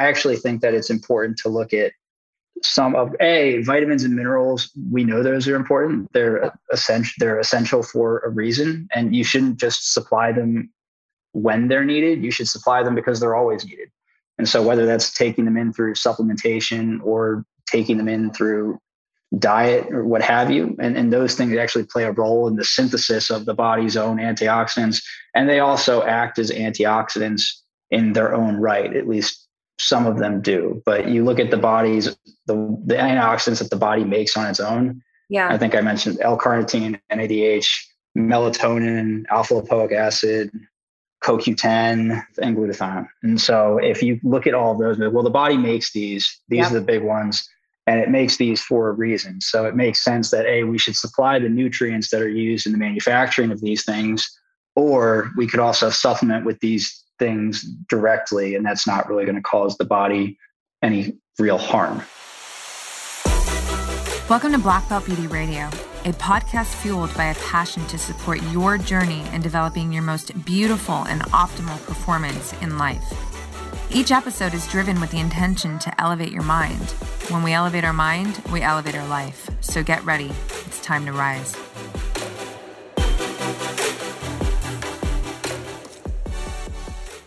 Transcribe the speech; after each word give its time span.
I 0.00 0.08
actually 0.08 0.36
think 0.36 0.62
that 0.62 0.72
it's 0.72 0.88
important 0.88 1.36
to 1.42 1.50
look 1.50 1.74
at 1.74 1.92
some 2.62 2.96
of 2.96 3.14
a 3.20 3.62
vitamins 3.64 4.02
and 4.02 4.16
minerals. 4.16 4.70
We 4.90 5.04
know 5.04 5.22
those 5.22 5.46
are 5.46 5.56
important. 5.56 6.10
They're 6.14 6.52
essential. 6.72 7.12
They're 7.18 7.38
essential 7.38 7.82
for 7.82 8.20
a 8.20 8.30
reason, 8.30 8.88
and 8.94 9.14
you 9.14 9.24
shouldn't 9.24 9.58
just 9.58 9.92
supply 9.92 10.32
them 10.32 10.70
when 11.32 11.68
they're 11.68 11.84
needed. 11.84 12.24
You 12.24 12.30
should 12.30 12.48
supply 12.48 12.82
them 12.82 12.94
because 12.94 13.20
they're 13.20 13.36
always 13.36 13.66
needed. 13.66 13.90
And 14.38 14.48
so, 14.48 14.62
whether 14.62 14.86
that's 14.86 15.12
taking 15.12 15.44
them 15.44 15.58
in 15.58 15.70
through 15.74 15.94
supplementation 15.94 16.98
or 17.04 17.44
taking 17.66 17.98
them 17.98 18.08
in 18.08 18.32
through 18.32 18.78
diet 19.38 19.92
or 19.92 20.04
what 20.06 20.22
have 20.22 20.50
you, 20.50 20.74
and, 20.80 20.96
and 20.96 21.12
those 21.12 21.34
things 21.34 21.54
actually 21.58 21.84
play 21.84 22.04
a 22.04 22.12
role 22.12 22.48
in 22.48 22.56
the 22.56 22.64
synthesis 22.64 23.28
of 23.28 23.44
the 23.44 23.54
body's 23.54 23.98
own 23.98 24.16
antioxidants. 24.16 25.02
And 25.34 25.46
they 25.46 25.60
also 25.60 26.02
act 26.04 26.38
as 26.38 26.50
antioxidants 26.50 27.52
in 27.90 28.14
their 28.14 28.34
own 28.34 28.56
right, 28.56 28.96
at 28.96 29.06
least 29.06 29.46
some 29.80 30.06
of 30.06 30.18
them 30.18 30.40
do. 30.40 30.82
But 30.84 31.08
you 31.08 31.24
look 31.24 31.40
at 31.40 31.50
the 31.50 31.56
bodies, 31.56 32.16
the, 32.46 32.54
the 32.86 32.94
antioxidants 32.94 33.58
that 33.58 33.70
the 33.70 33.76
body 33.76 34.04
makes 34.04 34.36
on 34.36 34.46
its 34.46 34.60
own. 34.60 35.02
Yeah. 35.28 35.48
I 35.48 35.58
think 35.58 35.74
I 35.74 35.80
mentioned 35.80 36.18
L-carnitine, 36.20 37.00
NADH, 37.12 37.68
melatonin, 38.16 39.24
alpha 39.30 39.54
lipoic 39.54 39.92
acid, 39.92 40.50
CoQ10 41.22 42.24
and 42.40 42.56
glutathione. 42.56 43.06
And 43.22 43.40
so 43.40 43.78
if 43.78 44.02
you 44.02 44.18
look 44.22 44.46
at 44.46 44.54
all 44.54 44.72
of 44.72 44.78
those, 44.78 44.98
well, 45.12 45.22
the 45.22 45.30
body 45.30 45.56
makes 45.56 45.92
these, 45.92 46.40
these 46.48 46.58
yep. 46.58 46.70
are 46.70 46.74
the 46.74 46.80
big 46.80 47.02
ones, 47.02 47.48
and 47.86 48.00
it 48.00 48.10
makes 48.10 48.36
these 48.36 48.62
for 48.62 48.88
a 48.88 48.92
reason. 48.92 49.40
So 49.40 49.66
it 49.66 49.76
makes 49.76 50.02
sense 50.02 50.30
that 50.30 50.46
A, 50.46 50.64
we 50.64 50.78
should 50.78 50.96
supply 50.96 51.38
the 51.38 51.48
nutrients 51.48 52.10
that 52.10 52.22
are 52.22 52.28
used 52.28 52.66
in 52.66 52.72
the 52.72 52.78
manufacturing 52.78 53.50
of 53.50 53.60
these 53.60 53.84
things, 53.84 54.28
or 54.76 55.30
we 55.36 55.46
could 55.46 55.60
also 55.60 55.90
supplement 55.90 56.44
with 56.44 56.58
these 56.60 56.99
things 57.20 57.62
directly, 57.88 58.56
and 58.56 58.66
that's 58.66 58.84
not 58.84 59.08
really 59.08 59.24
going 59.24 59.36
to 59.36 59.42
cause 59.42 59.78
the 59.78 59.84
body 59.84 60.36
any 60.82 61.16
real 61.38 61.58
harm. 61.58 62.02
Welcome 64.28 64.50
to 64.50 64.58
Black 64.58 64.88
Belt 64.88 65.06
Beauty 65.06 65.28
Radio 65.28 65.70
a 66.06 66.12
podcast 66.12 66.74
fueled 66.76 67.14
by 67.14 67.26
a 67.26 67.34
passion 67.34 67.86
to 67.86 67.98
support 67.98 68.42
your 68.44 68.78
journey 68.78 69.22
in 69.34 69.42
developing 69.42 69.92
your 69.92 70.02
most 70.02 70.44
beautiful 70.46 71.04
and 71.08 71.20
optimal 71.24 71.84
performance 71.84 72.54
in 72.62 72.78
life. 72.78 73.04
Each 73.92 74.10
episode 74.10 74.54
is 74.54 74.66
driven 74.68 74.98
with 74.98 75.10
the 75.10 75.18
intention 75.18 75.78
to 75.80 76.00
elevate 76.00 76.32
your 76.32 76.42
mind. 76.42 76.90
When 77.28 77.42
we 77.42 77.52
elevate 77.52 77.84
our 77.84 77.92
mind, 77.92 78.40
we 78.50 78.62
elevate 78.62 78.94
our 78.94 79.06
life. 79.08 79.50
So 79.60 79.82
get 79.82 80.02
ready. 80.04 80.30
It's 80.66 80.80
time 80.80 81.04
to 81.04 81.12
rise. 81.12 81.54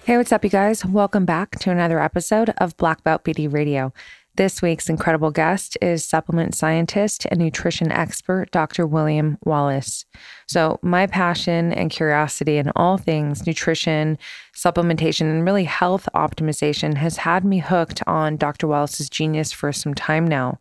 Hey, 0.06 0.18
what's 0.18 0.34
up, 0.34 0.44
you 0.44 0.50
guys? 0.50 0.84
Welcome 0.84 1.24
back 1.24 1.52
to 1.60 1.72
another 1.72 1.98
episode 1.98 2.50
of 2.58 2.76
Black 2.76 3.06
Belt 3.06 3.24
Beauty 3.24 3.48
Radio. 3.48 3.94
This 4.36 4.62
week's 4.62 4.90
incredible 4.90 5.32
guest 5.32 5.78
is 5.82 6.04
supplement 6.04 6.56
scientist 6.56 7.26
and 7.32 7.40
nutrition 7.40 7.90
expert, 7.90 8.52
Dr. 8.52 8.86
William 8.86 9.38
Wallace. 9.46 10.04
So, 10.46 10.78
my 10.82 11.08
passion 11.08 11.72
and 11.72 11.90
curiosity 11.90 12.58
in 12.58 12.70
all 12.76 12.98
things 12.98 13.48
nutrition, 13.48 14.18
supplementation, 14.54 15.32
and 15.32 15.46
really 15.46 15.64
health 15.64 16.10
optimization 16.14 16.96
has 16.96 17.16
had 17.16 17.46
me 17.46 17.60
hooked 17.60 18.04
on 18.06 18.36
Dr. 18.36 18.68
Wallace's 18.68 19.10
genius 19.10 19.54
for 19.54 19.72
some 19.72 19.94
time 19.94 20.28
now. 20.28 20.60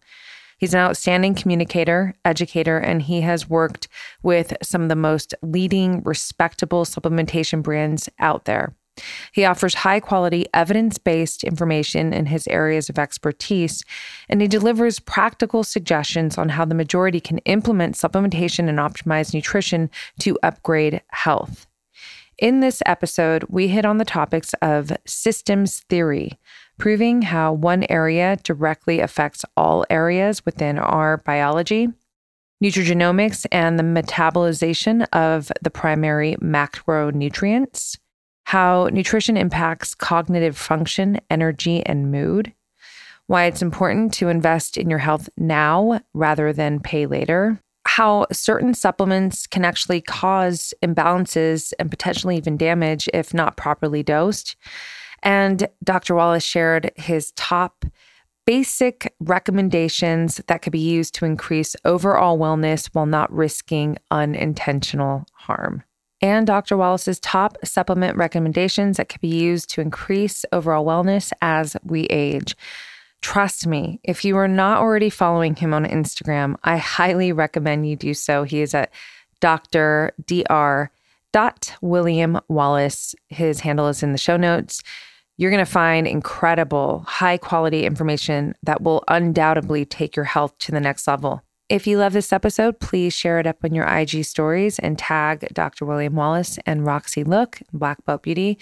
He's 0.58 0.72
an 0.72 0.78
outstanding 0.78 1.34
communicator, 1.34 2.14
educator, 2.24 2.78
and 2.78 3.02
he 3.02 3.22
has 3.22 3.50
worked 3.50 3.88
with 4.22 4.56
some 4.62 4.82
of 4.82 4.88
the 4.88 4.94
most 4.94 5.34
leading, 5.42 6.00
respectable 6.04 6.84
supplementation 6.84 7.60
brands 7.60 8.08
out 8.20 8.44
there. 8.44 8.76
He 9.32 9.44
offers 9.44 9.74
high 9.74 10.00
quality, 10.00 10.46
evidence 10.52 10.98
based 10.98 11.44
information 11.44 12.12
in 12.12 12.26
his 12.26 12.46
areas 12.48 12.90
of 12.90 12.98
expertise, 12.98 13.84
and 14.28 14.40
he 14.40 14.48
delivers 14.48 14.98
practical 14.98 15.64
suggestions 15.64 16.36
on 16.36 16.50
how 16.50 16.64
the 16.64 16.74
majority 16.74 17.20
can 17.20 17.38
implement 17.38 17.94
supplementation 17.94 18.68
and 18.68 18.78
optimize 18.78 19.32
nutrition 19.32 19.90
to 20.20 20.38
upgrade 20.42 21.00
health. 21.08 21.66
In 22.38 22.60
this 22.60 22.82
episode, 22.86 23.44
we 23.48 23.68
hit 23.68 23.84
on 23.84 23.98
the 23.98 24.04
topics 24.04 24.52
of 24.60 24.92
systems 25.06 25.80
theory, 25.88 26.38
proving 26.78 27.22
how 27.22 27.52
one 27.52 27.86
area 27.88 28.36
directly 28.42 29.00
affects 29.00 29.44
all 29.56 29.86
areas 29.88 30.44
within 30.44 30.78
our 30.78 31.18
biology, 31.18 31.88
nutrigenomics 32.62 33.46
and 33.52 33.78
the 33.78 33.82
metabolization 33.82 35.06
of 35.12 35.50
the 35.62 35.70
primary 35.70 36.36
macronutrients 36.36 37.98
how 38.44 38.88
nutrition 38.92 39.36
impacts 39.36 39.94
cognitive 39.94 40.56
function, 40.56 41.20
energy, 41.30 41.84
and 41.86 42.10
mood, 42.10 42.52
why 43.26 43.44
it's 43.44 43.62
important 43.62 44.12
to 44.14 44.28
invest 44.28 44.76
in 44.76 44.90
your 44.90 44.98
health 44.98 45.28
now 45.36 46.00
rather 46.12 46.52
than 46.52 46.80
pay 46.80 47.06
later, 47.06 47.60
how 47.86 48.26
certain 48.32 48.74
supplements 48.74 49.46
can 49.46 49.64
actually 49.64 50.00
cause 50.00 50.74
imbalances 50.82 51.72
and 51.78 51.90
potentially 51.90 52.36
even 52.36 52.56
damage 52.56 53.08
if 53.12 53.32
not 53.32 53.56
properly 53.56 54.02
dosed. 54.02 54.56
And 55.22 55.68
Dr. 55.84 56.14
Wallace 56.14 56.44
shared 56.44 56.90
his 56.96 57.32
top 57.32 57.84
basic 58.44 59.14
recommendations 59.20 60.40
that 60.48 60.62
could 60.62 60.72
be 60.72 60.80
used 60.80 61.14
to 61.14 61.24
increase 61.24 61.76
overall 61.84 62.38
wellness 62.38 62.88
while 62.92 63.06
not 63.06 63.32
risking 63.32 63.98
unintentional 64.10 65.24
harm 65.32 65.84
and 66.22 66.46
Dr. 66.46 66.76
Wallace's 66.76 67.18
top 67.20 67.58
supplement 67.64 68.16
recommendations 68.16 68.96
that 68.96 69.08
can 69.08 69.18
be 69.20 69.28
used 69.28 69.68
to 69.70 69.80
increase 69.80 70.44
overall 70.52 70.86
wellness 70.86 71.32
as 71.42 71.76
we 71.84 72.04
age. 72.04 72.56
Trust 73.20 73.66
me, 73.66 74.00
if 74.04 74.24
you 74.24 74.36
are 74.36 74.48
not 74.48 74.78
already 74.78 75.10
following 75.10 75.54
him 75.54 75.74
on 75.74 75.84
Instagram, 75.84 76.56
I 76.64 76.76
highly 76.76 77.32
recommend 77.32 77.88
you 77.88 77.96
do 77.96 78.14
so. 78.14 78.44
He 78.44 78.60
is 78.62 78.74
at 78.74 78.92
Dr. 79.40 80.12
Dr. 81.32 81.74
William 81.80 82.40
Wallace. 82.48 83.14
His 83.28 83.60
handle 83.60 83.88
is 83.88 84.02
in 84.02 84.12
the 84.12 84.18
show 84.18 84.36
notes. 84.36 84.82
You're 85.38 85.50
going 85.50 85.64
to 85.64 85.70
find 85.70 86.06
incredible, 86.06 87.04
high 87.06 87.38
quality 87.38 87.84
information 87.84 88.54
that 88.62 88.82
will 88.82 89.02
undoubtedly 89.08 89.84
take 89.84 90.14
your 90.14 90.26
health 90.26 90.56
to 90.58 90.72
the 90.72 90.80
next 90.80 91.08
level. 91.08 91.42
If 91.72 91.86
you 91.86 91.96
love 91.96 92.12
this 92.12 92.34
episode, 92.34 92.80
please 92.80 93.14
share 93.14 93.40
it 93.40 93.46
up 93.46 93.64
on 93.64 93.74
your 93.74 93.86
IG 93.86 94.26
stories 94.26 94.78
and 94.78 94.98
tag 94.98 95.48
Dr. 95.54 95.86
William 95.86 96.14
Wallace 96.14 96.58
and 96.66 96.84
Roxy 96.84 97.24
Look, 97.24 97.62
Black 97.72 98.04
Belt 98.04 98.22
Beauty. 98.22 98.58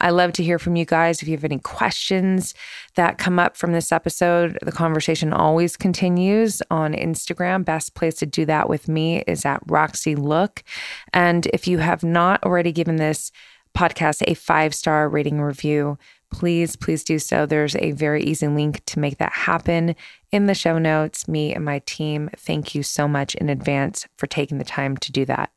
I 0.00 0.10
love 0.10 0.32
to 0.32 0.42
hear 0.42 0.58
from 0.58 0.74
you 0.74 0.84
guys. 0.84 1.22
If 1.22 1.28
you 1.28 1.36
have 1.36 1.44
any 1.44 1.60
questions 1.60 2.54
that 2.96 3.16
come 3.16 3.38
up 3.38 3.56
from 3.56 3.70
this 3.70 3.92
episode, 3.92 4.58
the 4.60 4.72
conversation 4.72 5.32
always 5.32 5.76
continues 5.76 6.60
on 6.68 6.94
Instagram. 6.94 7.64
Best 7.64 7.94
place 7.94 8.16
to 8.16 8.26
do 8.26 8.44
that 8.46 8.68
with 8.68 8.88
me 8.88 9.22
is 9.28 9.44
at 9.44 9.62
Roxy 9.68 10.16
Look. 10.16 10.64
And 11.12 11.46
if 11.52 11.68
you 11.68 11.78
have 11.78 12.02
not 12.02 12.42
already 12.42 12.72
given 12.72 12.96
this 12.96 13.30
podcast 13.72 14.24
a 14.26 14.34
five 14.34 14.74
star 14.74 15.08
rating 15.08 15.40
review, 15.40 15.96
please, 16.30 16.76
please 16.76 17.04
do 17.04 17.18
so. 17.18 17.46
There's 17.46 17.76
a 17.76 17.92
very 17.92 18.22
easy 18.22 18.48
link 18.48 18.84
to 18.86 18.98
make 18.98 19.18
that 19.18 19.32
happen 19.32 19.94
in 20.32 20.46
the 20.46 20.54
show 20.54 20.78
notes. 20.78 21.28
Me 21.28 21.54
and 21.54 21.64
my 21.64 21.80
team, 21.86 22.30
thank 22.36 22.74
you 22.74 22.82
so 22.82 23.08
much 23.08 23.34
in 23.34 23.48
advance 23.48 24.06
for 24.16 24.26
taking 24.26 24.58
the 24.58 24.64
time 24.64 24.96
to 24.98 25.12
do 25.12 25.24
that. 25.26 25.50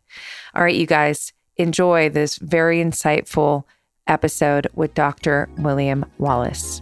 All 0.53 0.63
right, 0.63 0.75
you 0.75 0.87
guys, 0.87 1.33
enjoy 1.57 2.09
this 2.09 2.37
very 2.37 2.83
insightful 2.83 3.63
episode 4.07 4.67
with 4.73 4.93
Dr. 4.93 5.49
William 5.57 6.05
Wallace. 6.17 6.81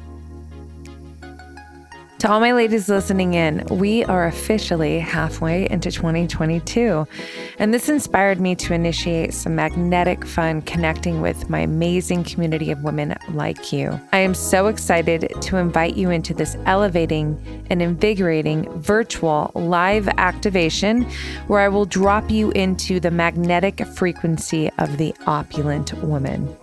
To 2.19 2.29
all 2.29 2.41
my 2.41 2.51
ladies 2.51 2.89
listening 2.89 3.33
in, 3.33 3.65
we 3.69 4.03
are 4.03 4.27
officially 4.27 4.99
halfway 4.99 5.69
into 5.69 5.89
2022. 5.89 7.07
And 7.59 7.73
this 7.73 7.87
inspired 7.87 8.41
me 8.41 8.55
to 8.55 8.73
initiate 8.73 9.33
some 9.33 9.55
magnetic 9.55 10.25
fun 10.25 10.61
connecting 10.63 11.21
with 11.21 11.49
my 11.49 11.59
amazing 11.59 12.25
community 12.25 12.71
of 12.71 12.83
women 12.83 13.15
like 13.29 13.71
you. 13.71 13.97
I 14.11 14.17
am 14.17 14.33
so 14.33 14.67
excited 14.67 15.31
to 15.43 15.55
invite 15.55 15.95
you 15.95 16.09
into 16.09 16.33
this 16.33 16.57
elevating 16.65 17.65
and 17.69 17.81
invigorating 17.81 18.69
virtual 18.81 19.51
live 19.55 20.09
activation 20.17 21.03
where 21.47 21.61
I 21.61 21.69
will 21.69 21.85
drop 21.85 22.29
you 22.29 22.51
into 22.51 22.99
the 22.99 23.11
magnetic 23.11 23.87
frequency 23.95 24.69
of 24.77 24.97
the 24.97 25.15
opulent 25.25 25.93
woman. 26.03 26.53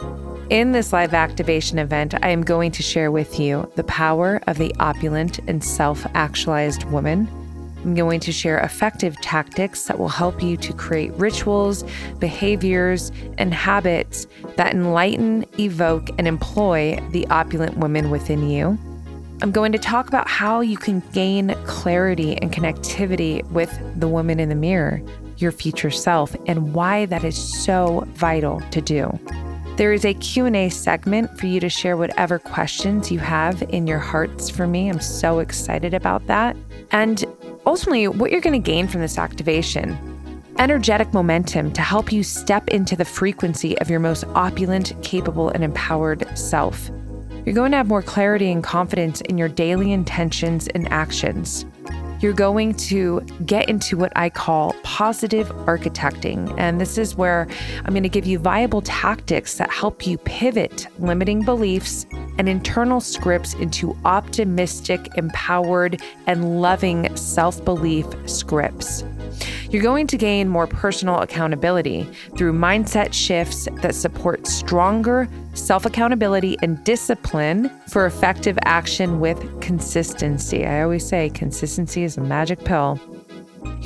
In 0.48 0.70
this 0.70 0.92
live 0.92 1.12
activation 1.12 1.76
event, 1.76 2.14
I 2.22 2.28
am 2.28 2.44
going 2.44 2.70
to 2.70 2.82
share 2.82 3.10
with 3.10 3.40
you 3.40 3.68
the 3.74 3.82
power 3.82 4.40
of 4.46 4.58
the 4.58 4.72
opulent 4.78 5.40
and 5.48 5.62
self 5.62 6.06
actualized 6.14 6.84
woman. 6.84 7.28
I'm 7.82 7.96
going 7.96 8.20
to 8.20 8.30
share 8.30 8.60
effective 8.60 9.20
tactics 9.20 9.86
that 9.86 9.98
will 9.98 10.08
help 10.08 10.40
you 10.40 10.56
to 10.58 10.72
create 10.72 11.12
rituals, 11.14 11.82
behaviors, 12.20 13.10
and 13.38 13.52
habits 13.52 14.28
that 14.54 14.72
enlighten, 14.72 15.44
evoke, 15.58 16.10
and 16.16 16.28
employ 16.28 17.00
the 17.10 17.26
opulent 17.26 17.78
woman 17.78 18.10
within 18.10 18.48
you. 18.48 18.78
I'm 19.42 19.50
going 19.50 19.72
to 19.72 19.78
talk 19.78 20.06
about 20.06 20.28
how 20.28 20.60
you 20.60 20.76
can 20.76 21.00
gain 21.12 21.56
clarity 21.64 22.36
and 22.36 22.52
connectivity 22.52 23.44
with 23.50 23.76
the 23.98 24.06
woman 24.06 24.38
in 24.38 24.48
the 24.48 24.54
mirror, 24.54 25.02
your 25.38 25.50
future 25.50 25.90
self, 25.90 26.36
and 26.46 26.72
why 26.72 27.06
that 27.06 27.24
is 27.24 27.36
so 27.36 28.04
vital 28.14 28.60
to 28.70 28.80
do. 28.80 29.18
There 29.76 29.92
is 29.92 30.06
a 30.06 30.14
Q&A 30.14 30.70
segment 30.70 31.38
for 31.38 31.44
you 31.44 31.60
to 31.60 31.68
share 31.68 31.98
whatever 31.98 32.38
questions 32.38 33.12
you 33.12 33.18
have 33.18 33.62
in 33.68 33.86
your 33.86 33.98
hearts 33.98 34.48
for 34.48 34.66
me. 34.66 34.88
I'm 34.88 35.00
so 35.00 35.40
excited 35.40 35.92
about 35.92 36.26
that. 36.28 36.56
And 36.92 37.22
ultimately, 37.66 38.08
what 38.08 38.30
you're 38.30 38.40
going 38.40 38.60
to 38.60 38.70
gain 38.70 38.88
from 38.88 39.02
this 39.02 39.18
activation 39.18 39.98
energetic 40.58 41.12
momentum 41.12 41.70
to 41.70 41.82
help 41.82 42.10
you 42.10 42.22
step 42.22 42.68
into 42.68 42.96
the 42.96 43.04
frequency 43.04 43.78
of 43.80 43.90
your 43.90 44.00
most 44.00 44.24
opulent, 44.34 44.94
capable, 45.02 45.50
and 45.50 45.62
empowered 45.62 46.26
self. 46.38 46.90
You're 47.44 47.54
going 47.54 47.72
to 47.72 47.76
have 47.76 47.88
more 47.88 48.00
clarity 48.00 48.50
and 48.50 48.64
confidence 48.64 49.20
in 49.20 49.36
your 49.36 49.50
daily 49.50 49.92
intentions 49.92 50.68
and 50.68 50.90
actions 50.90 51.66
you're 52.20 52.32
going 52.32 52.74
to 52.74 53.20
get 53.44 53.68
into 53.68 53.96
what 53.96 54.12
I 54.16 54.30
call 54.30 54.74
positive 54.82 55.48
architecting. 55.66 56.54
And 56.58 56.80
this 56.80 56.98
is 56.98 57.16
where 57.16 57.46
I'm 57.84 57.92
going 57.92 58.02
to 58.02 58.08
give 58.08 58.26
you 58.26 58.38
viable 58.38 58.82
tactics 58.82 59.58
that 59.58 59.70
help 59.70 60.06
you 60.06 60.18
pivot 60.18 60.86
limiting 60.98 61.44
beliefs 61.44 62.06
and 62.38 62.48
internal 62.48 63.00
scripts 63.00 63.54
into 63.54 63.96
optimistic, 64.04 65.08
empowered, 65.16 66.00
and 66.26 66.60
loving 66.60 67.14
self 67.16 67.64
belief 67.64 68.06
scripts. 68.26 69.04
You're 69.70 69.82
going 69.82 70.06
to 70.08 70.16
gain 70.16 70.48
more 70.48 70.66
personal 70.66 71.18
accountability 71.18 72.08
through 72.36 72.52
mindset 72.52 73.12
shifts 73.12 73.68
that 73.82 73.94
support 73.94 74.46
stronger 74.46 75.28
self 75.56 75.86
accountability 75.86 76.56
and 76.62 76.82
discipline 76.84 77.70
for 77.88 78.06
effective 78.06 78.58
action 78.64 79.20
with 79.20 79.60
consistency. 79.60 80.66
I 80.66 80.82
always 80.82 81.06
say 81.06 81.30
consistency 81.30 82.04
is 82.04 82.16
a 82.16 82.20
magic 82.20 82.64
pill. 82.64 83.00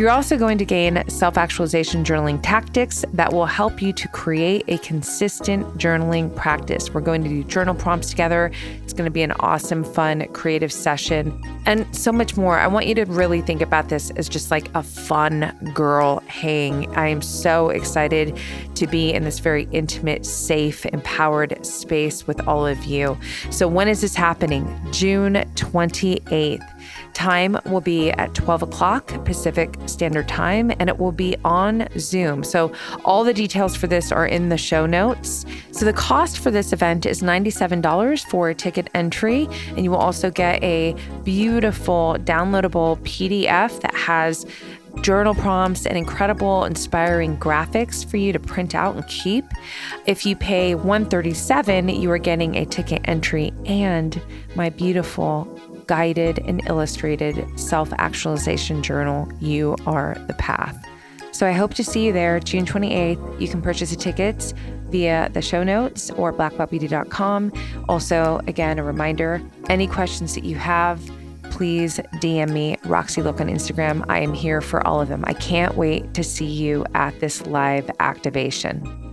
You're 0.01 0.09
also 0.09 0.39
going 0.39 0.57
to 0.57 0.65
gain 0.65 1.05
self 1.09 1.37
actualization 1.37 2.05
journaling 2.05 2.41
tactics 2.43 3.05
that 3.13 3.33
will 3.33 3.45
help 3.45 3.83
you 3.83 3.93
to 3.93 4.09
create 4.09 4.65
a 4.67 4.79
consistent 4.79 5.67
journaling 5.77 6.35
practice. 6.35 6.95
We're 6.95 7.03
going 7.03 7.23
to 7.23 7.29
do 7.29 7.45
journal 7.45 7.75
prompts 7.75 8.09
together. 8.09 8.51
It's 8.83 8.95
going 8.95 9.05
to 9.05 9.11
be 9.11 9.21
an 9.21 9.33
awesome, 9.41 9.85
fun, 9.85 10.27
creative 10.33 10.73
session, 10.73 11.39
and 11.67 11.95
so 11.95 12.13
much 12.13 12.37
more. 12.37 12.59
I 12.59 12.67
want 12.67 12.87
you 12.87 12.95
to 12.95 13.05
really 13.05 13.43
think 13.43 13.61
about 13.61 13.91
this 13.91 14.11
as 14.13 14.27
just 14.27 14.51
like 14.51 14.75
a 14.75 14.83
fun 14.83 15.55
girl 15.75 16.21
hang. 16.21 16.87
I 16.97 17.09
am 17.09 17.21
so 17.21 17.69
excited 17.69 18.39
to 18.77 18.87
be 18.87 19.13
in 19.13 19.25
this 19.25 19.39
very 19.39 19.69
intimate, 19.71 20.25
safe, 20.25 20.87
empowered 20.87 21.67
space 21.67 22.27
with 22.27 22.41
all 22.49 22.67
of 22.67 22.85
you. 22.85 23.19
So, 23.51 23.69
when 23.69 23.87
is 23.87 24.01
this 24.01 24.15
happening? 24.15 24.67
June 24.93 25.35
28th. 25.57 26.80
Time 27.15 27.59
will 27.67 27.81
be 27.81 28.11
at 28.13 28.35
12 28.35 28.63
o'clock 28.63 29.25
Pacific 29.25 29.77
Standard 29.87 30.29
Time, 30.29 30.73
and 30.79 30.89
it 30.89 30.99
will 30.99 31.13
be 31.13 31.37
on 31.45 31.89
Zoom. 31.99 32.43
So, 32.45 32.73
all 33.05 33.25
the 33.25 33.35
details 33.35 33.77
for 33.77 33.87
this 33.87 34.13
are 34.13 34.27
in 34.27 34.49
the 34.49 34.59
show 34.59 34.87
notes. 34.87 35.45
So, 35.73 35.85
the 35.85 35.93
cost 35.93 36.39
for 36.39 36.51
this 36.51 36.73
event 36.73 37.07
is 37.07 37.23
$97 37.23 38.25
for 38.27 38.55
ticket 38.55 38.89
entry, 38.95 39.49
and 39.69 39.85
you 39.85 39.91
will 39.91 39.99
also 39.99 40.31
get 40.31 40.63
a 40.63 40.95
beautiful 41.25 42.17
downloadable 42.21 42.99
PDF 43.01 43.81
that 43.81 43.95
has 43.95 44.47
journal 45.03 45.35
prompts 45.35 45.87
and 45.87 45.97
incredible 45.97 46.65
inspiring 46.65 47.37
graphics 47.39 48.09
for 48.09 48.17
you 48.17 48.33
to 48.33 48.39
print 48.41 48.75
out 48.75 48.95
and 48.95 49.07
keep. 49.07 49.45
If 50.07 50.27
you 50.27 50.37
pay 50.37 50.75
137, 50.75 51.89
you 51.89 52.11
are 52.11 52.19
getting 52.19 52.57
a 52.57 52.67
ticket 52.67 53.03
entry 53.05 53.53
and 53.67 54.21
my 54.55 54.71
beautiful 54.71 55.60
guided 55.91 56.39
and 56.47 56.63
illustrated 56.69 57.45
self 57.59 57.93
actualization 57.99 58.81
journal, 58.81 59.29
You 59.41 59.75
Are 59.87 60.15
the 60.29 60.35
Path. 60.35 60.87
So 61.33 61.49
I 61.49 61.51
hope 61.51 61.75
to 61.75 61.83
see 61.83 62.07
you 62.07 62.13
there 62.13 62.39
June 62.39 62.65
28th. 62.65 63.41
You 63.41 63.49
can 63.49 63.61
purchase 63.61 63.91
the 63.91 63.97
tickets 63.97 64.55
via 64.91 65.29
the 65.33 65.43
show 65.43 65.65
notes 65.65 66.09
or 66.13 66.33
blackbeltbeauty.com. 66.33 67.53
Also, 67.89 68.41
again, 68.47 68.79
a 68.79 68.85
reminder 68.85 69.43
any 69.69 69.89
questions 69.89 70.37
that 70.37 70.45
you 70.45 70.55
have, 70.55 71.01
please 71.51 71.99
DM 72.23 72.53
me, 72.53 72.77
Roxy 72.85 73.21
Look 73.21 73.41
on 73.41 73.49
Instagram. 73.49 74.05
I 74.09 74.21
am 74.21 74.33
here 74.33 74.61
for 74.61 74.87
all 74.87 75.01
of 75.01 75.09
them. 75.09 75.25
I 75.27 75.33
can't 75.33 75.75
wait 75.75 76.15
to 76.15 76.23
see 76.23 76.47
you 76.47 76.87
at 76.95 77.19
this 77.19 77.45
live 77.47 77.91
activation. 77.99 79.10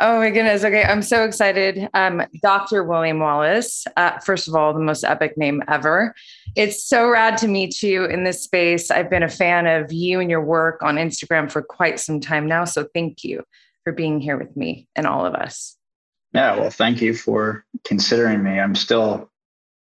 Oh 0.00 0.18
my 0.18 0.30
goodness. 0.30 0.64
Okay. 0.64 0.82
I'm 0.82 1.02
so 1.02 1.24
excited. 1.24 1.88
Um, 1.94 2.22
Dr. 2.42 2.82
William 2.82 3.20
Wallace, 3.20 3.84
uh, 3.96 4.18
first 4.18 4.48
of 4.48 4.54
all, 4.56 4.72
the 4.72 4.80
most 4.80 5.04
epic 5.04 5.38
name 5.38 5.62
ever. 5.68 6.14
It's 6.56 6.84
so 6.84 7.08
rad 7.08 7.38
to 7.38 7.48
meet 7.48 7.80
you 7.82 8.04
in 8.04 8.24
this 8.24 8.42
space. 8.42 8.90
I've 8.90 9.08
been 9.08 9.22
a 9.22 9.28
fan 9.28 9.66
of 9.66 9.92
you 9.92 10.18
and 10.18 10.28
your 10.28 10.40
work 10.40 10.82
on 10.82 10.96
Instagram 10.96 11.50
for 11.50 11.62
quite 11.62 12.00
some 12.00 12.20
time 12.20 12.46
now. 12.48 12.64
So 12.64 12.88
thank 12.92 13.22
you 13.22 13.44
for 13.84 13.92
being 13.92 14.20
here 14.20 14.36
with 14.36 14.56
me 14.56 14.88
and 14.96 15.06
all 15.06 15.24
of 15.24 15.34
us. 15.34 15.76
Yeah. 16.32 16.56
Well, 16.56 16.70
thank 16.70 17.00
you 17.00 17.14
for 17.14 17.64
considering 17.84 18.42
me. 18.42 18.58
I'm 18.58 18.74
still, 18.74 19.30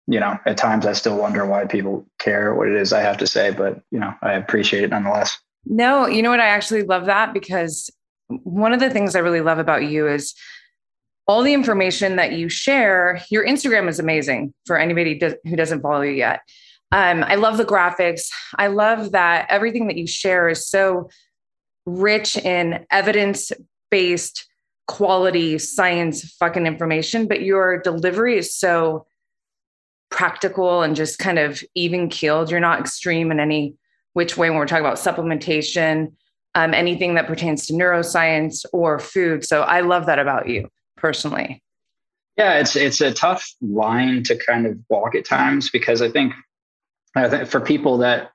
you 0.09 0.19
know, 0.19 0.37
at 0.45 0.56
times 0.56 0.87
I 0.87 0.93
still 0.95 1.17
wonder 1.19 1.47
why 1.47 1.67
people 1.67 2.05
care 2.19 2.53
what 2.53 2.67
it 2.67 2.75
is 2.75 2.93
I 2.93 3.01
have 3.01 3.19
to 3.19 3.29
say, 3.29 3.53
but, 3.53 3.81
you 3.93 4.01
know, 4.01 4.13
I 4.23 4.33
appreciate 4.33 4.83
it 4.83 4.91
nonetheless. 4.91 5.39
No, 5.67 6.09
you 6.09 6.23
know 6.23 6.31
what? 6.31 6.41
I 6.41 6.49
actually 6.49 6.83
love 6.83 7.06
that 7.06 7.33
because 7.33 7.91
one 8.44 8.73
of 8.73 8.81
the 8.81 8.91
things 8.91 9.15
I 9.15 9.21
really 9.21 9.41
love 9.41 9.59
about 9.59 9.85
you 9.85 10.09
is 10.09 10.35
all 11.27 11.43
the 11.43 11.55
information 11.55 12.17
that 12.17 12.32
you 12.32 12.49
share. 12.49 13.23
Your 13.31 13.47
Instagram 13.47 13.88
is 13.88 13.99
amazing 13.99 14.53
for 14.67 14.79
anybody 14.79 15.21
who 15.44 15.56
doesn't 15.56 15.82
follow 15.82 16.03
you 16.03 16.12
yet. 16.12 16.41
Um, 16.93 17.23
I 17.23 17.37
love 17.37 17.56
the 17.56 17.65
graphics. 17.65 18.29
I 18.56 18.67
love 18.67 19.12
that 19.12 19.47
everything 19.49 19.87
that 19.87 19.97
you 19.97 20.06
share 20.06 20.49
is 20.49 20.69
so 20.69 21.09
rich 21.87 22.37
in 22.37 22.85
evidence 22.91 23.53
based 23.91 24.47
quality 24.88 25.59
science 25.59 26.35
fucking 26.35 26.67
information, 26.67 27.29
but 27.29 27.43
your 27.43 27.81
delivery 27.81 28.37
is 28.37 28.53
so 28.53 29.06
practical 30.11 30.82
and 30.82 30.97
just 30.97 31.19
kind 31.21 31.38
of 31.38 31.62
even 31.77 32.09
keeled. 32.09 32.50
You're 32.50 32.59
not 32.59 32.81
extreme 32.81 33.31
in 33.31 33.38
any 33.38 33.77
which 34.15 34.37
way 34.37 34.50
when 34.50 34.59
we're 34.59 34.67
talking 34.67 34.85
about 34.85 34.97
supplementation 34.97 36.12
um, 36.55 36.75
anything 36.75 37.14
that 37.14 37.26
pertains 37.26 37.67
to 37.67 37.73
neuroscience 37.73 38.64
or 38.73 38.99
food. 38.99 39.44
So 39.44 39.62
I 39.62 39.81
love 39.81 40.06
that 40.06 40.19
about 40.19 40.49
you 40.49 40.69
personally. 40.97 41.62
Yeah, 42.37 42.58
it's 42.58 42.76
it's 42.76 43.00
a 43.00 43.12
tough 43.12 43.47
line 43.61 44.23
to 44.25 44.37
kind 44.37 44.67
of 44.67 44.79
walk 44.88 45.14
at 45.14 45.25
times 45.25 45.70
because 45.70 46.00
I 46.00 46.11
think, 46.11 46.32
I 47.14 47.29
think 47.29 47.49
for 47.49 47.61
people 47.61 47.99
that 47.99 48.31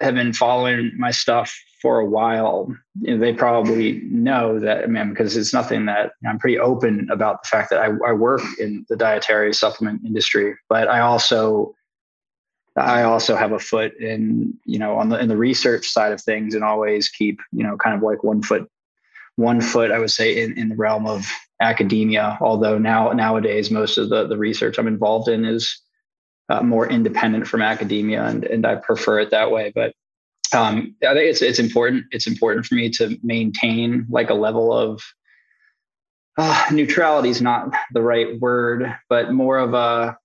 have 0.00 0.14
been 0.14 0.32
following 0.32 0.92
my 0.96 1.10
stuff 1.10 1.54
for 1.82 2.00
a 2.00 2.06
while, 2.06 2.74
you 3.00 3.14
know, 3.14 3.20
they 3.20 3.32
probably 3.32 4.00
know 4.04 4.58
that 4.60 4.84
I 4.84 4.86
mean 4.86 5.10
because 5.10 5.36
it's 5.36 5.52
nothing 5.52 5.86
that 5.86 6.12
I'm 6.26 6.38
pretty 6.38 6.58
open 6.58 7.08
about 7.10 7.42
the 7.42 7.48
fact 7.48 7.70
that 7.70 7.80
I, 7.80 7.90
I 8.06 8.12
work 8.12 8.40
in 8.58 8.86
the 8.88 8.96
dietary 8.96 9.52
supplement 9.52 10.04
industry, 10.04 10.56
but 10.68 10.88
I 10.88 11.00
also 11.00 11.74
I 12.78 13.02
also 13.02 13.36
have 13.36 13.52
a 13.52 13.58
foot 13.58 13.96
in, 13.98 14.54
you 14.64 14.78
know, 14.78 14.96
on 14.96 15.08
the 15.08 15.18
in 15.18 15.28
the 15.28 15.36
research 15.36 15.88
side 15.88 16.12
of 16.12 16.20
things 16.20 16.54
and 16.54 16.64
always 16.64 17.08
keep, 17.08 17.40
you 17.52 17.62
know, 17.62 17.76
kind 17.76 17.96
of 17.96 18.02
like 18.02 18.22
one 18.24 18.42
foot, 18.42 18.70
one 19.36 19.60
foot, 19.60 19.90
I 19.90 19.98
would 19.98 20.10
say, 20.10 20.42
in, 20.42 20.58
in 20.58 20.68
the 20.68 20.76
realm 20.76 21.06
of 21.06 21.30
academia. 21.60 22.38
Although 22.40 22.78
now 22.78 23.12
nowadays 23.12 23.70
most 23.70 23.98
of 23.98 24.10
the, 24.10 24.26
the 24.26 24.36
research 24.36 24.78
I'm 24.78 24.86
involved 24.86 25.28
in 25.28 25.44
is 25.44 25.80
uh, 26.48 26.62
more 26.62 26.88
independent 26.88 27.46
from 27.46 27.62
academia 27.62 28.24
and, 28.24 28.44
and 28.44 28.66
I 28.66 28.76
prefer 28.76 29.20
it 29.20 29.30
that 29.30 29.50
way. 29.50 29.72
But 29.74 29.92
um, 30.54 30.94
I 31.02 31.12
think 31.12 31.30
it's 31.30 31.42
it's 31.42 31.58
important. 31.58 32.04
It's 32.10 32.26
important 32.26 32.66
for 32.66 32.74
me 32.74 32.90
to 32.90 33.18
maintain 33.22 34.06
like 34.08 34.30
a 34.30 34.34
level 34.34 34.72
of 34.72 35.02
uh, 36.38 36.66
neutrality 36.72 37.28
is 37.28 37.42
not 37.42 37.74
the 37.92 38.00
right 38.00 38.38
word, 38.40 38.96
but 39.08 39.32
more 39.32 39.58
of 39.58 39.74
a 39.74 40.16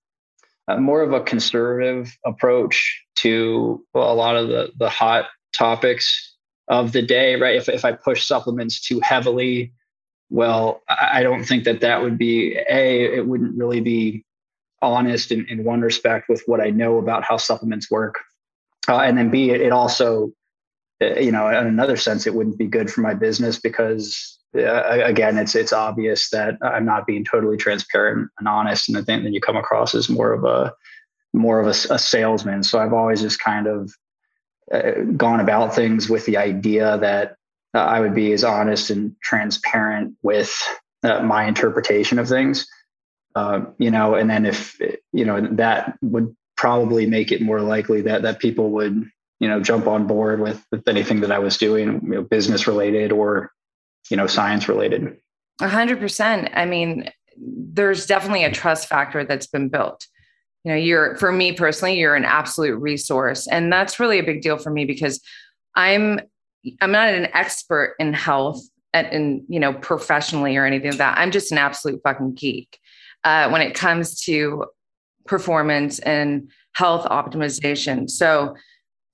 uh, 0.68 0.76
more 0.76 1.02
of 1.02 1.12
a 1.12 1.20
conservative 1.20 2.16
approach 2.24 3.02
to 3.16 3.84
well, 3.92 4.12
a 4.12 4.14
lot 4.14 4.36
of 4.36 4.48
the 4.48 4.72
the 4.76 4.88
hot 4.88 5.26
topics 5.56 6.36
of 6.68 6.92
the 6.92 7.02
day. 7.02 7.36
Right? 7.36 7.56
If 7.56 7.68
if 7.68 7.84
I 7.84 7.92
push 7.92 8.26
supplements 8.26 8.80
too 8.80 9.00
heavily, 9.00 9.72
well, 10.30 10.82
I 10.88 11.22
don't 11.22 11.44
think 11.44 11.64
that 11.64 11.80
that 11.80 12.02
would 12.02 12.18
be 12.18 12.56
a. 12.68 13.16
It 13.16 13.26
wouldn't 13.26 13.56
really 13.56 13.80
be 13.80 14.24
honest 14.82 15.32
in, 15.32 15.46
in 15.48 15.64
one 15.64 15.80
respect 15.80 16.28
with 16.28 16.42
what 16.46 16.60
I 16.60 16.70
know 16.70 16.98
about 16.98 17.24
how 17.24 17.36
supplements 17.36 17.90
work, 17.90 18.16
uh, 18.88 18.98
and 19.00 19.16
then 19.16 19.30
b 19.30 19.50
it, 19.50 19.60
it 19.60 19.72
also, 19.72 20.32
uh, 21.02 21.18
you 21.18 21.32
know, 21.32 21.48
in 21.48 21.66
another 21.66 21.96
sense, 21.96 22.26
it 22.26 22.34
wouldn't 22.34 22.58
be 22.58 22.66
good 22.66 22.90
for 22.90 23.00
my 23.00 23.14
business 23.14 23.58
because 23.58 24.33
uh, 24.56 25.00
again, 25.04 25.38
it's 25.38 25.54
it's 25.54 25.72
obvious 25.72 26.30
that 26.30 26.58
I'm 26.62 26.84
not 26.84 27.06
being 27.06 27.24
totally 27.24 27.56
transparent 27.56 28.30
and 28.38 28.48
honest, 28.48 28.88
and 28.88 28.98
I 28.98 29.02
think 29.02 29.24
that 29.24 29.32
you 29.32 29.40
come 29.40 29.56
across 29.56 29.94
as 29.94 30.08
more 30.08 30.32
of 30.32 30.44
a 30.44 30.72
more 31.32 31.60
of 31.60 31.66
a, 31.66 31.94
a 31.94 31.98
salesman. 31.98 32.62
So 32.62 32.78
I've 32.78 32.92
always 32.92 33.20
just 33.20 33.40
kind 33.40 33.66
of 33.66 33.92
uh, 34.72 35.02
gone 35.16 35.40
about 35.40 35.74
things 35.74 36.08
with 36.08 36.26
the 36.26 36.36
idea 36.36 36.98
that 36.98 37.36
uh, 37.74 37.84
I 37.84 38.00
would 38.00 38.14
be 38.14 38.32
as 38.32 38.44
honest 38.44 38.90
and 38.90 39.16
transparent 39.22 40.14
with 40.22 40.56
uh, 41.02 41.22
my 41.22 41.44
interpretation 41.44 42.18
of 42.18 42.28
things. 42.28 42.66
Uh, 43.34 43.64
you 43.78 43.90
know, 43.90 44.14
and 44.14 44.30
then 44.30 44.46
if 44.46 44.78
you 45.12 45.24
know 45.24 45.40
that 45.52 45.98
would 46.02 46.34
probably 46.56 47.06
make 47.06 47.32
it 47.32 47.42
more 47.42 47.60
likely 47.60 48.02
that 48.02 48.22
that 48.22 48.38
people 48.38 48.70
would 48.70 49.10
you 49.40 49.48
know, 49.48 49.60
jump 49.60 49.86
on 49.86 50.06
board 50.06 50.40
with, 50.40 50.64
with 50.70 50.86
anything 50.88 51.20
that 51.20 51.32
I 51.32 51.38
was 51.38 51.58
doing, 51.58 52.00
you 52.02 52.08
know, 52.08 52.22
business 52.22 52.66
related 52.66 53.12
or, 53.12 53.50
you 54.10 54.16
know, 54.16 54.26
science 54.26 54.68
related. 54.68 55.16
A 55.60 55.68
hundred 55.68 56.00
percent. 56.00 56.50
I 56.54 56.66
mean, 56.66 57.10
there's 57.36 58.06
definitely 58.06 58.44
a 58.44 58.52
trust 58.52 58.88
factor 58.88 59.24
that's 59.24 59.46
been 59.46 59.68
built. 59.68 60.06
You 60.64 60.72
know, 60.72 60.78
you're 60.78 61.16
for 61.16 61.30
me 61.30 61.52
personally, 61.52 61.98
you're 61.98 62.14
an 62.14 62.24
absolute 62.24 62.76
resource. 62.76 63.46
And 63.46 63.72
that's 63.72 64.00
really 64.00 64.18
a 64.18 64.24
big 64.24 64.42
deal 64.42 64.56
for 64.56 64.70
me 64.70 64.84
because 64.84 65.20
I'm 65.74 66.20
I'm 66.80 66.92
not 66.92 67.08
an 67.08 67.28
expert 67.34 67.94
in 67.98 68.14
health 68.14 68.62
and, 68.94 69.06
and 69.08 69.42
you 69.48 69.60
know, 69.60 69.74
professionally 69.74 70.56
or 70.56 70.64
anything 70.64 70.90
like 70.90 70.98
that. 70.98 71.18
I'm 71.18 71.30
just 71.30 71.52
an 71.52 71.58
absolute 71.58 72.00
fucking 72.02 72.34
geek 72.34 72.78
uh, 73.24 73.50
when 73.50 73.60
it 73.60 73.74
comes 73.74 74.20
to 74.22 74.64
performance 75.26 75.98
and 76.00 76.50
health 76.72 77.04
optimization. 77.06 78.08
So, 78.08 78.56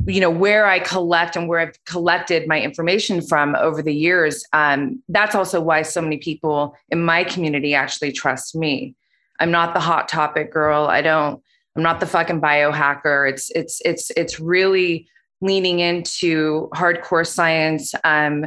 you 0.07 0.21
know, 0.21 0.31
where 0.31 0.67
I 0.67 0.79
collect 0.79 1.37
and 1.37 1.49
where 1.49 1.61
I've 1.61 1.85
collected 1.85 2.49
my 2.49 2.61
information 2.61 3.21
from 3.21 3.55
over 3.57 3.83
the 3.83 3.95
years, 3.95 4.45
um, 4.53 5.03
that's 5.09 5.35
also 5.35 5.61
why 5.61 5.83
so 5.83 6.01
many 6.01 6.17
people 6.17 6.75
in 6.89 7.05
my 7.05 7.25
community 7.25 7.75
actually 7.75 8.13
trust 8.13 8.55
me. 8.55 8.95
I'm 9.41 9.51
not 9.51 9.75
the 9.75 9.81
hot 9.81 10.09
topic 10.09 10.53
girl. 10.53 10.87
I 10.87 11.03
don't, 11.03 11.43
I'm 11.77 11.83
not 11.83 12.01
the 12.01 12.07
fucking 12.07 12.41
biohacker. 12.41 13.31
It's, 13.31 13.51
it's, 13.51 13.81
it's, 13.85 14.11
it's 14.17 14.41
really 14.41 15.07
leaning 15.41 15.81
into 15.81 16.69
hardcore 16.75 17.27
science, 17.27 17.95
um, 18.05 18.47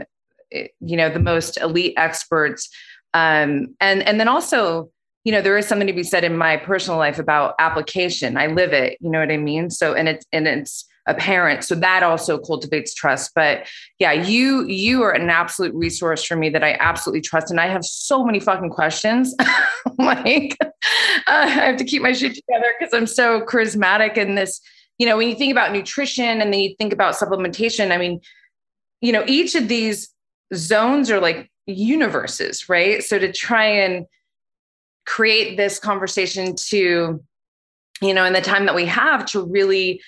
you 0.52 0.98
know, 0.98 1.10
the 1.10 1.20
most 1.20 1.58
elite 1.58 1.94
experts. 1.98 2.70
Um, 3.14 3.76
and, 3.80 4.04
and 4.04 4.20
then 4.20 4.28
also, 4.28 4.90
you 5.24 5.32
know, 5.32 5.42
there 5.42 5.58
is 5.58 5.68
something 5.68 5.88
to 5.88 5.94
be 5.94 6.04
said 6.04 6.24
in 6.24 6.36
my 6.36 6.58
personal 6.58 6.98
life 6.98 7.18
about 7.18 7.56
application. 7.60 8.38
I 8.38 8.48
live 8.48 8.74
it, 8.74 8.98
you 9.02 9.10
know 9.10 9.20
what 9.20 9.32
I 9.32 9.38
mean? 9.38 9.70
So, 9.70 9.94
and 9.94 10.10
it's, 10.10 10.26
and 10.32 10.48
it's 10.48 10.86
apparent. 11.06 11.64
So 11.64 11.76
that 11.76 12.04
also 12.04 12.38
cultivates 12.38 12.94
trust. 12.94 13.32
But 13.36 13.68
yeah, 14.00 14.12
you, 14.12 14.66
you 14.68 15.02
are 15.04 15.12
an 15.12 15.30
absolute 15.30 15.74
resource 15.76 16.24
for 16.24 16.36
me 16.36 16.50
that 16.50 16.64
I 16.64 16.78
absolutely 16.80 17.22
trust. 17.22 17.52
And 17.52 17.60
I 17.60 17.68
have 17.68 17.84
so 17.84 18.24
many 18.26 18.40
fucking 18.40 18.70
questions. 18.70 19.36
like, 19.98 20.58
uh, 20.62 20.70
I 21.28 21.48
have 21.48 21.78
to 21.78 21.84
keep 21.84 22.02
my 22.02 22.14
shit 22.14 22.36
together 22.36 22.74
because 22.80 22.94
I'm 22.94 23.08
so 23.08 23.42
charismatic 23.42 24.18
in 24.18 24.36
this, 24.36 24.62
you 24.98 25.06
know, 25.06 25.18
when 25.18 25.30
you 25.30 25.36
think 25.36 25.52
about 25.52 25.74
nutrition 25.74 26.42
and 26.42 26.54
then 26.54 26.60
you 26.60 26.76
think 26.78 26.94
about 26.94 27.16
supplementation, 27.16 27.92
I 27.92 27.98
mean, 27.98 28.22
you 29.02 29.12
know, 29.12 29.24
each 29.28 29.56
of 29.56 29.68
these 29.68 30.10
zones 30.54 31.12
are 31.12 31.20
like 31.20 31.52
universes, 31.66 32.70
right? 32.70 33.04
So 33.04 33.20
to 33.20 33.32
try 33.32 33.66
and, 33.66 34.06
create 35.06 35.58
this 35.58 35.80
conversation 35.80 36.56
to 36.56 37.22
you 38.02 38.14
know 38.14 38.26
in 38.26 38.34
the 38.34 38.42
time 38.42 38.66
that 38.66 38.76
we 38.76 38.86
have 38.86 39.26
to 39.26 39.46
really 39.46 40.02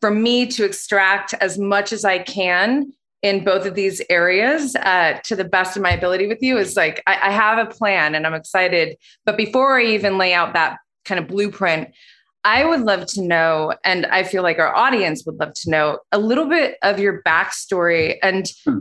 for 0.00 0.10
me 0.10 0.46
to 0.46 0.64
extract 0.64 1.34
as 1.40 1.58
much 1.58 1.92
as 1.92 2.04
i 2.04 2.18
can 2.18 2.92
in 3.22 3.42
both 3.42 3.66
of 3.66 3.74
these 3.74 4.00
areas 4.10 4.76
uh, 4.76 5.18
to 5.24 5.34
the 5.34 5.44
best 5.44 5.76
of 5.76 5.82
my 5.82 5.90
ability 5.90 6.28
with 6.28 6.40
you 6.40 6.56
is 6.56 6.76
like 6.76 7.02
I, 7.06 7.14
I 7.14 7.30
have 7.30 7.58
a 7.58 7.70
plan 7.70 8.14
and 8.14 8.26
i'm 8.26 8.34
excited. 8.34 8.96
But 9.24 9.36
before 9.36 9.78
i 9.78 9.84
even 9.84 10.18
lay 10.18 10.34
out 10.34 10.54
that 10.54 10.78
kind 11.04 11.18
of 11.18 11.26
blueprint 11.26 11.88
I 12.44 12.64
would 12.64 12.80
love 12.80 13.06
to 13.08 13.22
know, 13.22 13.74
and 13.84 14.06
I 14.06 14.22
feel 14.22 14.42
like 14.42 14.58
our 14.58 14.74
audience 14.74 15.24
would 15.26 15.36
love 15.36 15.54
to 15.54 15.70
know 15.70 15.98
a 16.12 16.18
little 16.18 16.46
bit 16.46 16.76
of 16.82 16.98
your 16.98 17.22
backstory 17.22 18.16
and 18.22 18.48
hmm. 18.64 18.78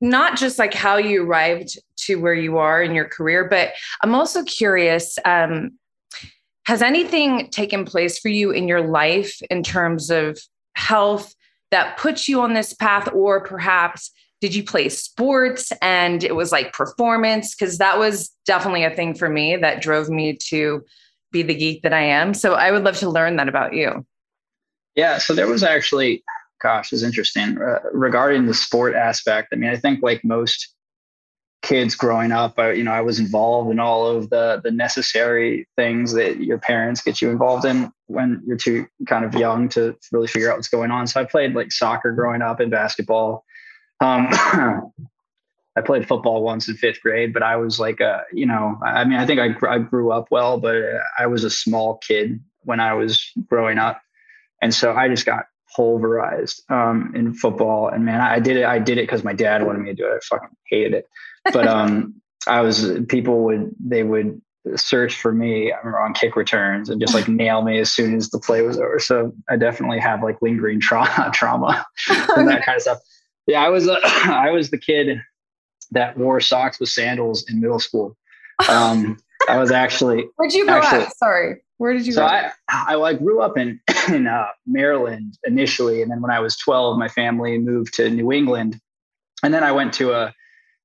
not 0.00 0.36
just 0.36 0.58
like 0.58 0.74
how 0.74 0.96
you 0.96 1.24
arrived 1.24 1.78
to 2.04 2.16
where 2.16 2.34
you 2.34 2.58
are 2.58 2.82
in 2.82 2.94
your 2.94 3.06
career, 3.06 3.48
but 3.48 3.72
I'm 4.02 4.14
also 4.14 4.42
curious 4.44 5.18
um, 5.24 5.78
has 6.70 6.82
anything 6.82 7.50
taken 7.50 7.84
place 7.84 8.20
for 8.20 8.28
you 8.28 8.52
in 8.52 8.68
your 8.68 8.80
life 8.80 9.42
in 9.50 9.60
terms 9.60 10.08
of 10.08 10.38
health 10.76 11.34
that 11.72 11.98
puts 11.98 12.28
you 12.28 12.40
on 12.40 12.54
this 12.54 12.72
path, 12.72 13.08
or 13.12 13.40
perhaps 13.40 14.12
did 14.40 14.54
you 14.54 14.62
play 14.62 14.88
sports 14.88 15.72
and 15.82 16.22
it 16.22 16.36
was 16.36 16.52
like 16.52 16.72
performance? 16.72 17.56
Because 17.56 17.78
that 17.78 17.98
was 17.98 18.30
definitely 18.46 18.84
a 18.84 18.94
thing 18.94 19.14
for 19.14 19.28
me 19.28 19.56
that 19.56 19.82
drove 19.82 20.08
me 20.08 20.38
to 20.46 20.84
be 21.32 21.42
the 21.42 21.56
geek 21.56 21.82
that 21.82 21.92
I 21.92 22.02
am. 22.02 22.34
So 22.34 22.54
I 22.54 22.70
would 22.70 22.84
love 22.84 22.98
to 22.98 23.10
learn 23.10 23.34
that 23.34 23.48
about 23.48 23.74
you. 23.74 24.06
Yeah. 24.94 25.18
So 25.18 25.34
there 25.34 25.48
was 25.48 25.64
actually 25.64 26.22
gosh, 26.62 26.92
is 26.92 27.02
interesting 27.02 27.58
uh, 27.60 27.80
regarding 27.92 28.46
the 28.46 28.54
sport 28.54 28.94
aspect. 28.94 29.48
I 29.52 29.56
mean, 29.56 29.70
I 29.70 29.76
think 29.76 30.04
like 30.04 30.24
most 30.24 30.72
kids 31.62 31.94
growing 31.94 32.32
up, 32.32 32.58
I, 32.58 32.72
you 32.72 32.84
know, 32.84 32.92
I 32.92 33.02
was 33.02 33.18
involved 33.18 33.70
in 33.70 33.78
all 33.78 34.06
of 34.06 34.30
the 34.30 34.60
the 34.62 34.70
necessary 34.70 35.68
things 35.76 36.12
that 36.12 36.40
your 36.40 36.58
parents 36.58 37.02
get 37.02 37.20
you 37.20 37.30
involved 37.30 37.64
in 37.64 37.92
when 38.06 38.42
you're 38.46 38.56
too 38.56 38.86
kind 39.06 39.24
of 39.24 39.34
young 39.34 39.68
to 39.70 39.96
really 40.12 40.26
figure 40.26 40.50
out 40.50 40.56
what's 40.56 40.68
going 40.68 40.90
on. 40.90 41.06
So 41.06 41.20
I 41.20 41.24
played 41.24 41.54
like 41.54 41.72
soccer 41.72 42.12
growing 42.12 42.42
up 42.42 42.60
and 42.60 42.70
basketball. 42.70 43.44
Um, 44.00 44.28
I 45.76 45.82
played 45.82 46.08
football 46.08 46.42
once 46.42 46.68
in 46.68 46.74
fifth 46.74 47.00
grade, 47.00 47.32
but 47.32 47.42
I 47.42 47.56
was 47.56 47.78
like 47.78 48.00
a, 48.00 48.24
you 48.32 48.44
know, 48.44 48.78
I 48.84 49.04
mean, 49.04 49.18
I 49.18 49.26
think 49.26 49.40
I, 49.40 49.54
I 49.68 49.78
grew 49.78 50.10
up 50.10 50.26
well, 50.30 50.58
but 50.58 50.76
I 51.18 51.26
was 51.26 51.44
a 51.44 51.50
small 51.50 51.98
kid 51.98 52.40
when 52.62 52.80
I 52.80 52.94
was 52.94 53.30
growing 53.46 53.78
up. 53.78 54.00
And 54.60 54.74
so 54.74 54.92
I 54.92 55.08
just 55.08 55.24
got 55.24 55.46
pulverized 55.74 56.62
um, 56.70 57.12
in 57.14 57.34
football. 57.34 57.88
And 57.88 58.04
man, 58.04 58.20
I 58.20 58.40
did 58.40 58.56
it. 58.56 58.64
I 58.64 58.78
did 58.78 58.98
it 58.98 59.02
because 59.02 59.22
my 59.22 59.32
dad 59.32 59.64
wanted 59.64 59.80
me 59.80 59.90
to 59.90 59.94
do 59.94 60.06
it. 60.06 60.16
I 60.16 60.18
fucking 60.28 60.56
hated 60.68 60.94
it. 60.94 61.06
But 61.44 61.66
um, 61.66 62.14
I 62.46 62.60
was 62.60 62.92
people 63.08 63.44
would 63.44 63.74
they 63.78 64.02
would 64.02 64.40
search 64.76 65.16
for 65.16 65.32
me 65.32 65.72
I 65.72 65.78
remember 65.78 66.00
on 66.00 66.12
kick 66.12 66.36
returns 66.36 66.90
and 66.90 67.00
just 67.00 67.14
like 67.14 67.28
nail 67.28 67.62
me 67.62 67.78
as 67.78 67.90
soon 67.90 68.14
as 68.14 68.30
the 68.30 68.38
play 68.38 68.62
was 68.62 68.78
over. 68.78 68.98
So 68.98 69.32
I 69.48 69.56
definitely 69.56 69.98
have 70.00 70.22
like 70.22 70.40
lingering 70.42 70.80
trauma 70.80 71.30
trauma 71.32 71.84
and 72.36 72.48
that 72.48 72.64
kind 72.64 72.76
of 72.76 72.82
stuff. 72.82 72.98
Yeah, 73.46 73.64
I 73.64 73.68
was 73.68 73.88
uh, 73.88 73.98
I 74.04 74.50
was 74.50 74.70
the 74.70 74.78
kid 74.78 75.20
that 75.92 76.16
wore 76.16 76.40
socks 76.40 76.78
with 76.78 76.88
sandals 76.88 77.48
in 77.48 77.60
middle 77.60 77.80
school. 77.80 78.16
Um, 78.68 79.18
I 79.48 79.58
was 79.58 79.70
actually. 79.70 80.28
Where'd 80.36 80.52
you 80.52 80.66
go 80.66 80.74
actually, 80.74 81.04
at? 81.04 81.16
Sorry. 81.16 81.62
Where 81.78 81.94
did 81.94 82.06
you 82.06 82.12
so 82.12 82.24
I, 82.24 82.52
I, 82.68 83.14
grew 83.14 83.40
up 83.40 83.56
in, 83.56 83.80
in 84.08 84.26
uh, 84.26 84.48
Maryland 84.66 85.38
initially. 85.44 86.02
And 86.02 86.10
then 86.10 86.20
when 86.20 86.30
I 86.30 86.38
was 86.38 86.58
12, 86.58 86.98
my 86.98 87.08
family 87.08 87.56
moved 87.58 87.94
to 87.94 88.10
New 88.10 88.32
England. 88.32 88.78
And 89.42 89.54
then 89.54 89.64
I 89.64 89.72
went 89.72 89.94
to 89.94 90.12
a, 90.12 90.34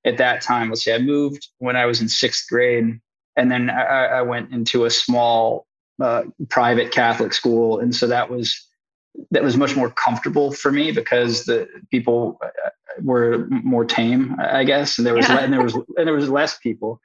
at 0.06 0.18
that 0.18 0.42
time, 0.42 0.70
let's 0.70 0.84
say 0.84 0.94
I 0.94 1.00
moved 1.00 1.48
when 1.58 1.76
I 1.76 1.86
was 1.86 2.02
in 2.02 2.08
sixth 2.08 2.48
grade. 2.50 3.00
And 3.36 3.52
then 3.52 3.70
I, 3.70 4.06
I 4.06 4.22
went 4.22 4.54
into 4.54 4.86
a 4.86 4.90
small 4.90 5.66
uh, 6.02 6.24
private 6.50 6.92
Catholic 6.92 7.34
school. 7.34 7.80
And 7.80 7.94
so 7.94 8.08
that 8.08 8.30
was, 8.30 8.56
that 9.32 9.44
was 9.44 9.58
much 9.58 9.76
more 9.76 9.90
comfortable 9.90 10.52
for 10.52 10.72
me 10.72 10.92
because 10.92 11.46
the 11.46 11.68
people 11.92 12.40
uh, 12.44 12.70
were 13.02 13.48
more 13.50 13.84
tame, 13.84 14.36
I 14.40 14.64
guess. 14.64 14.98
And 14.98 15.06
there 15.06 15.16
was, 15.16 15.28
yeah. 15.28 15.40
and 15.40 15.52
there 15.52 15.64
was, 15.64 15.74
and 15.74 16.08
there 16.08 16.14
was 16.14 16.30
less 16.30 16.58
people, 16.60 17.02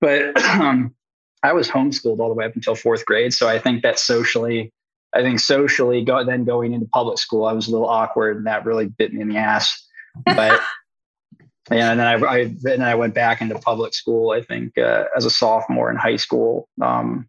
but, 0.00 0.40
um, 0.44 0.94
I 1.42 1.52
was 1.52 1.68
homeschooled 1.68 2.18
all 2.18 2.28
the 2.28 2.34
way 2.34 2.46
up 2.46 2.56
until 2.56 2.74
fourth 2.74 3.04
grade. 3.04 3.32
So 3.32 3.48
I 3.48 3.58
think 3.58 3.82
that 3.82 3.98
socially, 3.98 4.72
I 5.14 5.22
think 5.22 5.38
socially, 5.38 6.02
go, 6.02 6.24
then 6.24 6.44
going 6.44 6.72
into 6.72 6.86
public 6.86 7.18
school, 7.18 7.44
I 7.44 7.52
was 7.52 7.68
a 7.68 7.70
little 7.70 7.88
awkward, 7.88 8.38
and 8.38 8.46
that 8.46 8.64
really 8.64 8.86
bit 8.86 9.12
me 9.12 9.20
in 9.20 9.28
the 9.28 9.36
ass. 9.36 9.86
But 10.24 10.60
and 11.70 11.98
then 11.98 12.06
I, 12.06 12.26
I 12.26 12.54
then 12.62 12.82
I 12.82 12.94
went 12.94 13.14
back 13.14 13.40
into 13.40 13.58
public 13.58 13.94
school. 13.94 14.30
I 14.30 14.42
think 14.42 14.78
uh, 14.78 15.04
as 15.16 15.24
a 15.24 15.30
sophomore 15.30 15.90
in 15.90 15.96
high 15.96 16.16
school. 16.16 16.68
Um, 16.80 17.28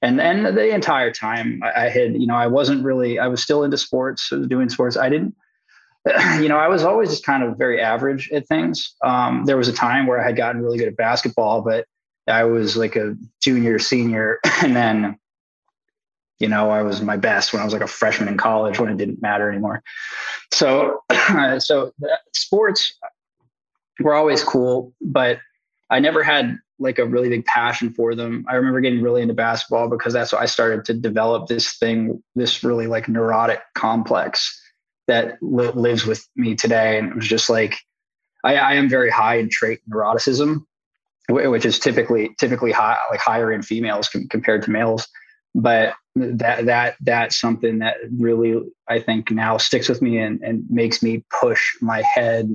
and 0.00 0.20
and 0.20 0.46
the 0.46 0.74
entire 0.74 1.10
time 1.10 1.60
I, 1.62 1.86
I 1.86 1.88
had, 1.88 2.14
you 2.14 2.26
know, 2.26 2.36
I 2.36 2.46
wasn't 2.46 2.84
really, 2.84 3.18
I 3.18 3.28
was 3.28 3.42
still 3.42 3.64
into 3.64 3.76
sports, 3.76 4.30
I 4.32 4.36
was 4.36 4.48
doing 4.48 4.68
sports. 4.68 4.96
I 4.96 5.08
didn't, 5.08 5.34
you 6.40 6.48
know, 6.48 6.56
I 6.56 6.68
was 6.68 6.84
always 6.84 7.10
just 7.10 7.24
kind 7.24 7.42
of 7.42 7.58
very 7.58 7.80
average 7.80 8.30
at 8.32 8.46
things. 8.46 8.94
Um, 9.04 9.44
there 9.44 9.56
was 9.56 9.68
a 9.68 9.72
time 9.72 10.06
where 10.06 10.20
I 10.20 10.24
had 10.24 10.36
gotten 10.36 10.62
really 10.62 10.78
good 10.78 10.88
at 10.88 10.96
basketball, 10.96 11.62
but 11.62 11.86
I 12.28 12.44
was 12.44 12.76
like 12.76 12.96
a 12.96 13.16
junior, 13.42 13.78
senior, 13.78 14.38
and 14.62 14.76
then, 14.76 15.18
you 16.38 16.48
know, 16.48 16.70
I 16.70 16.82
was 16.82 17.02
my 17.02 17.16
best 17.16 17.52
when 17.52 17.60
I 17.60 17.64
was 17.64 17.74
like 17.74 17.82
a 17.82 17.88
freshman 17.88 18.28
in 18.28 18.36
college 18.36 18.78
when 18.78 18.90
it 18.90 18.96
didn't 18.96 19.20
matter 19.20 19.50
anymore. 19.50 19.82
So, 20.52 21.02
so 21.58 21.92
sports 22.32 22.96
were 24.00 24.14
always 24.14 24.42
cool, 24.42 24.94
but 25.00 25.38
I 25.90 26.00
never 26.00 26.22
had 26.22 26.58
like 26.78 26.98
a 26.98 27.06
really 27.06 27.28
big 27.28 27.44
passion 27.44 27.92
for 27.92 28.14
them. 28.14 28.44
I 28.48 28.54
remember 28.54 28.80
getting 28.80 29.02
really 29.02 29.22
into 29.22 29.34
basketball 29.34 29.88
because 29.88 30.12
that's 30.12 30.32
what 30.32 30.42
I 30.42 30.46
started 30.46 30.84
to 30.86 30.94
develop 30.94 31.48
this 31.48 31.76
thing, 31.76 32.22
this 32.36 32.62
really 32.62 32.86
like 32.86 33.08
neurotic 33.08 33.60
complex 33.74 34.56
that 35.08 35.38
li- 35.40 35.72
lives 35.74 36.06
with 36.06 36.24
me 36.36 36.54
today. 36.54 36.98
And 36.98 37.08
it 37.08 37.16
was 37.16 37.26
just 37.26 37.50
like, 37.50 37.76
I, 38.44 38.56
I 38.56 38.72
am 38.74 38.88
very 38.88 39.10
high 39.10 39.36
in 39.36 39.48
trait 39.50 39.80
neuroticism 39.90 40.64
which 41.28 41.66
is 41.66 41.78
typically 41.78 42.34
typically 42.38 42.72
high, 42.72 42.96
like 43.10 43.20
higher 43.20 43.52
in 43.52 43.62
females 43.62 44.08
com- 44.08 44.28
compared 44.28 44.62
to 44.62 44.70
males. 44.70 45.06
But 45.54 45.94
that 46.14 46.66
that 46.66 46.96
that's 47.00 47.38
something 47.38 47.78
that 47.80 47.96
really 48.18 48.60
I 48.88 49.00
think 49.00 49.30
now 49.30 49.58
sticks 49.58 49.88
with 49.88 50.00
me 50.00 50.18
and, 50.18 50.40
and 50.42 50.64
makes 50.70 51.02
me 51.02 51.24
push 51.40 51.76
my 51.80 52.02
head, 52.02 52.50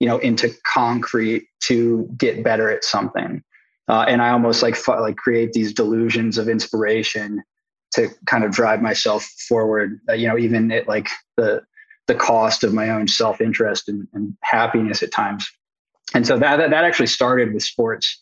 you 0.00 0.08
know, 0.08 0.18
into 0.18 0.50
concrete 0.64 1.48
to 1.64 2.08
get 2.18 2.44
better 2.44 2.70
at 2.70 2.84
something. 2.84 3.42
Uh, 3.88 4.04
and 4.08 4.20
I 4.20 4.30
almost 4.30 4.62
like 4.62 4.76
like 4.88 5.16
create 5.16 5.52
these 5.52 5.72
delusions 5.72 6.38
of 6.38 6.48
inspiration 6.48 7.42
to 7.94 8.08
kind 8.26 8.44
of 8.44 8.50
drive 8.50 8.82
myself 8.82 9.24
forward. 9.48 10.00
Uh, 10.08 10.14
you 10.14 10.26
know, 10.28 10.36
even 10.36 10.72
at 10.72 10.88
like 10.88 11.08
the 11.36 11.62
the 12.06 12.14
cost 12.14 12.64
of 12.64 12.72
my 12.72 12.90
own 12.90 13.08
self 13.08 13.40
interest 13.40 13.88
and, 13.88 14.06
and, 14.12 14.36
happiness 14.42 15.02
at 15.02 15.10
times. 15.10 15.50
And 16.14 16.24
so 16.24 16.38
that, 16.38 16.56
that 16.56 16.70
that 16.70 16.84
actually 16.84 17.08
started 17.08 17.52
with 17.52 17.64
sports, 17.64 18.20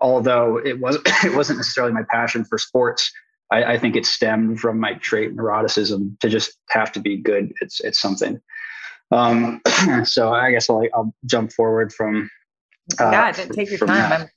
although 0.00 0.58
it 0.58 0.80
wasn't 0.80 1.06
it 1.24 1.34
wasn't 1.34 1.58
necessarily 1.58 1.92
my 1.92 2.04
passion 2.10 2.44
for 2.44 2.58
sports. 2.58 3.12
I, 3.50 3.74
I 3.74 3.78
think 3.78 3.94
it 3.94 4.06
stemmed 4.06 4.60
from 4.60 4.80
my 4.80 4.94
trait 4.94 5.36
neuroticism 5.36 6.18
to 6.20 6.28
just 6.28 6.52
have 6.70 6.92
to 6.92 7.00
be 7.00 7.16
good. 7.16 7.52
It's 7.60 7.80
it's 7.80 8.00
something. 8.00 8.40
Um, 9.10 9.60
so 10.04 10.32
I 10.32 10.50
guess 10.50 10.68
I'll, 10.68 10.82
I'll 10.94 11.14
jump 11.26 11.52
forward 11.52 11.92
from. 11.92 12.30
Uh, 13.00 13.10
yeah, 13.10 13.32
take 13.32 13.70
your 13.70 13.86
time. 13.86 14.28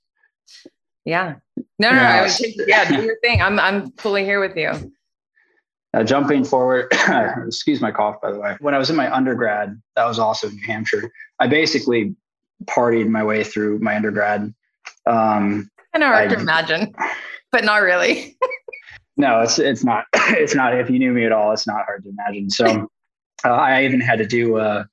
yeah. 1.06 1.36
No, 1.80 1.90
no, 1.90 1.96
no. 1.96 2.02
I 2.02 2.22
would 2.22 2.32
take, 2.32 2.56
yeah, 2.66 2.90
do 2.90 3.04
your 3.04 3.18
thing. 3.22 3.42
I'm, 3.42 3.60
I'm 3.60 3.92
fully 3.94 4.24
here 4.24 4.40
with 4.40 4.56
you. 4.56 4.92
Uh, 5.94 6.04
jumping 6.04 6.44
forward, 6.44 6.88
excuse 7.48 7.82
my 7.82 7.92
cough, 7.92 8.22
by 8.22 8.32
the 8.32 8.40
way. 8.40 8.56
When 8.60 8.76
I 8.76 8.78
was 8.78 8.90
in 8.90 8.96
my 8.96 9.14
undergrad, 9.14 9.82
that 9.96 10.06
was 10.06 10.20
also 10.20 10.50
New 10.50 10.66
Hampshire. 10.66 11.12
I 11.40 11.48
basically 11.48 12.16
partied 12.66 13.08
my 13.08 13.24
way 13.24 13.44
through 13.44 13.80
my 13.80 13.96
undergrad. 13.96 14.54
Um, 15.06 15.70
kind 15.94 16.04
of 16.04 16.10
hard 16.10 16.32
I, 16.32 16.36
to 16.36 16.42
imagine, 16.42 16.94
but 17.52 17.64
not 17.64 17.78
really. 17.78 18.38
no, 19.18 19.42
it's 19.42 19.60
it's 19.60 19.84
not. 19.84 20.06
It's 20.30 20.54
not. 20.54 20.78
If 20.78 20.90
you 20.90 21.00
knew 21.00 21.14
me 21.14 21.26
at 21.26 21.32
all, 21.32 21.54
it's 21.54 21.66
not 21.66 21.86
hard 21.86 22.04
to 22.04 22.10
imagine. 22.10 22.50
So 22.50 22.92
uh, 23.46 23.50
I 23.50 23.86
even 23.86 24.02
had 24.02 24.20
to 24.20 24.26
do 24.26 24.58
a, 24.58 24.88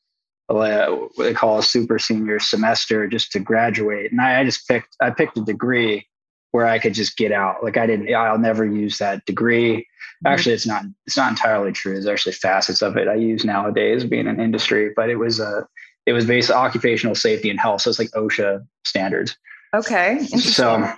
a, 0.49 0.55
what 0.55 1.25
they 1.25 1.35
call 1.35 1.59
a 1.59 1.63
super 1.63 1.99
senior 1.99 2.39
semester 2.41 3.07
just 3.07 3.33
to 3.33 3.41
graduate, 3.41 4.11
and 4.11 4.21
I, 4.21 4.41
I 4.41 4.45
just 4.45 4.67
picked 4.69 4.97
I 5.01 5.11
picked 5.11 5.39
a 5.39 5.43
degree 5.43 6.07
where 6.53 6.67
I 6.67 6.79
could 6.79 6.95
just 6.95 7.17
get 7.17 7.33
out. 7.33 7.65
Like 7.65 7.77
I 7.77 7.87
didn't. 7.87 8.15
I'll 8.15 8.39
never 8.39 8.65
use 8.65 8.99
that 8.99 9.25
degree. 9.25 9.79
Mm-hmm. 9.79 10.27
Actually, 10.27 10.55
it's 10.55 10.67
not. 10.67 10.85
It's 11.07 11.17
not 11.17 11.31
entirely 11.31 11.73
true. 11.73 11.95
There's 11.95 12.07
actually 12.07 12.33
facets 12.33 12.83
of 12.83 12.97
it 12.97 13.09
I 13.09 13.15
use 13.15 13.45
nowadays, 13.45 14.05
being 14.05 14.27
in 14.27 14.41
industry. 14.41 14.93
But 14.95 15.11
it 15.11 15.17
was 15.17 15.41
a. 15.41 15.67
It 16.07 16.13
was 16.13 16.27
based 16.27 16.51
occupational 16.51 17.15
safety 17.15 17.49
and 17.51 17.59
health. 17.59 17.81
So 17.81 17.91
it's 17.91 17.99
like 17.99 18.11
OSHA 18.11 18.67
standards. 18.85 19.37
Okay. 19.75 20.21
So, 20.27 20.93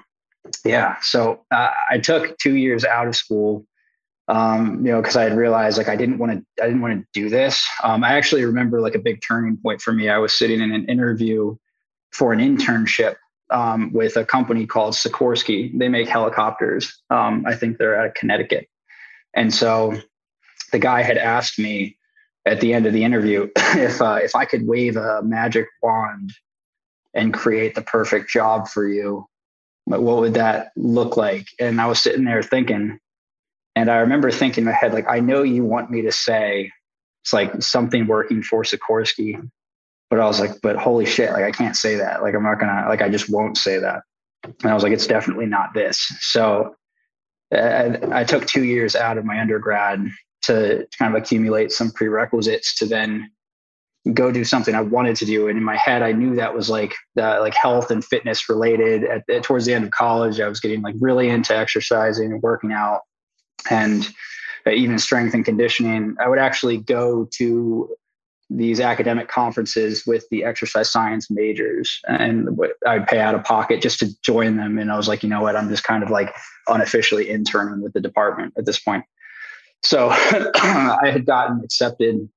yeah. 0.64 0.96
So 1.00 1.40
uh, 1.52 1.70
I 1.88 1.98
took 1.98 2.36
two 2.38 2.56
years 2.56 2.84
out 2.84 3.06
of 3.06 3.14
school 3.14 3.64
um, 4.28 4.84
you 4.84 4.92
know, 4.92 5.00
because 5.00 5.16
I 5.16 5.22
had 5.24 5.36
realized 5.36 5.78
like 5.78 5.88
I 5.88 5.96
didn't 5.96 6.18
want 6.18 6.32
to, 6.32 6.62
I 6.62 6.66
didn't 6.66 6.82
want 6.82 7.00
to 7.00 7.06
do 7.12 7.28
this. 7.28 7.66
Um, 7.82 8.02
I 8.02 8.14
actually 8.14 8.44
remember 8.44 8.80
like 8.80 8.94
a 8.94 9.00
big 9.00 9.20
turning 9.26 9.56
point 9.56 9.80
for 9.80 9.92
me. 9.92 10.08
I 10.08 10.18
was 10.18 10.36
sitting 10.36 10.60
in 10.60 10.72
an 10.72 10.86
interview 10.86 11.56
for 12.12 12.32
an 12.32 12.40
internship 12.40 13.16
um, 13.50 13.92
with 13.92 14.16
a 14.16 14.24
company 14.24 14.66
called 14.66 14.94
Sikorsky. 14.94 15.76
They 15.78 15.88
make 15.88 16.08
helicopters. 16.08 17.02
Um, 17.10 17.44
I 17.46 17.54
think 17.54 17.78
they're 17.78 17.98
out 17.98 18.08
of 18.08 18.14
Connecticut. 18.14 18.68
And 19.34 19.54
so 19.54 19.94
the 20.72 20.78
guy 20.78 21.02
had 21.02 21.18
asked 21.18 21.58
me 21.58 21.96
at 22.46 22.60
the 22.60 22.72
end 22.72 22.86
of 22.86 22.92
the 22.92 23.04
interview 23.04 23.48
if 23.56 24.00
uh, 24.00 24.18
if 24.22 24.34
I 24.34 24.44
could 24.44 24.66
wave 24.66 24.96
a 24.96 25.22
magic 25.22 25.66
wand 25.82 26.32
and 27.14 27.32
create 27.32 27.74
the 27.74 27.82
perfect 27.82 28.28
job 28.28 28.68
for 28.68 28.86
you, 28.86 29.26
But 29.86 30.02
what 30.02 30.18
would 30.18 30.34
that 30.34 30.72
look 30.76 31.16
like? 31.16 31.46
And 31.60 31.80
I 31.80 31.86
was 31.86 32.00
sitting 32.00 32.24
there 32.24 32.42
thinking, 32.42 32.98
and 33.76 33.90
I 33.90 33.98
remember 33.98 34.30
thinking 34.30 34.62
in 34.62 34.66
my 34.66 34.72
head, 34.72 34.94
like, 34.94 35.06
I 35.06 35.20
know 35.20 35.42
you 35.42 35.62
want 35.62 35.90
me 35.90 36.00
to 36.02 36.10
say 36.10 36.72
it's 37.22 37.32
like 37.34 37.62
something 37.62 38.06
working 38.06 38.42
for 38.42 38.62
Sikorsky, 38.62 39.38
but 40.08 40.18
I 40.18 40.24
was 40.24 40.40
like, 40.40 40.62
but 40.62 40.76
holy 40.76 41.04
shit, 41.04 41.30
like 41.32 41.44
I 41.44 41.50
can't 41.50 41.76
say 41.76 41.96
that. 41.96 42.22
Like 42.22 42.34
I'm 42.34 42.42
not 42.42 42.58
gonna, 42.58 42.86
like 42.88 43.02
I 43.02 43.10
just 43.10 43.28
won't 43.28 43.58
say 43.58 43.78
that. 43.78 44.02
And 44.44 44.70
I 44.70 44.74
was 44.74 44.82
like, 44.82 44.92
it's 44.92 45.06
definitely 45.06 45.44
not 45.44 45.74
this. 45.74 45.98
So 46.20 46.74
uh, 47.54 47.58
I, 47.58 48.20
I 48.20 48.24
took 48.24 48.46
two 48.46 48.64
years 48.64 48.96
out 48.96 49.18
of 49.18 49.26
my 49.26 49.40
undergrad 49.40 50.08
to 50.42 50.86
kind 50.98 51.14
of 51.14 51.20
accumulate 51.20 51.70
some 51.70 51.90
prerequisites 51.90 52.76
to 52.76 52.86
then 52.86 53.30
go 54.14 54.30
do 54.30 54.44
something 54.44 54.74
I 54.74 54.80
wanted 54.80 55.16
to 55.16 55.26
do. 55.26 55.48
And 55.48 55.58
in 55.58 55.64
my 55.64 55.76
head, 55.76 56.02
I 56.02 56.12
knew 56.12 56.36
that 56.36 56.54
was 56.54 56.70
like 56.70 56.94
the, 57.16 57.40
like 57.40 57.54
health 57.54 57.90
and 57.90 58.02
fitness 58.02 58.48
related. 58.48 59.04
At, 59.04 59.28
at, 59.28 59.42
towards 59.42 59.66
the 59.66 59.74
end 59.74 59.84
of 59.84 59.90
college, 59.90 60.40
I 60.40 60.48
was 60.48 60.60
getting 60.60 60.80
like 60.80 60.94
really 60.98 61.28
into 61.28 61.54
exercising 61.54 62.32
and 62.32 62.40
working 62.40 62.72
out 62.72 63.00
and 63.70 64.08
uh, 64.66 64.70
even 64.70 64.98
strength 64.98 65.34
and 65.34 65.44
conditioning. 65.44 66.16
I 66.20 66.28
would 66.28 66.38
actually 66.38 66.78
go 66.78 67.28
to 67.34 67.96
these 68.48 68.80
academic 68.80 69.28
conferences 69.28 70.06
with 70.06 70.24
the 70.30 70.44
exercise 70.44 70.90
science 70.90 71.30
majors 71.30 72.00
and 72.06 72.48
I'd 72.86 73.08
pay 73.08 73.18
out 73.18 73.34
of 73.34 73.42
pocket 73.42 73.82
just 73.82 73.98
to 74.00 74.20
join 74.22 74.56
them. 74.56 74.78
And 74.78 74.90
I 74.92 74.96
was 74.96 75.08
like, 75.08 75.22
you 75.22 75.28
know 75.28 75.42
what, 75.42 75.56
I'm 75.56 75.68
just 75.68 75.82
kind 75.82 76.02
of 76.02 76.10
like 76.10 76.32
unofficially 76.68 77.28
interning 77.28 77.82
with 77.82 77.92
the 77.92 78.00
department 78.00 78.54
at 78.56 78.64
this 78.64 78.78
point. 78.78 79.04
So 79.82 80.10
I 80.12 81.10
had 81.10 81.26
gotten 81.26 81.60
accepted 81.64 82.28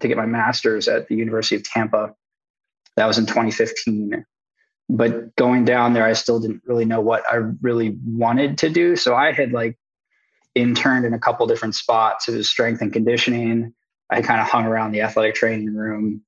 to 0.00 0.08
get 0.08 0.16
my 0.16 0.26
master's 0.26 0.88
at 0.88 1.08
the 1.08 1.14
University 1.14 1.56
of 1.56 1.64
Tampa. 1.64 2.14
That 2.96 3.06
was 3.06 3.18
in 3.18 3.26
2015. 3.26 4.24
But 4.88 5.34
going 5.36 5.64
down 5.64 5.92
there, 5.92 6.04
I 6.04 6.12
still 6.12 6.40
didn't 6.40 6.62
really 6.66 6.84
know 6.84 7.00
what 7.00 7.22
I 7.30 7.36
really 7.60 7.96
wanted 8.06 8.58
to 8.58 8.70
do. 8.70 8.96
So 8.96 9.14
I 9.14 9.32
had 9.32 9.52
like 9.52 9.78
interned 10.54 11.04
in 11.04 11.14
a 11.14 11.18
couple 11.18 11.46
different 11.46 11.74
spots. 11.74 12.28
It 12.28 12.36
was 12.36 12.48
strength 12.48 12.80
and 12.80 12.92
conditioning. 12.92 13.74
I 14.10 14.22
kind 14.22 14.40
of 14.40 14.46
hung 14.46 14.66
around 14.66 14.92
the 14.92 15.00
athletic 15.00 15.34
training 15.34 15.74
room, 15.74 16.22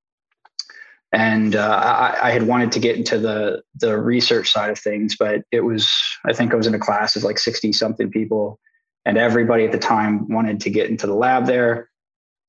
and 1.12 1.54
uh, 1.54 1.80
I, 1.82 2.28
I, 2.28 2.30
had 2.30 2.44
wanted 2.44 2.72
to 2.72 2.80
get 2.80 2.96
into 2.96 3.18
the 3.18 3.62
the 3.76 3.98
research 3.98 4.50
side 4.50 4.70
of 4.70 4.78
things, 4.78 5.16
but 5.16 5.42
it 5.52 5.60
was 5.60 5.90
I 6.24 6.32
think 6.32 6.52
I 6.52 6.56
was 6.56 6.66
in 6.66 6.74
a 6.74 6.78
class 6.78 7.16
of 7.16 7.22
like 7.22 7.38
sixty 7.38 7.72
something 7.72 8.10
people, 8.10 8.58
and 9.04 9.18
everybody 9.18 9.64
at 9.64 9.72
the 9.72 9.78
time 9.78 10.28
wanted 10.28 10.60
to 10.60 10.70
get 10.70 10.90
into 10.90 11.06
the 11.06 11.14
lab 11.14 11.46
there. 11.46 11.90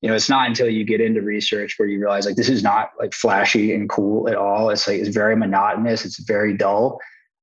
You 0.00 0.08
know, 0.08 0.14
it's 0.14 0.28
not 0.28 0.48
until 0.48 0.68
you 0.68 0.84
get 0.84 1.00
into 1.00 1.22
research 1.22 1.74
where 1.76 1.88
you 1.88 2.00
realize 2.00 2.24
like 2.24 2.36
this 2.36 2.48
is 2.48 2.62
not 2.62 2.92
like 2.98 3.12
flashy 3.12 3.74
and 3.74 3.88
cool 3.88 4.28
at 4.28 4.36
all. 4.36 4.70
It's 4.70 4.86
like 4.86 5.00
it's 5.00 5.08
very 5.08 5.36
monotonous. 5.36 6.04
It's 6.04 6.18
very 6.20 6.56
dull, 6.56 7.00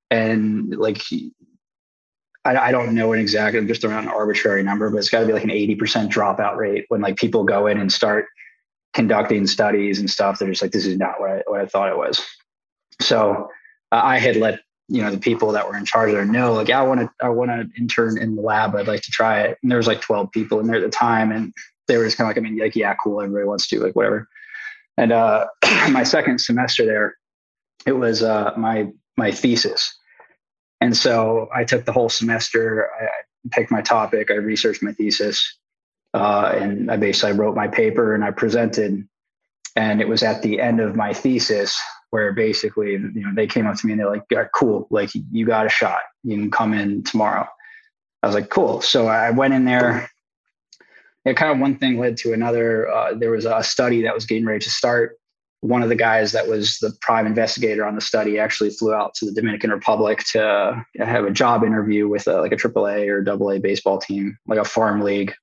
and 0.10 0.76
like 0.76 1.02
I, 2.46 2.68
I 2.68 2.72
don't 2.72 2.94
know 2.94 3.12
an 3.14 3.20
exact, 3.20 3.56
I'm 3.56 3.68
just 3.68 3.84
around 3.84 4.04
an 4.04 4.10
arbitrary 4.10 4.64
number, 4.64 4.90
but 4.90 4.98
it's 4.98 5.10
got 5.10 5.22
to 5.22 5.26
be 5.26 5.34
like 5.34 5.44
an 5.44 5.50
80% 5.50 6.10
dropout 6.10 6.56
rate 6.56 6.86
when 6.90 7.02
like 7.02 7.18
people 7.18 7.44
go 7.44 7.68
in 7.68 7.80
and 7.80 7.92
start 7.92 8.28
conducting 8.94 9.48
studies 9.48 10.00
and 10.00 10.10
stuff. 10.10 10.40
They're 10.40 10.50
just 10.50 10.62
like, 10.62 10.72
this 10.72 10.86
is 10.86 10.98
not 10.98 11.20
what 11.20 11.32
I, 11.32 11.44
what 11.48 11.62
I 11.62 11.66
thought 11.66 11.90
it 11.90 11.98
was. 11.98 12.24
So 13.02 13.50
uh, 13.92 14.02
I 14.04 14.20
had 14.20 14.38
let 14.38 14.60
you 14.88 15.02
know 15.02 15.10
the 15.10 15.18
people 15.18 15.52
that 15.52 15.68
were 15.68 15.76
in 15.76 15.86
charge 15.86 16.12
there 16.12 16.26
know 16.26 16.54
like 16.54 16.68
yeah, 16.68 16.80
I 16.80 16.84
want 16.84 17.02
to 17.02 17.10
I 17.22 17.30
want 17.30 17.50
to 17.50 17.68
intern 17.80 18.18
in 18.18 18.36
the 18.36 18.42
lab. 18.42 18.76
I'd 18.76 18.88
like 18.88 19.02
to 19.02 19.12
try 19.12 19.42
it. 19.42 19.58
And 19.62 19.72
there 19.72 19.78
was 19.78 19.88
like 19.88 20.02
12 20.02 20.32
people 20.32 20.60
in 20.60 20.68
there 20.68 20.76
at 20.76 20.84
the 20.84 20.90
time, 20.90 21.32
and 21.32 21.54
they 21.88 21.98
were 21.98 22.06
just 22.06 22.18
kind 22.18 22.30
of 22.30 22.36
like 22.36 22.38
I 22.38 22.48
mean 22.48 22.60
like 22.60 22.76
yeah 22.76 22.96
cool 23.04 23.22
everybody 23.22 23.46
wants 23.46 23.68
to 23.70 23.80
like 23.80 23.96
whatever. 23.96 24.28
And 24.98 25.12
uh, 25.12 25.48
my 25.90 26.04
second 26.04 26.40
semester 26.40 26.86
there, 26.86 27.16
it 27.86 27.94
was 27.94 28.22
uh, 28.22 28.54
my 28.58 28.92
my 29.18 29.32
thesis. 29.32 29.96
And 30.82 30.96
so 30.96 31.50
I 31.54 31.64
took 31.64 31.86
the 31.86 31.92
whole 31.92 32.10
semester. 32.10 32.90
I, 33.02 33.06
picked 33.52 33.70
my 33.70 33.82
topic. 33.82 34.32
I 34.32 34.36
researched 34.36 34.82
my 34.82 34.92
thesis, 34.94 35.60
uh, 36.16 36.52
and 36.56 36.90
I 36.90 36.98
basically 36.98 37.34
wrote 37.34 37.56
my 37.56 37.68
paper 37.68 38.16
and 38.16 38.24
I 38.24 38.32
presented. 38.32 39.08
And 39.76 40.02
it 40.02 40.08
was 40.08 40.24
at 40.24 40.42
the 40.42 40.60
end 40.60 40.80
of 40.80 40.96
my 40.96 41.14
thesis 41.14 41.80
where 42.10 42.34
basically, 42.34 42.94
you 42.94 43.12
know, 43.14 43.34
they 43.36 43.46
came 43.46 43.68
up 43.68 43.76
to 43.76 43.86
me 43.86 43.94
and 43.94 44.00
they're 44.00 44.10
like, 44.10 44.24
yeah, 44.32 44.46
"Cool, 44.56 44.88
like 44.90 45.12
you 45.32 45.46
got 45.46 45.68
a 45.68 45.70
shot. 45.70 46.00
You 46.24 46.38
can 46.38 46.50
come 46.50 46.74
in 46.74 47.04
tomorrow." 47.04 47.48
I 48.24 48.26
was 48.26 48.34
like, 48.34 48.50
"Cool." 48.50 48.82
So 48.82 49.06
I 49.08 49.30
went 49.30 49.54
in 49.54 49.66
there. 49.66 50.10
It 51.26 51.38
kind 51.38 51.52
of 51.52 51.60
one 51.60 51.78
thing 51.78 52.00
led 52.00 52.18
to 52.18 52.34
another. 52.34 52.90
Uh, 52.90 53.14
there 53.14 53.32
was 53.32 53.46
a 53.46 53.64
study 53.64 54.04
that 54.04 54.16
was 54.16 54.26
getting 54.26 54.46
ready 54.46 54.64
to 54.64 54.70
start 54.72 55.20
one 55.62 55.82
of 55.82 55.89
the 55.89 55.96
guys 55.96 56.32
that 56.34 56.48
was 56.48 56.78
the 56.80 56.94
prime 57.02 57.26
investigator 57.26 57.86
on 57.86 57.96
the 57.96 58.02
study 58.02 58.38
actually 58.38 58.70
flew 58.70 58.94
out 58.94 59.13
to 59.15 59.26
the 59.26 59.32
Dominican 59.32 59.72
Republic 59.72 60.24
to 60.32 60.86
have 61.00 61.26
a 61.26 61.32
job 61.32 61.63
interview 61.63 62.08
with 62.08 62.28
a, 62.28 62.39
like 62.39 62.52
a 62.52 62.58
AAA 62.58 63.08
or 63.08 63.28
AA 63.28 63.60
baseball 63.60 63.98
team, 63.98 64.38
like 64.48 64.60
a 64.60 64.65
farm 64.65 65.02
league, 65.02 65.34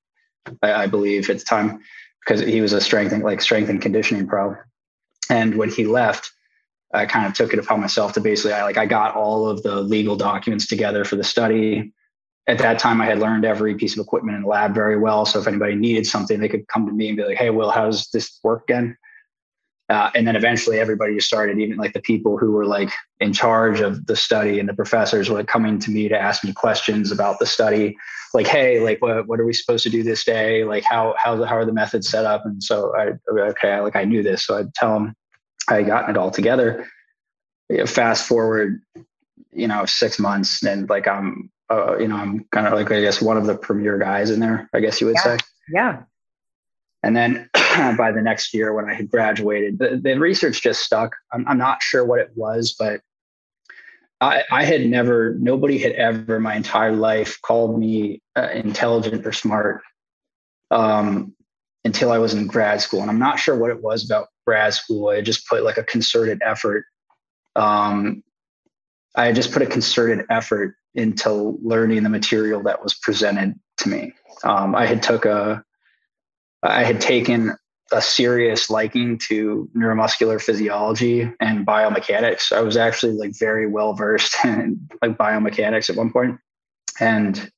I, 0.61 0.73
I 0.73 0.87
believe 0.87 1.29
at 1.29 1.39
the 1.39 1.45
time, 1.45 1.79
because 2.25 2.41
he 2.41 2.61
was 2.61 2.73
a 2.73 2.81
strength 2.81 3.11
and 3.11 3.23
like 3.23 3.41
strength 3.41 3.69
and 3.69 3.81
conditioning 3.81 4.27
pro. 4.27 4.55
And 5.29 5.55
when 5.57 5.69
he 5.69 5.85
left, 5.85 6.31
I 6.93 7.05
kind 7.05 7.25
of 7.25 7.33
took 7.33 7.53
it 7.53 7.59
upon 7.59 7.81
myself 7.81 8.13
to 8.13 8.21
basically, 8.21 8.53
I 8.53 8.63
like, 8.63 8.77
I 8.77 8.85
got 8.85 9.15
all 9.15 9.49
of 9.49 9.63
the 9.63 9.81
legal 9.81 10.15
documents 10.15 10.67
together 10.67 11.03
for 11.03 11.15
the 11.15 11.23
study. 11.23 11.91
At 12.47 12.59
that 12.59 12.77
time, 12.77 13.01
I 13.01 13.05
had 13.05 13.19
learned 13.19 13.45
every 13.45 13.75
piece 13.75 13.97
of 13.97 14.03
equipment 14.03 14.35
in 14.35 14.43
the 14.43 14.47
lab 14.47 14.75
very 14.75 14.97
well. 14.97 15.25
So 15.25 15.39
if 15.39 15.47
anybody 15.47 15.75
needed 15.75 16.05
something, 16.05 16.39
they 16.39 16.49
could 16.49 16.67
come 16.67 16.85
to 16.85 16.91
me 16.91 17.07
and 17.07 17.17
be 17.17 17.23
like, 17.23 17.37
"Hey, 17.37 17.49
Will, 17.49 17.71
how 17.71 17.85
does 17.85 18.09
this 18.11 18.39
work 18.43 18.63
again?" 18.69 18.97
Uh, 19.89 20.09
and 20.15 20.25
then 20.25 20.35
eventually 20.35 20.79
everybody 20.79 21.19
started, 21.19 21.59
even 21.59 21.77
like 21.77 21.93
the 21.93 22.01
people 22.01 22.37
who 22.37 22.51
were 22.51 22.65
like 22.65 22.89
in 23.19 23.33
charge 23.33 23.81
of 23.81 24.05
the 24.07 24.15
study 24.15 24.59
and 24.59 24.69
the 24.69 24.73
professors 24.73 25.29
were 25.29 25.37
like 25.37 25.47
coming 25.47 25.77
to 25.77 25.91
me 25.91 26.07
to 26.07 26.17
ask 26.17 26.43
me 26.43 26.53
questions 26.53 27.11
about 27.11 27.37
the 27.39 27.45
study. 27.45 27.95
Like, 28.33 28.47
hey, 28.47 28.79
like 28.79 29.01
what, 29.01 29.27
what 29.27 29.39
are 29.39 29.45
we 29.45 29.53
supposed 29.53 29.83
to 29.83 29.89
do 29.89 30.01
this 30.01 30.23
day? 30.23 30.63
Like 30.63 30.83
how, 30.83 31.15
how, 31.17 31.43
how 31.43 31.55
are 31.57 31.65
the 31.65 31.73
methods 31.73 32.09
set 32.09 32.25
up? 32.25 32.45
And 32.45 32.63
so 32.63 32.95
I, 32.95 33.11
okay, 33.29 33.79
like 33.81 33.95
I 33.95 34.05
knew 34.05 34.23
this. 34.23 34.45
So 34.45 34.57
I'd 34.57 34.73
tell 34.73 34.93
them 34.93 35.15
I 35.69 35.75
had 35.75 35.87
gotten 35.87 36.11
it 36.11 36.17
all 36.17 36.31
together. 36.31 36.87
Fast 37.85 38.27
forward, 38.27 38.81
you 39.51 39.67
know, 39.67 39.85
six 39.85 40.17
months 40.17 40.63
and 40.63 40.89
like 40.89 41.07
I'm, 41.07 41.51
uh, 41.69 41.97
you 41.97 42.07
know, 42.07 42.15
I'm 42.15 42.45
kind 42.51 42.67
of 42.67 42.73
like, 42.73 42.91
I 42.91 43.01
guess, 43.01 43.21
one 43.21 43.37
of 43.37 43.45
the 43.45 43.55
premier 43.55 43.97
guys 43.97 44.29
in 44.29 44.39
there, 44.39 44.69
I 44.73 44.79
guess 44.79 45.01
you 45.01 45.07
would 45.07 45.15
yeah. 45.17 45.23
say. 45.23 45.37
Yeah. 45.69 46.03
And 47.03 47.15
then 47.15 47.49
by 47.97 48.11
the 48.11 48.21
next 48.21 48.53
year, 48.53 48.73
when 48.73 48.89
I 48.89 48.93
had 48.93 49.11
graduated, 49.11 49.77
the, 49.77 49.99
the 50.01 50.17
research 50.17 50.61
just 50.61 50.81
stuck. 50.81 51.15
I'm, 51.31 51.45
I'm, 51.47 51.57
not 51.57 51.83
sure 51.83 52.05
what 52.05 52.19
it 52.19 52.31
was, 52.35 52.75
but 52.77 53.01
I, 54.21 54.43
I, 54.51 54.63
had 54.63 54.85
never, 54.85 55.35
nobody 55.37 55.77
had 55.77 55.91
ever 55.93 56.39
my 56.39 56.55
entire 56.55 56.93
life 56.93 57.41
called 57.41 57.77
me 57.77 58.21
uh, 58.37 58.49
intelligent 58.53 59.27
or 59.27 59.33
smart 59.33 59.81
um, 60.71 61.35
until 61.83 62.11
I 62.11 62.19
was 62.19 62.33
in 62.33 62.47
grad 62.47 62.81
school. 62.81 63.01
And 63.01 63.11
I'm 63.11 63.19
not 63.19 63.37
sure 63.37 63.57
what 63.57 63.69
it 63.69 63.83
was 63.83 64.05
about 64.05 64.29
grad 64.47 64.73
school. 64.73 65.09
I 65.09 65.21
just 65.21 65.47
put 65.47 65.63
like 65.63 65.77
a 65.77 65.83
concerted 65.83 66.41
effort. 66.43 66.85
Um, 67.57 68.23
I 69.15 69.33
just 69.33 69.51
put 69.51 69.61
a 69.61 69.67
concerted 69.67 70.25
effort 70.29 70.75
into 70.95 71.59
learning 71.61 72.03
the 72.03 72.09
material 72.09 72.63
that 72.63 72.81
was 72.81 72.93
presented 72.93 73.59
to 73.77 73.89
me. 73.89 74.13
Um, 74.43 74.73
I 74.73 74.85
had 74.85 75.03
took 75.03 75.25
a, 75.25 75.63
I 76.63 76.83
had 76.83 77.01
taken 77.01 77.55
a 77.91 78.01
serious 78.01 78.69
liking 78.69 79.19
to 79.29 79.69
neuromuscular 79.75 80.41
physiology 80.41 81.31
and 81.39 81.65
biomechanics. 81.65 82.51
I 82.51 82.61
was 82.61 82.77
actually 82.77 83.13
like 83.13 83.37
very 83.37 83.67
well 83.67 83.93
versed 83.93 84.35
in 84.43 84.87
like 85.01 85.17
biomechanics 85.17 85.89
at 85.89 85.95
one 85.95 86.11
point, 86.11 86.39
and 86.99 87.51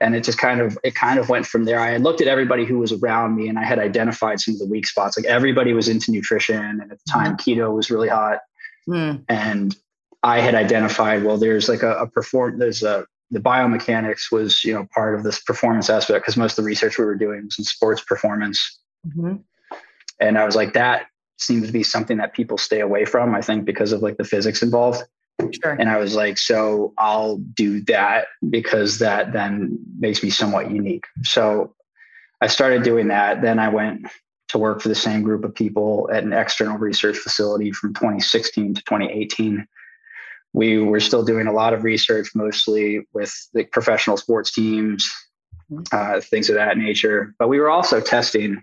and 0.00 0.14
it 0.14 0.24
just 0.24 0.38
kind 0.38 0.60
of 0.60 0.76
it 0.84 0.94
kind 0.94 1.18
of 1.18 1.28
went 1.28 1.46
from 1.46 1.64
there. 1.64 1.80
I 1.80 1.90
had 1.92 2.02
looked 2.02 2.20
at 2.20 2.28
everybody 2.28 2.64
who 2.64 2.78
was 2.78 2.92
around 2.92 3.36
me, 3.36 3.48
and 3.48 3.58
I 3.58 3.64
had 3.64 3.78
identified 3.78 4.40
some 4.40 4.54
of 4.54 4.60
the 4.60 4.66
weak 4.66 4.86
spots. 4.86 5.16
Like 5.16 5.26
everybody 5.26 5.72
was 5.72 5.88
into 5.88 6.10
nutrition, 6.10 6.56
and 6.56 6.82
at 6.82 6.98
the 6.98 7.12
time, 7.12 7.36
mm. 7.36 7.40
keto 7.40 7.74
was 7.74 7.90
really 7.90 8.08
hot, 8.08 8.40
mm. 8.88 9.24
and 9.28 9.76
I 10.22 10.40
had 10.40 10.54
identified 10.54 11.22
well, 11.22 11.38
there's 11.38 11.68
like 11.68 11.82
a, 11.82 11.94
a 11.96 12.06
perform 12.08 12.58
there's 12.58 12.82
a 12.82 13.06
the 13.34 13.40
biomechanics 13.40 14.30
was 14.32 14.64
you 14.64 14.72
know 14.72 14.86
part 14.94 15.14
of 15.14 15.22
this 15.22 15.40
performance 15.40 15.90
aspect 15.90 16.24
because 16.24 16.36
most 16.36 16.52
of 16.58 16.64
the 16.64 16.68
research 16.68 16.98
we 16.98 17.04
were 17.04 17.16
doing 17.16 17.44
was 17.44 17.58
in 17.58 17.64
sports 17.64 18.02
performance. 18.02 18.80
Mm-hmm. 19.06 19.34
and 20.18 20.38
i 20.38 20.46
was 20.46 20.56
like 20.56 20.72
that 20.72 21.08
seems 21.38 21.66
to 21.66 21.72
be 21.74 21.82
something 21.82 22.16
that 22.16 22.32
people 22.32 22.56
stay 22.56 22.80
away 22.80 23.04
from 23.04 23.34
i 23.34 23.42
think 23.42 23.66
because 23.66 23.92
of 23.92 24.00
like 24.00 24.16
the 24.16 24.24
physics 24.24 24.62
involved. 24.62 25.02
Sure. 25.62 25.72
and 25.72 25.90
i 25.90 25.98
was 25.98 26.14
like 26.14 26.38
so 26.38 26.94
i'll 26.96 27.36
do 27.36 27.82
that 27.82 28.28
because 28.48 28.98
that 29.00 29.34
then 29.34 29.78
makes 29.98 30.22
me 30.22 30.30
somewhat 30.30 30.70
unique. 30.70 31.04
So 31.22 31.74
i 32.40 32.46
started 32.46 32.82
doing 32.82 33.08
that. 33.08 33.42
Then 33.42 33.58
i 33.58 33.68
went 33.68 34.06
to 34.48 34.58
work 34.58 34.80
for 34.80 34.88
the 34.88 34.94
same 34.94 35.22
group 35.22 35.44
of 35.44 35.54
people 35.54 36.08
at 36.12 36.22
an 36.22 36.32
external 36.32 36.78
research 36.78 37.16
facility 37.16 37.72
from 37.72 37.92
2016 37.92 38.74
to 38.74 38.82
2018 38.84 39.66
we 40.54 40.78
were 40.78 41.00
still 41.00 41.24
doing 41.24 41.48
a 41.48 41.52
lot 41.52 41.74
of 41.74 41.82
research, 41.82 42.30
mostly 42.34 43.06
with 43.12 43.34
the 43.52 43.64
professional 43.64 44.16
sports 44.16 44.52
teams, 44.52 45.10
mm-hmm. 45.70 45.82
uh, 45.92 46.20
things 46.20 46.48
of 46.48 46.54
that 46.54 46.78
nature. 46.78 47.34
But 47.38 47.48
we 47.48 47.58
were 47.58 47.70
also 47.70 48.00
testing 48.00 48.62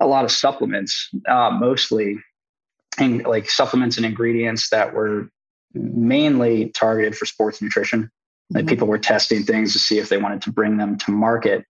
a 0.00 0.06
lot 0.06 0.24
of 0.24 0.32
supplements, 0.32 1.10
uh, 1.28 1.50
mostly 1.50 2.18
and 2.98 3.24
like 3.24 3.50
supplements 3.50 3.98
and 3.98 4.06
ingredients 4.06 4.70
that 4.70 4.94
were 4.94 5.28
mainly 5.74 6.70
targeted 6.70 7.14
for 7.14 7.26
sports 7.26 7.60
nutrition. 7.60 8.10
Like 8.48 8.64
mm-hmm. 8.64 8.70
people 8.70 8.88
were 8.88 8.98
testing 8.98 9.42
things 9.44 9.74
to 9.74 9.78
see 9.78 9.98
if 9.98 10.08
they 10.08 10.16
wanted 10.16 10.42
to 10.42 10.50
bring 10.50 10.78
them 10.78 10.96
to 10.98 11.12
market. 11.12 11.66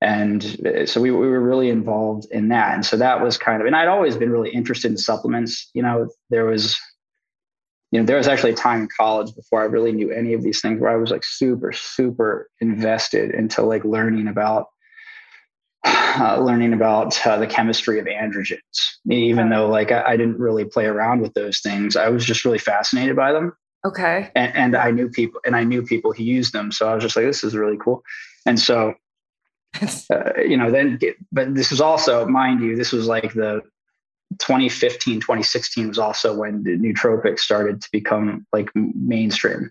And 0.00 0.44
uh, 0.66 0.86
so 0.86 1.00
we, 1.00 1.12
we 1.12 1.28
were 1.28 1.40
really 1.40 1.70
involved 1.70 2.26
in 2.32 2.48
that. 2.48 2.74
And 2.74 2.84
so 2.84 2.96
that 2.96 3.22
was 3.22 3.38
kind 3.38 3.62
of, 3.62 3.66
and 3.66 3.76
I'd 3.76 3.88
always 3.88 4.16
been 4.16 4.30
really 4.30 4.50
interested 4.50 4.90
in 4.90 4.98
supplements. 4.98 5.70
You 5.72 5.82
know, 5.82 6.08
there 6.30 6.44
was 6.44 6.78
you 7.94 8.00
know, 8.00 8.06
there 8.06 8.16
was 8.16 8.26
actually 8.26 8.50
a 8.50 8.56
time 8.56 8.80
in 8.80 8.88
college 8.88 9.32
before 9.36 9.62
I 9.62 9.66
really 9.66 9.92
knew 9.92 10.10
any 10.10 10.32
of 10.32 10.42
these 10.42 10.60
things 10.60 10.80
where 10.80 10.90
I 10.90 10.96
was 10.96 11.12
like 11.12 11.22
super, 11.22 11.70
super 11.72 12.50
invested 12.60 13.30
into 13.30 13.62
like 13.62 13.84
learning 13.84 14.26
about 14.26 14.66
uh, 15.84 16.40
learning 16.42 16.72
about 16.72 17.24
uh, 17.24 17.36
the 17.36 17.46
chemistry 17.46 18.00
of 18.00 18.06
androgens. 18.06 18.58
Even 19.08 19.48
though 19.48 19.68
like 19.68 19.92
I, 19.92 20.02
I, 20.08 20.16
didn't 20.16 20.40
really 20.40 20.64
play 20.64 20.86
around 20.86 21.20
with 21.20 21.34
those 21.34 21.60
things, 21.60 21.94
I 21.94 22.08
was 22.08 22.24
just 22.24 22.44
really 22.44 22.58
fascinated 22.58 23.14
by 23.14 23.30
them. 23.30 23.52
Okay. 23.84 24.28
And, 24.34 24.56
and 24.56 24.76
I 24.76 24.90
knew 24.90 25.08
people, 25.08 25.40
and 25.46 25.54
I 25.54 25.62
knew 25.62 25.84
people 25.84 26.12
who 26.12 26.24
used 26.24 26.52
them, 26.52 26.72
so 26.72 26.88
I 26.88 26.94
was 26.94 27.04
just 27.04 27.14
like, 27.14 27.26
this 27.26 27.44
is 27.44 27.54
really 27.54 27.76
cool. 27.76 28.02
And 28.44 28.58
so, 28.58 28.94
uh, 30.10 30.40
you 30.44 30.56
know, 30.56 30.72
then, 30.72 30.98
but 31.30 31.54
this 31.54 31.70
was 31.70 31.80
also, 31.80 32.26
mind 32.26 32.60
you, 32.60 32.74
this 32.74 32.90
was 32.90 33.06
like 33.06 33.34
the 33.34 33.60
2015, 34.38 35.20
2016 35.20 35.88
was 35.88 35.98
also 35.98 36.36
when 36.36 36.62
the 36.62 36.76
nootropics 36.76 37.40
started 37.40 37.80
to 37.82 37.88
become 37.92 38.46
like 38.52 38.70
mainstream. 38.74 39.70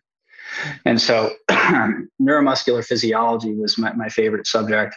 And 0.86 1.02
so 1.02 1.32
neuromuscular 1.50 2.86
physiology 2.86 3.54
was 3.54 3.78
my, 3.78 3.94
my 3.94 4.10
favorite 4.10 4.48
subject. 4.48 4.96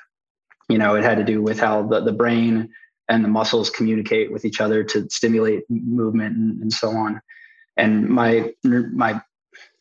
You 0.69 0.79
know, 0.79 0.97
it 0.97 1.05
had 1.05 1.19
to 1.19 1.25
do 1.25 1.43
with 1.43 1.59
how 1.59 1.87
the, 1.87 2.01
the 2.01 2.13
brain 2.13 2.71
and 3.09 3.25
the 3.25 3.29
muscles 3.29 3.71
communicate 3.71 4.33
with 4.33 4.45
each 4.45 4.61
other 4.61 4.83
to 4.83 5.09
stimulate 5.09 5.63
movement 5.69 6.37
and, 6.37 6.61
and 6.63 6.73
so 6.73 6.91
on. 6.91 7.21
And 7.77 8.09
my, 8.09 8.53
my, 8.65 9.21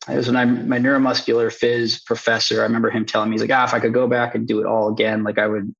was 0.07 0.29
my, 0.29 0.45
my 0.45 0.77
neuromuscular 0.77 1.47
phys 1.47 2.05
professor. 2.05 2.61
I 2.61 2.63
remember 2.63 2.91
him 2.91 3.05
telling 3.05 3.29
me, 3.29 3.33
he's 3.33 3.41
like, 3.41 3.51
ah, 3.51 3.63
if 3.65 3.73
I 3.73 3.79
could 3.79 3.93
go 3.93 4.07
back 4.07 4.35
and 4.35 4.47
do 4.47 4.59
it 4.59 4.67
all 4.67 4.89
again, 4.89 5.23
like 5.23 5.39
I 5.39 5.47
would, 5.47 5.73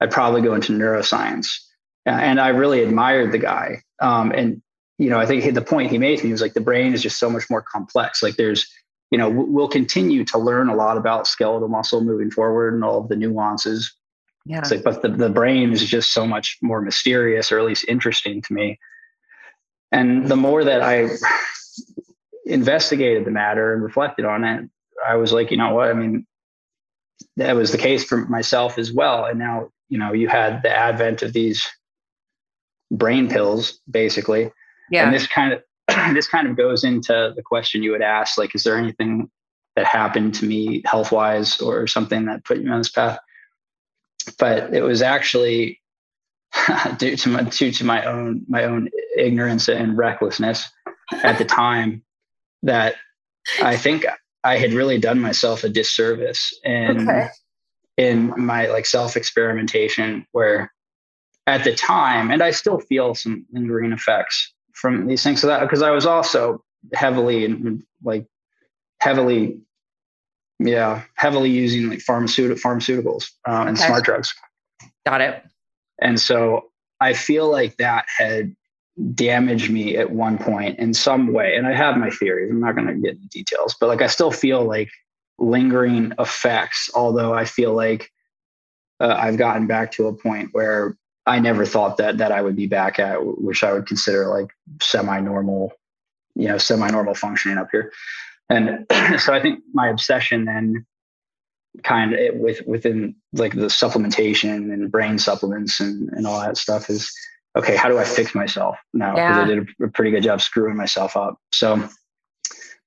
I'd 0.00 0.10
probably 0.10 0.42
go 0.42 0.54
into 0.54 0.72
neuroscience 0.72 1.67
and 2.16 2.40
I 2.40 2.48
really 2.48 2.82
admired 2.82 3.32
the 3.32 3.38
guy. 3.38 3.82
Um, 4.00 4.32
and 4.32 4.62
you 4.98 5.10
know, 5.10 5.18
I 5.18 5.26
think 5.26 5.54
the 5.54 5.62
point 5.62 5.90
he 5.90 5.98
made 5.98 6.18
to 6.18 6.24
me 6.24 6.32
was 6.32 6.40
like 6.40 6.54
the 6.54 6.60
brain 6.60 6.92
is 6.92 7.02
just 7.02 7.18
so 7.18 7.30
much 7.30 7.44
more 7.48 7.62
complex. 7.62 8.22
Like 8.22 8.36
there's, 8.36 8.68
you 9.10 9.18
know, 9.18 9.30
we'll 9.30 9.68
continue 9.68 10.24
to 10.24 10.38
learn 10.38 10.68
a 10.68 10.74
lot 10.74 10.96
about 10.96 11.26
skeletal 11.26 11.68
muscle 11.68 12.02
moving 12.02 12.30
forward 12.30 12.74
and 12.74 12.84
all 12.84 12.98
of 12.98 13.08
the 13.08 13.16
nuances. 13.16 13.94
Yeah. 14.44 14.62
Like, 14.68 14.82
but 14.82 15.02
the, 15.02 15.08
the 15.08 15.28
brain 15.28 15.72
is 15.72 15.84
just 15.84 16.12
so 16.12 16.26
much 16.26 16.58
more 16.62 16.80
mysterious, 16.80 17.52
or 17.52 17.58
at 17.58 17.64
least 17.64 17.84
interesting 17.86 18.42
to 18.42 18.52
me. 18.52 18.78
And 19.92 20.28
the 20.28 20.36
more 20.36 20.64
that 20.64 20.82
I 20.82 21.08
investigated 22.44 23.24
the 23.24 23.30
matter 23.30 23.72
and 23.72 23.82
reflected 23.82 24.24
on 24.24 24.44
it, 24.44 24.68
I 25.06 25.14
was 25.14 25.32
like, 25.32 25.50
you 25.50 25.56
know 25.56 25.74
what? 25.74 25.90
I 25.90 25.92
mean, 25.92 26.26
that 27.36 27.54
was 27.54 27.72
the 27.72 27.78
case 27.78 28.04
for 28.04 28.26
myself 28.26 28.78
as 28.78 28.92
well. 28.92 29.26
And 29.26 29.38
now, 29.38 29.68
you 29.88 29.98
know, 29.98 30.12
you 30.12 30.28
had 30.28 30.62
the 30.62 30.76
advent 30.76 31.22
of 31.22 31.32
these 31.32 31.66
brain 32.90 33.28
pills, 33.28 33.80
basically. 33.90 34.50
Yeah. 34.90 35.04
And 35.04 35.14
this 35.14 35.26
kind 35.26 35.52
of 35.52 35.62
this 36.14 36.28
kind 36.28 36.48
of 36.48 36.56
goes 36.56 36.84
into 36.84 37.32
the 37.34 37.42
question 37.42 37.82
you 37.82 37.92
would 37.92 38.02
ask, 38.02 38.38
like, 38.38 38.54
is 38.54 38.62
there 38.62 38.76
anything 38.76 39.30
that 39.76 39.86
happened 39.86 40.34
to 40.34 40.44
me 40.44 40.82
health 40.84 41.12
wise 41.12 41.60
or 41.60 41.86
something 41.86 42.26
that 42.26 42.44
put 42.44 42.62
me 42.62 42.70
on 42.70 42.78
this 42.78 42.90
path? 42.90 43.18
But 44.38 44.74
it 44.74 44.82
was 44.82 45.02
actually 45.02 45.80
due 46.98 47.16
to 47.16 47.28
my 47.28 47.42
due 47.42 47.72
to 47.72 47.84
my 47.84 48.04
own 48.04 48.44
my 48.48 48.64
own 48.64 48.90
ignorance 49.16 49.68
and 49.68 49.96
recklessness 49.96 50.68
at 51.22 51.38
the 51.38 51.44
time 51.44 52.02
that 52.62 52.96
I 53.62 53.76
think 53.76 54.04
I 54.44 54.58
had 54.58 54.72
really 54.72 54.98
done 54.98 55.20
myself 55.20 55.64
a 55.64 55.68
disservice 55.68 56.52
in 56.64 57.08
okay. 57.08 57.28
in 57.96 58.32
my 58.36 58.66
like 58.66 58.86
self 58.86 59.16
experimentation 59.16 60.26
where 60.32 60.72
at 61.48 61.64
the 61.64 61.74
time, 61.74 62.30
and 62.30 62.42
I 62.42 62.50
still 62.50 62.78
feel 62.78 63.14
some 63.14 63.46
lingering 63.50 63.92
effects 63.92 64.52
from 64.74 65.06
these 65.06 65.22
things. 65.22 65.40
So 65.40 65.46
that 65.46 65.62
because 65.62 65.80
I 65.80 65.90
was 65.90 66.04
also 66.04 66.62
heavily 66.92 67.46
and 67.46 67.82
like 68.04 68.26
heavily, 69.00 69.58
yeah, 70.58 71.02
heavily 71.14 71.48
using 71.48 71.88
like 71.88 72.00
pharmaceutical 72.00 72.62
pharmaceuticals 72.62 73.30
uh, 73.48 73.64
and 73.66 73.78
okay. 73.78 73.86
smart 73.86 74.04
drugs. 74.04 74.32
Got 75.06 75.22
it. 75.22 75.42
And 76.02 76.20
so 76.20 76.70
I 77.00 77.14
feel 77.14 77.50
like 77.50 77.78
that 77.78 78.04
had 78.18 78.54
damaged 79.14 79.70
me 79.70 79.96
at 79.96 80.10
one 80.10 80.36
point 80.36 80.78
in 80.78 80.92
some 80.92 81.32
way. 81.32 81.56
And 81.56 81.66
I 81.66 81.72
have 81.72 81.96
my 81.96 82.10
theories. 82.10 82.50
I'm 82.50 82.60
not 82.60 82.74
going 82.74 82.88
to 82.88 82.94
get 82.94 83.14
into 83.14 83.28
details, 83.28 83.74
but 83.80 83.86
like 83.86 84.02
I 84.02 84.06
still 84.06 84.32
feel 84.32 84.64
like 84.64 84.90
lingering 85.38 86.12
effects. 86.18 86.90
Although 86.94 87.32
I 87.32 87.46
feel 87.46 87.72
like 87.72 88.10
uh, 89.00 89.16
I've 89.18 89.38
gotten 89.38 89.66
back 89.66 89.92
to 89.92 90.08
a 90.08 90.12
point 90.12 90.50
where 90.52 90.98
I 91.28 91.38
never 91.40 91.66
thought 91.66 91.98
that 91.98 92.18
that 92.18 92.32
I 92.32 92.40
would 92.40 92.56
be 92.56 92.66
back 92.66 92.98
at, 92.98 93.18
which 93.22 93.62
I 93.62 93.72
would 93.72 93.86
consider 93.86 94.26
like 94.28 94.50
semi-normal, 94.80 95.72
you 96.34 96.48
know, 96.48 96.58
semi-normal 96.58 97.14
functioning 97.14 97.58
up 97.58 97.68
here. 97.70 97.92
And 98.48 98.86
so 99.18 99.34
I 99.34 99.40
think 99.40 99.60
my 99.74 99.88
obsession 99.88 100.46
then 100.46 100.86
kind 101.84 102.14
of 102.14 102.36
with 102.36 102.66
within 102.66 103.14
like 103.34 103.54
the 103.54 103.66
supplementation 103.66 104.72
and 104.72 104.90
brain 104.90 105.18
supplements 105.18 105.80
and, 105.80 106.08
and 106.10 106.26
all 106.26 106.40
that 106.40 106.56
stuff 106.56 106.88
is 106.88 107.12
okay, 107.56 107.76
how 107.76 107.88
do 107.88 107.98
I 107.98 108.04
fix 108.04 108.34
myself 108.34 108.76
now? 108.94 109.14
Because 109.14 109.36
yeah. 109.36 109.42
I 109.42 109.46
did 109.46 109.68
a, 109.80 109.84
a 109.84 109.88
pretty 109.88 110.10
good 110.10 110.22
job 110.22 110.40
screwing 110.40 110.76
myself 110.76 111.16
up. 111.16 111.38
So, 111.52 111.88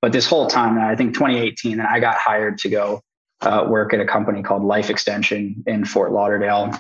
but 0.01 0.13
this 0.13 0.25
whole 0.25 0.47
time, 0.47 0.80
I 0.80 0.95
think 0.95 1.13
2018, 1.13 1.73
and 1.80 1.88
I 1.88 1.99
got 1.99 2.15
hired 2.15 2.58
to 2.60 2.69
go 2.69 3.01
uh, 3.41 3.65
work 3.67 3.93
at 3.93 3.99
a 3.99 4.06
company 4.06 4.41
called 4.41 4.63
Life 4.63 4.89
Extension 4.89 5.63
in 5.67 5.86
Fort 5.86 6.12
Lauderdale 6.12 6.71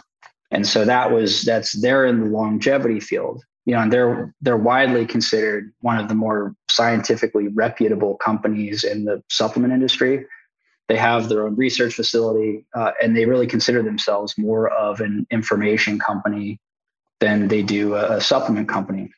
and 0.51 0.67
so 0.67 0.85
that 0.85 1.11
was 1.11 1.43
that's 1.43 1.73
they're 1.81 2.05
in 2.05 2.19
the 2.19 2.25
longevity 2.25 2.99
field 2.99 3.43
you 3.65 3.75
know, 3.75 3.81
and 3.81 3.93
they're 3.93 4.33
they're 4.41 4.57
widely 4.57 5.05
considered 5.05 5.71
one 5.81 5.97
of 5.97 6.07
the 6.07 6.15
more 6.15 6.55
scientifically 6.69 7.47
reputable 7.49 8.15
companies 8.15 8.83
in 8.83 9.05
the 9.05 9.23
supplement 9.29 9.73
industry. 9.73 10.25
They 10.87 10.97
have 10.97 11.29
their 11.29 11.45
own 11.45 11.55
research 11.55 11.93
facility, 11.93 12.65
uh, 12.75 12.91
and 13.01 13.15
they 13.15 13.25
really 13.25 13.47
consider 13.47 13.83
themselves 13.83 14.37
more 14.37 14.69
of 14.69 14.99
an 14.99 15.27
information 15.31 15.99
company 15.99 16.59
than 17.19 17.47
they 17.47 17.61
do 17.61 17.93
a, 17.93 18.17
a 18.17 18.21
supplement 18.21 18.67
company. 18.67 19.11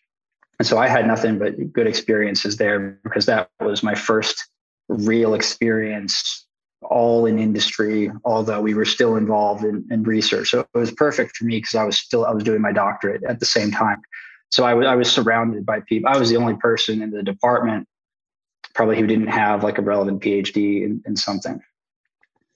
And 0.60 0.68
so 0.68 0.78
I 0.78 0.88
had 0.88 1.08
nothing 1.08 1.40
but 1.40 1.72
good 1.72 1.88
experiences 1.88 2.58
there 2.58 3.00
because 3.04 3.26
that 3.26 3.50
was 3.60 3.82
my 3.82 3.96
first 3.96 4.46
real 4.90 5.34
experience 5.34 6.46
all 6.86 7.26
in 7.26 7.40
industry, 7.40 8.12
although 8.26 8.62
we 8.62 8.74
were 8.74 8.86
still 8.86 9.16
involved 9.16 9.64
in, 9.64 9.86
in 9.92 10.04
research. 10.04 10.50
So 10.50 10.62
it 10.62 10.78
was 10.78 10.92
perfect 10.92 11.38
for 11.38 11.46
me 11.46 11.58
because 11.58 11.76
I 11.76 11.84
was 11.84 11.98
still, 11.98 12.26
I 12.26 12.32
was 12.32 12.44
doing 12.44 12.62
my 12.62 12.72
doctorate 12.72 13.24
at 13.24 13.40
the 13.40 13.46
same 13.46 13.72
time. 13.72 14.02
So 14.50 14.66
I, 14.66 14.72
w- 14.72 14.88
I 14.88 14.96
was 14.96 15.12
surrounded 15.12 15.66
by 15.66 15.80
people. 15.82 16.10
I 16.10 16.18
was 16.18 16.30
the 16.30 16.38
only 16.38 16.56
person 16.56 17.02
in 17.02 17.12
the 17.12 17.24
department 17.24 17.88
probably 18.74 18.98
who 18.98 19.08
didn't 19.08 19.28
have 19.28 19.64
like 19.64 19.78
a 19.78 19.82
relevant 19.82 20.22
PhD 20.22 20.84
in, 20.84 21.02
in 21.06 21.16
something. 21.16 21.62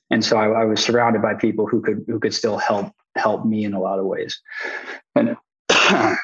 And 0.09 0.23
so 0.23 0.37
I, 0.37 0.61
I 0.61 0.65
was 0.65 0.83
surrounded 0.83 1.21
by 1.21 1.33
people 1.33 1.67
who 1.67 1.81
could, 1.81 2.05
who 2.07 2.19
could 2.19 2.33
still 2.33 2.57
help, 2.57 2.93
help 3.15 3.45
me 3.45 3.65
in 3.65 3.73
a 3.73 3.79
lot 3.79 3.99
of 3.99 4.05
ways. 4.05 4.39
And 5.15 5.35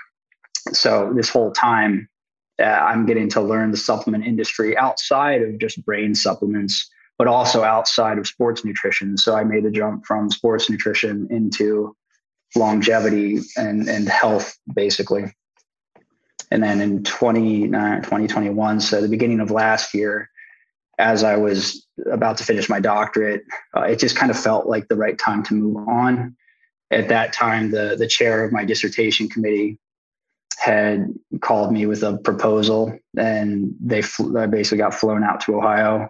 so 0.72 1.12
this 1.16 1.30
whole 1.30 1.52
time 1.52 2.10
uh, 2.60 2.66
I'm 2.66 3.06
getting 3.06 3.30
to 3.30 3.42
learn 3.42 3.72
the 3.72 3.78
supplement 3.78 4.26
industry 4.26 4.78
outside 4.78 5.42
of 5.42 5.58
just 5.58 5.84
brain 5.86 6.13
supplements 6.13 6.89
but 7.17 7.28
also 7.28 7.63
outside 7.63 8.17
of 8.17 8.28
sports 8.28 8.65
nutrition. 8.65 9.17
So 9.17 9.36
I 9.36 9.43
made 9.43 9.63
the 9.63 9.71
jump 9.71 10.06
from 10.06 10.30
sports 10.30 10.69
nutrition 10.69 11.28
into 11.30 11.95
longevity 12.56 13.39
and, 13.58 13.88
and 13.88 14.08
health, 14.08 14.58
basically. 14.73 15.34
And 16.52 16.63
then 16.63 16.82
in 16.82 17.04
20, 17.04 17.67
2021, 17.67 18.80
so 18.80 19.02
the 19.02 19.08
beginning 19.08 19.39
of 19.39 19.52
last 19.52 19.93
year, 19.93 20.30
as 20.99 21.23
I 21.23 21.36
was 21.36 21.88
about 22.12 22.38
to 22.38 22.43
finish 22.43 22.69
my 22.69 22.80
doctorate, 22.80 23.43
uh, 23.76 23.82
it 23.82 23.97
just 23.97 24.15
kind 24.15 24.30
of 24.30 24.39
felt 24.39 24.67
like 24.67 24.88
the 24.88 24.95
right 24.95 25.17
time 25.17 25.43
to 25.43 25.54
move 25.56 25.88
on. 25.88 26.36
At 26.91 27.10
that 27.10 27.34
time, 27.34 27.71
the, 27.71 27.95
the 27.97 28.08
chair 28.08 28.43
of 28.43 28.52
my 28.52 28.65
dissertation 28.65 29.28
committee 29.28 29.80
had 30.60 31.08
called 31.41 31.73
me 31.73 31.88
with 31.88 32.04
a 32.04 32.17
proposal, 32.17 32.97
and 33.17 33.73
they 33.82 34.04
fl- 34.04 34.38
I 34.38 34.45
basically 34.45 34.78
got 34.78 34.93
flown 34.93 35.23
out 35.23 35.41
to 35.41 35.58
Ohio 35.58 36.10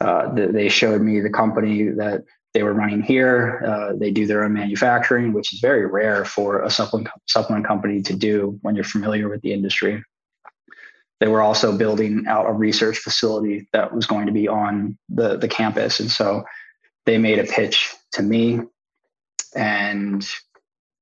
uh, 0.00 0.32
they 0.32 0.68
showed 0.68 1.00
me 1.02 1.20
the 1.20 1.30
company 1.30 1.88
that 1.88 2.24
they 2.56 2.62
were 2.62 2.72
running 2.72 3.02
here. 3.02 3.62
Uh, 3.66 3.92
they 3.96 4.10
do 4.10 4.26
their 4.26 4.42
own 4.42 4.54
manufacturing, 4.54 5.32
which 5.32 5.52
is 5.52 5.60
very 5.60 5.86
rare 5.86 6.24
for 6.24 6.62
a 6.62 6.70
supplement 6.70 7.08
supplement 7.26 7.66
company 7.66 8.02
to 8.02 8.14
do 8.14 8.58
when 8.62 8.74
you're 8.74 8.84
familiar 8.84 9.28
with 9.28 9.42
the 9.42 9.52
industry. 9.52 10.02
They 11.20 11.28
were 11.28 11.42
also 11.42 11.76
building 11.76 12.24
out 12.26 12.48
a 12.48 12.52
research 12.52 12.98
facility 12.98 13.68
that 13.72 13.94
was 13.94 14.06
going 14.06 14.26
to 14.26 14.32
be 14.32 14.48
on 14.48 14.98
the 15.08 15.36
the 15.36 15.48
campus, 15.48 16.00
and 16.00 16.10
so 16.10 16.44
they 17.04 17.18
made 17.18 17.38
a 17.38 17.44
pitch 17.44 17.94
to 18.12 18.22
me. 18.22 18.60
And 19.54 20.26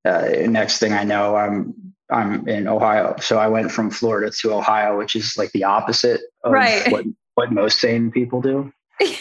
uh, 0.04 0.28
next 0.46 0.78
thing 0.78 0.92
I 0.92 1.04
know, 1.04 1.36
I'm 1.36 1.94
I'm 2.10 2.48
in 2.48 2.68
Ohio. 2.68 3.16
So 3.20 3.38
I 3.38 3.48
went 3.48 3.70
from 3.70 3.90
Florida 3.90 4.30
to 4.40 4.54
Ohio, 4.54 4.98
which 4.98 5.16
is 5.16 5.36
like 5.36 5.52
the 5.52 5.64
opposite 5.64 6.20
of 6.42 6.52
right. 6.52 6.90
what 6.90 7.04
what 7.34 7.52
most 7.52 7.80
sane 7.80 8.10
people 8.10 8.40
do. 8.40 8.72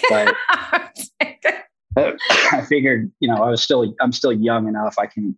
But 0.09 0.35
I 2.51 2.65
figured, 2.67 3.11
you 3.19 3.27
know, 3.27 3.35
I 3.35 3.49
was 3.49 3.61
still, 3.61 3.93
I'm 4.01 4.11
still 4.11 4.33
young 4.33 4.67
enough. 4.67 4.95
I 4.97 5.05
can, 5.05 5.37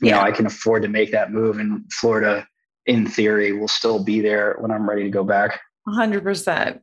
you 0.00 0.08
yeah. 0.08 0.16
know, 0.16 0.22
I 0.22 0.32
can 0.32 0.46
afford 0.46 0.82
to 0.82 0.88
make 0.88 1.12
that 1.12 1.32
move. 1.32 1.58
And 1.58 1.84
Florida, 1.92 2.46
in 2.86 3.06
theory, 3.06 3.52
will 3.52 3.68
still 3.68 4.02
be 4.02 4.20
there 4.20 4.56
when 4.58 4.70
I'm 4.70 4.88
ready 4.88 5.02
to 5.04 5.10
go 5.10 5.24
back. 5.24 5.60
100%. 5.88 6.80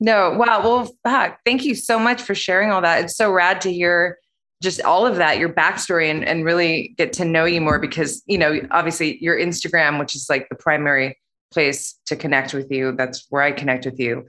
No, 0.00 0.32
wow. 0.32 0.62
Well, 0.62 0.96
fuck, 1.04 1.38
thank 1.44 1.64
you 1.64 1.74
so 1.74 1.98
much 1.98 2.22
for 2.22 2.34
sharing 2.34 2.70
all 2.70 2.82
that. 2.82 3.04
It's 3.04 3.16
so 3.16 3.32
rad 3.32 3.60
to 3.62 3.72
hear 3.72 4.18
just 4.62 4.80
all 4.82 5.06
of 5.06 5.16
that, 5.16 5.38
your 5.38 5.50
backstory, 5.50 6.10
and, 6.10 6.24
and 6.24 6.44
really 6.44 6.94
get 6.96 7.12
to 7.14 7.24
know 7.24 7.44
you 7.44 7.60
more 7.60 7.78
because, 7.78 8.22
you 8.26 8.38
know, 8.38 8.60
obviously 8.70 9.22
your 9.22 9.38
Instagram, 9.38 9.98
which 9.98 10.14
is 10.14 10.26
like 10.28 10.48
the 10.48 10.56
primary 10.56 11.18
place 11.52 11.98
to 12.06 12.16
connect 12.16 12.54
with 12.54 12.70
you, 12.70 12.92
that's 12.92 13.26
where 13.30 13.42
I 13.42 13.52
connect 13.52 13.84
with 13.84 13.98
you 13.98 14.26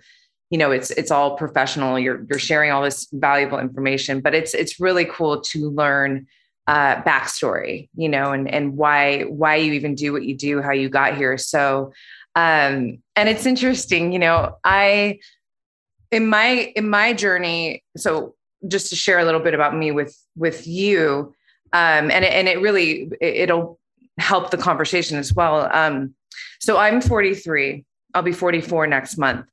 you 0.50 0.58
know 0.58 0.72
it's 0.72 0.92
it's 0.92 1.12
all 1.12 1.38
professional. 1.38 1.98
You're 1.98 2.26
you're 2.30 2.40
sharing 2.40 2.72
all 2.72 2.84
this 2.84 3.08
valuable 3.12 3.60
information 3.60 4.22
but 4.22 4.36
it's 4.36 4.54
it's 4.54 4.80
really 4.80 5.06
cool 5.06 5.42
to 5.42 5.70
learn 5.70 6.28
uh 6.68 7.02
backstory 7.04 7.90
you 7.96 8.10
know 8.10 8.32
and 8.32 8.50
and 8.50 8.76
why 8.76 9.24
why 9.24 9.56
you 9.56 9.74
even 9.74 9.94
do 9.94 10.12
what 10.12 10.24
you 10.24 10.36
do 10.36 10.62
how 10.62 10.72
you 10.72 10.90
got 10.90 11.18
here. 11.18 11.38
So 11.38 11.94
um 12.36 12.98
and 13.16 13.30
it's 13.30 13.46
interesting 13.46 14.12
you 14.12 14.20
know 14.20 14.58
i 14.66 15.18
in 16.12 16.28
my 16.28 16.74
in 16.76 16.90
my 16.90 17.14
journey 17.14 17.82
so 17.96 18.36
just 18.68 18.90
to 18.90 18.96
share 18.96 19.20
a 19.20 19.26
little 19.26 19.40
bit 19.40 19.54
about 19.54 19.76
me 19.76 19.92
with 19.92 20.18
with 20.36 20.68
you 20.68 21.34
um 21.72 22.12
and 22.12 22.26
and 22.26 22.48
it 22.48 22.60
really 22.60 23.10
it'll 23.22 23.80
help 24.18 24.50
the 24.50 24.58
conversation 24.58 25.18
as 25.18 25.34
well. 25.34 25.70
Um 25.74 26.14
so 26.60 26.78
i'm 26.78 27.02
43 27.02 27.86
i'll 28.14 28.22
be 28.22 28.32
44 28.32 28.88
next 28.88 29.18
month 29.18 29.46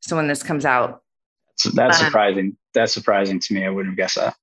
so 0.00 0.16
when 0.16 0.28
this 0.28 0.42
comes 0.42 0.64
out. 0.64 1.02
So 1.56 1.70
that's 1.70 1.98
um, 1.98 2.06
surprising. 2.06 2.56
That's 2.74 2.92
surprising 2.92 3.40
to 3.40 3.54
me. 3.54 3.64
I 3.64 3.70
wouldn't 3.70 3.92
have 3.92 3.96
guessed 3.96 4.16
that. 4.16 4.36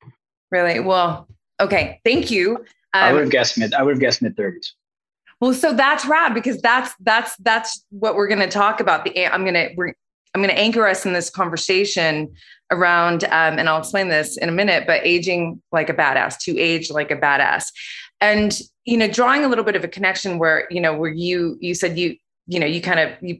Really? 0.51 0.79
Well, 0.79 1.27
okay. 1.59 2.01
Thank 2.03 2.29
you. 2.31 2.57
Um, 2.57 2.65
I 2.93 3.13
would 3.13 3.21
have 3.21 3.31
guessed 3.31 3.57
mid. 3.57 3.73
I 3.73 3.83
would 3.83 3.93
have 3.93 3.99
guessed 3.99 4.21
mid 4.21 4.35
thirties. 4.35 4.73
Well, 5.41 5.53
so 5.53 5.73
that's 5.73 6.05
rad 6.05 6.33
because 6.33 6.61
that's 6.61 6.93
that's 7.01 7.35
that's 7.37 7.83
what 7.89 8.15
we're 8.15 8.27
going 8.27 8.39
to 8.39 8.47
talk 8.47 8.79
about. 8.79 9.03
The 9.03 9.27
I'm 9.27 9.43
going 9.43 9.53
to 9.53 9.69
I'm 10.33 10.41
going 10.41 10.49
to 10.49 10.59
anchor 10.59 10.87
us 10.87 11.05
in 11.05 11.13
this 11.13 11.29
conversation 11.29 12.33
around, 12.71 13.23
um, 13.25 13.59
and 13.59 13.69
I'll 13.69 13.79
explain 13.79 14.09
this 14.09 14.37
in 14.37 14.49
a 14.49 14.51
minute. 14.51 14.85
But 14.87 15.05
aging 15.05 15.61
like 15.71 15.89
a 15.89 15.93
badass, 15.93 16.39
to 16.39 16.57
age 16.57 16.89
like 16.89 17.11
a 17.11 17.15
badass, 17.15 17.65
and 18.21 18.57
you 18.85 18.97
know, 18.97 19.07
drawing 19.07 19.43
a 19.43 19.47
little 19.47 19.63
bit 19.63 19.75
of 19.75 19.83
a 19.83 19.87
connection 19.87 20.39
where 20.39 20.67
you 20.69 20.81
know 20.81 20.95
where 20.95 21.11
you 21.11 21.57
you 21.59 21.73
said 21.73 21.97
you 21.97 22.15
you 22.47 22.59
know 22.59 22.65
you 22.65 22.81
kind 22.81 22.99
of 22.99 23.11
you 23.21 23.39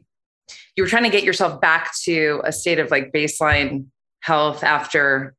you 0.76 0.82
were 0.82 0.88
trying 0.88 1.04
to 1.04 1.10
get 1.10 1.24
yourself 1.24 1.60
back 1.60 1.92
to 2.04 2.40
a 2.44 2.52
state 2.52 2.78
of 2.78 2.90
like 2.90 3.12
baseline 3.12 3.86
health 4.20 4.62
after 4.64 5.34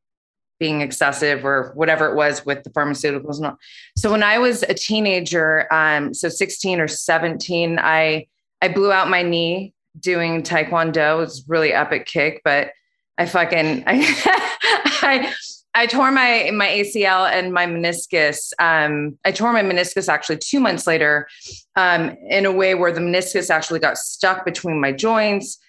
being 0.60 0.82
excessive 0.82 1.46
or 1.46 1.72
whatever 1.76 2.08
it 2.08 2.16
was 2.16 2.46
with 2.46 2.64
the 2.64 2.70
pharmaceuticals 2.72 3.38
and 3.38 3.48
all. 3.48 3.58
So 3.96 4.12
when 4.12 4.24
I 4.24 4.40
was 4.40 4.64
a 4.64 4.74
teenager, 4.74 5.72
um, 5.72 6.14
so 6.14 6.30
16 6.30 6.80
or 6.80 6.88
17, 6.88 7.80
I 7.80 8.28
I 8.62 8.70
blew 8.70 8.92
out 8.92 9.08
my 9.08 9.22
knee 9.22 9.74
doing 10.00 10.42
taekwondo. 10.42 11.14
It 11.14 11.20
was 11.20 11.46
really 11.48 11.74
epic 11.74 12.08
kick, 12.08 12.42
but 12.44 12.72
I 13.18 13.26
fucking 13.26 13.84
I 13.88 14.54
I 15.02 15.34
I 15.78 15.86
tore 15.86 16.12
my 16.12 16.50
my 16.56 16.68
ACL 16.68 17.32
and 17.32 17.54
my 17.54 17.68
meniscus. 17.68 18.52
Um, 18.58 19.16
I 19.24 19.32
tore 19.32 19.54
my 19.54 19.62
meniscus 19.62 20.10
actually 20.10 20.38
two 20.38 20.60
months 20.60 20.88
later, 20.88 21.28
um, 21.76 22.18
in 22.30 22.48
a 22.48 22.52
way 22.52 22.74
where 22.74 22.92
the 22.92 23.00
meniscus 23.00 23.52
actually 23.52 23.80
got 23.80 24.00
stuck 24.00 24.44
between 24.44 24.82
my 24.82 24.92
joints. 24.92 25.60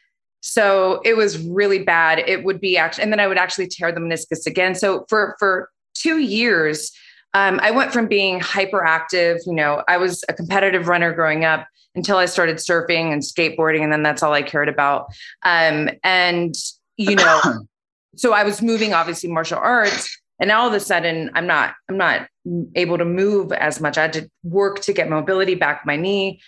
So 0.40 1.02
it 1.04 1.14
was 1.14 1.36
really 1.38 1.80
bad. 1.80 2.20
It 2.20 2.42
would 2.42 2.58
be 2.58 2.78
actually, 2.78 3.02
and 3.02 3.12
then 3.12 3.20
I 3.20 3.26
would 3.26 3.36
actually 3.36 3.66
tear 3.66 3.92
the 3.92 4.00
meniscus 4.00 4.46
again. 4.46 4.74
So 4.74 5.04
for 5.10 5.36
for 5.38 5.68
two 5.92 6.20
years, 6.20 6.90
um, 7.34 7.60
I 7.62 7.70
went 7.70 7.92
from 7.92 8.08
being 8.08 8.40
hyperactive. 8.40 9.40
You 9.44 9.52
know, 9.52 9.84
I 9.88 9.98
was 9.98 10.24
a 10.30 10.32
competitive 10.32 10.88
runner 10.88 11.12
growing 11.12 11.44
up 11.44 11.66
until 11.94 12.16
I 12.16 12.24
started 12.24 12.56
surfing 12.56 13.12
and 13.12 13.20
skateboarding, 13.20 13.82
and 13.82 13.92
then 13.92 14.02
that's 14.02 14.22
all 14.22 14.32
I 14.32 14.42
cared 14.42 14.70
about. 14.70 15.08
Um, 15.44 15.90
and 16.02 16.54
you 16.96 17.14
know. 17.14 17.40
so 18.18 18.32
I 18.32 18.42
was 18.42 18.60
moving 18.60 18.92
obviously 18.92 19.30
martial 19.30 19.58
arts 19.58 20.18
and 20.40 20.50
all 20.50 20.68
of 20.68 20.74
a 20.74 20.80
sudden 20.80 21.30
I'm 21.34 21.46
not 21.46 21.74
I'm 21.88 21.96
not 21.96 22.28
able 22.74 22.98
to 22.98 23.04
move 23.04 23.52
as 23.52 23.80
much. 23.80 23.98
I 23.98 24.02
had 24.02 24.12
to 24.14 24.30
work 24.42 24.80
to 24.80 24.92
get 24.92 25.08
mobility 25.08 25.54
back 25.54 25.84
my 25.84 25.96
knee. 25.96 26.40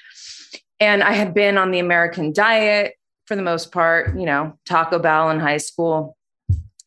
And 0.79 1.03
I 1.03 1.13
had 1.13 1.35
been 1.35 1.59
on 1.59 1.71
the 1.71 1.79
American 1.79 2.33
diet 2.33 2.95
for 3.27 3.37
the 3.37 3.43
most 3.43 3.71
part, 3.71 4.19
you 4.19 4.25
know, 4.25 4.59
Taco 4.67 4.99
Bell 4.99 5.31
in 5.31 5.39
high 5.39 5.59
school. 5.59 6.17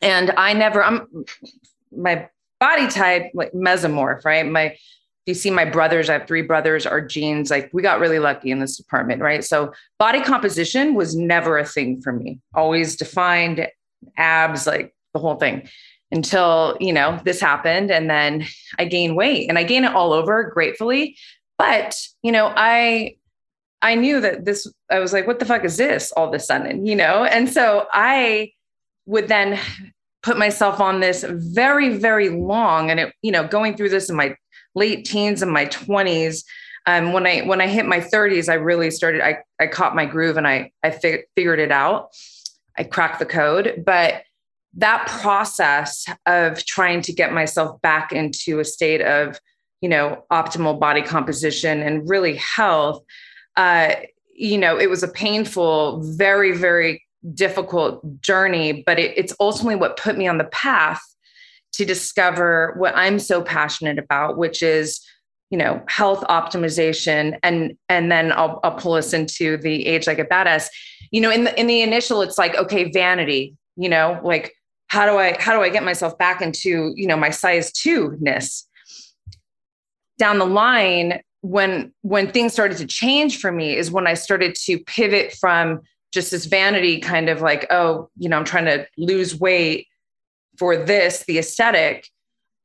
And 0.02 0.32
I 0.36 0.54
never 0.54 0.84
I'm 0.84 1.08
my 1.96 2.28
body 2.60 2.88
type 2.88 3.32
like 3.34 3.54
mesomorph, 3.54 4.26
right? 4.26 4.46
My 4.46 4.76
you 5.26 5.34
see 5.34 5.52
my 5.52 5.64
brothers, 5.64 6.10
I 6.10 6.14
have 6.14 6.28
three 6.28 6.42
brothers, 6.42 6.86
our 6.86 7.00
genes, 7.00 7.50
like 7.50 7.70
we 7.72 7.82
got 7.82 8.02
really 8.02 8.20
lucky 8.20 8.52
in 8.52 8.60
this 8.60 8.76
department, 8.76 9.22
right? 9.22 9.42
So 9.42 9.72
body 9.98 10.22
composition 10.22 10.96
was 10.96 11.16
never 11.16 11.58
a 11.58 11.66
thing 11.66 12.02
for 12.02 12.12
me, 12.12 12.42
always 12.54 12.98
defined 12.98 13.66
abs, 14.18 14.68
like 14.68 14.94
the 15.14 15.20
whole 15.20 15.36
thing 15.36 15.68
until, 16.12 16.78
you 16.80 16.94
know, 16.94 17.20
this 17.26 17.42
happened. 17.42 17.90
And 17.92 18.10
then 18.10 18.46
I 18.78 18.86
gained 18.86 19.16
weight 19.16 19.50
and 19.50 19.58
I 19.58 19.64
gained 19.64 19.86
it 19.86 19.94
all 19.96 20.14
over 20.14 20.44
gratefully. 20.44 21.18
But, 21.58 22.00
you 22.22 22.32
know, 22.32 22.54
I, 22.56 23.16
I 23.82 23.96
knew 23.96 24.22
that 24.22 24.46
this, 24.46 24.72
I 24.92 25.00
was 25.00 25.12
like, 25.14 25.28
what 25.28 25.40
the 25.40 25.46
fuck 25.46 25.64
is 25.66 25.78
this 25.78 26.12
all 26.14 26.28
of 26.28 26.34
a 26.34 26.40
sudden, 26.40 26.86
you 26.86 26.96
know? 26.96 27.26
And 27.26 27.50
so 27.50 27.88
I 27.92 28.52
would 29.06 29.28
then 29.28 29.60
put 30.22 30.38
myself 30.38 30.80
on 30.80 31.00
this 31.00 31.26
very, 31.28 31.98
very 31.98 32.30
long 32.30 32.90
and 32.92 33.00
it, 33.00 33.14
you 33.22 33.32
know, 33.32 33.48
going 33.48 33.76
through 33.76 33.90
this 33.90 34.10
in 34.10 34.16
my 34.16 34.36
late 34.76 35.06
teens 35.06 35.42
and 35.42 35.52
my 35.52 35.66
20s, 35.66 36.44
Um, 36.86 37.14
when 37.14 37.26
I 37.26 37.42
when 37.42 37.62
I 37.62 37.68
hit 37.68 37.86
my 37.86 38.00
30s, 38.02 38.50
I 38.50 38.56
really 38.56 38.92
started. 38.92 39.22
I 39.22 39.38
I 39.58 39.68
caught 39.68 39.96
my 39.96 40.06
groove 40.06 40.36
and 40.38 40.46
I 40.46 40.72
I 40.84 40.92
fig- 40.92 41.26
figured 41.36 41.60
it 41.60 41.72
out. 41.72 42.10
I 42.78 42.84
cracked 42.84 43.20
the 43.20 43.26
code, 43.26 43.84
but 43.86 44.24
that 44.76 45.08
process 45.08 46.06
of 46.26 46.66
trying 46.66 47.02
to 47.04 47.14
get 47.14 47.32
myself 47.32 47.80
back 47.82 48.12
into 48.12 48.60
a 48.60 48.66
state 48.66 49.02
of 49.02 49.40
you 49.82 49.90
know 49.90 50.24
optimal 50.32 50.80
body 50.80 51.02
composition 51.02 51.82
and 51.82 52.10
really 52.10 52.36
health 52.36 53.04
uh, 53.58 53.94
you 54.36 54.58
know 54.58 54.80
it 54.80 54.90
was 54.90 55.04
a 55.04 55.08
painful 55.08 56.02
very 56.16 56.56
very 56.56 57.04
difficult 57.34 58.22
journey 58.22 58.84
but 58.86 58.98
it, 58.98 59.14
it's 59.18 59.34
ultimately 59.40 59.76
what 59.76 59.98
put 59.98 60.18
me 60.18 60.28
on 60.28 60.38
the 60.38 60.46
path 60.46 61.02
to 61.72 61.86
discover 61.86 62.74
what 62.78 62.96
i'm 62.96 63.20
so 63.20 63.42
passionate 63.42 64.00
about 64.00 64.38
which 64.38 64.64
is 64.64 65.00
you 65.54 65.60
know 65.60 65.80
health 65.88 66.24
optimization 66.30 67.38
and 67.44 67.78
and 67.88 68.12
then 68.12 68.32
I'll, 68.32 68.60
I'll 68.64 68.74
pull 68.74 68.94
us 68.94 69.14
into 69.14 69.56
the 69.58 69.86
age 69.86 70.08
like 70.08 70.18
a 70.18 70.26
badass. 70.26 70.66
You 71.12 71.22
know 71.22 71.30
in 71.30 71.44
the 71.44 71.60
in 71.60 71.68
the 71.68 71.84
initial 71.84 72.24
it's 72.24 72.40
like 72.40 72.56
okay 72.56 72.90
vanity 72.90 73.56
you 73.76 73.88
know 73.88 74.20
like 74.24 74.56
how 74.88 75.06
do 75.06 75.20
i 75.20 75.38
how 75.40 75.54
do 75.54 75.62
i 75.62 75.70
get 75.70 75.84
myself 75.84 76.18
back 76.18 76.42
into 76.42 76.92
you 76.96 77.06
know 77.06 77.16
my 77.16 77.30
size 77.30 77.72
two 77.72 78.18
ness 78.20 78.68
down 80.18 80.40
the 80.40 80.46
line 80.46 81.22
when 81.42 81.94
when 82.02 82.32
things 82.32 82.52
started 82.52 82.80
to 82.80 82.88
change 82.88 83.38
for 83.38 83.52
me 83.52 83.78
is 83.78 83.92
when 83.92 84.08
i 84.08 84.16
started 84.16 84.56
to 84.56 84.80
pivot 84.86 85.34
from 85.40 85.82
just 86.12 86.32
this 86.32 86.46
vanity 86.46 87.00
kind 87.00 87.30
of 87.30 87.42
like 87.42 87.68
oh 87.70 88.10
you 88.18 88.28
know 88.28 88.38
i'm 88.38 88.46
trying 88.46 88.66
to 88.66 88.88
lose 88.98 89.40
weight 89.40 89.86
for 90.58 90.76
this 90.76 91.26
the 91.28 91.38
aesthetic 91.38 92.08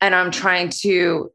and 0.01 0.14
i'm 0.14 0.31
trying 0.31 0.70
to 0.70 1.31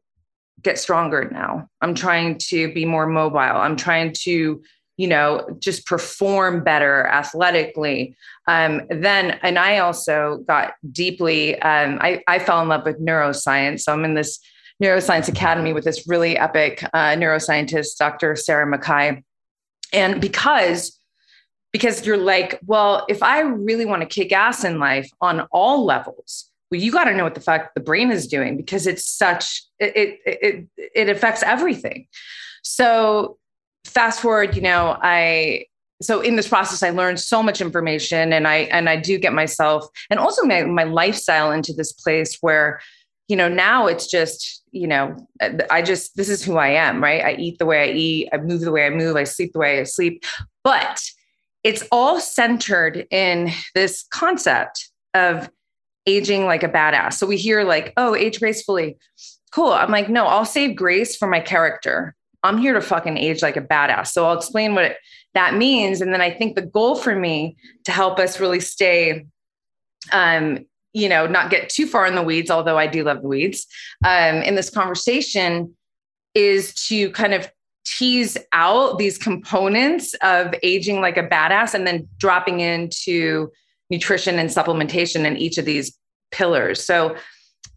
get 0.62 0.78
stronger 0.78 1.28
now. 1.30 1.68
I'm 1.80 1.94
trying 1.94 2.38
to 2.38 2.72
be 2.72 2.84
more 2.84 3.06
mobile. 3.06 3.38
I'm 3.38 3.76
trying 3.76 4.12
to 4.22 4.62
you 4.96 5.08
know 5.08 5.44
just 5.58 5.86
perform 5.86 6.62
better 6.62 7.06
athletically. 7.06 8.16
Um, 8.46 8.82
then 8.90 9.38
and 9.42 9.58
i 9.58 9.78
also 9.78 10.44
got 10.46 10.74
deeply 10.92 11.60
um, 11.62 11.98
I, 12.00 12.22
I 12.28 12.38
fell 12.38 12.60
in 12.62 12.68
love 12.68 12.84
with 12.84 13.00
neuroscience. 13.00 13.80
So 13.80 13.92
i'm 13.92 14.04
in 14.04 14.14
this 14.14 14.38
neuroscience 14.82 15.28
academy 15.28 15.72
with 15.72 15.84
this 15.84 16.06
really 16.06 16.36
epic 16.36 16.84
uh, 16.92 17.14
neuroscientist 17.14 17.96
dr 17.98 18.36
sarah 18.36 18.66
mckay 18.66 19.22
and 19.92 20.20
because 20.20 20.98
because 21.72 22.04
you're 22.06 22.16
like 22.16 22.58
well 22.66 23.06
if 23.08 23.22
i 23.22 23.40
really 23.40 23.84
want 23.84 24.02
to 24.02 24.06
kick 24.06 24.32
ass 24.32 24.64
in 24.64 24.78
life 24.78 25.08
on 25.20 25.46
all 25.52 25.84
levels 25.84 26.50
you 26.74 26.92
got 26.92 27.04
to 27.04 27.14
know 27.14 27.24
what 27.24 27.34
the 27.34 27.40
fuck 27.40 27.74
the 27.74 27.80
brain 27.80 28.10
is 28.10 28.26
doing 28.26 28.56
because 28.56 28.86
it's 28.86 29.06
such 29.06 29.62
it 29.78 29.96
it 29.96 30.68
it, 30.78 30.90
it 30.94 31.08
affects 31.08 31.42
everything. 31.42 32.06
So 32.62 33.38
fast 33.84 34.20
forward, 34.20 34.56
you 34.56 34.62
know, 34.62 34.96
I 35.00 35.66
so 36.02 36.20
in 36.20 36.34
this 36.34 36.48
process 36.48 36.82
i 36.82 36.90
learned 36.90 37.20
so 37.20 37.40
much 37.40 37.60
information 37.60 38.32
and 38.32 38.48
i 38.48 38.56
and 38.72 38.88
i 38.88 38.96
do 38.96 39.16
get 39.16 39.32
myself 39.32 39.86
and 40.10 40.18
also 40.18 40.42
my, 40.42 40.64
my 40.64 40.82
lifestyle 40.82 41.52
into 41.52 41.72
this 41.72 41.92
place 41.92 42.36
where 42.40 42.80
you 43.28 43.36
know 43.36 43.48
now 43.48 43.86
it's 43.86 44.08
just 44.08 44.62
you 44.72 44.88
know 44.88 45.16
i 45.70 45.80
just 45.80 46.16
this 46.16 46.28
is 46.28 46.44
who 46.44 46.56
i 46.56 46.68
am 46.68 47.02
right? 47.02 47.24
I 47.24 47.34
eat 47.36 47.58
the 47.58 47.66
way 47.66 47.88
i 47.88 47.92
eat 47.92 48.28
i 48.32 48.38
move 48.38 48.62
the 48.62 48.72
way 48.72 48.86
i 48.86 48.90
move 48.90 49.16
i 49.16 49.24
sleep 49.24 49.52
the 49.52 49.60
way 49.60 49.80
i 49.80 49.84
sleep. 49.84 50.24
But 50.64 51.00
it's 51.62 51.82
all 51.90 52.20
centered 52.20 53.06
in 53.10 53.50
this 53.74 54.04
concept 54.10 54.90
of 55.14 55.50
aging 56.06 56.44
like 56.46 56.62
a 56.62 56.68
badass 56.68 57.14
so 57.14 57.26
we 57.26 57.36
hear 57.36 57.64
like 57.64 57.92
oh 57.96 58.14
age 58.14 58.38
gracefully 58.38 58.96
cool 59.52 59.72
i'm 59.72 59.90
like 59.90 60.08
no 60.08 60.26
i'll 60.26 60.44
save 60.44 60.76
grace 60.76 61.16
for 61.16 61.26
my 61.26 61.40
character 61.40 62.14
I'm 62.44 62.58
here 62.58 62.74
to 62.74 62.80
fucking 62.80 63.16
age 63.16 63.42
like 63.42 63.56
a 63.56 63.62
badass. 63.62 64.08
So 64.08 64.26
I'll 64.26 64.36
explain 64.36 64.74
what 64.74 64.96
that 65.32 65.54
means. 65.54 66.00
And 66.00 66.12
then 66.12 66.20
I 66.20 66.30
think 66.30 66.54
the 66.54 66.62
goal 66.62 66.94
for 66.94 67.16
me 67.16 67.56
to 67.84 67.90
help 67.90 68.18
us 68.18 68.38
really 68.38 68.60
stay, 68.60 69.24
um, 70.12 70.66
you 70.92 71.08
know, 71.08 71.26
not 71.26 71.50
get 71.50 71.70
too 71.70 71.86
far 71.86 72.06
in 72.06 72.14
the 72.14 72.22
weeds, 72.22 72.50
although 72.50 72.78
I 72.78 72.86
do 72.86 73.02
love 73.02 73.22
the 73.22 73.28
weeds, 73.28 73.66
um, 74.04 74.36
in 74.36 74.54
this 74.54 74.70
conversation 74.70 75.74
is 76.34 76.74
to 76.88 77.10
kind 77.10 77.32
of 77.32 77.50
tease 77.86 78.36
out 78.52 78.98
these 78.98 79.18
components 79.18 80.14
of 80.22 80.54
aging 80.62 81.00
like 81.00 81.16
a 81.16 81.26
badass 81.26 81.74
and 81.74 81.86
then 81.86 82.08
dropping 82.18 82.60
into 82.60 83.50
nutrition 83.90 84.38
and 84.38 84.50
supplementation 84.50 85.24
in 85.24 85.36
each 85.36 85.58
of 85.58 85.64
these 85.64 85.96
pillars. 86.30 86.84
So 86.84 87.16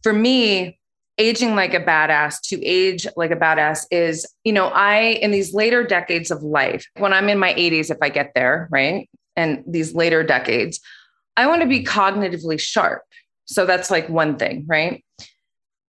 for 0.04 0.14
me, 0.14 0.80
aging 1.18 1.56
like 1.56 1.74
a 1.74 1.80
badass 1.80 2.40
to 2.44 2.64
age 2.64 3.08
like 3.16 3.32
a 3.32 3.36
badass 3.36 3.86
is, 3.92 4.26
you 4.44 4.54
know, 4.54 4.68
I, 4.68 5.00
in 5.22 5.32
these 5.32 5.54
later 5.54 5.84
decades 5.84 6.30
of 6.32 6.44
life, 6.44 6.86
when 6.98 7.14
I'm 7.14 7.30
in 7.30 7.40
my 7.40 7.54
80s, 7.54 7.90
if 7.90 7.98
I 8.02 8.10
get 8.10 8.34
there, 8.36 8.68
right? 8.72 9.10
And 9.36 9.64
these 9.68 9.94
later 9.94 10.24
decades, 10.24 10.80
I 11.36 11.48
want 11.48 11.62
to 11.62 11.68
be 11.68 11.84
cognitively 11.84 12.60
sharp. 12.60 13.04
So 13.46 13.66
that's 13.66 13.90
like 13.90 14.10
one 14.10 14.38
thing, 14.38 14.66
right? 14.68 15.04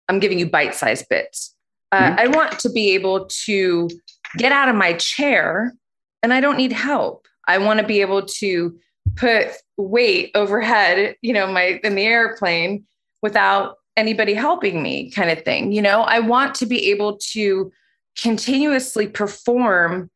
I'm 0.09 0.19
giving 0.19 0.39
you 0.39 0.49
bite 0.49 0.75
sized 0.75 1.07
bits. 1.09 1.55
Uh, 1.91 2.01
mm-hmm. 2.01 2.19
I 2.19 2.27
want 2.27 2.59
to 2.59 2.69
be 2.69 2.93
able 2.93 3.25
to 3.45 3.89
get 4.37 4.51
out 4.51 4.69
of 4.69 4.75
my 4.75 4.93
chair 4.93 5.73
and 6.21 6.33
I 6.33 6.41
don't 6.41 6.57
need 6.57 6.71
help. 6.71 7.27
I 7.47 7.59
want 7.59 7.79
to 7.79 7.85
be 7.85 8.01
able 8.01 8.23
to 8.23 8.77
put 9.15 9.49
weight 9.77 10.31
overhead, 10.35 11.15
you 11.21 11.33
know, 11.33 11.47
my 11.47 11.79
in 11.83 11.95
the 11.95 12.03
airplane 12.03 12.85
without 13.21 13.77
anybody 13.97 14.33
helping 14.33 14.83
me 14.83 15.09
kind 15.11 15.29
of 15.29 15.41
thing 15.43 15.71
you 15.71 15.81
know? 15.81 16.01
I 16.01 16.19
want 16.19 16.55
to 16.55 16.65
be 16.65 16.91
able 16.91 17.17
to 17.31 17.71
continuously 18.19 19.07
perform 19.07 20.09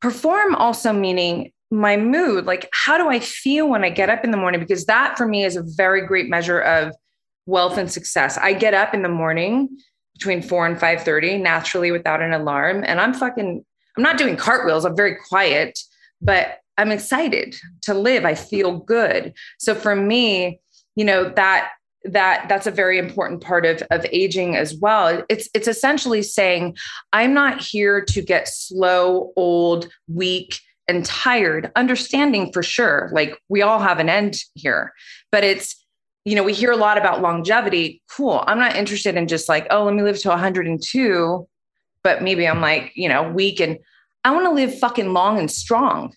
perform 0.00 0.54
also 0.54 0.92
meaning 0.92 1.52
my 1.70 1.96
mood 1.96 2.46
like 2.46 2.68
how 2.72 2.96
do 2.96 3.08
i 3.08 3.18
feel 3.18 3.68
when 3.68 3.82
i 3.82 3.90
get 3.90 4.08
up 4.08 4.24
in 4.24 4.30
the 4.30 4.36
morning? 4.36 4.60
Because 4.60 4.86
that 4.86 5.16
for 5.16 5.26
me 5.26 5.44
is 5.44 5.56
a 5.56 5.64
very 5.76 6.06
great 6.06 6.28
measure 6.28 6.60
of 6.60 6.94
wealth 7.46 7.78
and 7.78 7.90
success. 7.90 8.36
I 8.38 8.52
get 8.52 8.74
up 8.74 8.92
in 8.92 9.02
the 9.02 9.08
morning 9.08 9.68
between 10.14 10.42
4 10.42 10.66
and 10.66 10.78
5:30 10.78 11.40
naturally 11.40 11.92
without 11.92 12.22
an 12.22 12.32
alarm 12.32 12.84
and 12.86 13.00
i'm 13.00 13.12
fucking 13.12 13.64
i'm 13.96 14.02
not 14.02 14.18
doing 14.18 14.36
cartwheels 14.36 14.84
i'm 14.84 14.96
very 14.96 15.16
quiet 15.28 15.78
but 16.20 16.58
i'm 16.78 16.92
excited 16.92 17.56
to 17.82 17.94
live 17.94 18.24
i 18.24 18.34
feel 18.34 18.78
good 18.78 19.32
so 19.58 19.74
for 19.74 19.96
me 19.96 20.60
you 20.94 21.04
know 21.04 21.28
that 21.30 21.70
that 22.04 22.48
that's 22.48 22.66
a 22.66 22.70
very 22.70 22.98
important 22.98 23.42
part 23.42 23.66
of, 23.66 23.82
of 23.90 24.06
aging 24.12 24.56
as 24.56 24.74
well. 24.76 25.24
It's 25.28 25.48
it's 25.54 25.68
essentially 25.68 26.22
saying, 26.22 26.76
I'm 27.12 27.34
not 27.34 27.60
here 27.60 28.04
to 28.04 28.22
get 28.22 28.48
slow, 28.48 29.32
old, 29.36 29.88
weak, 30.06 30.60
and 30.88 31.04
tired, 31.04 31.70
understanding 31.76 32.52
for 32.52 32.62
sure, 32.62 33.10
like 33.12 33.36
we 33.48 33.62
all 33.62 33.80
have 33.80 33.98
an 33.98 34.08
end 34.08 34.38
here. 34.54 34.92
But 35.32 35.44
it's, 35.44 35.84
you 36.24 36.34
know, 36.34 36.44
we 36.44 36.52
hear 36.52 36.70
a 36.70 36.76
lot 36.76 36.98
about 36.98 37.22
longevity. 37.22 38.02
Cool. 38.10 38.44
I'm 38.46 38.58
not 38.58 38.76
interested 38.76 39.16
in 39.16 39.28
just 39.28 39.48
like, 39.48 39.66
oh, 39.70 39.84
let 39.84 39.94
me 39.94 40.02
live 40.02 40.18
to 40.20 40.28
102, 40.28 41.48
but 42.02 42.22
maybe 42.22 42.46
I'm 42.46 42.60
like, 42.60 42.92
you 42.94 43.08
know, 43.08 43.30
weak 43.30 43.60
and 43.60 43.78
I 44.24 44.30
want 44.32 44.44
to 44.46 44.52
live 44.52 44.78
fucking 44.78 45.12
long 45.12 45.38
and 45.38 45.50
strong. 45.50 46.12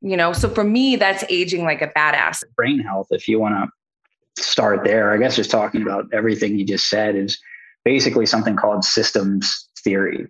You 0.00 0.16
know, 0.16 0.32
so 0.32 0.48
for 0.48 0.64
me, 0.64 0.96
that's 0.96 1.24
aging 1.28 1.64
like 1.64 1.82
a 1.82 1.88
badass. 1.88 2.44
Brain 2.56 2.78
health, 2.78 3.08
if 3.10 3.26
you 3.26 3.40
want 3.40 3.54
to 3.54 4.42
start 4.42 4.84
there. 4.84 5.12
I 5.12 5.18
guess 5.18 5.36
just 5.36 5.50
talking 5.50 5.82
about 5.82 6.06
everything 6.12 6.58
you 6.58 6.64
just 6.64 6.88
said 6.88 7.16
is 7.16 7.38
basically 7.84 8.26
something 8.26 8.56
called 8.56 8.84
systems 8.84 9.68
theory, 9.82 10.26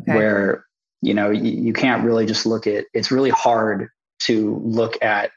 okay. 0.00 0.14
where 0.14 0.64
you 1.02 1.14
know 1.14 1.30
you, 1.30 1.50
you 1.50 1.72
can't 1.72 2.04
really 2.04 2.26
just 2.26 2.46
look 2.46 2.66
at. 2.66 2.86
It's 2.94 3.10
really 3.10 3.30
hard 3.30 3.88
to 4.20 4.60
look 4.64 5.02
at 5.02 5.30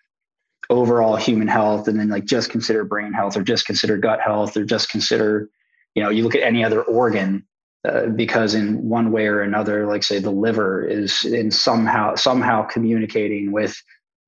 overall 0.69 1.15
human 1.15 1.47
health 1.47 1.87
and 1.87 1.99
then 1.99 2.09
like 2.09 2.25
just 2.25 2.49
consider 2.49 2.83
brain 2.83 3.11
health 3.11 3.35
or 3.35 3.41
just 3.41 3.65
consider 3.65 3.97
gut 3.97 4.21
health 4.21 4.55
or 4.55 4.63
just 4.63 4.89
consider 4.89 5.49
you 5.95 6.03
know 6.03 6.09
you 6.09 6.23
look 6.23 6.35
at 6.35 6.43
any 6.43 6.63
other 6.63 6.83
organ 6.83 7.43
uh, 7.87 8.07
because 8.07 8.55
in 8.55 8.89
one 8.89 9.11
way 9.11 9.27
or 9.27 9.41
another 9.41 9.85
like 9.85 10.03
say 10.03 10.19
the 10.19 10.29
liver 10.29 10.85
is 10.85 11.23
in 11.23 11.49
somehow 11.49 12.13
somehow 12.15 12.61
communicating 12.63 13.51
with 13.51 13.81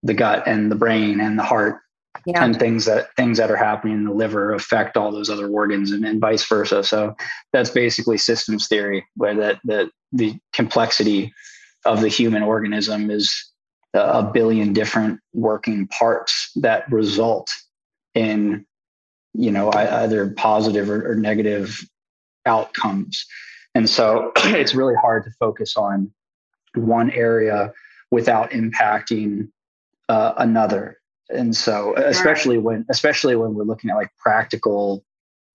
the 0.04 0.14
gut 0.14 0.44
and 0.48 0.72
the 0.72 0.76
brain 0.76 1.20
and 1.20 1.38
the 1.38 1.44
heart 1.44 1.82
yeah. 2.26 2.44
and 2.44 2.58
things 2.58 2.86
that 2.86 3.14
things 3.16 3.38
that 3.38 3.52
are 3.52 3.58
happening 3.58 3.96
in 3.96 4.06
the 4.06 4.14
liver 4.14 4.54
affect 4.54 4.96
all 4.96 5.12
those 5.12 5.30
other 5.30 5.50
organs 5.50 5.92
and, 5.92 6.06
and 6.06 6.22
vice 6.22 6.48
versa 6.48 6.84
so 6.84 7.14
that's 7.52 7.70
basically 7.70 8.18
systems 8.18 8.68
theory 8.68 9.06
where 9.16 9.36
that 9.36 9.60
the 9.66 9.90
the 10.14 10.38
complexity 10.54 11.34
of 11.86 12.02
the 12.02 12.08
human 12.08 12.44
organism 12.44 13.12
is 13.12 13.52
a 13.94 14.24
billion 14.24 14.72
different 14.72 15.20
working 15.34 15.88
parts 15.88 16.52
that 16.56 16.90
result 16.92 17.50
in 18.16 18.66
you 19.34 19.52
know 19.52 19.72
either 19.74 20.32
positive 20.32 20.90
or, 20.90 21.12
or 21.12 21.16
negative 21.16 21.82
outcomes. 22.46 23.26
And 23.76 23.90
so 23.90 24.32
it's 24.38 24.76
really 24.76 24.96
hard 24.96 25.24
to 25.24 25.32
focus 25.40 25.78
on 25.78 26.12
one 26.76 27.12
area 27.12 27.74
without 28.12 28.52
impacting 28.52 29.50
uh, 30.10 30.34
another. 30.38 30.98
And 31.30 31.56
so 31.56 31.96
especially 31.96 32.58
right. 32.58 32.64
when 32.64 32.86
especially 32.90 33.36
when 33.38 33.54
we're 33.54 33.64
looking 33.64 33.90
at 33.90 33.96
like 33.96 34.10
practical 34.18 35.06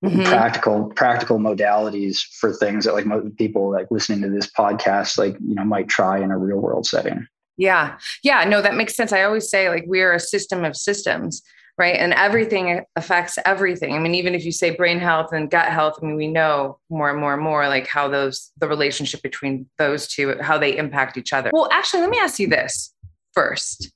mm-hmm. 0.03 0.23
practical 0.23 0.87
practical 0.97 1.39
modalities 1.39 2.21
for 2.41 2.53
things 2.55 2.87
that 2.87 2.95
like 2.95 3.05
most 3.05 3.37
people 3.37 3.71
like 3.71 3.91
listening 3.91 4.23
to 4.23 4.31
this 4.31 4.51
podcast 4.51 5.19
like 5.19 5.37
you 5.47 5.55
know 5.55 5.65
might 5.65 5.89
try 5.89 6.19
in 6.19 6.31
a 6.31 6.39
real 6.39 6.59
world 6.59 6.87
setting. 6.87 7.27
Yeah. 7.59 7.99
Yeah. 8.23 8.45
No 8.45 8.63
that 8.63 8.75
makes 8.75 8.97
sense. 8.97 9.13
I 9.13 9.23
always 9.23 9.51
say 9.51 9.69
like 9.69 9.85
we're 9.87 10.15
a 10.15 10.21
system 10.21 10.65
of 10.65 10.77
systems 10.77 11.43
right? 11.79 11.97
And 11.97 12.13
everything 12.15 12.85
affects 12.97 13.39
everything. 13.45 13.95
I 13.95 13.99
mean 13.99 14.15
even 14.15 14.35
if 14.35 14.45
you 14.45 14.53
say 14.53 14.71
brain 14.75 14.99
health 14.99 15.33
and 15.33 15.51
gut 15.51 15.69
health 15.69 15.99
i 16.03 16.07
mean 16.07 16.17
we 16.17 16.27
know 16.27 16.79
more 16.91 17.11
and 17.11 17.21
more 17.21 17.35
and 17.35 17.43
more 17.43 17.69
like 17.69 17.87
how 17.87 18.09
those 18.09 18.51
the 18.59 18.69
relationship 18.69 19.23
between 19.23 19.69
those 19.79 20.07
two 20.07 20.37
how 20.41 20.59
they 20.59 20.77
impact 20.77 21.17
each 21.17 21.33
other. 21.33 21.51
Well 21.53 21.69
actually 21.71 22.01
let 22.01 22.11
me 22.11 22.19
ask 22.19 22.39
you 22.39 22.49
this 22.49 22.95
first. 23.33 23.91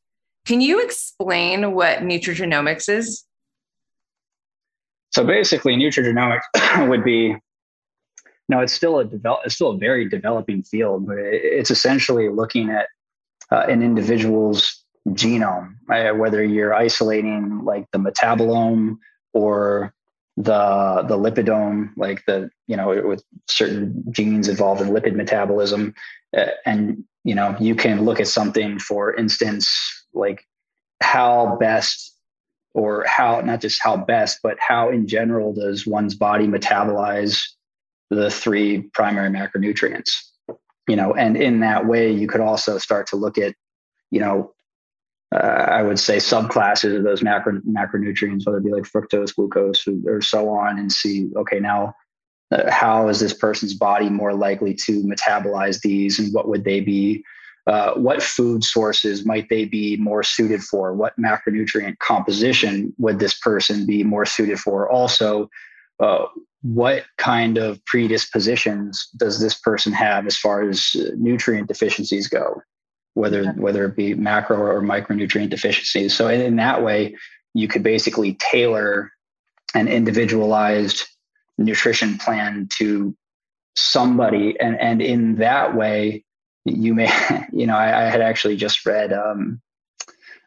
Can 0.47 0.61
you 0.61 0.81
explain 0.81 1.73
what 1.73 1.99
nutrigenomics 1.99 2.89
is? 2.89 3.25
So 5.13 5.25
basically, 5.25 5.77
nutrigenomics 5.77 6.41
would 6.89 7.05
be 7.05 7.37
no, 8.49 8.59
it's 8.61 8.73
still 8.73 8.99
a 8.99 9.05
develop, 9.05 9.41
it's 9.45 9.55
still 9.55 9.71
a 9.71 9.79
very 9.79 10.09
developing 10.09 10.65
field, 10.65 11.07
but 11.07 11.19
it's 11.19 11.71
essentially 11.71 12.29
looking 12.29 12.69
at 12.69 12.87
uh, 13.53 13.67
an 13.69 13.81
individual's 13.81 14.80
genome, 15.09 15.75
uh, 15.91 16.15
whether 16.15 16.43
you're 16.45 16.75
isolating 16.75 17.65
like 17.65 17.87
the 17.93 17.99
metabolome 17.99 18.99
or 19.33 19.95
the 20.37 21.05
the 21.09 21.17
lipidome, 21.17 21.91
like 21.97 22.25
the 22.27 22.51
you 22.67 22.77
know 22.77 23.03
with 23.07 23.23
certain 23.49 24.05
genes 24.11 24.49
involved 24.49 24.81
in 24.81 24.89
lipid 24.89 25.15
metabolism, 25.15 25.95
uh, 26.37 26.47
and 26.65 27.05
you 27.25 27.35
know 27.35 27.57
you 27.61 27.75
can 27.75 28.05
look 28.05 28.21
at 28.21 28.29
something, 28.29 28.79
for 28.79 29.15
instance, 29.15 29.71
like 30.15 30.47
how 31.03 31.57
best 31.61 32.17
or 32.75 33.05
how 33.07 33.41
not 33.41 33.61
just 33.61 33.83
how 33.83 33.97
best 33.97 34.39
but 34.43 34.57
how 34.61 34.91
in 34.91 35.07
general 35.07 35.53
does 35.53 35.87
one's 35.87 36.15
body 36.15 36.47
metabolize 36.47 37.43
the 38.11 38.31
three 38.31 38.83
primary 38.95 39.31
macronutrients? 39.31 40.11
You 40.89 40.97
know 40.97 41.13
and 41.15 41.37
in 41.37 41.61
that 41.61 41.87
way 41.87 42.13
you 42.13 42.29
could 42.29 42.41
also 42.41 42.79
start 42.79 43.09
to 43.09 43.17
look 43.17 43.39
at 43.39 43.55
you 44.11 44.21
know 44.21 44.53
uh, 45.35 45.39
i 45.39 45.83
would 45.83 45.99
say 45.99 46.17
subclasses 46.17 46.97
of 46.97 47.05
those 47.05 47.23
macro 47.23 47.61
macronutrients 47.69 48.47
whether 48.47 48.59
it 48.59 48.65
be 48.65 48.73
like 48.73 48.85
fructose 48.85 49.35
glucose 49.35 49.87
or, 50.07 50.21
so 50.21 50.49
on 50.49 50.79
and 50.79 50.93
see 50.93 51.29
okay 51.37 51.61
now 51.61 51.95
uh, 52.53 52.71
how 52.71 53.09
is 53.09 53.21
this 53.21 53.35
person's 53.35 53.75
body 53.75 54.09
more 54.09 54.35
likely 54.35 54.75
to 54.75 55.03
metabolize 55.05 55.81
these 55.81 56.19
and 56.19 56.33
what 56.35 56.49
would 56.49 56.65
they 56.65 56.81
be 56.81 57.23
uh, 57.67 57.93
what 57.95 58.23
food 58.23 58.65
sources 58.65 59.25
might 59.25 59.49
they 59.49 59.65
be 59.65 59.97
more 59.99 60.23
suited 60.23 60.63
for? 60.63 60.95
What 60.95 61.17
macronutrient 61.19 61.99
composition 61.99 62.93
would 62.99 63.19
this 63.19 63.39
person 63.39 63.87
be 63.87 64.03
more 64.03 64.27
suited 64.27 64.59
for? 64.59 64.91
Also, 64.91 65.49
uh, 66.01 66.25
what 66.63 67.05
kind 67.19 67.59
of 67.59 67.85
predispositions 67.85 69.09
does 69.17 69.41
this 69.41 69.55
person 69.55 69.93
have 69.93 70.27
as 70.27 70.37
far 70.37 70.69
as 70.69 70.97
nutrient 71.17 71.69
deficiencies 71.69 72.29
go, 72.29 72.61
whether 73.15 73.53
whether 73.53 73.85
it 73.87 73.97
be 73.97 74.15
macro 74.15 74.59
or 74.59 74.83
micronutrient 74.83 75.51
deficiencies? 75.51 76.15
So 76.15 76.29
in, 76.29 76.41
in 76.41 76.57
that 76.57 76.83
way, 76.83 77.17
you 77.55 77.69
could 77.69 77.83
basically 77.83 78.35
tailor 78.35 79.13
an 79.75 79.89
individualized 79.89 81.05
nutrition 81.59 82.19
plan 82.19 82.69
to 82.79 83.17
somebody, 83.77 84.59
and 84.61 84.79
and 84.81 85.03
in 85.03 85.37
that 85.37 85.75
way 85.75 86.25
you 86.65 86.95
may, 86.95 87.11
you 87.53 87.67
know, 87.67 87.77
I, 87.77 88.07
I 88.07 88.11
had 88.11 88.21
actually 88.21 88.57
just 88.57 88.85
read, 88.85 89.13
um, 89.13 89.61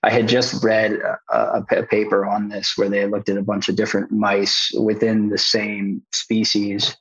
I 0.04 0.10
had 0.10 0.28
just 0.28 0.64
read 0.64 0.94
a, 1.32 1.64
a, 1.70 1.84
paper 1.84 2.26
on 2.26 2.50
this 2.50 2.74
where 2.78 2.90
they 2.90 3.06
looked 3.08 3.30
at 3.30 3.38
a 3.38 3.44
bunch 3.44 3.70
of 3.70 3.76
different 3.76 4.12
mice 4.12 4.72
within 4.78 5.30
the 5.30 5.38
same 5.38 6.02
species, 6.12 6.96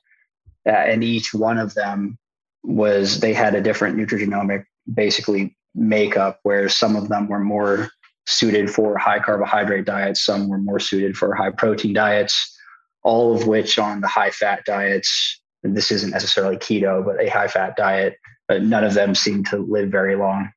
uh, 0.67 0.71
and 0.71 1.03
each 1.03 1.33
one 1.33 1.57
of 1.57 1.73
them 1.73 2.17
was 2.63 3.19
they 3.19 3.33
had 3.33 3.55
a 3.55 3.61
different 3.61 3.97
nutrigenomic 3.97 4.63
basically 4.91 5.55
makeup, 5.75 6.39
where 6.43 6.69
some 6.69 6.95
of 6.95 7.09
them 7.09 7.27
were 7.27 7.39
more 7.39 7.89
suited 8.25 8.69
for 8.69 8.97
high 8.97 9.19
carbohydrate 9.19 9.85
diets, 9.85 10.23
some 10.23 10.47
were 10.47 10.57
more 10.57 10.79
suited 10.79 11.17
for 11.17 11.35
high 11.35 11.51
protein 11.51 11.93
diets, 11.93 12.57
all 13.03 13.35
of 13.35 13.47
which 13.47 13.77
on 13.77 14.01
the 14.01 14.07
high 14.07 14.31
fat 14.31 14.63
diets. 14.65 15.41
And 15.63 15.75
this 15.75 15.91
isn't 15.91 16.11
necessarily 16.11 16.57
keto, 16.57 17.05
but 17.05 17.21
a 17.21 17.29
high 17.29 17.47
fat 17.47 17.75
diet 17.75 18.15
but 18.47 18.63
none 18.63 18.83
of 18.83 18.93
them 18.93 19.15
seemed 19.15 19.47
to 19.47 19.57
live 19.57 19.89
very 19.89 20.15
long. 20.15 20.51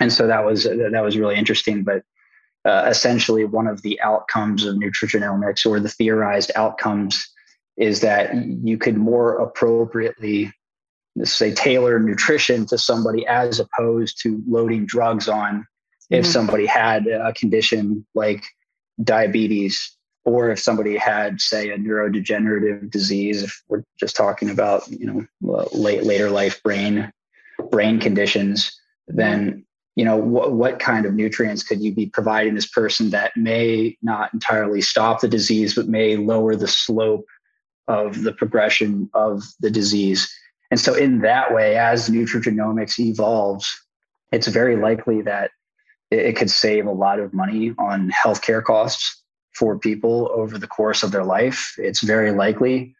And 0.00 0.12
so 0.12 0.26
that 0.26 0.44
was 0.44 0.64
that 0.64 1.02
was 1.02 1.18
really 1.18 1.36
interesting. 1.36 1.84
But 1.84 2.02
uh, 2.64 2.86
essentially, 2.88 3.44
one 3.44 3.66
of 3.66 3.82
the 3.82 4.00
outcomes 4.00 4.64
of 4.64 4.76
nutrigenomics, 4.76 5.66
or 5.66 5.80
the 5.80 5.88
theorized 5.88 6.50
outcomes, 6.56 7.26
is 7.76 8.00
that 8.00 8.34
you 8.34 8.78
could 8.78 8.96
more 8.96 9.38
appropriately 9.38 10.52
say 11.24 11.52
tailor 11.52 11.98
nutrition 11.98 12.66
to 12.66 12.78
somebody 12.78 13.26
as 13.26 13.60
opposed 13.60 14.20
to 14.22 14.42
loading 14.48 14.86
drugs 14.86 15.28
on 15.28 15.66
if 16.08 16.24
mm-hmm. 16.24 16.32
somebody 16.32 16.66
had 16.66 17.06
a 17.06 17.32
condition 17.32 18.06
like 18.14 18.44
diabetes 19.02 19.96
or 20.24 20.50
if 20.50 20.58
somebody 20.58 20.96
had 20.96 21.40
say 21.40 21.70
a 21.70 21.78
neurodegenerative 21.78 22.90
disease 22.90 23.42
if 23.42 23.62
we're 23.68 23.82
just 23.98 24.14
talking 24.16 24.50
about 24.50 24.86
you 24.88 25.06
know 25.06 25.66
late 25.72 26.04
later 26.04 26.30
life 26.30 26.62
brain 26.62 27.12
brain 27.70 28.00
conditions, 28.00 28.78
then 29.08 29.64
you 29.96 30.04
know 30.04 30.16
what, 30.16 30.52
what 30.52 30.78
kind 30.78 31.04
of 31.04 31.14
nutrients 31.14 31.62
could 31.62 31.82
you 31.82 31.94
be 31.94 32.06
providing 32.06 32.54
this 32.54 32.68
person 32.68 33.10
that 33.10 33.36
may 33.36 33.96
not 34.02 34.32
entirely 34.32 34.80
stop 34.80 35.20
the 35.20 35.28
disease 35.28 35.74
but 35.74 35.88
may 35.88 36.16
lower 36.16 36.56
the 36.56 36.68
slope 36.68 37.26
of 37.88 38.22
the 38.22 38.32
progression 38.32 39.10
of 39.14 39.42
the 39.60 39.70
disease 39.70 40.32
and 40.70 40.78
so 40.78 40.94
in 40.94 41.20
that 41.20 41.54
way 41.54 41.76
as 41.76 42.08
nutrigenomics 42.08 42.98
evolves 42.98 43.78
it's 44.32 44.46
very 44.46 44.76
likely 44.76 45.22
that 45.22 45.50
it 46.10 46.36
could 46.36 46.50
save 46.50 46.86
a 46.86 46.92
lot 46.92 47.18
of 47.20 47.32
money 47.32 47.74
on 47.78 48.10
healthcare 48.10 48.62
costs 48.62 49.22
for 49.54 49.78
people 49.78 50.30
over 50.32 50.58
the 50.58 50.66
course 50.66 51.02
of 51.02 51.12
their 51.12 51.24
life 51.24 51.74
it's 51.78 52.02
very 52.02 52.32
likely 52.32 52.94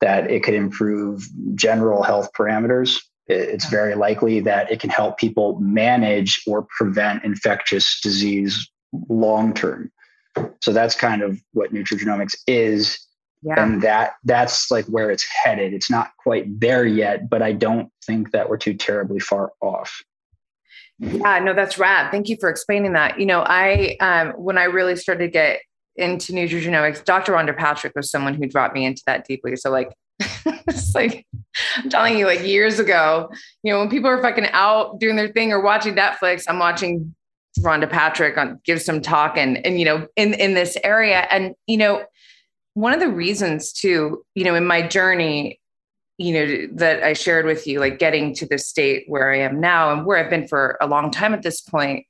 that 0.00 0.30
it 0.30 0.42
could 0.42 0.54
improve 0.54 1.26
general 1.54 2.02
health 2.02 2.30
parameters 2.36 3.00
it's 3.28 3.68
very 3.68 3.96
likely 3.96 4.40
that 4.40 4.70
it 4.70 4.80
can 4.80 4.90
help 4.90 5.18
people 5.18 5.58
manage 5.58 6.42
or 6.46 6.66
prevent 6.78 7.24
infectious 7.24 8.00
disease 8.00 8.70
long 9.08 9.52
term. 9.52 9.90
So 10.60 10.72
that's 10.72 10.94
kind 10.94 11.22
of 11.22 11.40
what 11.52 11.72
nutrigenomics 11.72 12.36
is. 12.46 12.98
Yeah. 13.46 13.62
And 13.62 13.80
that 13.82 14.14
that's 14.24 14.72
like 14.72 14.86
where 14.86 15.08
it's 15.08 15.24
headed. 15.24 15.72
It's 15.72 15.88
not 15.88 16.10
quite 16.18 16.58
there 16.60 16.84
yet, 16.84 17.30
but 17.30 17.42
I 17.42 17.52
don't 17.52 17.92
think 18.04 18.32
that 18.32 18.48
we're 18.48 18.56
too 18.56 18.74
terribly 18.74 19.20
far 19.20 19.52
off. 19.60 20.02
Yeah, 20.98 21.38
no, 21.38 21.54
that's 21.54 21.78
rad. 21.78 22.10
Thank 22.10 22.28
you 22.28 22.36
for 22.40 22.48
explaining 22.48 22.94
that. 22.94 23.20
You 23.20 23.26
know, 23.26 23.44
I 23.46 23.96
um, 24.00 24.30
when 24.32 24.58
I 24.58 24.64
really 24.64 24.96
started 24.96 25.26
to 25.26 25.30
get 25.30 25.60
into 25.94 26.32
nutrigenomics, 26.32 27.04
Dr. 27.04 27.34
Rhonda 27.34 27.56
Patrick 27.56 27.92
was 27.94 28.10
someone 28.10 28.34
who 28.34 28.48
brought 28.48 28.74
me 28.74 28.84
into 28.84 29.02
that 29.06 29.24
deeply. 29.24 29.54
So 29.54 29.70
like 29.70 29.92
it's 30.18 30.92
like 30.92 31.24
I'm 31.76 31.88
telling 31.88 32.18
you, 32.18 32.26
like 32.26 32.42
years 32.42 32.80
ago, 32.80 33.30
you 33.62 33.72
know, 33.72 33.78
when 33.78 33.90
people 33.90 34.10
are 34.10 34.20
fucking 34.20 34.48
out 34.54 34.98
doing 34.98 35.14
their 35.14 35.28
thing 35.28 35.52
or 35.52 35.60
watching 35.60 35.94
Netflix, 35.94 36.46
I'm 36.48 36.58
watching 36.58 37.14
Rhonda 37.60 37.88
Patrick 37.88 38.36
on 38.36 38.60
give 38.64 38.82
some 38.82 39.00
talk 39.00 39.38
and 39.38 39.64
and 39.64 39.78
you 39.78 39.84
know 39.84 40.08
in 40.16 40.34
in 40.34 40.54
this 40.54 40.76
area. 40.82 41.28
And 41.30 41.54
you 41.68 41.76
know, 41.76 42.04
one 42.76 42.92
of 42.92 43.00
the 43.00 43.08
reasons 43.08 43.72
too, 43.72 44.22
you 44.34 44.44
know, 44.44 44.54
in 44.54 44.66
my 44.66 44.86
journey, 44.86 45.58
you 46.18 46.34
know, 46.34 46.68
that 46.74 47.02
I 47.02 47.14
shared 47.14 47.46
with 47.46 47.66
you, 47.66 47.80
like 47.80 47.98
getting 47.98 48.34
to 48.34 48.44
the 48.44 48.58
state 48.58 49.04
where 49.08 49.32
I 49.32 49.38
am 49.38 49.60
now 49.60 49.94
and 49.94 50.04
where 50.04 50.18
I've 50.18 50.28
been 50.28 50.46
for 50.46 50.76
a 50.82 50.86
long 50.86 51.10
time 51.10 51.32
at 51.32 51.40
this 51.40 51.62
point, 51.62 52.04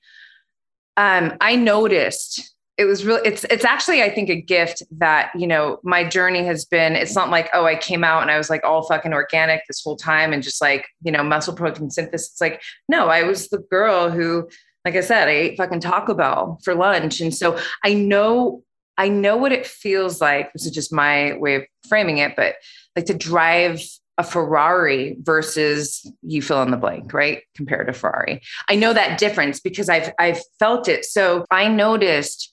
um, 0.96 1.34
I 1.40 1.54
noticed 1.54 2.52
it 2.78 2.84
was 2.84 3.06
really 3.06 3.26
it's 3.26 3.44
it's 3.44 3.64
actually 3.64 4.02
i 4.02 4.10
think 4.10 4.28
a 4.28 4.38
gift 4.38 4.82
that 4.90 5.30
you 5.34 5.46
know 5.46 5.78
my 5.82 6.04
journey 6.04 6.44
has 6.44 6.66
been 6.66 6.94
it's 6.94 7.14
not 7.14 7.30
like 7.30 7.48
oh 7.54 7.64
i 7.64 7.74
came 7.74 8.04
out 8.04 8.20
and 8.20 8.30
i 8.30 8.36
was 8.36 8.50
like 8.50 8.62
all 8.64 8.82
fucking 8.86 9.14
organic 9.14 9.62
this 9.66 9.82
whole 9.82 9.96
time 9.96 10.34
and 10.34 10.42
just 10.42 10.60
like 10.60 10.86
you 11.02 11.10
know 11.10 11.22
muscle 11.22 11.54
protein 11.54 11.88
synthesis. 11.88 12.32
It's 12.32 12.40
like 12.42 12.60
no 12.86 13.08
i 13.08 13.22
was 13.22 13.48
the 13.48 13.64
girl 13.70 14.10
who 14.10 14.46
like 14.84 14.94
i 14.94 15.00
said 15.00 15.26
i 15.26 15.30
ate 15.30 15.56
fucking 15.56 15.80
taco 15.80 16.12
bell 16.12 16.58
for 16.64 16.74
lunch. 16.74 17.22
And 17.22 17.34
so 17.34 17.58
i 17.82 17.94
know 17.94 18.62
i 18.98 19.08
know 19.08 19.36
what 19.36 19.52
it 19.52 19.66
feels 19.66 20.20
like 20.20 20.52
this 20.52 20.66
is 20.66 20.72
just 20.72 20.92
my 20.92 21.36
way 21.38 21.56
of 21.56 21.64
framing 21.88 22.18
it 22.18 22.34
but 22.36 22.56
like 22.94 23.06
to 23.06 23.14
drive 23.14 23.80
a 24.18 24.24
Ferrari 24.24 25.16
versus 25.20 26.10
you 26.22 26.40
fill 26.40 26.62
in 26.62 26.70
the 26.70 26.76
blank, 26.78 27.12
right? 27.12 27.42
Compared 27.54 27.86
to 27.86 27.92
Ferrari. 27.92 28.40
I 28.68 28.74
know 28.74 28.94
that 28.94 29.18
difference 29.18 29.60
because 29.60 29.88
I've 29.88 30.10
I've 30.18 30.40
felt 30.58 30.88
it. 30.88 31.04
So 31.04 31.44
I 31.50 31.68
noticed 31.68 32.50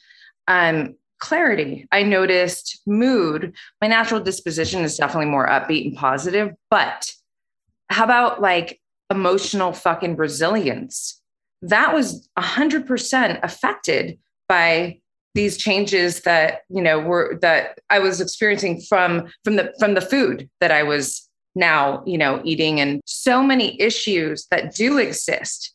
um, 0.47 0.95
clarity. 1.19 1.87
I 1.91 2.03
noticed 2.03 2.81
mood. 2.85 3.55
My 3.81 3.87
natural 3.87 4.19
disposition 4.19 4.81
is 4.81 4.97
definitely 4.97 5.31
more 5.31 5.47
upbeat 5.47 5.87
and 5.87 5.95
positive, 5.95 6.51
but 6.69 7.09
how 7.89 8.03
about 8.03 8.41
like 8.41 8.81
emotional 9.09 9.71
fucking 9.71 10.17
resilience? 10.17 11.21
That 11.61 11.93
was 11.93 12.27
100% 12.37 13.39
affected 13.41 14.19
by 14.49 14.99
these 15.33 15.57
changes 15.57 16.21
that 16.21 16.61
you 16.69 16.81
know 16.81 16.99
were 16.99 17.37
that 17.41 17.79
I 17.89 17.99
was 17.99 18.21
experiencing 18.21 18.81
from 18.81 19.27
from 19.43 19.55
the 19.55 19.73
from 19.79 19.93
the 19.93 20.01
food 20.01 20.49
that 20.59 20.71
I 20.71 20.83
was 20.83 21.27
now 21.55 22.03
you 22.05 22.17
know 22.17 22.41
eating. 22.43 22.79
And 22.79 23.01
so 23.05 23.43
many 23.43 23.79
issues 23.81 24.47
that 24.51 24.75
do 24.75 24.97
exist 24.97 25.73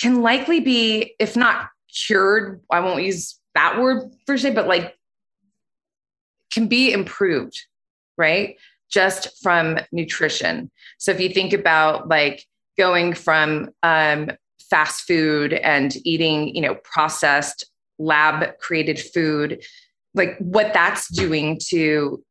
can 0.00 0.22
likely 0.22 0.60
be 0.60 1.14
if 1.18 1.36
not 1.36 1.68
cured 2.06 2.60
I 2.70 2.80
won't 2.80 3.04
use 3.04 3.38
that 3.54 3.80
word 3.80 4.10
per 4.26 4.36
se 4.36 4.50
but 4.50 4.66
like 4.66 4.96
can 6.52 6.66
be 6.66 6.92
improved 6.92 7.56
right? 8.16 8.56
Just 8.90 9.42
from 9.42 9.78
nutrition. 9.92 10.70
So 10.98 11.10
if 11.10 11.20
you 11.20 11.28
think 11.28 11.52
about 11.52 12.08
like 12.08 12.44
going 12.78 13.14
from 13.14 13.70
um, 13.82 14.30
fast 14.70 15.06
food 15.06 15.52
and 15.52 15.94
eating 16.04 16.54
you 16.54 16.62
know 16.62 16.74
processed 16.76 17.64
lab 17.98 18.58
created 18.58 18.98
food 18.98 19.62
like 20.14 20.36
what 20.38 20.72
that's 20.72 21.08
doing 21.08 21.58
to 21.68 22.22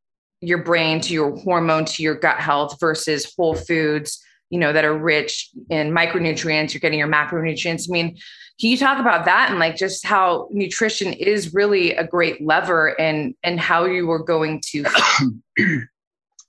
your 0.41 0.63
brain 0.63 0.99
to 0.99 1.13
your 1.13 1.35
hormone 1.37 1.85
to 1.85 2.03
your 2.03 2.15
gut 2.15 2.37
health 2.37 2.77
versus 2.79 3.33
whole 3.37 3.55
foods 3.55 4.23
you 4.49 4.59
know 4.59 4.71
that 4.71 4.85
are 4.85 4.95
rich 4.95 5.49
in 5.71 5.89
micronutrients. 5.89 6.73
You're 6.73 6.79
getting 6.79 6.99
your 6.99 7.07
macronutrients. 7.07 7.89
I 7.89 7.91
mean 7.91 8.17
can 8.59 8.69
you 8.69 8.77
talk 8.77 8.99
about 8.99 9.25
that 9.25 9.49
and 9.49 9.57
like 9.57 9.75
just 9.75 10.05
how 10.05 10.47
nutrition 10.51 11.11
is 11.11 11.55
really 11.55 11.93
a 11.95 12.05
great 12.05 12.45
lever 12.45 12.99
and 13.01 13.33
and 13.41 13.59
how 13.59 13.85
you 13.85 14.05
were 14.05 14.23
going 14.23 14.61
to 14.67 14.85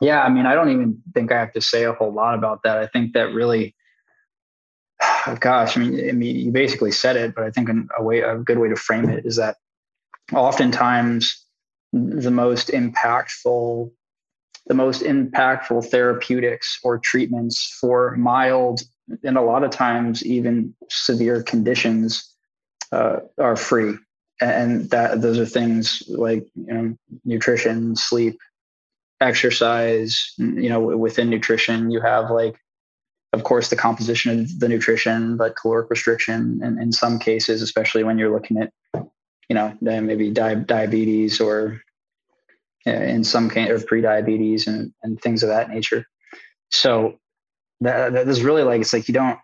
yeah 0.02 0.22
i 0.22 0.28
mean 0.28 0.44
i 0.44 0.54
don't 0.54 0.68
even 0.68 1.00
think 1.14 1.32
i 1.32 1.38
have 1.38 1.50
to 1.52 1.62
say 1.62 1.84
a 1.84 1.94
whole 1.94 2.12
lot 2.12 2.34
about 2.34 2.62
that. 2.64 2.76
I 2.76 2.86
think 2.88 3.14
that 3.14 3.32
really 3.32 3.74
gosh, 5.40 5.76
I 5.76 5.80
mean, 5.80 6.08
I 6.08 6.12
mean, 6.12 6.36
you 6.36 6.50
basically 6.50 6.92
said 6.92 7.16
it, 7.16 7.34
but 7.34 7.44
I 7.44 7.50
think 7.50 7.68
a 7.96 8.02
way, 8.02 8.20
a 8.20 8.36
good 8.36 8.58
way 8.58 8.68
to 8.68 8.76
frame 8.76 9.08
it 9.08 9.24
is 9.24 9.36
that 9.36 9.56
oftentimes 10.32 11.44
the 11.92 12.30
most 12.30 12.68
impactful, 12.68 13.90
the 14.66 14.74
most 14.74 15.02
impactful 15.02 15.90
therapeutics 15.90 16.78
or 16.82 16.98
treatments 16.98 17.78
for 17.80 18.16
mild 18.16 18.82
and 19.22 19.36
a 19.36 19.42
lot 19.42 19.64
of 19.64 19.70
times 19.70 20.24
even 20.24 20.74
severe 20.88 21.42
conditions 21.42 22.34
uh, 22.92 23.20
are 23.38 23.56
free, 23.56 23.94
and 24.40 24.90
that 24.90 25.20
those 25.20 25.38
are 25.38 25.46
things 25.46 26.02
like 26.08 26.46
you 26.54 26.72
know 26.72 26.96
nutrition, 27.24 27.96
sleep, 27.96 28.38
exercise. 29.20 30.32
You 30.38 30.68
know, 30.68 30.80
within 30.80 31.30
nutrition, 31.30 31.90
you 31.90 32.00
have 32.00 32.30
like 32.30 32.56
of 33.34 33.42
course, 33.42 33.68
the 33.68 33.76
composition 33.76 34.40
of 34.40 34.60
the 34.60 34.68
nutrition, 34.68 35.36
but 35.36 35.56
caloric 35.56 35.90
restriction, 35.90 36.60
and 36.62 36.80
in 36.80 36.92
some 36.92 37.18
cases, 37.18 37.62
especially 37.62 38.04
when 38.04 38.16
you're 38.16 38.32
looking 38.32 38.58
at, 38.58 38.72
you 39.48 39.56
know, 39.56 39.76
maybe 39.80 40.30
di- 40.30 40.54
diabetes 40.54 41.40
or 41.40 41.82
uh, 42.86 42.92
in 42.92 43.24
some 43.24 43.50
kind 43.50 43.70
of 43.70 43.86
pre-diabetes 43.86 44.68
and, 44.68 44.92
and 45.02 45.20
things 45.20 45.42
of 45.42 45.48
that 45.48 45.68
nature. 45.68 46.06
So 46.70 47.18
that, 47.80 48.12
that 48.12 48.28
is 48.28 48.42
really 48.42 48.62
like, 48.62 48.80
it's 48.80 48.92
like, 48.92 49.08
you 49.08 49.14
don't, 49.14 49.38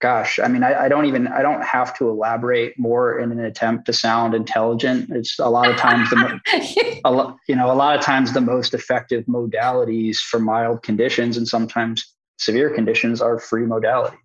gosh, 0.00 0.38
I 0.38 0.46
mean, 0.46 0.62
I, 0.62 0.84
I 0.84 0.88
don't 0.88 1.06
even, 1.06 1.26
I 1.26 1.42
don't 1.42 1.64
have 1.64 1.96
to 1.98 2.08
elaborate 2.08 2.78
more 2.78 3.18
in 3.18 3.32
an 3.32 3.40
attempt 3.40 3.86
to 3.86 3.92
sound 3.92 4.34
intelligent. 4.34 5.10
It's 5.10 5.38
a 5.40 5.48
lot 5.48 5.68
of 5.68 5.76
times 5.76 6.10
the, 6.10 7.00
a 7.04 7.10
lot, 7.10 7.38
you 7.48 7.56
know, 7.56 7.72
a 7.72 7.74
lot 7.74 7.98
of 7.98 8.04
times 8.04 8.32
the 8.32 8.40
most 8.40 8.72
effective 8.72 9.24
modalities 9.26 10.18
for 10.18 10.38
mild 10.38 10.84
conditions 10.84 11.36
and 11.36 11.48
sometimes 11.48 12.12
severe 12.42 12.70
conditions 12.70 13.20
are 13.20 13.38
free 13.38 13.64
modalities. 13.64 14.16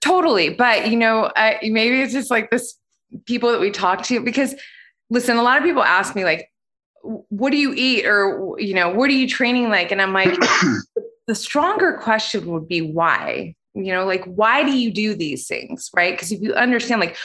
Totally. 0.00 0.50
But, 0.50 0.90
you 0.90 0.96
know, 0.96 1.30
I, 1.36 1.58
maybe 1.62 2.00
it's 2.00 2.12
just 2.12 2.30
like 2.30 2.50
this 2.50 2.76
people 3.26 3.50
that 3.52 3.60
we 3.60 3.70
talk 3.70 4.02
to 4.04 4.20
because 4.20 4.54
listen, 5.10 5.36
a 5.36 5.42
lot 5.42 5.58
of 5.58 5.64
people 5.64 5.82
ask 5.82 6.14
me 6.14 6.24
like, 6.24 6.50
what 7.02 7.50
do 7.50 7.56
you 7.56 7.74
eat? 7.76 8.06
Or, 8.06 8.54
you 8.58 8.74
know, 8.74 8.88
what 8.90 9.10
are 9.10 9.14
you 9.14 9.28
training 9.28 9.68
like? 9.68 9.90
And 9.90 10.00
I'm 10.00 10.12
like, 10.12 10.30
the 11.26 11.34
stronger 11.34 11.98
question 12.00 12.46
would 12.46 12.68
be 12.68 12.80
why, 12.80 13.54
you 13.74 13.92
know, 13.92 14.04
like, 14.04 14.24
why 14.24 14.62
do 14.62 14.72
you 14.72 14.92
do 14.92 15.14
these 15.14 15.46
things? 15.46 15.90
Right. 15.94 16.14
Because 16.14 16.32
if 16.32 16.40
you 16.40 16.54
understand, 16.54 17.00
like, 17.00 17.16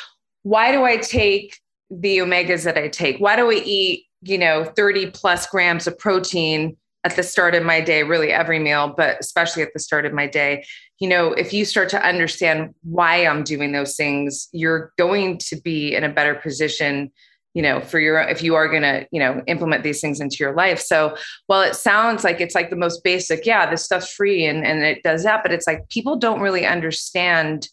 why 0.43 0.71
do 0.71 0.83
I 0.83 0.97
take 0.97 1.59
the 1.89 2.17
omegas 2.17 2.63
that 2.63 2.77
I 2.77 2.87
take? 2.87 3.17
Why 3.19 3.35
do 3.35 3.51
I 3.51 3.61
eat, 3.65 4.05
you 4.21 4.37
know, 4.37 4.63
30 4.63 5.11
plus 5.11 5.47
grams 5.47 5.87
of 5.87 5.97
protein 5.97 6.77
at 7.05 7.15
the 7.15 7.23
start 7.23 7.53
of 7.53 7.63
my 7.63 7.79
day, 7.79 8.01
really 8.01 8.31
every 8.31 8.57
meal, 8.57 8.93
but 8.97 9.17
especially 9.19 9.61
at 9.61 9.71
the 9.73 9.79
start 9.79 10.07
of 10.07 10.13
my 10.13 10.25
day. 10.25 10.65
You 10.97 11.07
know, 11.07 11.33
if 11.33 11.53
you 11.53 11.63
start 11.63 11.87
to 11.89 12.03
understand 12.03 12.73
why 12.81 13.27
I'm 13.27 13.43
doing 13.43 13.71
those 13.71 13.95
things, 13.95 14.49
you're 14.51 14.91
going 14.97 15.37
to 15.49 15.55
be 15.57 15.93
in 15.93 16.03
a 16.03 16.09
better 16.09 16.33
position, 16.33 17.11
you 17.53 17.61
know, 17.61 17.79
for 17.79 17.99
your, 17.99 18.19
if 18.21 18.41
you 18.41 18.55
are 18.55 18.67
going 18.67 18.81
to, 18.81 19.07
you 19.11 19.19
know, 19.19 19.43
implement 19.45 19.83
these 19.83 20.01
things 20.01 20.19
into 20.19 20.37
your 20.39 20.55
life. 20.55 20.79
So 20.79 21.15
while 21.45 21.61
it 21.61 21.75
sounds 21.75 22.23
like 22.23 22.41
it's 22.41 22.55
like 22.55 22.71
the 22.71 22.75
most 22.75 23.03
basic, 23.03 23.45
yeah, 23.45 23.69
this 23.69 23.85
stuff's 23.85 24.11
free 24.11 24.47
and, 24.47 24.65
and 24.65 24.81
it 24.81 25.03
does 25.03 25.23
that, 25.25 25.43
but 25.43 25.51
it's 25.51 25.67
like 25.67 25.87
people 25.89 26.15
don't 26.15 26.41
really 26.41 26.65
understand, 26.65 27.69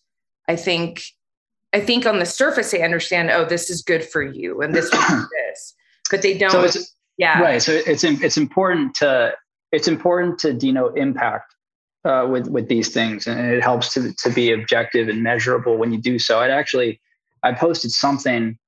I 0.47 0.57
think, 0.57 1.03
I 1.73 1.81
think 1.81 2.05
on 2.05 2.19
the 2.19 2.27
surface 2.27 2.71
they 2.71 2.83
understand, 2.83 3.31
oh, 3.31 3.47
this 3.47 3.71
is 3.71 3.81
good 3.81 4.05
for 4.05 4.23
you 4.23 4.61
and 4.61 4.75
this 4.75 4.93
is 4.93 4.93
this, 5.49 5.75
but 6.11 6.21
they 6.21 6.37
don't. 6.37 6.71
So 6.71 6.83
yeah. 7.17 7.41
Right. 7.41 7.63
So 7.63 7.73
it's 7.73 8.05
it's 8.05 8.37
important 8.37 8.95
to 8.97 9.35
it's 9.71 9.89
important 9.89 10.39
to 10.41 10.53
denote 10.53 10.97
impact 10.97 11.55
uh, 12.05 12.27
with 12.29 12.49
with 12.49 12.69
these 12.69 12.91
things, 12.91 13.27
and 13.27 13.41
it 13.41 13.63
helps 13.63 13.93
to 13.95 14.13
to 14.13 14.31
be 14.31 14.53
objective 14.53 15.09
and 15.09 15.23
measurable 15.23 15.77
when 15.77 15.93
you 15.93 16.01
do 16.01 16.19
so. 16.19 16.41
I 16.41 16.49
actually 16.49 17.01
I 17.43 17.53
posted 17.53 17.91
something. 17.91 18.59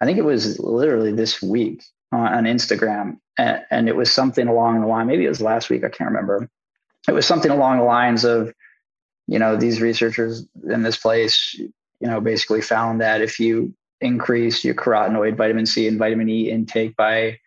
I 0.00 0.06
think 0.06 0.18
it 0.18 0.24
was 0.24 0.58
literally 0.58 1.12
this 1.12 1.42
week 1.42 1.82
on 2.12 2.44
Instagram, 2.44 3.18
and, 3.38 3.62
and 3.70 3.88
it 3.88 3.96
was 3.96 4.10
something 4.10 4.48
along 4.48 4.80
the 4.80 4.86
line. 4.86 5.06
Maybe 5.06 5.24
it 5.24 5.28
was 5.28 5.40
last 5.40 5.70
week. 5.70 5.84
I 5.84 5.88
can't 5.88 6.10
remember. 6.10 6.48
It 7.08 7.12
was 7.12 7.26
something 7.26 7.50
along 7.50 7.78
the 7.78 7.84
lines 7.84 8.24
of, 8.24 8.52
you 9.26 9.38
know, 9.38 9.56
these 9.56 9.80
researchers 9.80 10.46
in 10.68 10.82
this 10.82 10.96
place, 10.96 11.54
you 11.58 11.72
know, 12.00 12.20
basically 12.20 12.62
found 12.62 13.00
that 13.00 13.20
if 13.20 13.38
you 13.38 13.74
increase 14.00 14.64
your 14.64 14.74
carotenoid, 14.74 15.36
vitamin 15.36 15.66
C, 15.66 15.86
and 15.86 15.98
vitamin 15.98 16.28
E 16.28 16.50
intake 16.50 16.96
by 16.96 17.38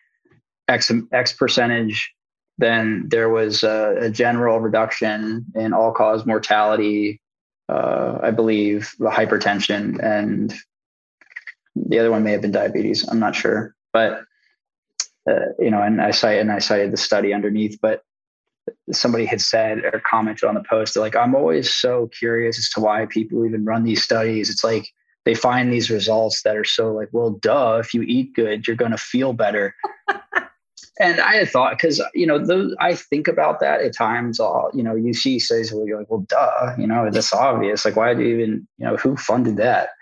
X, 0.68 0.92
X 1.12 1.34
percentage, 1.34 2.14
then 2.58 3.08
there 3.10 3.30
was 3.30 3.64
a, 3.64 3.96
a 4.00 4.10
general 4.10 4.60
reduction 4.60 5.46
in 5.56 5.74
all 5.74 5.92
cause 5.92 6.26
mortality, 6.26 7.22
uh, 7.70 8.20
I 8.22 8.32
believe, 8.32 8.94
hypertension, 9.00 10.02
and 10.04 10.54
the 11.76 12.00
other 12.00 12.12
one 12.12 12.24
may 12.24 12.32
have 12.32 12.42
been 12.42 12.52
diabetes. 12.52 13.08
I'm 13.08 13.20
not 13.20 13.36
sure, 13.36 13.76
but 13.92 14.24
uh, 15.30 15.40
you 15.60 15.72
know, 15.72 15.82
and 15.82 16.02
I 16.02 16.12
cite 16.12 16.40
and 16.40 16.52
I 16.52 16.60
cited 16.60 16.92
the 16.92 16.98
study 16.98 17.34
underneath, 17.34 17.80
but 17.82 18.04
somebody 18.92 19.26
had 19.26 19.42
said 19.42 19.80
or 19.80 20.02
commented 20.06 20.48
on 20.48 20.56
the 20.56 20.64
post 20.70 20.96
like 20.96 21.16
i'm 21.16 21.36
always 21.36 21.74
so 21.74 22.10
curious 22.18 22.58
as 22.58 22.70
to 22.70 22.80
why 22.80 23.06
people 23.08 23.46
even 23.46 23.66
run 23.66 23.84
these 23.84 24.04
studies 24.04 24.50
it's 24.50 24.64
like 24.64 24.88
they 25.26 25.36
find 25.36 25.72
these 25.72 25.90
results 25.90 26.44
that 26.44 26.56
are 26.56 26.64
so 26.64 26.94
like 26.94 27.10
well 27.12 27.32
duh 27.32 27.78
if 27.80 27.94
you 27.94 28.04
eat 28.04 28.34
good 28.34 28.66
you're 28.66 28.76
going 28.76 28.92
to 28.92 28.98
feel 28.98 29.34
better 29.34 29.76
and 31.00 31.20
I 31.20 31.36
had 31.36 31.50
thought 31.50 31.74
because 31.74 32.02
you 32.14 32.28
know 32.28 32.38
those 32.38 32.76
I 32.80 32.96
think 32.96 33.28
about 33.28 33.60
that 33.60 33.82
at 33.82 33.96
times. 33.96 34.40
All 34.40 34.70
you 34.74 34.84
know, 34.84 34.96
you 34.96 35.14
see 35.14 35.40
says 35.40 35.72
well, 35.72 35.88
you're 35.88 35.98
like, 35.98 36.10
well, 36.10 36.26
duh, 36.28 36.76
you 36.78 36.86
know, 36.86 37.10
that's 37.10 37.34
obvious. 37.34 37.86
Like, 37.86 37.96
why 37.96 38.14
do 38.14 38.22
you 38.22 38.36
even 38.36 38.68
you 38.78 38.86
know 38.86 38.96
who 38.98 39.16
funded 39.18 39.58
that? 39.58 39.90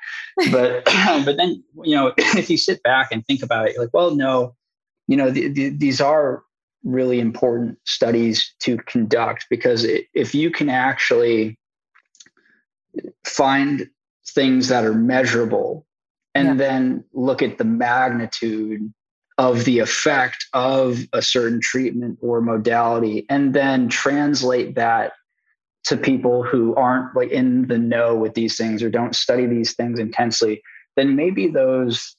But 0.51 0.85
but 1.25 1.37
then 1.37 1.63
you 1.83 1.95
know, 1.95 2.13
if 2.17 2.49
you 2.49 2.57
sit 2.57 2.83
back 2.83 3.09
and 3.11 3.25
think 3.25 3.43
about 3.43 3.67
it, 3.67 3.73
you're 3.73 3.83
like, 3.83 3.93
well, 3.93 4.15
no, 4.15 4.55
you 5.07 5.17
know, 5.17 5.29
the, 5.29 5.47
the, 5.49 5.69
these 5.69 6.01
are 6.01 6.43
really 6.83 7.19
important 7.19 7.77
studies 7.85 8.53
to 8.59 8.77
conduct 8.77 9.45
because 9.49 9.85
if 9.85 10.33
you 10.33 10.49
can 10.49 10.69
actually 10.69 11.59
find 13.25 13.87
things 14.27 14.67
that 14.69 14.83
are 14.83 14.93
measurable 14.93 15.85
and 16.33 16.47
yeah. 16.47 16.53
then 16.55 17.03
look 17.13 17.41
at 17.41 17.57
the 17.57 17.63
magnitude 17.63 18.91
of 19.41 19.65
the 19.65 19.79
effect 19.79 20.45
of 20.53 20.99
a 21.13 21.21
certain 21.21 21.59
treatment 21.59 22.19
or 22.21 22.41
modality 22.41 23.25
and 23.27 23.55
then 23.55 23.89
translate 23.89 24.75
that 24.75 25.13
to 25.83 25.97
people 25.97 26.43
who 26.43 26.75
aren't 26.75 27.15
like 27.15 27.31
in 27.31 27.67
the 27.67 27.77
know 27.77 28.15
with 28.15 28.35
these 28.35 28.55
things 28.55 28.83
or 28.83 28.89
don't 28.89 29.15
study 29.15 29.47
these 29.47 29.73
things 29.73 29.97
intensely 29.97 30.61
then 30.95 31.15
maybe 31.15 31.47
those 31.47 32.15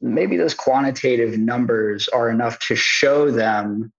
maybe 0.00 0.36
those 0.36 0.54
quantitative 0.54 1.38
numbers 1.38 2.08
are 2.08 2.30
enough 2.30 2.58
to 2.58 2.74
show 2.74 3.30
them 3.30 3.92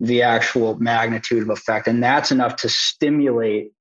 the 0.00 0.22
actual 0.22 0.76
magnitude 0.78 1.42
of 1.42 1.50
effect. 1.50 1.88
And 1.88 2.02
that's 2.02 2.30
enough 2.30 2.56
to 2.56 2.68
stimulate 2.68 3.72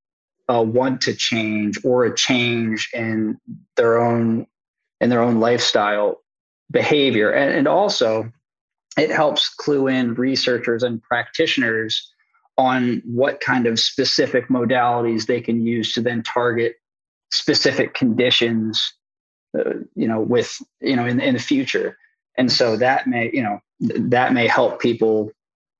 a 0.47 0.63
want 0.63 1.01
to 1.01 1.13
change 1.13 1.83
or 1.83 2.05
a 2.05 2.15
change 2.15 2.89
in 2.93 3.37
their 3.75 3.99
own 3.99 4.47
in 5.01 5.09
their 5.09 5.21
own 5.21 5.39
lifestyle 5.39 6.21
behavior. 6.71 7.31
And, 7.31 7.53
and 7.53 7.67
also, 7.67 8.31
it 8.97 9.11
helps 9.11 9.49
clue 9.49 9.87
in 9.87 10.13
researchers 10.13 10.83
and 10.83 11.01
practitioners 11.01 12.11
on 12.57 13.01
what 13.05 13.41
kind 13.41 13.67
of 13.67 13.79
specific 13.79 14.47
modalities 14.47 15.25
they 15.25 15.41
can 15.41 15.65
use 15.65 15.93
to 15.93 16.01
then 16.01 16.23
target 16.23 16.75
specific 17.31 17.93
conditions 17.93 18.93
uh, 19.57 19.71
you 19.95 20.07
know, 20.07 20.19
with, 20.19 20.61
you 20.81 20.95
know, 20.95 21.05
in, 21.05 21.19
in 21.19 21.33
the 21.33 21.39
future. 21.39 21.97
And 22.37 22.51
so 22.51 22.77
that 22.77 23.07
may, 23.07 23.29
you 23.33 23.43
know, 23.43 23.59
that 23.79 24.33
may 24.33 24.47
help 24.47 24.81
people 24.81 25.31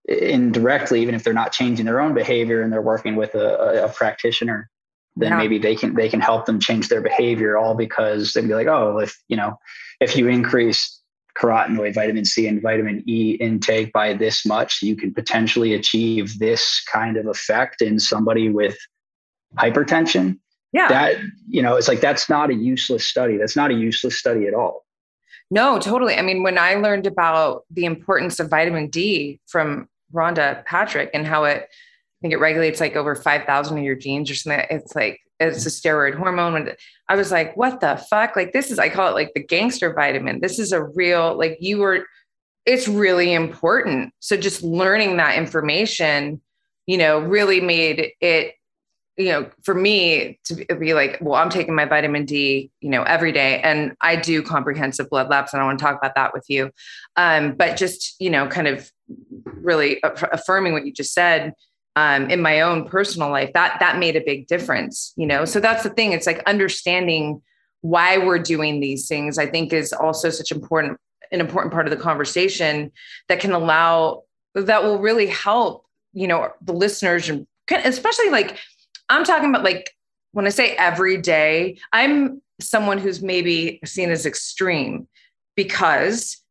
indirectly, 0.07 1.01
even 1.01 1.15
if 1.15 1.23
they're 1.23 1.33
not 1.33 1.51
changing 1.51 1.86
their 1.86 1.99
own 1.99 2.13
behavior 2.13 2.61
and 2.61 2.71
they're 2.71 2.81
working 2.81 3.15
with 3.15 3.36
a, 3.36 3.86
a 3.86 3.89
practitioner, 3.89 4.69
then 5.16 5.32
yeah. 5.32 5.38
maybe 5.38 5.57
they 5.57 5.76
can, 5.76 5.95
they 5.95 6.09
can 6.09 6.20
help 6.20 6.45
them 6.45 6.59
change 6.59 6.89
their 6.89 7.01
behavior 7.01 7.57
all 7.57 7.76
because 7.76 8.34
they'd 8.34 8.47
be 8.47 8.53
like, 8.53 8.68
oh, 8.68 8.99
if, 8.99 9.18
you 9.28 9.38
know, 9.38 9.57
if 9.99 10.16
you 10.18 10.28
increase 10.28 11.01
carotenoid, 11.38 11.93
vitamin 11.93 12.26
C, 12.26 12.47
and 12.47 12.61
vitamin 12.61 13.03
E 13.07 13.38
intake 13.39 13.91
by 13.93 14.13
this 14.13 14.45
much, 14.45 14.82
you 14.82 14.95
can 14.95 15.13
potentially 15.13 15.74
achieve 15.74 16.39
this 16.39 16.84
kind 16.91 17.18
of 17.18 17.28
effect 17.28 17.82
in 17.82 17.99
somebody 17.99 18.49
with 18.49 18.78
hypertension. 19.57 20.38
Yeah. 20.72 20.88
That, 20.89 21.18
you 21.47 21.61
know, 21.61 21.76
it's 21.76 21.88
like 21.88 22.01
that's 22.01 22.30
not 22.30 22.49
a 22.49 22.53
useless 22.53 23.05
study. 23.07 23.38
That's 23.38 23.55
not 23.55 23.72
a 23.72 23.74
useless 23.74 24.18
study 24.18 24.47
at 24.47 24.53
all. 24.53 24.86
No, 25.51 25.80
totally. 25.80 26.16
I 26.16 26.22
mean, 26.22 26.43
when 26.43 26.57
I 26.57 26.76
learned 26.76 27.05
about 27.05 27.63
the 27.70 27.86
importance 27.86 28.39
of 28.39 28.49
vitamin 28.49 28.88
D 28.88 29.39
from 29.45 29.88
Rhonda 30.13 30.66
Patrick 30.66 31.09
and 31.13 31.26
how 31.26 31.43
it, 31.43 31.70
think 32.26 32.34
it 32.34 32.39
regulates 32.39 32.80
like 32.80 32.95
over 32.95 33.13
5,000 33.13 33.78
of 33.78 33.84
your 33.84 33.93
genes 33.93 34.32
or 34.32 34.36
something, 34.36 34.65
it's 34.71 34.95
like, 34.95 35.21
it's 35.39 35.63
a 35.67 35.69
steroid 35.69 36.15
hormone. 36.15 36.71
I 37.07 37.15
was 37.15 37.32
like, 37.32 37.55
what 37.55 37.82
the 37.82 38.03
fuck? 38.09 38.36
Like, 38.36 38.51
this 38.51 38.71
is, 38.71 38.80
I 38.80 38.89
call 38.89 39.09
it 39.09 39.13
like 39.13 39.36
the 39.36 39.43
gangster 39.43 39.93
vitamin. 39.93 40.39
This 40.41 40.57
is 40.57 40.71
a 40.71 40.86
real, 40.86 41.38
like, 41.38 41.57
you 41.59 41.78
were, 41.78 42.07
it's 42.65 42.88
really 42.88 43.32
important. 43.32 44.11
So 44.21 44.38
just 44.38 44.63
learning 44.63 45.17
that 45.17 45.38
information, 45.38 46.41
you 46.88 46.97
know, 46.97 47.19
really 47.19 47.61
made 47.61 48.13
it, 48.21 48.55
you 49.17 49.26
know, 49.26 49.51
for 49.63 49.76
me 49.76 50.39
to 50.45 50.55
be 50.80 50.95
like, 50.95 51.19
well, 51.21 51.36
I'm 51.36 51.51
taking 51.51 51.76
my 51.76 51.86
vitamin 51.86 52.26
D, 52.26 52.71
you 52.82 52.89
know, 52.89 53.03
every 53.03 53.34
day. 53.34 53.61
And 53.61 53.95
I 54.01 54.15
do 54.15 54.41
comprehensive 54.41 55.11
blood 55.11 55.30
labs. 55.30 55.53
And 55.53 55.61
I 55.61 55.65
want 55.65 55.78
to 55.78 55.86
talk 55.86 55.95
about 55.95 56.15
that 56.15 56.34
with 56.34 56.45
you. 56.47 56.71
Um, 57.17 57.53
but 57.53 57.78
just, 57.78 58.15
you 58.19 58.32
know, 58.32 58.47
kind 58.47 58.67
of 58.67 58.91
really 59.45 59.99
affirming 60.03 60.73
what 60.73 60.88
you 60.88 60.91
just 60.91 61.13
said, 61.13 61.53
um, 61.95 62.29
in 62.29 62.41
my 62.41 62.61
own 62.61 62.87
personal 62.87 63.29
life 63.29 63.51
that 63.53 63.77
that 63.79 63.97
made 63.97 64.15
a 64.15 64.21
big 64.21 64.47
difference 64.47 65.13
you 65.15 65.25
know? 65.25 65.45
So 65.45 65.59
that's 65.59 65.83
the 65.83 65.89
thing. 65.89 66.11
It's 66.11 66.27
like 66.27 66.41
understanding 66.45 67.41
why 67.85 68.17
we're 68.17 68.39
doing 68.39 68.79
these 68.79 69.07
things 69.07 69.37
i 69.37 69.45
think 69.45 69.71
is 69.71 69.93
also 69.93 70.31
such 70.31 70.51
important 70.51 70.97
an 71.31 71.39
important 71.39 71.71
part 71.71 71.85
of 71.85 71.91
the 71.91 72.03
conversation 72.03 72.91
that 73.29 73.39
can 73.39 73.51
allow 73.51 74.23
that 74.55 74.83
will 74.83 74.97
really 74.97 75.27
help 75.27 75.85
you 76.11 76.27
know 76.27 76.49
the 76.63 76.73
listeners 76.73 77.29
and 77.29 77.45
especially 77.69 78.29
like 78.31 78.57
i'm 79.09 79.23
talking 79.23 79.49
about 79.49 79.63
like 79.63 79.91
when 80.31 80.47
i 80.47 80.49
say 80.49 80.71
every 80.77 81.15
day 81.15 81.77
i'm 81.93 82.41
someone 82.59 82.97
who's 82.97 83.21
maybe 83.21 83.79
seen 83.85 84.09
as 84.09 84.25
extreme 84.25 85.07
because 85.55 86.41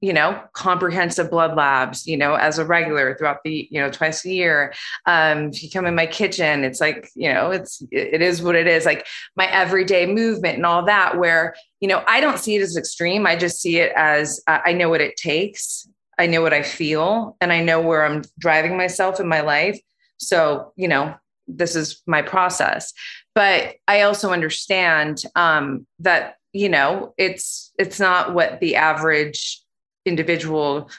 you 0.00 0.12
know 0.12 0.40
comprehensive 0.54 1.30
blood 1.30 1.56
labs 1.56 2.06
you 2.06 2.16
know 2.16 2.34
as 2.34 2.58
a 2.58 2.64
regular 2.64 3.14
throughout 3.16 3.38
the 3.44 3.68
you 3.70 3.80
know 3.80 3.90
twice 3.90 4.24
a 4.24 4.30
year. 4.30 4.72
Um 5.06 5.48
if 5.48 5.62
you 5.62 5.70
come 5.70 5.86
in 5.86 5.94
my 5.94 6.06
kitchen 6.06 6.64
it's 6.64 6.80
like 6.80 7.10
you 7.14 7.32
know 7.32 7.50
it's 7.50 7.82
it 7.90 8.22
is 8.22 8.42
what 8.42 8.56
it 8.56 8.66
is 8.66 8.84
like 8.84 9.06
my 9.36 9.46
everyday 9.50 10.06
movement 10.06 10.56
and 10.56 10.66
all 10.66 10.84
that 10.84 11.18
where 11.18 11.54
you 11.80 11.88
know 11.88 12.02
i 12.06 12.20
don't 12.20 12.38
see 12.38 12.56
it 12.56 12.62
as 12.62 12.76
extreme. 12.76 13.26
I 13.26 13.36
just 13.36 13.60
see 13.60 13.78
it 13.78 13.92
as 13.96 14.40
uh, 14.46 14.60
i 14.64 14.72
know 14.72 14.88
what 14.88 15.00
it 15.00 15.16
takes. 15.16 15.88
I 16.18 16.26
know 16.26 16.42
what 16.42 16.54
i 16.54 16.62
feel 16.62 17.36
and 17.40 17.52
i 17.52 17.62
know 17.62 17.80
where 17.80 18.04
i'm 18.04 18.22
driving 18.38 18.76
myself 18.76 19.20
in 19.20 19.28
my 19.28 19.40
life. 19.40 19.78
So 20.18 20.72
you 20.76 20.88
know 20.88 21.14
this 21.46 21.74
is 21.74 22.02
my 22.06 22.22
process. 22.22 22.92
But 23.34 23.76
i 23.86 24.02
also 24.02 24.32
understand 24.32 25.22
um 25.34 25.86
that 25.98 26.36
you 26.52 26.68
know 26.68 27.14
it's 27.18 27.72
it's 27.78 28.00
not 28.00 28.34
what 28.34 28.60
the 28.60 28.76
average 28.76 29.62
individual 30.04 30.90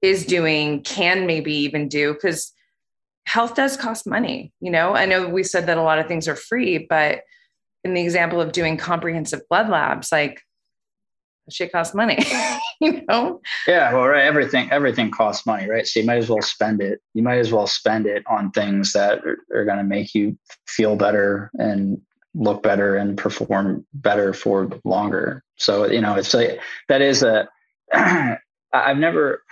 is 0.00 0.26
doing 0.26 0.82
can 0.82 1.26
maybe 1.26 1.54
even 1.54 1.88
do 1.88 2.12
because 2.12 2.52
health 3.26 3.54
does 3.54 3.76
cost 3.76 4.06
money 4.06 4.52
you 4.60 4.70
know? 4.70 4.94
I 4.94 5.06
know 5.06 5.28
we 5.28 5.42
said 5.42 5.66
that 5.66 5.78
a 5.78 5.82
lot 5.82 5.98
of 5.98 6.06
things 6.06 6.28
are 6.28 6.36
free 6.36 6.86
but 6.88 7.22
in 7.84 7.94
the 7.94 8.02
example 8.02 8.40
of 8.40 8.52
doing 8.52 8.76
comprehensive 8.76 9.40
blood 9.48 9.68
labs 9.68 10.12
like 10.12 10.42
shit 11.50 11.72
costs 11.72 11.94
money 11.94 12.18
you 12.80 13.02
know? 13.08 13.40
Yeah 13.66 13.92
well 13.92 14.06
right 14.06 14.24
everything 14.24 14.70
everything 14.70 15.10
costs 15.10 15.46
money 15.46 15.68
right? 15.68 15.86
So 15.86 16.00
you 16.00 16.06
might 16.06 16.18
as 16.18 16.28
well 16.28 16.42
spend 16.42 16.80
it 16.80 17.00
you 17.14 17.22
might 17.22 17.38
as 17.38 17.52
well 17.52 17.66
spend 17.66 18.06
it 18.06 18.24
on 18.28 18.50
things 18.50 18.92
that 18.92 19.24
are, 19.24 19.38
are 19.54 19.64
going 19.64 19.78
to 19.78 19.84
make 19.84 20.14
you 20.14 20.38
feel 20.66 20.96
better 20.96 21.50
and 21.58 22.00
look 22.34 22.62
better 22.62 22.96
and 22.96 23.18
perform 23.18 23.84
better 23.92 24.32
for 24.32 24.70
longer. 24.84 25.44
So 25.56 25.90
you 25.90 26.00
know 26.00 26.14
it's 26.14 26.34
like 26.34 26.60
that 26.88 27.02
is 27.02 27.22
a 27.22 27.48
I've 28.72 28.98
never, 28.98 29.42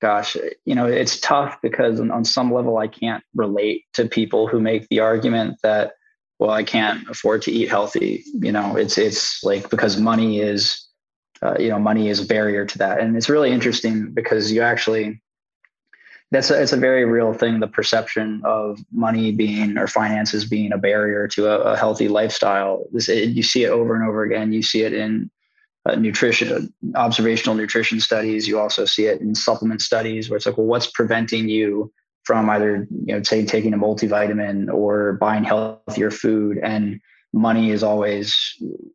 gosh, 0.00 0.36
you 0.64 0.74
know, 0.74 0.86
it's 0.86 1.20
tough 1.20 1.58
because 1.62 2.00
on, 2.00 2.10
on 2.10 2.24
some 2.24 2.52
level 2.52 2.78
I 2.78 2.88
can't 2.88 3.24
relate 3.34 3.84
to 3.94 4.06
people 4.06 4.46
who 4.46 4.60
make 4.60 4.88
the 4.88 5.00
argument 5.00 5.58
that, 5.62 5.92
well, 6.38 6.50
I 6.50 6.62
can't 6.62 7.08
afford 7.08 7.42
to 7.42 7.52
eat 7.52 7.68
healthy. 7.68 8.24
You 8.34 8.52
know, 8.52 8.76
it's 8.76 8.96
it's 8.96 9.42
like 9.42 9.70
because 9.70 9.98
money 9.98 10.40
is, 10.40 10.86
uh, 11.42 11.56
you 11.58 11.68
know, 11.68 11.78
money 11.78 12.08
is 12.08 12.20
a 12.20 12.26
barrier 12.26 12.64
to 12.64 12.78
that, 12.78 13.00
and 13.00 13.16
it's 13.16 13.28
really 13.28 13.50
interesting 13.50 14.12
because 14.12 14.52
you 14.52 14.62
actually. 14.62 15.20
That's 16.30 16.50
a, 16.50 16.60
it's 16.60 16.74
a 16.74 16.76
very 16.76 17.06
real 17.06 17.32
thing. 17.32 17.58
The 17.58 17.66
perception 17.66 18.42
of 18.44 18.78
money 18.92 19.32
being 19.32 19.78
or 19.78 19.86
finances 19.86 20.44
being 20.44 20.74
a 20.74 20.78
barrier 20.78 21.26
to 21.28 21.46
a, 21.46 21.72
a 21.72 21.76
healthy 21.76 22.06
lifestyle. 22.06 22.84
This 22.92 23.08
it, 23.08 23.30
you 23.30 23.42
see 23.42 23.64
it 23.64 23.70
over 23.70 23.94
and 23.94 24.06
over 24.06 24.24
again. 24.24 24.52
You 24.52 24.62
see 24.62 24.82
it 24.82 24.92
in 24.92 25.30
uh, 25.88 25.94
nutrition, 25.96 26.72
observational 26.94 27.54
nutrition 27.54 28.00
studies. 28.00 28.46
You 28.46 28.58
also 28.58 28.84
see 28.84 29.06
it 29.06 29.20
in 29.20 29.34
supplement 29.34 29.80
studies 29.80 30.28
where 30.28 30.36
it's 30.36 30.46
like, 30.46 30.58
well, 30.58 30.66
what's 30.66 30.86
preventing 30.86 31.48
you 31.48 31.92
from 32.24 32.50
either, 32.50 32.86
you 33.06 33.14
know, 33.14 33.22
say 33.22 33.44
taking 33.44 33.72
a 33.72 33.78
multivitamin 33.78 34.72
or 34.72 35.14
buying 35.14 35.44
healthier 35.44 36.10
food? 36.10 36.58
And 36.62 37.00
money 37.32 37.70
is 37.70 37.82
always, 37.82 38.36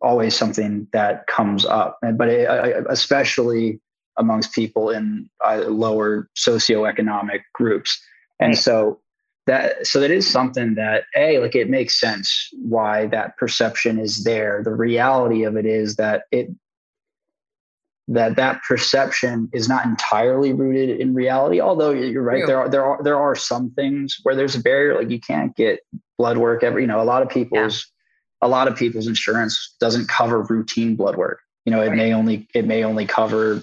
always 0.01 0.35
something 0.35 0.87
that 0.93 1.27
comes 1.27 1.65
up. 1.65 1.99
But 2.01 2.29
it, 2.29 2.85
especially 2.89 3.79
amongst 4.17 4.53
people 4.53 4.89
in 4.89 5.29
uh, 5.45 5.63
lower 5.67 6.29
socioeconomic 6.37 7.41
groups. 7.53 7.99
And 8.39 8.57
so 8.57 8.99
that 9.45 9.85
so 9.85 9.99
that 9.99 10.11
is 10.11 10.29
something 10.29 10.75
that 10.75 11.03
a 11.15 11.39
like 11.39 11.55
it 11.55 11.69
makes 11.69 11.99
sense 11.99 12.49
why 12.53 13.07
that 13.07 13.35
perception 13.37 13.99
is 13.99 14.23
there 14.23 14.61
the 14.63 14.73
reality 14.73 15.43
of 15.43 15.57
it 15.57 15.65
is 15.65 15.97
that 15.97 16.23
it 16.31 16.47
that 18.13 18.35
that 18.35 18.61
perception 18.63 19.49
is 19.53 19.67
not 19.67 19.85
entirely 19.85 20.53
rooted 20.53 20.99
in 20.99 21.13
reality 21.13 21.59
although 21.59 21.89
you're 21.89 22.23
right 22.23 22.45
there 22.45 22.59
are 22.59 22.69
there 22.69 22.85
are 22.85 23.01
there 23.03 23.17
are 23.17 23.35
some 23.35 23.71
things 23.71 24.19
where 24.23 24.35
there's 24.35 24.55
a 24.55 24.59
barrier 24.59 24.95
like 24.95 25.09
you 25.09 25.19
can't 25.19 25.55
get 25.55 25.79
blood 26.17 26.37
work 26.37 26.63
every 26.63 26.83
you 26.83 26.87
know 26.87 27.01
a 27.01 27.03
lot 27.03 27.21
of 27.21 27.29
people's 27.29 27.91
yeah. 28.41 28.47
a 28.47 28.49
lot 28.49 28.67
of 28.67 28.75
people's 28.75 29.07
insurance 29.07 29.75
doesn't 29.79 30.07
cover 30.07 30.41
routine 30.43 30.95
blood 30.95 31.15
work 31.15 31.39
you 31.65 31.71
know 31.71 31.81
it 31.81 31.89
right. 31.89 31.97
may 31.97 32.13
only 32.13 32.47
it 32.53 32.65
may 32.65 32.83
only 32.83 33.05
cover 33.05 33.61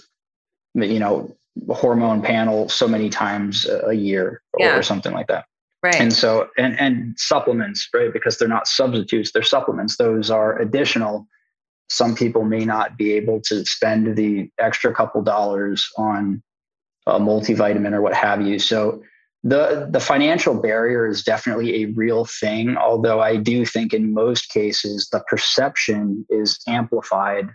you 0.75 0.99
know 0.99 1.35
hormone 1.69 2.23
panel 2.23 2.69
so 2.69 2.89
many 2.89 3.09
times 3.09 3.67
a 3.87 3.93
year 3.93 4.43
or, 4.53 4.67
yeah. 4.67 4.77
or 4.77 4.83
something 4.83 5.13
like 5.13 5.27
that 5.27 5.45
right 5.83 6.01
and 6.01 6.13
so 6.13 6.49
and 6.59 6.79
and 6.81 7.19
supplements 7.19 7.89
right 7.95 8.13
because 8.13 8.39
they're 8.39 8.49
not 8.49 8.67
substitutes 8.67 9.33
they're 9.33 9.43
supplements 9.43 9.97
those 9.97 10.31
are 10.31 10.59
additional 10.59 11.27
some 11.91 12.15
people 12.15 12.45
may 12.45 12.65
not 12.65 12.97
be 12.97 13.13
able 13.13 13.41
to 13.41 13.65
spend 13.67 14.17
the 14.17 14.49
extra 14.59 14.95
couple 14.95 15.23
dollars 15.23 15.89
on 15.99 16.43
a 17.07 17.19
multivitamin 17.19 17.93
or 17.93 18.01
what 18.01 18.15
have 18.15 18.41
you. 18.41 18.59
So 18.59 19.03
the 19.43 19.89
the 19.91 20.01
financial 20.01 20.55
barrier 20.55 21.07
is 21.07 21.25
definitely 21.25 21.83
a 21.83 21.87
real 21.87 22.27
thing, 22.27 22.77
although 22.77 23.21
I 23.21 23.37
do 23.37 23.67
think 23.67 23.93
in 23.93 24.15
most 24.15 24.51
cases 24.51 25.09
the 25.11 25.23
perception 25.29 26.27
is 26.31 26.61
amplified 26.69 27.49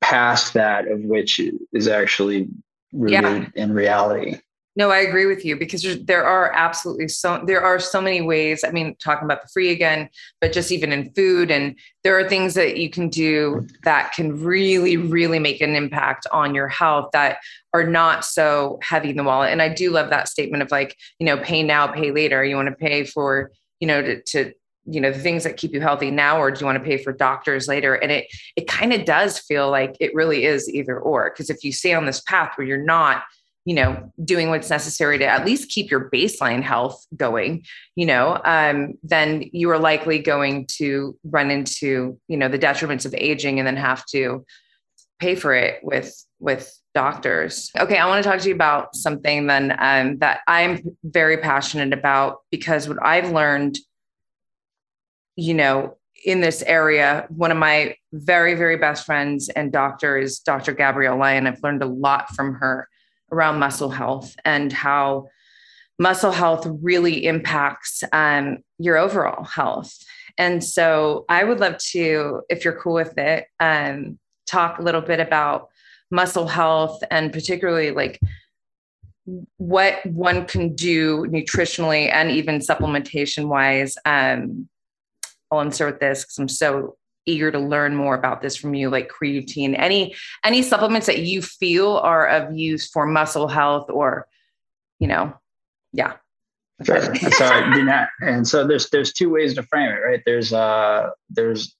past 0.00 0.54
that 0.54 0.88
of 0.88 1.00
which 1.00 1.40
is 1.72 1.88
actually 1.88 2.48
rooted 2.92 3.22
yeah. 3.22 3.46
in 3.54 3.72
reality. 3.72 4.38
No, 4.78 4.92
I 4.92 4.98
agree 4.98 5.26
with 5.26 5.44
you 5.44 5.56
because 5.56 5.84
there 6.04 6.24
are 6.24 6.52
absolutely 6.54 7.08
so 7.08 7.42
there 7.44 7.60
are 7.60 7.80
so 7.80 8.00
many 8.00 8.20
ways. 8.20 8.62
I 8.62 8.70
mean, 8.70 8.94
talking 9.02 9.24
about 9.24 9.42
the 9.42 9.48
free 9.48 9.72
again, 9.72 10.08
but 10.40 10.52
just 10.52 10.70
even 10.70 10.92
in 10.92 11.10
food, 11.14 11.50
and 11.50 11.76
there 12.04 12.16
are 12.16 12.28
things 12.28 12.54
that 12.54 12.76
you 12.76 12.88
can 12.88 13.08
do 13.08 13.66
that 13.82 14.12
can 14.12 14.40
really, 14.40 14.96
really 14.96 15.40
make 15.40 15.60
an 15.60 15.74
impact 15.74 16.28
on 16.30 16.54
your 16.54 16.68
health 16.68 17.10
that 17.12 17.38
are 17.74 17.82
not 17.82 18.24
so 18.24 18.78
heavy 18.80 19.10
in 19.10 19.16
the 19.16 19.24
wallet. 19.24 19.50
And 19.50 19.60
I 19.60 19.68
do 19.68 19.90
love 19.90 20.10
that 20.10 20.28
statement 20.28 20.62
of 20.62 20.70
like, 20.70 20.96
you 21.18 21.26
know, 21.26 21.38
pay 21.38 21.64
now, 21.64 21.88
pay 21.88 22.12
later. 22.12 22.44
You 22.44 22.54
want 22.54 22.68
to 22.68 22.74
pay 22.76 23.02
for, 23.02 23.50
you 23.80 23.88
know, 23.88 24.00
to, 24.00 24.22
to 24.22 24.52
you 24.90 25.00
know 25.00 25.10
the 25.10 25.18
things 25.18 25.44
that 25.44 25.56
keep 25.56 25.74
you 25.74 25.80
healthy 25.80 26.10
now 26.10 26.40
or 26.40 26.50
do 26.50 26.60
you 26.60 26.66
want 26.66 26.78
to 26.78 26.84
pay 26.84 26.96
for 26.96 27.12
doctors 27.12 27.68
later 27.68 27.94
and 27.96 28.10
it 28.10 28.26
it 28.56 28.66
kind 28.66 28.94
of 28.94 29.04
does 29.04 29.38
feel 29.38 29.70
like 29.70 29.94
it 30.00 30.14
really 30.14 30.46
is 30.46 30.66
either 30.70 30.98
or 30.98 31.30
because 31.30 31.50
if 31.50 31.62
you 31.62 31.72
stay 31.72 31.92
on 31.92 32.06
this 32.06 32.22
path 32.22 32.52
where 32.56 32.66
you're 32.66 32.82
not 32.82 33.22
you 33.64 33.74
know 33.74 34.10
doing 34.24 34.48
what's 34.48 34.70
necessary 34.70 35.18
to 35.18 35.26
at 35.26 35.44
least 35.44 35.70
keep 35.70 35.90
your 35.90 36.08
baseline 36.10 36.62
health 36.62 37.06
going 37.16 37.62
you 37.96 38.06
know 38.06 38.40
um, 38.44 38.94
then 39.02 39.44
you 39.52 39.70
are 39.70 39.78
likely 39.78 40.18
going 40.18 40.66
to 40.66 41.16
run 41.24 41.50
into 41.50 42.18
you 42.28 42.36
know 42.36 42.48
the 42.48 42.58
detriments 42.58 43.04
of 43.04 43.14
aging 43.14 43.58
and 43.58 43.66
then 43.66 43.76
have 43.76 44.04
to 44.06 44.44
pay 45.18 45.34
for 45.34 45.54
it 45.54 45.80
with 45.82 46.14
with 46.40 46.74
doctors. 46.94 47.70
Okay 47.78 47.98
i 47.98 48.06
want 48.06 48.24
to 48.24 48.28
talk 48.28 48.40
to 48.40 48.48
you 48.48 48.54
about 48.54 48.96
something 48.96 49.46
then 49.46 49.76
um, 49.78 50.18
that 50.18 50.40
i'm 50.48 50.80
very 51.04 51.36
passionate 51.36 51.96
about 51.96 52.38
because 52.50 52.88
what 52.88 52.98
i've 53.02 53.30
learned 53.30 53.78
you 55.36 55.54
know 55.54 55.96
in 56.24 56.40
this 56.40 56.62
area 56.62 57.26
one 57.28 57.52
of 57.52 57.56
my 57.56 57.94
very 58.12 58.54
very 58.54 58.76
best 58.76 59.06
friends 59.06 59.48
and 59.50 59.70
doctor 59.70 60.18
is 60.18 60.40
dr 60.40 60.72
gabrielle 60.72 61.18
lyon. 61.18 61.46
I've 61.46 61.62
learned 61.62 61.82
a 61.82 61.86
lot 61.86 62.30
from 62.34 62.54
her 62.54 62.88
around 63.30 63.58
muscle 63.58 63.90
health 63.90 64.34
and 64.44 64.72
how 64.72 65.28
muscle 65.98 66.32
health 66.32 66.66
really 66.82 67.26
impacts 67.26 68.02
um, 68.12 68.58
your 68.78 68.96
overall 68.96 69.44
health. 69.44 69.96
And 70.36 70.62
so 70.62 71.24
I 71.28 71.44
would 71.44 71.60
love 71.60 71.78
to, 71.92 72.42
if 72.48 72.64
you're 72.64 72.80
cool 72.80 72.94
with 72.94 73.18
it, 73.18 73.46
um, 73.58 74.18
talk 74.46 74.78
a 74.78 74.82
little 74.82 75.00
bit 75.00 75.20
about 75.20 75.68
muscle 76.10 76.46
health 76.46 77.02
and 77.10 77.32
particularly 77.32 77.90
like 77.90 78.20
what 79.58 80.04
one 80.06 80.46
can 80.46 80.74
do 80.74 81.26
nutritionally 81.26 82.10
and 82.10 82.30
even 82.30 82.60
supplementation 82.60 83.48
wise. 83.48 83.96
Um, 84.04 84.68
I'll 85.50 85.60
insert 85.60 86.00
this 86.00 86.22
because 86.22 86.38
I'm 86.38 86.48
so 86.48 86.96
eager 87.26 87.50
to 87.50 87.58
learn 87.58 87.94
more 87.94 88.14
about 88.14 88.40
this 88.40 88.56
from 88.56 88.74
you 88.74 88.90
like 88.90 89.10
creatine. 89.10 89.78
Any 89.78 90.14
any 90.44 90.62
supplements 90.62 91.06
that 91.06 91.20
you 91.20 91.42
feel 91.42 91.96
are 91.98 92.26
of 92.26 92.56
use 92.56 92.88
for 92.88 93.06
muscle 93.06 93.48
health 93.48 93.90
or 93.90 94.26
you 94.98 95.08
know 95.08 95.34
yeah. 95.92 96.14
Sure. 96.84 97.14
So 97.14 97.44
and 98.20 98.46
so 98.46 98.66
there's 98.66 98.88
there's 98.90 99.12
two 99.12 99.30
ways 99.30 99.54
to 99.54 99.62
frame 99.64 99.90
it 99.90 100.00
right? 100.00 100.22
There's 100.24 100.52
uh 100.52 101.10
there's 101.28 101.74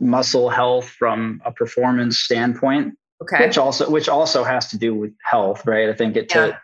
muscle 0.00 0.48
health 0.48 0.88
from 0.88 1.42
a 1.44 1.52
performance 1.52 2.18
standpoint 2.18 2.94
okay. 3.22 3.46
which 3.46 3.58
also 3.58 3.90
which 3.90 4.08
also 4.08 4.42
has 4.42 4.68
to 4.68 4.78
do 4.78 4.94
with 4.94 5.12
health 5.22 5.66
right? 5.66 5.90
I 5.90 5.92
think 5.92 6.16
it 6.16 6.30
to 6.30 6.48
yeah. 6.48 6.56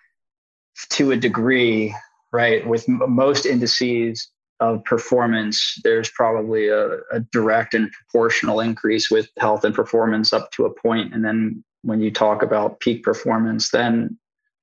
to 0.91 1.11
a 1.13 1.17
degree 1.17 1.95
right 2.33 2.67
with 2.67 2.89
most 2.89 3.45
indices 3.45 4.29
of 4.61 4.85
performance, 4.85 5.81
there's 5.85 6.11
probably 6.11 6.69
a, 6.69 6.99
a, 7.11 7.21
direct 7.33 7.73
and 7.73 7.91
proportional 7.91 8.61
increase 8.61 9.11
with 9.11 9.29
health 9.39 9.65
and 9.65 9.75
performance 9.75 10.33
up 10.33 10.53
to 10.53 10.67
a 10.67 10.71
point. 10.71 11.15
And 11.15 11.25
then 11.25 11.65
when 11.83 12.01
you 12.01 12.11
talk 12.11 12.43
about 12.43 12.81
peak 12.81 13.03
performance, 13.03 13.71
then 13.71 14.19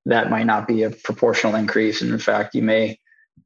that 0.05 0.29
might 0.29 0.45
not 0.45 0.67
be 0.67 0.83
a 0.83 0.91
proportional 0.91 1.55
increase. 1.55 2.01
And 2.01 2.11
in 2.11 2.19
fact, 2.19 2.53
you 2.53 2.61
may 2.61 2.99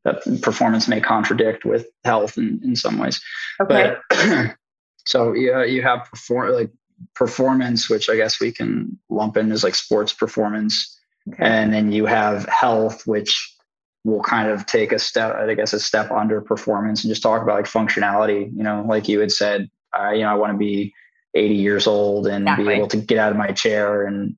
that 0.03 0.23
performance 0.41 0.87
may 0.87 0.99
contradict 0.99 1.63
with 1.63 1.85
health 2.03 2.37
in, 2.37 2.59
in 2.63 2.75
some 2.75 2.97
ways. 2.97 3.21
Okay. 3.61 3.95
But 4.09 4.55
so 5.05 5.33
yeah, 5.33 5.63
you 5.63 5.81
have 5.83 6.05
perform 6.05 6.53
like 6.53 6.71
performance, 7.15 7.89
which 7.89 8.09
I 8.09 8.15
guess 8.15 8.39
we 8.39 8.51
can 8.51 8.97
lump 9.09 9.37
in 9.37 9.51
as 9.51 9.63
like 9.63 9.75
sports 9.75 10.13
performance. 10.13 10.97
Okay. 11.31 11.43
And 11.43 11.73
then 11.73 11.91
you 11.91 12.05
have 12.05 12.45
health, 12.45 13.05
which 13.05 13.55
will 14.03 14.21
kind 14.21 14.49
of 14.49 14.65
take 14.65 14.91
a 14.91 14.99
step, 14.99 15.35
I 15.35 15.53
guess, 15.53 15.73
a 15.73 15.79
step 15.79 16.11
under 16.11 16.41
performance 16.41 17.03
and 17.03 17.11
just 17.11 17.21
talk 17.21 17.41
about 17.41 17.55
like 17.55 17.65
functionality. 17.65 18.51
You 18.55 18.63
know, 18.63 18.83
like 18.87 19.07
you 19.07 19.19
had 19.19 19.31
said, 19.31 19.69
I, 19.93 20.13
you 20.13 20.21
know, 20.21 20.29
I 20.29 20.35
want 20.35 20.53
to 20.53 20.57
be 20.57 20.93
80 21.35 21.55
years 21.55 21.87
old 21.87 22.27
and 22.27 22.43
exactly. 22.43 22.65
be 22.65 22.73
able 22.73 22.87
to 22.87 22.97
get 22.97 23.17
out 23.19 23.31
of 23.31 23.37
my 23.37 23.51
chair 23.51 24.05
and, 24.05 24.35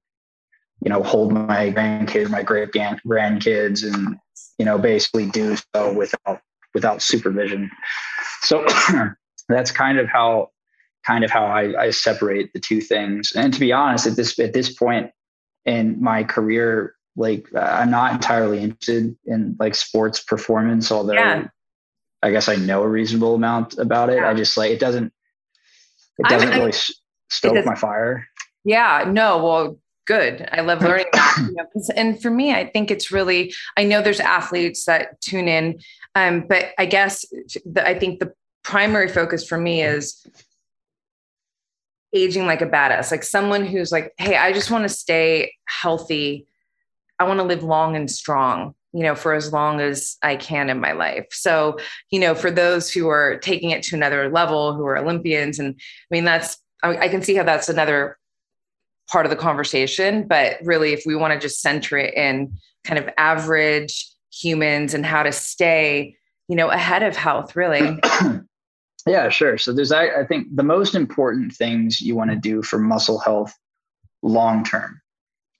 you 0.82 0.89
know, 0.89 1.01
hold 1.01 1.32
my 1.32 1.72
grandkids, 1.72 2.30
my 2.30 2.43
great 2.43 2.72
grandkids, 2.72 3.86
and 3.86 4.18
you 4.57 4.66
know, 4.66 4.78
basically 4.78 5.30
do 5.30 5.55
so 5.74 5.93
without 5.93 6.41
without 6.74 7.01
supervision. 7.01 7.70
So 8.41 8.66
that's 9.49 9.72
kind 9.72 9.99
of 9.99 10.07
how 10.07 10.49
kind 11.05 11.24
of 11.24 11.32
how 11.32 11.45
I, 11.45 11.84
I 11.84 11.89
separate 11.89 12.53
the 12.53 12.59
two 12.59 12.82
things. 12.82 13.32
And 13.36 13.53
to 13.53 13.59
be 13.59 13.72
honest, 13.72 14.07
at 14.07 14.16
this 14.16 14.38
at 14.39 14.53
this 14.53 14.74
point 14.74 15.11
in 15.66 16.01
my 16.01 16.24
career, 16.24 16.95
like 17.16 17.47
I'm 17.55 17.91
not 17.91 18.14
entirely 18.14 18.59
interested 18.59 19.16
in 19.26 19.55
like 19.59 19.76
sports 19.76 20.20
performance, 20.20 20.91
although 20.91 21.14
yeah. 21.14 21.47
I 22.22 22.32
guess 22.32 22.47
I 22.47 22.55
know 22.55 22.84
a 22.84 22.88
reasonable 22.88 23.36
amount 23.36 23.78
about 23.78 24.09
it. 24.09 24.18
Yeah. 24.18 24.30
I 24.30 24.34
just 24.34 24.57
like 24.57 24.72
it 24.72 24.80
doesn't 24.80 25.14
it 26.18 26.28
doesn't 26.28 26.53
I, 26.53 26.57
really 26.57 26.74
stoke 27.30 27.66
my 27.66 27.76
fire. 27.76 28.28
Yeah, 28.64 29.05
no, 29.07 29.43
well, 29.43 29.80
good. 30.05 30.47
I 30.51 30.61
love 30.61 30.82
learning 30.84 31.07
that. 31.14 31.38
You 31.38 31.53
know, 31.53 31.66
and 31.95 32.22
for 32.22 32.30
me, 32.30 32.53
I 32.53 32.66
think 32.68 32.89
it's 32.89 33.11
really 33.11 33.53
I 33.78 33.84
know 33.84 34.01
there's 34.01 34.20
athletes 34.20 34.86
that 34.86 35.22
tune 35.22 35.47
in, 35.47 35.80
um, 36.16 36.45
but 36.47 36.70
I 36.78 36.86
guess 36.86 37.26
the, 37.66 37.88
I 37.88 37.97
think 37.97 38.20
the 38.20 38.34
primary 38.64 39.09
focus 39.09 39.47
for 39.47 39.57
me 39.57 39.84
is 39.84 40.26
aging 42.14 42.45
like 42.45 42.61
a 42.61 42.68
badass, 42.68 43.11
like 43.11 43.24
someone 43.24 43.66
who's 43.66 43.91
like, 43.91 44.14
hey, 44.18 44.38
I 44.38 44.53
just 44.53 44.72
want 44.72 44.84
to 44.84 44.89
stay 44.89 45.53
healthy 45.66 46.47
I 47.20 47.26
want 47.26 47.39
to 47.39 47.45
live 47.45 47.64
long 47.64 47.95
and 47.95 48.09
strong, 48.09 48.74
you 48.91 49.03
know, 49.03 49.16
for 49.16 49.34
as 49.34 49.53
long 49.53 49.80
as 49.80 50.18
I 50.22 50.36
can 50.36 50.70
in 50.70 50.80
my 50.80 50.93
life. 50.93 51.28
So, 51.32 51.78
you 52.11 52.20
know, 52.20 52.36
for 52.36 52.51
those 52.51 52.91
who 52.91 53.09
are 53.09 53.38
taking 53.39 53.72
it 53.72 53.84
to 53.84 53.95
another 53.95 54.30
level, 54.30 54.74
who 54.74 54.86
are 54.86 54.97
Olympians, 54.97 55.59
and 55.59 55.76
I 55.78 56.16
mean, 56.16 56.26
that's, 56.26 56.57
I, 56.82 56.97
I 56.97 57.07
can 57.09 57.22
see 57.22 57.36
how 57.36 57.43
that's 57.43 57.70
another 57.70 58.18
part 59.11 59.26
of 59.26 59.30
the 59.30 59.36
conversation. 59.36 60.28
But 60.28 60.57
really, 60.64 60.93
if 60.93 61.03
we 61.05 61.16
want 61.16 61.34
to 61.34 61.39
just 61.39 61.61
center 61.61 61.97
it 61.97 62.14
in 62.16 62.53
kind 62.84 62.99
of 62.99 63.09
average 63.18 64.09
humans 64.32 64.93
and 64.93 65.05
how 65.05 65.24
to 65.24 65.32
stay, 65.32 66.16
you 66.47 66.55
know, 66.55 66.70
ahead 66.70 67.03
of 67.03 67.16
health, 67.16 67.55
really. 67.55 67.99
yeah, 69.07 69.30
sure. 69.30 69.57
So 69.57 69.72
there's, 69.72 69.91
I, 69.91 70.22
I 70.22 70.26
think 70.26 70.47
the 70.53 70.64
most 70.64 70.95
important 70.95 71.53
things 71.53 72.01
you 72.01 72.16
want 72.16 72.32
to 72.32 72.36
do 72.36 72.64
for 72.64 72.80
muscle 72.80 73.20
health 73.20 73.53
long 74.24 74.64
term 74.64 75.01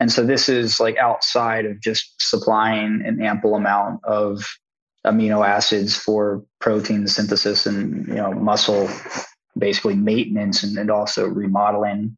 and 0.04 0.12
so 0.12 0.26
this 0.26 0.50
is 0.50 0.82
like 0.82 0.98
outside 0.98 1.66
of 1.66 1.80
just 1.80 2.16
supplying 2.20 3.02
an 3.06 3.22
ample 3.22 3.56
amount 3.56 4.04
of 4.04 4.46
amino 5.08 5.48
acids 5.48 5.96
for 5.96 6.44
protein 6.60 7.08
synthesis 7.08 7.66
and 7.66 8.06
you 8.10 8.16
know 8.16 8.34
muscle 8.34 8.90
basically 9.58 9.96
maintenance 9.96 10.62
and, 10.62 10.78
and 10.78 10.92
also 10.92 11.26
remodeling 11.26 12.18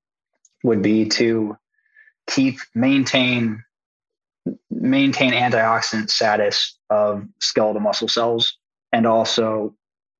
would 0.63 0.81
be 0.81 1.07
to 1.07 1.55
keep 2.25 2.57
maintain 2.73 3.63
maintain 4.71 5.33
antioxidant 5.33 6.09
status 6.09 6.79
of 6.89 7.23
skeletal 7.39 7.81
muscle 7.81 8.07
cells 8.07 8.57
and 8.93 9.05
also 9.05 9.75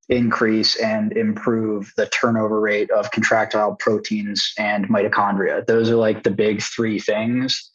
increase 0.08 0.76
and 0.76 1.12
improve 1.16 1.92
the 1.96 2.06
turnover 2.06 2.60
rate 2.60 2.90
of 2.90 3.10
contractile 3.10 3.74
proteins 3.74 4.52
and 4.58 4.88
mitochondria. 4.88 5.66
Those 5.66 5.90
are 5.90 5.96
like 5.96 6.22
the 6.22 6.30
big 6.30 6.62
three 6.62 7.00
things 7.00 7.70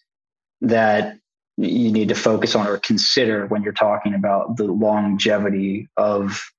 that 0.61 1.17
you 1.57 1.91
need 1.91 2.09
to 2.09 2.15
focus 2.15 2.55
on 2.55 2.67
or 2.67 2.77
consider 2.77 3.45
when 3.47 3.63
you're 3.63 3.73
talking 3.73 4.13
about 4.13 4.55
the 4.55 4.63
longevity 4.63 5.89
of 5.97 6.51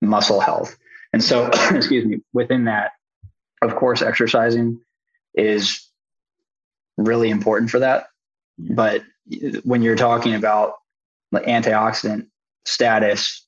muscle 0.00 0.40
health. 0.40 0.76
And 1.12 1.22
so, 1.22 1.46
excuse 1.70 2.04
me, 2.04 2.20
within 2.32 2.64
that, 2.64 2.92
of 3.60 3.74
course, 3.74 4.02
exercising 4.02 4.80
is 5.34 5.84
really 6.96 7.30
important 7.30 7.70
for 7.70 7.80
that. 7.80 8.08
But 8.58 9.02
when 9.64 9.82
you're 9.82 9.96
talking 9.96 10.34
about 10.34 10.74
the 11.32 11.40
antioxidant 11.40 12.28
status 12.64 13.46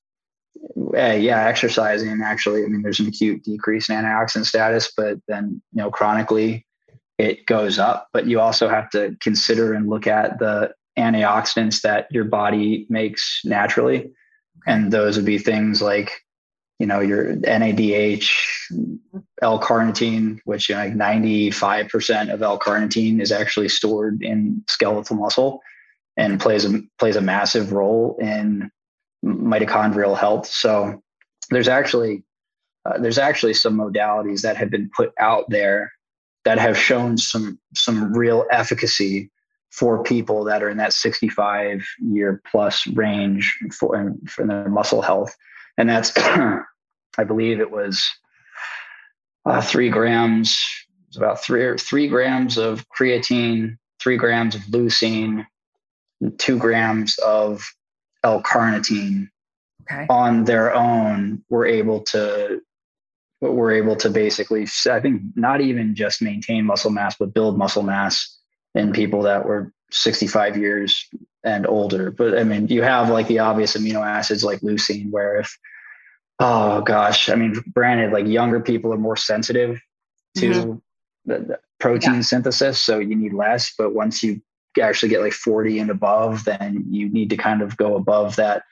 uh, 0.96 1.12
yeah, 1.12 1.46
exercising 1.46 2.20
actually, 2.22 2.64
I 2.64 2.66
mean, 2.66 2.82
there's 2.82 3.00
an 3.00 3.08
acute 3.08 3.44
decrease 3.44 3.88
in 3.88 3.96
antioxidant 3.96 4.46
status, 4.46 4.92
but 4.96 5.18
then, 5.28 5.62
you 5.72 5.82
know, 5.82 5.90
chronically 5.90 6.66
it 7.18 7.46
goes 7.46 7.78
up. 7.78 8.08
But 8.12 8.26
you 8.26 8.40
also 8.40 8.68
have 8.68 8.90
to 8.90 9.16
consider 9.20 9.72
and 9.72 9.88
look 9.88 10.06
at 10.06 10.38
the 10.38 10.72
antioxidants 10.98 11.82
that 11.82 12.08
your 12.10 12.24
body 12.24 12.86
makes 12.88 13.40
naturally. 13.44 14.10
And 14.66 14.92
those 14.92 15.16
would 15.16 15.26
be 15.26 15.38
things 15.38 15.80
like, 15.80 16.12
you 16.78 16.86
know, 16.86 17.00
your 17.00 17.36
NADH, 17.36 18.30
L-carnitine, 19.42 20.40
which 20.44 20.68
you 20.68 20.74
know, 20.74 20.82
like 20.82 20.94
95% 20.94 22.32
of 22.32 22.42
L-carnitine 22.42 23.20
is 23.20 23.32
actually 23.32 23.68
stored 23.68 24.22
in 24.22 24.64
skeletal 24.68 25.16
muscle 25.16 25.60
and 26.16 26.40
plays 26.40 26.64
a 26.64 26.80
plays 26.98 27.16
a 27.16 27.20
massive 27.20 27.72
role 27.72 28.16
in 28.20 28.70
mitochondrial 29.24 30.16
health. 30.16 30.46
So 30.46 31.02
there's 31.50 31.68
actually 31.68 32.24
uh, 32.86 32.98
there's 32.98 33.18
actually 33.18 33.54
some 33.54 33.76
modalities 33.76 34.40
that 34.40 34.56
have 34.56 34.70
been 34.70 34.90
put 34.96 35.12
out 35.18 35.44
there 35.48 35.92
that 36.44 36.58
have 36.58 36.78
shown 36.78 37.18
some 37.18 37.58
some 37.74 38.12
real 38.12 38.46
efficacy 38.50 39.30
for 39.70 40.02
people 40.02 40.44
that 40.44 40.62
are 40.62 40.68
in 40.68 40.76
that 40.78 40.92
65 40.92 41.84
year 42.00 42.42
plus 42.50 42.86
range 42.88 43.56
for, 43.72 44.14
for 44.28 44.46
their 44.46 44.68
muscle 44.68 45.02
health. 45.02 45.34
And 45.78 45.88
that's, 45.88 46.12
I 46.18 47.24
believe 47.26 47.60
it 47.60 47.70
was 47.70 48.04
uh, 49.46 49.62
three 49.62 49.88
grams, 49.88 50.58
it's 51.08 51.16
about 51.16 51.42
three, 51.42 51.76
three 51.78 52.08
grams 52.08 52.58
of 52.58 52.84
creatine, 52.88 53.76
three 54.00 54.16
grams 54.16 54.54
of 54.54 54.62
leucine, 54.62 55.46
two 56.38 56.58
grams 56.58 57.16
of 57.18 57.64
L-carnitine 58.22 59.28
okay. 59.82 60.06
on 60.08 60.44
their 60.44 60.74
own 60.74 61.42
were 61.48 61.66
able 61.66 62.00
to 62.00 62.60
were 63.40 63.72
able 63.72 63.96
to 63.96 64.10
basically 64.10 64.66
I 64.90 65.00
think 65.00 65.22
not 65.34 65.62
even 65.62 65.94
just 65.94 66.20
maintain 66.20 66.66
muscle 66.66 66.90
mass 66.90 67.16
but 67.18 67.32
build 67.32 67.56
muscle 67.56 67.82
mass 67.82 68.38
in 68.74 68.92
people 68.92 69.22
that 69.22 69.46
were 69.46 69.72
65 69.90 70.56
years 70.56 71.08
and 71.44 71.66
older. 71.66 72.10
But 72.10 72.38
I 72.38 72.44
mean, 72.44 72.68
you 72.68 72.82
have 72.82 73.08
like 73.10 73.26
the 73.26 73.40
obvious 73.40 73.76
amino 73.76 74.06
acids 74.06 74.44
like 74.44 74.60
leucine, 74.60 75.10
where 75.10 75.40
if 75.40 75.58
oh 76.38 76.80
gosh, 76.82 77.28
I 77.28 77.34
mean, 77.34 77.62
granted, 77.74 78.12
like 78.12 78.26
younger 78.26 78.60
people 78.60 78.92
are 78.92 78.98
more 78.98 79.16
sensitive 79.16 79.80
to 80.36 80.50
mm-hmm. 80.50 80.72
the, 81.26 81.38
the, 81.38 81.60
protein 81.78 82.16
yeah. 82.16 82.20
synthesis, 82.20 82.82
so 82.82 82.98
you 82.98 83.16
need 83.16 83.32
less. 83.32 83.74
But 83.76 83.94
once 83.94 84.22
you 84.22 84.42
actually 84.80 85.08
get 85.08 85.20
like 85.20 85.32
40 85.32 85.78
and 85.80 85.90
above, 85.90 86.44
then 86.44 86.84
you 86.90 87.08
need 87.08 87.30
to 87.30 87.36
kind 87.36 87.62
of 87.62 87.76
go 87.76 87.96
above 87.96 88.36
that 88.36 88.62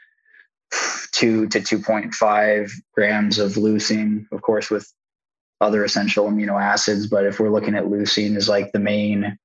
two 1.13 1.49
to 1.49 1.61
2.5 1.61 2.71
grams 2.93 3.39
of 3.39 3.53
leucine, 3.53 4.27
of 4.31 4.43
course, 4.43 4.71
with 4.71 4.93
other 5.61 5.85
essential 5.85 6.29
amino 6.31 6.63
acids. 6.63 7.07
But 7.07 7.25
if 7.25 7.41
we're 7.41 7.51
looking 7.51 7.75
at 7.75 7.85
leucine 7.85 8.37
as 8.37 8.49
like 8.49 8.73
the 8.73 8.79
main 8.79 9.39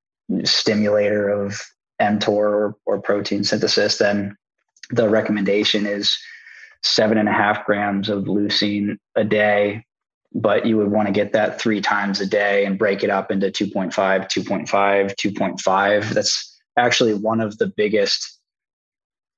stimulator 0.43 1.29
of 1.29 1.59
mTOR 2.01 2.29
or, 2.29 2.75
or 2.85 3.01
protein 3.01 3.43
synthesis, 3.43 3.97
then 3.97 4.35
the 4.91 5.09
recommendation 5.09 5.85
is 5.85 6.17
seven 6.83 7.17
and 7.17 7.29
a 7.29 7.33
half 7.33 7.65
grams 7.65 8.09
of 8.09 8.25
leucine 8.25 8.97
a 9.15 9.23
day. 9.23 9.85
But 10.35 10.65
you 10.65 10.77
would 10.77 10.91
want 10.91 11.07
to 11.07 11.13
get 11.13 11.33
that 11.33 11.61
three 11.61 11.79
times 11.79 12.19
a 12.19 12.25
day 12.25 12.65
and 12.65 12.77
break 12.77 13.03
it 13.03 13.09
up 13.09 13.31
into 13.31 13.47
2.5, 13.47 13.93
2.5, 13.93 14.67
2.5. 14.67 16.09
That's 16.09 16.61
actually 16.77 17.13
one 17.13 17.39
of 17.39 17.57
the 17.59 17.67
biggest, 17.67 18.39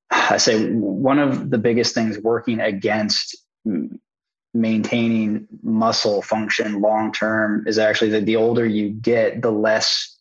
I 0.09 0.37
say, 0.37 0.69
one 0.71 1.19
of 1.19 1.49
the 1.49 1.57
biggest 1.57 1.93
things 1.93 2.17
working 2.19 2.61
against 2.61 3.35
maintaining 4.53 5.47
muscle 5.63 6.21
function 6.21 6.79
long 6.79 7.11
term 7.11 7.65
is 7.67 7.77
actually 7.77 8.11
that 8.11 8.25
the 8.25 8.37
older 8.37 8.65
you 8.65 8.89
get, 8.89 9.41
the 9.41 9.51
less 9.51 10.15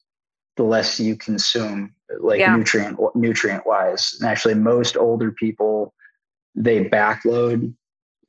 the 0.56 0.62
less 0.62 1.00
you 1.00 1.16
consume 1.16 1.94
like 2.20 2.40
yeah. 2.40 2.54
nutrient 2.54 2.98
nutrient 3.14 3.66
wise 3.66 4.16
and 4.20 4.28
actually 4.28 4.54
most 4.54 4.96
older 4.96 5.32
people 5.32 5.92
they 6.54 6.84
backload 6.84 7.74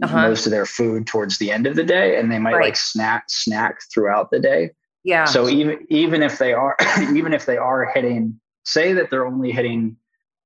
uh-huh. 0.04 0.28
most 0.28 0.46
of 0.46 0.52
their 0.52 0.66
food 0.66 1.08
towards 1.08 1.38
the 1.38 1.52
end 1.52 1.68
of 1.68 1.76
the 1.76 1.84
day 1.84 2.20
and 2.20 2.32
they 2.32 2.40
might 2.40 2.54
right. 2.54 2.66
like 2.66 2.76
snack 2.76 3.26
snack 3.30 3.78
throughout 3.94 4.30
the 4.32 4.40
day 4.40 4.70
yeah 5.04 5.26
so 5.26 5.48
even 5.48 5.86
even 5.90 6.22
if 6.22 6.38
they 6.38 6.54
are 6.54 6.76
even 7.14 7.34
if 7.34 7.46
they 7.46 7.58
are 7.58 7.86
hitting 7.94 8.40
say 8.64 8.94
that 8.94 9.10
they're 9.10 9.26
only 9.26 9.52
hitting 9.52 9.96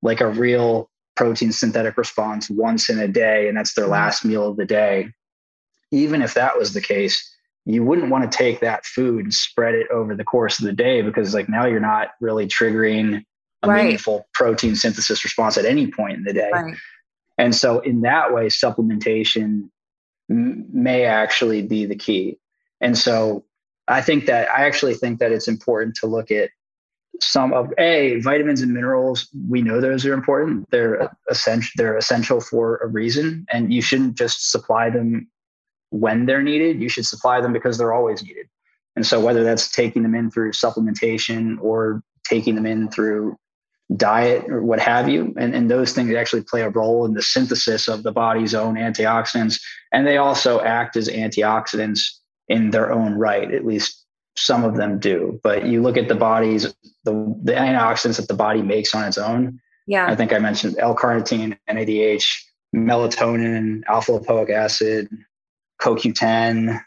like 0.02 0.22
a 0.22 0.28
real 0.28 0.90
protein 1.16 1.52
synthetic 1.52 1.98
response 1.98 2.50
once 2.50 2.90
in 2.90 3.00
a 3.00 3.08
day 3.08 3.48
and 3.48 3.58
that's 3.58 3.74
their 3.74 3.86
mm-hmm. 3.86 3.94
last 3.94 4.24
meal 4.24 4.48
of 4.48 4.58
the 4.58 4.66
day 4.66 5.12
even 5.92 6.22
if 6.22 6.34
that 6.34 6.58
was 6.58 6.74
the 6.74 6.82
case 6.82 7.36
you 7.66 7.84
wouldn't 7.84 8.10
want 8.10 8.30
to 8.30 8.38
take 8.38 8.62
that 8.62 8.86
food 8.86 9.26
and 9.26 9.34
spread 9.34 9.76
it 9.76 9.88
over 9.92 10.16
the 10.16 10.24
course 10.24 10.60
of 10.60 10.66
the 10.66 10.74
day 10.74 11.02
because 11.02 11.34
like 11.34 11.50
now 11.50 11.66
you're 11.66 11.80
not 11.80 12.10
really 12.20 12.48
triggering 12.48 13.24
a 13.64 13.68
right. 13.68 13.84
meaningful 13.84 14.28
protein 14.34 14.76
synthesis 14.76 15.24
response 15.24 15.58
at 15.58 15.66
any 15.66 15.88
point 15.88 16.18
in 16.18 16.24
the 16.24 16.34
day. 16.34 16.50
Right. 16.52 16.76
And 17.40 17.56
so 17.56 17.80
in 17.80 18.02
that 18.02 18.34
way, 18.34 18.48
supplementation 18.48 19.70
m- 20.30 20.66
may 20.72 21.06
actually 21.06 21.62
be 21.62 21.86
the 21.86 21.96
key. 21.96 22.38
And 22.82 22.98
so 22.98 23.46
I 23.88 24.02
think 24.02 24.26
that 24.26 24.50
I 24.52 24.66
actually 24.66 24.94
think 24.94 25.20
that 25.20 25.32
it's 25.32 25.48
important 25.48 25.96
to 25.96 26.06
look 26.06 26.32
at 26.32 26.50
some 27.22 27.54
of 27.54 27.74
a 27.78 28.20
vitamins 28.20 28.62
and 28.62 28.74
minerals. 28.74 29.30
We 29.48 29.62
know 29.62 29.80
those 29.80 30.06
are 30.06 30.14
important. 30.14 30.70
They're 30.70 31.10
essential. 31.30 31.72
They're 31.78 31.98
essential 31.98 32.42
for 32.42 32.78
a 32.78 32.88
reason, 32.88 33.46
and 33.52 33.74
you 33.74 33.82
shouldn't 33.82 34.18
just 34.18 34.52
supply 34.52 34.90
them 34.90 35.28
when 35.92 36.26
they're 36.26 36.44
needed. 36.44 36.82
You 36.82 36.90
should 36.90 37.06
supply 37.06 37.42
them 37.42 37.54
because 37.54 37.78
they're 37.78 37.94
always 37.94 38.22
needed. 38.22 38.48
And 38.96 39.08
so, 39.08 39.20
whether 39.20 39.44
that's 39.44 39.72
taking 39.72 40.04
them 40.04 40.14
in 40.14 40.30
through 40.30 40.52
supplementation 40.52 41.58
or 41.62 42.04
taking 42.26 42.56
them 42.56 42.66
in 42.66 42.90
through 42.90 43.38
diet 43.96 44.46
or 44.50 44.62
what 44.62 44.80
have 44.80 45.10
you, 45.10 45.34
and, 45.38 45.56
and 45.56 45.70
those 45.70 45.94
things 45.94 46.14
actually 46.14 46.44
play 46.44 46.62
a 46.62 46.70
role 46.70 47.06
in 47.06 47.14
the 47.14 47.22
synthesis 47.22 47.88
of 47.88 48.04
the 48.04 48.12
body's 48.12 48.54
own 48.54 48.76
antioxidants. 48.76 49.60
And 49.92 50.06
they 50.06 50.18
also 50.18 50.62
act 50.62 50.96
as 50.96 51.10
antioxidants 51.10 52.02
in 52.48 52.72
their 52.72 52.92
own 52.92 53.14
right, 53.14 53.52
at 53.52 53.66
least 53.66 54.06
some 54.36 54.64
of 54.64 54.76
them 54.76 55.00
do. 55.00 55.40
But 55.44 55.66
you 55.66 55.82
look 55.82 55.98
at 55.98 56.08
the 56.08 56.16
body's, 56.16 56.64
the, 57.04 57.36
the 57.44 57.54
antioxidants 57.54 58.18
that 58.18 58.28
the 58.28 58.36
body 58.36 58.62
makes 58.62 58.94
on 58.94 59.06
its 59.06 59.18
own. 59.18 59.60
Yeah. 59.88 60.06
I 60.06 60.16
think 60.16 60.34
I 60.34 60.40
mentioned 60.40 60.76
L 60.78 60.96
carnitine, 60.96 61.58
NADH, 61.68 62.26
melatonin, 62.76 63.82
alpha 63.88 64.12
lipoic 64.12 64.52
acid, 64.52 65.10
CoQ10, 65.82 66.80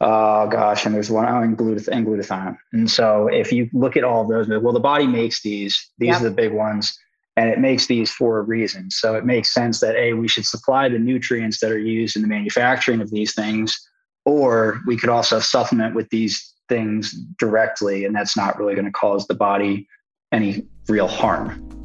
uh, 0.00 0.46
gosh, 0.46 0.84
and 0.84 0.94
there's 0.94 1.10
one 1.10 1.26
oh, 1.26 1.40
and, 1.40 1.56
glutathione, 1.56 1.88
and 1.88 2.06
glutathione. 2.06 2.58
And 2.72 2.90
so 2.90 3.28
if 3.28 3.52
you 3.52 3.68
look 3.72 3.96
at 3.96 4.04
all 4.04 4.22
of 4.22 4.28
those, 4.28 4.48
well, 4.48 4.72
the 4.72 4.80
body 4.80 5.06
makes 5.06 5.42
these, 5.42 5.90
these 5.98 6.08
yep. 6.08 6.20
are 6.20 6.24
the 6.24 6.30
big 6.30 6.52
ones, 6.52 6.98
and 7.36 7.48
it 7.48 7.58
makes 7.58 7.86
these 7.86 8.10
for 8.10 8.38
a 8.38 8.42
reason. 8.42 8.90
So 8.90 9.14
it 9.14 9.24
makes 9.24 9.52
sense 9.52 9.80
that 9.80 9.96
A, 9.96 10.12
we 10.12 10.28
should 10.28 10.46
supply 10.46 10.88
the 10.88 10.98
nutrients 10.98 11.60
that 11.60 11.72
are 11.72 11.78
used 11.78 12.16
in 12.16 12.22
the 12.22 12.28
manufacturing 12.28 13.00
of 13.00 13.10
these 13.10 13.34
things, 13.34 13.78
or 14.24 14.80
we 14.86 14.96
could 14.96 15.10
also 15.10 15.40
supplement 15.40 15.94
with 15.94 16.08
these 16.10 16.54
things 16.68 17.12
directly, 17.38 18.04
and 18.04 18.14
that's 18.14 18.36
not 18.36 18.58
really 18.58 18.74
going 18.74 18.86
to 18.86 18.92
cause 18.92 19.26
the 19.26 19.34
body 19.34 19.88
any 20.32 20.66
real 20.88 21.06
harm. 21.06 21.75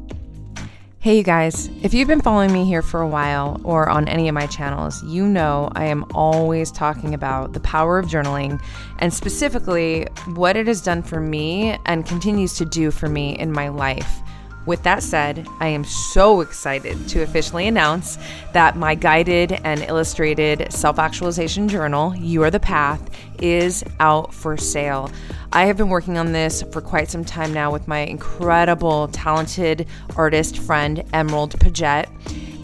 Hey, 1.02 1.16
you 1.16 1.24
guys, 1.24 1.68
if 1.82 1.92
you've 1.92 2.06
been 2.06 2.20
following 2.20 2.52
me 2.52 2.64
here 2.64 2.80
for 2.80 3.00
a 3.00 3.08
while 3.08 3.60
or 3.64 3.88
on 3.88 4.06
any 4.06 4.28
of 4.28 4.36
my 4.36 4.46
channels, 4.46 5.02
you 5.02 5.26
know 5.26 5.68
I 5.74 5.86
am 5.86 6.04
always 6.14 6.70
talking 6.70 7.12
about 7.12 7.54
the 7.54 7.58
power 7.58 7.98
of 7.98 8.06
journaling 8.06 8.62
and 9.00 9.12
specifically 9.12 10.06
what 10.34 10.56
it 10.56 10.68
has 10.68 10.80
done 10.80 11.02
for 11.02 11.18
me 11.18 11.76
and 11.86 12.06
continues 12.06 12.56
to 12.58 12.64
do 12.64 12.92
for 12.92 13.08
me 13.08 13.36
in 13.36 13.50
my 13.50 13.66
life. 13.66 14.20
With 14.64 14.84
that 14.84 15.02
said, 15.02 15.46
I 15.58 15.68
am 15.68 15.82
so 15.84 16.40
excited 16.40 17.08
to 17.08 17.22
officially 17.22 17.66
announce 17.66 18.16
that 18.52 18.76
my 18.76 18.94
guided 18.94 19.52
and 19.64 19.82
illustrated 19.82 20.72
self 20.72 21.00
actualization 21.00 21.68
journal, 21.68 22.14
You 22.14 22.44
Are 22.44 22.50
the 22.50 22.60
Path, 22.60 23.10
is 23.40 23.82
out 23.98 24.32
for 24.32 24.56
sale. 24.56 25.10
I 25.52 25.66
have 25.66 25.76
been 25.76 25.88
working 25.88 26.16
on 26.16 26.32
this 26.32 26.62
for 26.72 26.80
quite 26.80 27.10
some 27.10 27.24
time 27.24 27.52
now 27.52 27.72
with 27.72 27.88
my 27.88 28.00
incredible, 28.00 29.08
talented 29.08 29.86
artist 30.16 30.58
friend, 30.58 31.02
Emerald 31.12 31.58
Paget. 31.58 32.08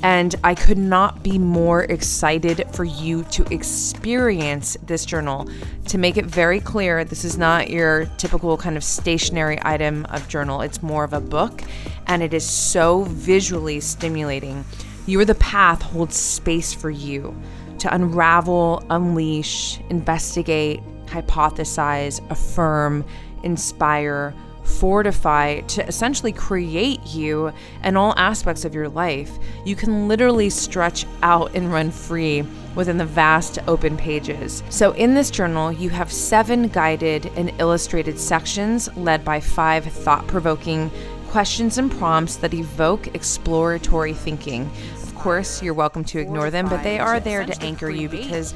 And 0.02 0.34
I 0.44 0.54
could 0.54 0.78
not 0.78 1.22
be 1.22 1.38
more 1.38 1.82
excited 1.84 2.64
for 2.72 2.84
you 2.84 3.24
to 3.24 3.44
experience 3.52 4.76
this 4.82 5.04
journal. 5.04 5.48
To 5.86 5.98
make 5.98 6.16
it 6.16 6.26
very 6.26 6.60
clear, 6.60 7.04
this 7.04 7.24
is 7.24 7.36
not 7.36 7.70
your 7.70 8.06
typical 8.16 8.56
kind 8.56 8.76
of 8.76 8.84
stationery 8.84 9.58
item 9.62 10.04
of 10.06 10.28
journal, 10.28 10.60
it's 10.60 10.82
more 10.82 11.02
of 11.04 11.12
a 11.12 11.20
book, 11.20 11.62
and 12.06 12.22
it 12.22 12.32
is 12.32 12.48
so 12.48 13.02
visually 13.04 13.80
stimulating. 13.80 14.64
You 15.06 15.18
are 15.20 15.24
the 15.24 15.34
path 15.36 15.82
holds 15.82 16.16
space 16.16 16.72
for 16.72 16.90
you 16.90 17.34
to 17.78 17.92
unravel, 17.94 18.84
unleash, 18.90 19.80
investigate, 19.88 20.80
hypothesize, 21.06 22.20
affirm, 22.30 23.04
inspire, 23.42 24.34
fortify, 24.68 25.60
to 25.60 25.86
essentially 25.86 26.32
create 26.32 27.04
you 27.06 27.52
and 27.82 27.98
all 27.98 28.14
aspects 28.16 28.64
of 28.64 28.74
your 28.74 28.88
life. 28.88 29.38
You 29.64 29.74
can 29.74 30.08
literally 30.08 30.50
stretch 30.50 31.06
out 31.22 31.54
and 31.54 31.72
run 31.72 31.90
free 31.90 32.44
within 32.74 32.98
the 32.98 33.04
vast 33.04 33.58
open 33.66 33.96
pages. 33.96 34.62
So, 34.70 34.92
in 34.92 35.14
this 35.14 35.30
journal, 35.30 35.72
you 35.72 35.90
have 35.90 36.12
seven 36.12 36.68
guided 36.68 37.26
and 37.36 37.52
illustrated 37.58 38.18
sections 38.18 38.94
led 38.96 39.24
by 39.24 39.40
five 39.40 39.84
thought 39.84 40.26
provoking 40.26 40.90
questions 41.28 41.76
and 41.76 41.90
prompts 41.90 42.36
that 42.36 42.54
evoke 42.54 43.14
exploratory 43.14 44.14
thinking 44.14 44.70
course, 45.18 45.62
you're 45.62 45.74
welcome 45.74 46.04
to 46.04 46.18
ignore 46.18 46.50
them, 46.50 46.68
but 46.68 46.82
they 46.82 46.98
are 46.98 47.20
there 47.20 47.44
to 47.44 47.62
anchor 47.62 47.90
you 47.90 48.08
because 48.08 48.54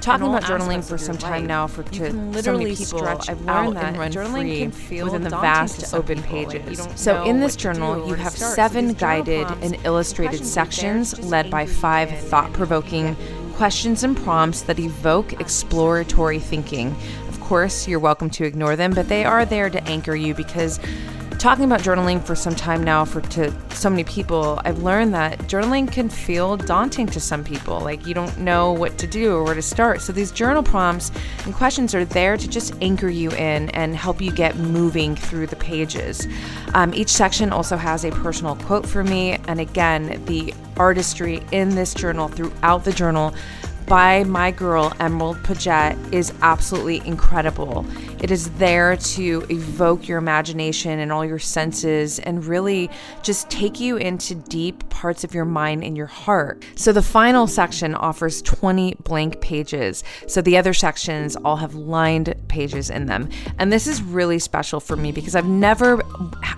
talking 0.00 0.26
about 0.26 0.42
journaling 0.42 0.82
for 0.82 0.96
some 0.96 1.18
time 1.18 1.46
now 1.46 1.66
for 1.66 1.82
to 1.82 2.12
literally 2.12 2.74
so 2.74 2.96
people, 2.96 3.08
I've 3.28 3.40
learned 3.42 3.76
that 3.76 3.94
journaling 4.12 4.58
can 4.58 4.70
feel 4.70 5.06
within 5.06 5.22
the 5.22 5.30
vast 5.30 5.94
open 5.94 6.22
pages. 6.22 6.86
So 6.94 7.24
in 7.24 7.40
this 7.40 7.56
journal, 7.56 8.06
you 8.06 8.14
have 8.14 8.32
seven 8.32 8.92
guided 8.94 9.46
and 9.62 9.76
illustrated 9.84 10.44
sections 10.44 11.18
led 11.24 11.50
by 11.50 11.66
five 11.66 12.10
thought-provoking 12.10 13.16
questions 13.54 14.04
and 14.04 14.16
prompts 14.16 14.62
that 14.62 14.78
evoke 14.78 15.40
exploratory 15.40 16.38
thinking. 16.38 16.94
Of 17.28 17.40
course, 17.40 17.88
you're 17.88 17.98
welcome 17.98 18.28
to 18.30 18.44
ignore 18.44 18.76
them, 18.76 18.92
but 18.92 19.08
they 19.08 19.24
are 19.24 19.44
there 19.44 19.70
to 19.70 19.82
anchor 19.84 20.14
you 20.14 20.34
because 20.34 20.78
talking 21.46 21.64
about 21.64 21.80
journaling 21.80 22.20
for 22.20 22.34
some 22.34 22.56
time 22.56 22.82
now 22.82 23.04
for 23.04 23.20
to 23.20 23.52
so 23.70 23.88
many 23.88 24.02
people, 24.02 24.60
I've 24.64 24.82
learned 24.82 25.14
that 25.14 25.38
journaling 25.42 25.88
can 25.88 26.08
feel 26.08 26.56
daunting 26.56 27.06
to 27.06 27.20
some 27.20 27.44
people. 27.44 27.78
Like 27.78 28.04
you 28.04 28.14
don't 28.14 28.36
know 28.38 28.72
what 28.72 28.98
to 28.98 29.06
do 29.06 29.32
or 29.32 29.44
where 29.44 29.54
to 29.54 29.62
start. 29.62 30.00
So 30.00 30.12
these 30.12 30.32
journal 30.32 30.64
prompts 30.64 31.12
and 31.44 31.54
questions 31.54 31.94
are 31.94 32.04
there 32.04 32.36
to 32.36 32.48
just 32.48 32.74
anchor 32.82 33.08
you 33.08 33.30
in 33.30 33.70
and 33.70 33.94
help 33.94 34.20
you 34.20 34.32
get 34.32 34.56
moving 34.56 35.14
through 35.14 35.46
the 35.46 35.54
pages. 35.54 36.26
Um, 36.74 36.92
each 36.92 37.10
section 37.10 37.52
also 37.52 37.76
has 37.76 38.04
a 38.04 38.10
personal 38.10 38.56
quote 38.56 38.84
for 38.84 39.04
me, 39.04 39.38
and 39.46 39.60
again, 39.60 40.20
the 40.24 40.52
artistry 40.76 41.44
in 41.52 41.76
this 41.76 41.94
journal 41.94 42.26
throughout 42.26 42.82
the 42.82 42.92
journal 42.92 43.32
by 43.86 44.24
my 44.24 44.50
girl 44.50 44.92
Emerald 44.98 45.42
Paget 45.44 45.96
is 46.12 46.32
absolutely 46.42 47.00
incredible. 47.06 47.86
It 48.20 48.30
is 48.30 48.50
there 48.52 48.96
to 48.96 49.46
evoke 49.50 50.08
your 50.08 50.18
imagination 50.18 50.98
and 50.98 51.12
all 51.12 51.24
your 51.24 51.38
senses 51.38 52.18
and 52.18 52.44
really 52.44 52.90
just 53.22 53.48
take 53.50 53.78
you 53.78 53.96
into 53.96 54.34
deep 54.34 54.88
parts 54.88 55.22
of 55.22 55.34
your 55.34 55.44
mind 55.44 55.84
and 55.84 55.96
your 55.96 56.06
heart. 56.06 56.64
So 56.74 56.92
the 56.92 57.02
final 57.02 57.46
section 57.46 57.94
offers 57.94 58.40
20 58.42 58.96
blank 59.04 59.40
pages. 59.40 60.02
So 60.26 60.40
the 60.40 60.56
other 60.56 60.72
sections 60.72 61.36
all 61.36 61.56
have 61.56 61.74
lined 61.74 62.34
pages 62.48 62.88
in 62.88 63.06
them. 63.06 63.28
And 63.58 63.72
this 63.72 63.86
is 63.86 64.02
really 64.02 64.38
special 64.38 64.80
for 64.80 64.96
me 64.96 65.12
because 65.12 65.36
I've 65.36 65.46
never 65.46 65.98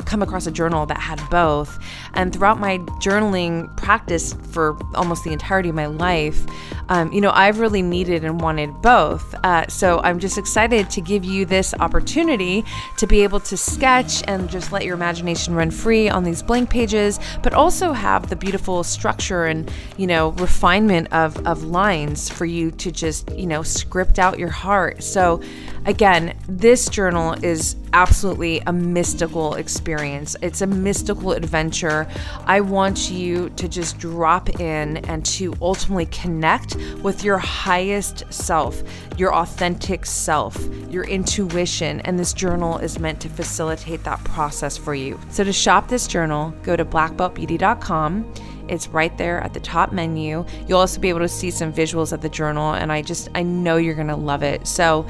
come 0.07 0.23
across 0.23 0.47
a 0.47 0.53
journal 0.53 0.87
that 0.87 0.99
had 0.99 1.21
both. 1.29 1.79
And 2.15 2.33
throughout 2.33 2.61
my 2.61 2.79
journaling 3.03 3.77
practice 3.77 4.35
for 4.53 4.79
almost 4.95 5.25
the 5.25 5.33
entirety 5.33 5.71
of 5.71 5.75
my 5.75 5.87
life, 5.87 6.47
um, 6.89 7.13
you 7.19 7.23
know, 7.23 7.33
I've 7.35 7.59
really 7.59 7.83
needed 7.83 8.23
and 8.23 8.41
wanted 8.41 8.81
both. 8.81 9.35
Uh, 9.43 9.67
so 9.67 9.99
I'm 10.05 10.21
just 10.21 10.39
excited 10.39 10.89
to 10.91 11.01
give 11.01 11.25
you 11.25 11.45
this 11.45 11.75
opportunity 11.75 12.65
to 12.97 13.09
be 13.09 13.25
able 13.25 13.41
to 13.41 13.57
sketch 13.57 14.23
and 14.29 14.49
just 14.49 14.71
let 14.71 14.85
your 14.85 14.95
imagination 14.95 15.53
run 15.57 15.73
free 15.73 16.09
on 16.09 16.23
these 16.23 16.45
blank 16.45 16.71
pages, 16.71 17.19
but 17.43 17.55
also 17.55 17.93
have 17.93 18.29
the 18.29 18.37
beautiful 18.37 18.85
structure 18.85 19.47
and, 19.47 19.69
you 19.97 20.07
know, 20.07 20.29
refinement 20.29 21.13
of, 21.13 21.45
of 21.45 21.65
lines 21.65 22.29
for 22.29 22.45
you 22.45 22.71
to 22.71 22.93
just, 22.93 23.29
you 23.33 23.49
know, 23.49 23.65
script 23.65 24.21
out 24.21 24.39
your 24.39 24.51
heart. 24.51 25.03
So 25.03 25.43
again, 25.89 26.39
this 26.47 26.89
journal 26.91 27.33
is 27.43 27.75
absolutely 27.95 28.61
a 28.67 28.73
mystical 28.73 29.55
experience. 29.55 30.37
It's 30.43 30.61
a 30.61 30.67
mystical 30.67 31.33
adventure. 31.33 32.07
I 32.45 32.61
want 32.61 33.11
you 33.11 33.49
to 33.51 33.67
just 33.69 33.99
drop 33.99 34.61
in 34.61 34.99
and 35.09 35.25
to 35.27 35.55
ultimately 35.63 36.05
connect 36.07 36.77
with 37.03 37.25
your 37.25 37.39
highest 37.39 38.31
self, 38.31 38.83
your 39.17 39.35
authentic 39.35 40.05
self, 40.05 40.63
your 40.91 41.05
intuition. 41.05 42.01
And 42.03 42.19
this 42.19 42.35
journal 42.35 42.77
is 42.77 42.99
meant 42.99 43.21
to 43.23 43.31
facilitate 43.31 44.05
that 44.05 44.23
process 44.25 44.77
for 44.77 44.95
you. 44.95 45.19
So 45.31 45.43
to 45.43 45.53
shop 45.55 45.89
this 45.89 46.07
journal, 46.07 46.51
go 46.63 46.77
to 46.77 46.85
blackbeltbeauty.com. 46.85 48.35
It's 48.69 48.89
right 48.89 49.17
there 49.17 49.41
at 49.41 49.55
the 49.55 49.61
top 49.61 49.93
menu. 49.93 50.45
You'll 50.67 50.81
also 50.81 51.01
be 51.01 51.09
able 51.09 51.21
to 51.21 51.29
see 51.29 51.51
some 51.51 51.73
visuals 51.73 52.13
of 52.13 52.21
the 52.21 52.29
journal, 52.29 52.75
and 52.75 52.93
I 52.93 53.01
just, 53.03 53.31
I 53.35 53.43
know 53.43 53.77
you're 53.77 53.95
gonna 53.95 54.17
love 54.17 54.43
it. 54.43 54.67
So, 54.67 55.07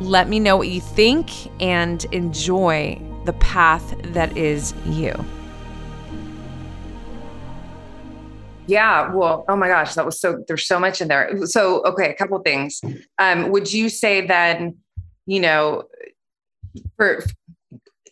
let 0.00 0.28
me 0.28 0.38
know 0.40 0.56
what 0.56 0.68
you 0.68 0.80
think 0.80 1.30
and 1.60 2.04
enjoy 2.12 3.00
the 3.24 3.32
path 3.34 3.94
that 4.12 4.36
is 4.36 4.74
you. 4.86 5.12
Yeah, 8.66 9.14
well, 9.14 9.46
oh 9.48 9.56
my 9.56 9.68
gosh, 9.68 9.94
that 9.94 10.04
was 10.04 10.20
so 10.20 10.44
there's 10.46 10.66
so 10.66 10.78
much 10.78 11.00
in 11.00 11.08
there. 11.08 11.46
So, 11.46 11.82
okay, 11.84 12.10
a 12.10 12.14
couple 12.14 12.38
things. 12.40 12.82
Um, 13.18 13.50
would 13.50 13.72
you 13.72 13.88
say 13.88 14.26
then, 14.26 14.76
you 15.24 15.40
know, 15.40 15.84
for 16.96 17.24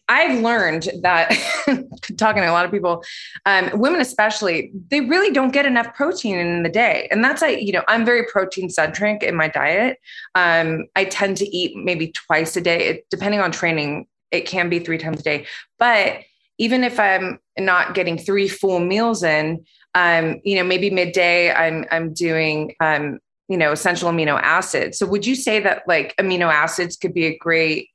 I've 0.09 0.41
learned 0.41 0.89
that 1.03 1.31
talking 2.17 2.43
to 2.43 2.49
a 2.49 2.53
lot 2.53 2.65
of 2.65 2.71
people, 2.71 3.03
um, 3.45 3.71
women 3.75 4.01
especially, 4.01 4.71
they 4.91 5.01
really 5.01 5.33
don't 5.33 5.53
get 5.53 5.67
enough 5.67 5.95
protein 5.95 6.39
in 6.39 6.63
the 6.63 6.69
day. 6.69 7.09
And 7.11 7.25
that's 7.25 7.43
I, 7.43 7.49
you 7.49 7.73
know, 7.73 7.83
I'm 7.89 8.05
very 8.05 8.25
protein 8.25 8.71
centric 8.71 9.23
in 9.23 9.35
my 9.35 9.49
diet. 9.49 9.99
Um, 10.35 10.87
I 10.95 11.05
tend 11.05 11.37
to 11.39 11.47
eat 11.47 11.77
maybe 11.77 12.13
twice 12.13 12.57
a 12.57 12.61
day, 12.61 12.89
it, 12.89 13.07
depending 13.11 13.41
on 13.41 13.51
training. 13.51 14.07
It 14.31 14.47
can 14.47 14.69
be 14.69 14.79
three 14.79 14.99
times 14.99 15.21
a 15.21 15.23
day. 15.23 15.47
But 15.79 16.21
even 16.59 16.85
if 16.85 16.99
I'm 17.01 17.39
not 17.59 17.95
getting 17.95 18.17
three 18.17 18.49
full 18.49 18.81
meals 18.81 19.23
in, 19.23 19.65
um, 19.95 20.41
you 20.45 20.57
know, 20.57 20.65
maybe 20.65 20.91
midday 20.91 21.53
I'm 21.53 21.85
I'm 21.91 22.13
doing 22.13 22.75
um, 22.81 23.19
you 23.49 23.57
know, 23.57 23.73
essential 23.73 24.11
amino 24.11 24.41
acids. 24.43 24.99
So 24.99 25.07
would 25.07 25.27
you 25.27 25.35
say 25.35 25.61
that 25.61 25.83
like 25.87 26.15
amino 26.17 26.53
acids 26.53 26.97
could 26.97 27.15
be 27.15 27.27
a 27.27 27.39
great 27.39 27.89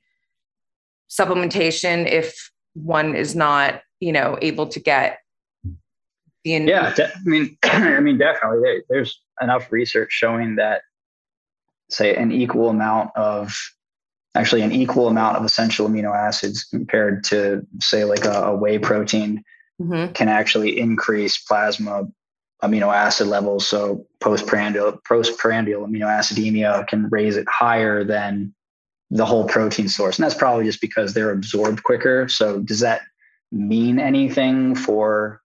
supplementation 1.12 2.09
if 2.09 2.51
one 2.74 3.16
is 3.16 3.36
not, 3.36 3.82
you 3.99 4.12
know, 4.12 4.38
able 4.41 4.68
to 4.68 4.80
get 4.80 5.20
the. 6.43 6.53
In- 6.55 6.68
yeah, 6.68 6.93
de- 6.93 7.14
I 7.14 7.20
mean, 7.26 7.57
I 7.64 7.99
mean, 7.99 8.18
definitely. 8.18 8.59
There, 8.62 8.84
there's 8.89 9.20
enough 9.41 9.72
research 9.72 10.12
showing 10.12 10.55
that, 10.55 10.82
say, 11.89 12.16
an 12.16 12.32
equal 12.32 12.70
amount 12.70 13.12
of 13.16 13.53
actually 14.34 14.62
an 14.62 14.72
equal 14.72 15.07
amount 15.07 15.38
of 15.38 15.43
essential 15.43 15.88
amino 15.89 16.16
acids 16.16 16.64
compared 16.64 17.24
to 17.26 17.66
say 17.82 18.05
like 18.05 18.24
a, 18.24 18.43
a 18.43 18.55
whey 18.55 18.80
protein 18.80 19.43
mm-hmm. 19.82 20.14
can 20.14 20.30
actually 20.30 20.80
increase 20.80 21.38
plasma 21.38 22.07
amino 22.64 22.93
acid 22.93 23.28
levels 23.28 23.68
so 23.68 24.05
postprandial 24.22 24.97
postprandial 25.05 25.86
amino 25.86 26.05
acidemia 26.05 26.88
can 26.88 27.09
raise 27.09 27.36
it 27.36 27.47
higher 27.49 28.03
than 28.05 28.53
the 29.12 29.26
whole 29.26 29.45
protein 29.45 29.89
source. 29.89 30.18
And 30.18 30.24
that's 30.24 30.36
probably 30.36 30.64
just 30.64 30.82
because 30.82 31.14
they're 31.14 31.32
absorbed 31.32 31.84
quicker. 31.84 32.30
So 32.30 32.59
does 32.62 32.80
that 32.80 33.01
mean 33.51 33.99
anything 33.99 34.74
for 34.74 35.41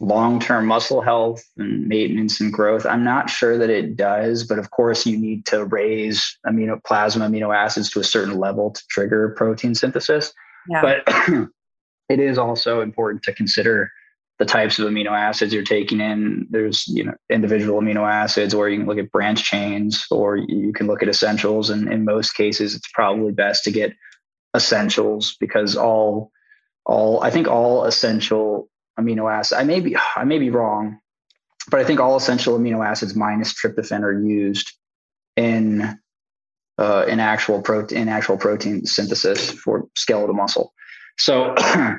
long-term 0.00 0.66
muscle 0.66 1.00
health 1.00 1.42
and 1.56 1.88
maintenance 1.88 2.40
and 2.40 2.52
growth? 2.52 2.84
I'm 2.84 3.02
not 3.02 3.30
sure 3.30 3.56
that 3.56 3.70
it 3.70 3.96
does, 3.96 4.44
but 4.44 4.58
of 4.58 4.70
course 4.70 5.06
you 5.06 5.18
need 5.18 5.46
to 5.46 5.64
raise 5.64 6.38
amino 6.46 6.82
plasma 6.84 7.26
amino 7.26 7.56
acids 7.56 7.90
to 7.92 8.00
a 8.00 8.04
certain 8.04 8.38
level 8.38 8.70
to 8.70 8.82
trigger 8.90 9.30
protein 9.30 9.74
synthesis. 9.74 10.32
Yeah. 10.68 10.82
But 10.82 11.14
it 12.10 12.20
is 12.20 12.36
also 12.36 12.82
important 12.82 13.22
to 13.24 13.32
consider 13.32 13.90
the 14.38 14.44
types 14.44 14.78
of 14.78 14.88
amino 14.88 15.10
acids 15.10 15.52
you're 15.52 15.62
taking 15.62 16.00
in. 16.00 16.46
There's 16.50 16.86
you 16.88 17.04
know 17.04 17.14
individual 17.30 17.80
amino 17.80 18.08
acids, 18.08 18.54
or 18.54 18.68
you 18.68 18.78
can 18.78 18.86
look 18.86 18.98
at 18.98 19.10
branch 19.10 19.44
chains, 19.44 20.06
or 20.10 20.36
you 20.36 20.72
can 20.72 20.86
look 20.86 21.02
at 21.02 21.08
essentials. 21.08 21.70
And 21.70 21.92
in 21.92 22.04
most 22.04 22.32
cases, 22.32 22.74
it's 22.74 22.88
probably 22.92 23.32
best 23.32 23.64
to 23.64 23.70
get 23.70 23.94
essentials 24.54 25.36
because 25.40 25.76
all 25.76 26.30
all 26.86 27.22
I 27.22 27.30
think 27.30 27.48
all 27.48 27.84
essential 27.84 28.68
amino 28.98 29.32
acids. 29.32 29.60
I 29.60 29.64
may 29.64 29.80
be 29.80 29.96
I 30.16 30.24
may 30.24 30.38
be 30.38 30.50
wrong, 30.50 30.98
but 31.70 31.80
I 31.80 31.84
think 31.84 32.00
all 32.00 32.16
essential 32.16 32.58
amino 32.58 32.86
acids 32.86 33.14
minus 33.14 33.52
tryptophan 33.52 34.02
are 34.02 34.20
used 34.20 34.72
in 35.36 35.98
uh, 36.78 37.04
in 37.08 37.18
actual 37.18 37.60
protein 37.60 37.98
in 37.98 38.08
actual 38.08 38.36
protein 38.36 38.86
synthesis 38.86 39.50
for 39.50 39.88
skeletal 39.96 40.34
muscle. 40.34 40.72
So 41.18 41.56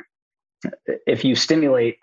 if 1.05 1.25
you 1.25 1.35
stimulate 1.35 1.97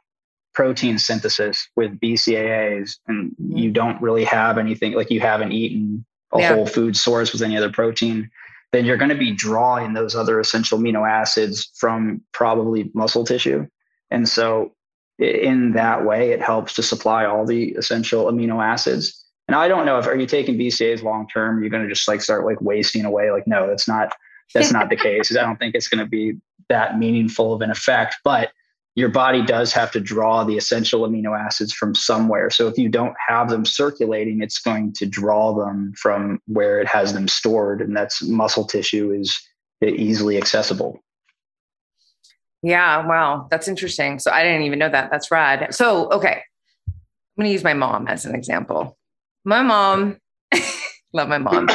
protein 0.57 0.98
synthesis 0.98 1.68
with 1.76 2.00
BCAAs 2.00 2.96
and 3.07 3.30
mm-hmm. 3.32 3.57
you 3.59 3.70
don't 3.70 4.00
really 4.00 4.24
have 4.24 4.57
anything 4.57 4.94
like 4.94 5.11
you 5.11 5.20
haven't 5.20 5.52
eaten 5.52 6.04
a 6.32 6.40
yeah. 6.40 6.54
whole 6.54 6.66
food 6.66 6.96
source 6.96 7.30
with 7.32 7.42
any 7.42 7.59
other 7.59 7.70
protein, 7.70 8.30
then 8.72 8.86
you're 8.86 8.96
going 8.96 9.11
to 9.11 9.14
be 9.14 9.32
drawing 9.32 9.92
those 9.92 10.16
other 10.16 10.40
essential 10.40 10.78
amino 10.78 11.09
acids 11.09 11.70
from 11.74 12.22
probably 12.32 12.90
muscle 12.94 13.22
tissue. 13.22 13.66
And 14.11 14.26
so 14.26 14.72
in 15.18 15.72
that 15.72 16.07
way, 16.07 16.30
it 16.30 16.40
helps 16.40 16.72
to 16.74 16.82
supply 16.82 17.26
all 17.26 17.44
the 17.44 17.72
essential 17.72 18.24
amino 18.24 18.64
acids. 18.64 19.24
And 19.48 19.54
I 19.54 19.68
don't 19.68 19.84
know 19.84 19.98
if 19.98 20.07
are 20.07 20.16
you 20.16 20.26
taking 20.26 20.57
BCAAs 20.57 21.02
long 21.02 21.28
term, 21.28 21.61
you're 21.61 21.70
going 21.70 21.82
to 21.82 21.88
just 21.88 22.09
like 22.09 22.22
start 22.22 22.46
like 22.46 22.62
wasting 22.62 23.04
away. 23.04 23.30
Like, 23.30 23.46
no, 23.46 23.68
that's 23.68 23.86
not 23.86 24.11
that's 24.54 24.72
not 24.72 24.88
the 24.88 24.96
case. 25.09 25.36
I 25.36 25.42
don't 25.42 25.59
think 25.59 25.74
it's 25.74 25.88
going 25.88 26.02
to 26.02 26.09
be 26.09 26.38
that 26.70 26.98
meaningful 26.98 27.52
of 27.52 27.61
an 27.61 27.70
effect, 27.70 28.16
but 28.24 28.52
your 28.97 29.11
body 29.11 29.42
does 29.42 29.74
have 29.74 29.92
to 29.92 30.01
draw 30.01 30.42
the 30.42 30.57
essential 30.57 31.07
amino 31.07 31.38
acids 31.38 31.72
from 31.72 31.94
somewhere. 31.94 32.49
So 32.49 32.66
if 32.66 32.78
you 32.78 32.88
don't 32.88 33.14
have 33.28 33.51
them 33.51 33.66
circulating, 33.66 34.42
it's 34.42 34.59
going 34.59 34.94
to 34.94 35.07
draw 35.07 35.53
them 35.55 35.92
from 35.97 36.40
where 36.47 36.80
it 36.80 36.88
has 36.88 37.12
them 37.12 37.28
stored, 37.28 37.82
and 37.82 37.94
that's 37.94 38.22
muscle 38.22 38.64
tissue 38.64 39.12
is 39.12 39.38
easily 39.84 40.38
accessible. 40.38 40.99
Yeah, 42.62 43.07
wow, 43.07 43.47
that's 43.51 43.68
interesting. 43.68 44.18
So 44.18 44.30
I 44.30 44.42
didn't 44.42 44.62
even 44.62 44.78
know 44.78 44.88
that. 44.88 45.11
That's 45.11 45.30
rad. 45.30 45.74
So 45.74 46.11
okay, 46.11 46.42
I'm 46.88 46.94
going 47.36 47.49
to 47.49 47.53
use 47.53 47.62
my 47.62 47.74
mom 47.74 48.09
as 48.09 48.24
an 48.24 48.34
example. 48.34 48.97
My 49.44 49.62
mom, 49.62 50.16
love 51.12 51.28
my 51.28 51.38
mom. 51.38 51.68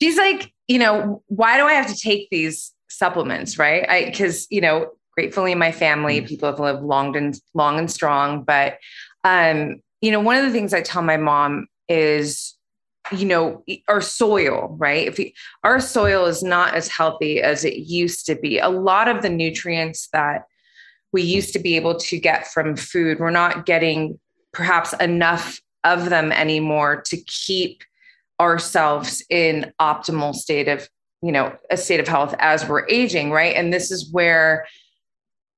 She's 0.00 0.16
like, 0.16 0.50
you 0.66 0.78
know, 0.78 1.22
why 1.26 1.58
do 1.58 1.64
I 1.64 1.74
have 1.74 1.88
to 1.88 1.96
take 1.96 2.30
these 2.30 2.72
supplements, 2.88 3.58
right? 3.58 4.06
Because 4.06 4.46
you 4.50 4.62
know 4.62 4.92
gratefully 5.18 5.52
my 5.56 5.72
family, 5.72 6.20
mm. 6.20 6.28
people 6.28 6.48
have 6.48 6.60
lived 6.60 6.80
long 6.80 7.16
and 7.16 7.40
long 7.52 7.76
and 7.76 7.90
strong. 7.90 8.44
But 8.44 8.78
um, 9.24 9.82
you 10.00 10.12
know, 10.12 10.20
one 10.20 10.36
of 10.36 10.44
the 10.44 10.52
things 10.52 10.72
I 10.72 10.80
tell 10.80 11.02
my 11.02 11.16
mom 11.16 11.66
is 11.88 12.54
you 13.10 13.24
know 13.24 13.64
our 13.88 14.02
soil 14.02 14.76
right 14.78 15.08
if 15.08 15.16
we, 15.16 15.34
our 15.64 15.80
soil 15.80 16.26
is 16.26 16.42
not 16.42 16.74
as 16.74 16.88
healthy 16.88 17.40
as 17.40 17.64
it 17.64 17.76
used 17.78 18.26
to 18.26 18.34
be 18.34 18.58
a 18.58 18.68
lot 18.68 19.08
of 19.08 19.22
the 19.22 19.30
nutrients 19.30 20.10
that 20.12 20.42
we 21.10 21.22
used 21.22 21.54
to 21.54 21.58
be 21.58 21.74
able 21.74 21.94
to 21.94 22.18
get 22.18 22.46
from 22.48 22.76
food 22.76 23.18
we're 23.18 23.30
not 23.30 23.64
getting 23.64 24.20
perhaps 24.52 24.92
enough 25.00 25.58
of 25.84 26.10
them 26.10 26.30
anymore 26.32 27.00
to 27.06 27.16
keep 27.22 27.82
ourselves 28.38 29.24
in 29.30 29.72
optimal 29.80 30.34
state 30.34 30.68
of 30.68 30.86
you 31.22 31.32
know 31.32 31.56
a 31.70 31.78
state 31.78 32.00
of 32.00 32.08
health 32.08 32.34
as 32.40 32.68
we're 32.68 32.86
aging 32.88 33.30
right 33.30 33.56
and 33.56 33.72
this 33.72 33.90
is 33.90 34.12
where 34.12 34.66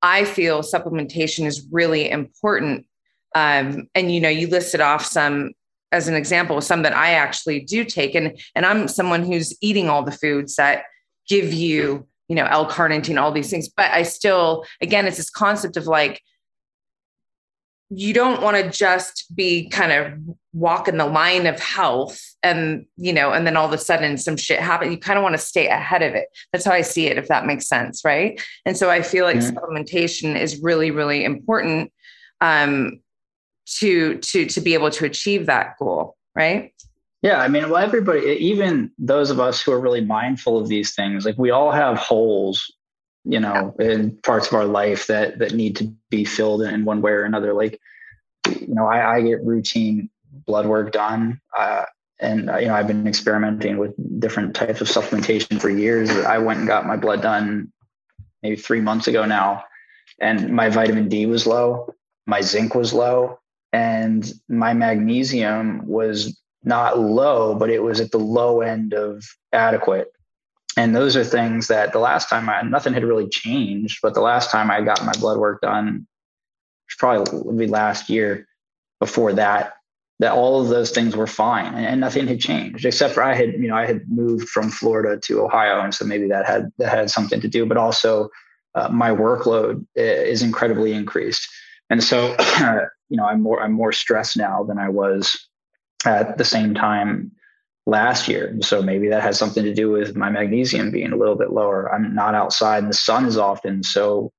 i 0.02 0.24
feel 0.24 0.62
supplementation 0.62 1.46
is 1.46 1.66
really 1.70 2.10
important. 2.10 2.86
Um, 3.34 3.88
and 3.94 4.12
you 4.12 4.20
know 4.20 4.28
you 4.28 4.48
listed 4.48 4.80
off 4.80 5.04
some 5.04 5.52
as 5.92 6.08
an 6.08 6.14
example 6.14 6.60
some 6.60 6.82
that 6.82 6.96
i 6.96 7.12
actually 7.12 7.60
do 7.60 7.84
take. 7.84 8.14
And 8.14 8.38
and 8.54 8.66
i'm 8.66 8.88
someone 8.88 9.24
who's 9.24 9.56
eating 9.60 9.88
all 9.88 10.02
the 10.02 10.12
foods 10.12 10.56
that 10.56 10.84
give 11.28 11.52
you 11.52 12.06
you 12.28 12.34
know 12.36 12.46
l-carnitine 12.46 13.20
all 13.20 13.32
these 13.32 13.50
things. 13.50 13.68
But 13.68 13.90
i 13.90 14.02
still 14.02 14.64
again 14.80 15.06
it's 15.06 15.16
this 15.16 15.30
concept 15.30 15.76
of 15.76 15.86
like 15.86 16.20
you 17.90 18.14
don't 18.14 18.40
want 18.40 18.56
to 18.56 18.70
just 18.70 19.34
be 19.34 19.68
kind 19.68 19.90
of 19.90 20.14
walking 20.52 20.96
the 20.96 21.06
line 21.06 21.46
of 21.46 21.58
health 21.60 22.22
and 22.42 22.86
you 22.96 23.12
know 23.12 23.32
and 23.32 23.46
then 23.46 23.56
all 23.56 23.66
of 23.66 23.72
a 23.72 23.78
sudden 23.78 24.16
some 24.16 24.36
shit 24.36 24.60
happens 24.60 24.90
you 24.90 24.98
kind 24.98 25.18
of 25.18 25.22
want 25.22 25.34
to 25.34 25.38
stay 25.38 25.66
ahead 25.66 26.02
of 26.02 26.14
it. 26.14 26.26
That's 26.52 26.64
how 26.64 26.72
i 26.72 26.82
see 26.82 27.06
it 27.06 27.18
if 27.18 27.28
that 27.28 27.46
makes 27.46 27.68
sense 27.68 28.04
right? 28.04 28.40
And 28.64 28.76
so 28.76 28.90
i 28.90 29.02
feel 29.02 29.24
like 29.24 29.36
mm-hmm. 29.36 29.56
supplementation 29.56 30.40
is 30.40 30.60
really 30.62 30.90
really 30.90 31.24
important 31.24 31.92
um 32.40 33.00
to 33.78 34.18
to 34.18 34.46
to 34.46 34.60
be 34.60 34.74
able 34.74 34.90
to 34.90 35.04
achieve 35.04 35.46
that 35.46 35.74
goal 35.78 36.16
right? 36.34 36.72
Yeah 37.22 37.40
i 37.40 37.48
mean 37.48 37.68
well 37.68 37.82
everybody 37.82 38.20
even 38.20 38.92
those 38.98 39.30
of 39.30 39.40
us 39.40 39.60
who 39.60 39.72
are 39.72 39.80
really 39.80 40.04
mindful 40.04 40.58
of 40.58 40.68
these 40.68 40.94
things 40.94 41.24
like 41.24 41.36
we 41.38 41.50
all 41.50 41.70
have 41.70 41.98
holes 41.98 42.72
you 43.24 43.40
know 43.40 43.74
yeah. 43.78 43.90
in 43.90 44.16
parts 44.18 44.46
of 44.48 44.54
our 44.54 44.64
life 44.64 45.06
that 45.06 45.38
that 45.38 45.52
need 45.54 45.76
to 45.76 45.84
be 46.10 46.24
filled 46.24 46.62
in 46.62 46.84
one 46.84 47.02
way 47.02 47.12
or 47.12 47.24
another. 47.24 47.52
Like 47.52 47.80
you 48.48 48.74
know 48.74 48.86
i, 48.86 49.16
I 49.16 49.20
get 49.20 49.44
routine 49.44 50.08
blood 50.46 50.66
work 50.66 50.92
done 50.92 51.40
uh, 51.58 51.84
and 52.20 52.50
uh, 52.50 52.58
you 52.58 52.68
know 52.68 52.74
i've 52.74 52.86
been 52.86 53.06
experimenting 53.06 53.78
with 53.78 53.94
different 54.20 54.54
types 54.54 54.80
of 54.80 54.88
supplementation 54.88 55.60
for 55.60 55.70
years. 55.70 56.10
I 56.10 56.38
went 56.38 56.60
and 56.60 56.68
got 56.68 56.86
my 56.86 56.96
blood 56.96 57.22
done 57.22 57.72
maybe 58.42 58.56
three 58.56 58.80
months 58.80 59.06
ago 59.08 59.24
now 59.24 59.64
and 60.20 60.50
my 60.50 60.68
vitamin 60.68 61.08
d 61.08 61.26
was 61.26 61.46
low 61.46 61.94
my 62.26 62.40
zinc 62.40 62.74
was 62.74 62.92
low 62.92 63.38
and 63.72 64.32
my 64.48 64.72
magnesium 64.72 65.86
was 65.86 66.40
not 66.64 66.98
low 66.98 67.54
but 67.54 67.70
it 67.70 67.82
was 67.82 68.00
at 68.00 68.10
the 68.10 68.18
low 68.18 68.60
end 68.60 68.92
of 68.92 69.24
adequate 69.52 70.12
and 70.76 70.94
those 70.94 71.16
are 71.16 71.24
things 71.24 71.68
that 71.68 71.92
the 71.92 71.98
last 71.98 72.28
time 72.28 72.48
I 72.48 72.62
nothing 72.62 72.92
had 72.92 73.04
really 73.04 73.28
changed, 73.28 73.98
but 74.02 74.14
the 74.14 74.20
last 74.20 74.50
time 74.50 74.70
I 74.70 74.80
got 74.82 75.04
my 75.04 75.12
blood 75.18 75.38
work 75.38 75.60
done, 75.60 76.06
probably 76.98 77.66
last 77.66 78.08
year. 78.08 78.46
Before 79.00 79.32
that, 79.32 79.72
that 80.18 80.32
all 80.32 80.60
of 80.60 80.68
those 80.68 80.90
things 80.90 81.16
were 81.16 81.26
fine 81.26 81.74
and 81.74 82.00
nothing 82.00 82.26
had 82.26 82.38
changed 82.38 82.84
except 82.84 83.14
for 83.14 83.22
I 83.22 83.34
had 83.34 83.54
you 83.54 83.68
know 83.68 83.74
I 83.74 83.86
had 83.86 84.02
moved 84.10 84.48
from 84.50 84.68
Florida 84.70 85.18
to 85.18 85.42
Ohio, 85.42 85.80
and 85.80 85.94
so 85.94 86.04
maybe 86.04 86.28
that 86.28 86.46
had 86.46 86.70
that 86.78 86.90
had 86.90 87.10
something 87.10 87.40
to 87.40 87.48
do. 87.48 87.64
But 87.66 87.78
also, 87.78 88.28
uh, 88.74 88.88
my 88.90 89.10
workload 89.10 89.86
is 89.96 90.42
incredibly 90.42 90.92
increased, 90.92 91.48
and 91.88 92.04
so 92.04 92.36
you 93.08 93.16
know 93.16 93.24
I'm 93.24 93.42
more 93.42 93.62
I'm 93.62 93.72
more 93.72 93.92
stressed 93.92 94.36
now 94.36 94.62
than 94.62 94.78
I 94.78 94.90
was 94.90 95.48
at 96.04 96.36
the 96.36 96.44
same 96.44 96.74
time 96.74 97.32
last 97.86 98.28
year. 98.28 98.56
So 98.60 98.82
maybe 98.82 99.08
that 99.08 99.22
has 99.22 99.38
something 99.38 99.64
to 99.64 99.74
do 99.74 99.90
with 99.90 100.16
my 100.16 100.30
magnesium 100.30 100.90
being 100.90 101.12
a 101.12 101.16
little 101.16 101.36
bit 101.36 101.50
lower. 101.52 101.92
I'm 101.92 102.14
not 102.14 102.34
outside 102.34 102.82
and 102.82 102.92
the 102.92 102.96
sun 102.96 103.24
is 103.26 103.36
often, 103.36 103.82
so 103.82 104.32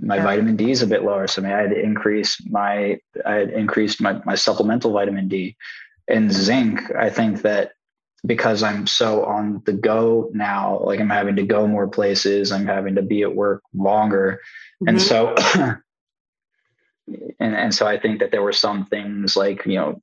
my 0.00 0.16
yeah. 0.16 0.24
vitamin 0.24 0.56
D 0.56 0.70
is 0.70 0.82
a 0.82 0.86
bit 0.86 1.04
lower. 1.04 1.26
So 1.26 1.42
maybe 1.42 1.54
I 1.54 1.60
had 1.62 1.70
to 1.70 1.80
increase 1.80 2.40
my 2.48 2.98
I 3.24 3.34
had 3.34 3.50
increased 3.50 4.00
my, 4.00 4.20
my 4.24 4.34
supplemental 4.34 4.92
vitamin 4.92 5.28
D 5.28 5.56
and 6.08 6.32
zinc. 6.32 6.80
I 6.94 7.10
think 7.10 7.42
that 7.42 7.72
because 8.24 8.62
I'm 8.62 8.86
so 8.86 9.24
on 9.24 9.62
the 9.64 9.72
go 9.72 10.30
now, 10.32 10.80
like 10.80 11.00
I'm 11.00 11.10
having 11.10 11.36
to 11.36 11.44
go 11.44 11.66
more 11.66 11.86
places, 11.86 12.50
I'm 12.50 12.66
having 12.66 12.96
to 12.96 13.02
be 13.02 13.22
at 13.22 13.34
work 13.34 13.62
longer. 13.74 14.40
Mm-hmm. 14.82 14.88
And 14.88 15.02
so 15.02 15.34
and, 17.40 17.54
and 17.54 17.74
so 17.74 17.86
I 17.86 17.98
think 17.98 18.20
that 18.20 18.30
there 18.32 18.42
were 18.42 18.52
some 18.52 18.86
things 18.86 19.36
like, 19.36 19.64
you 19.66 19.76
know, 19.76 20.02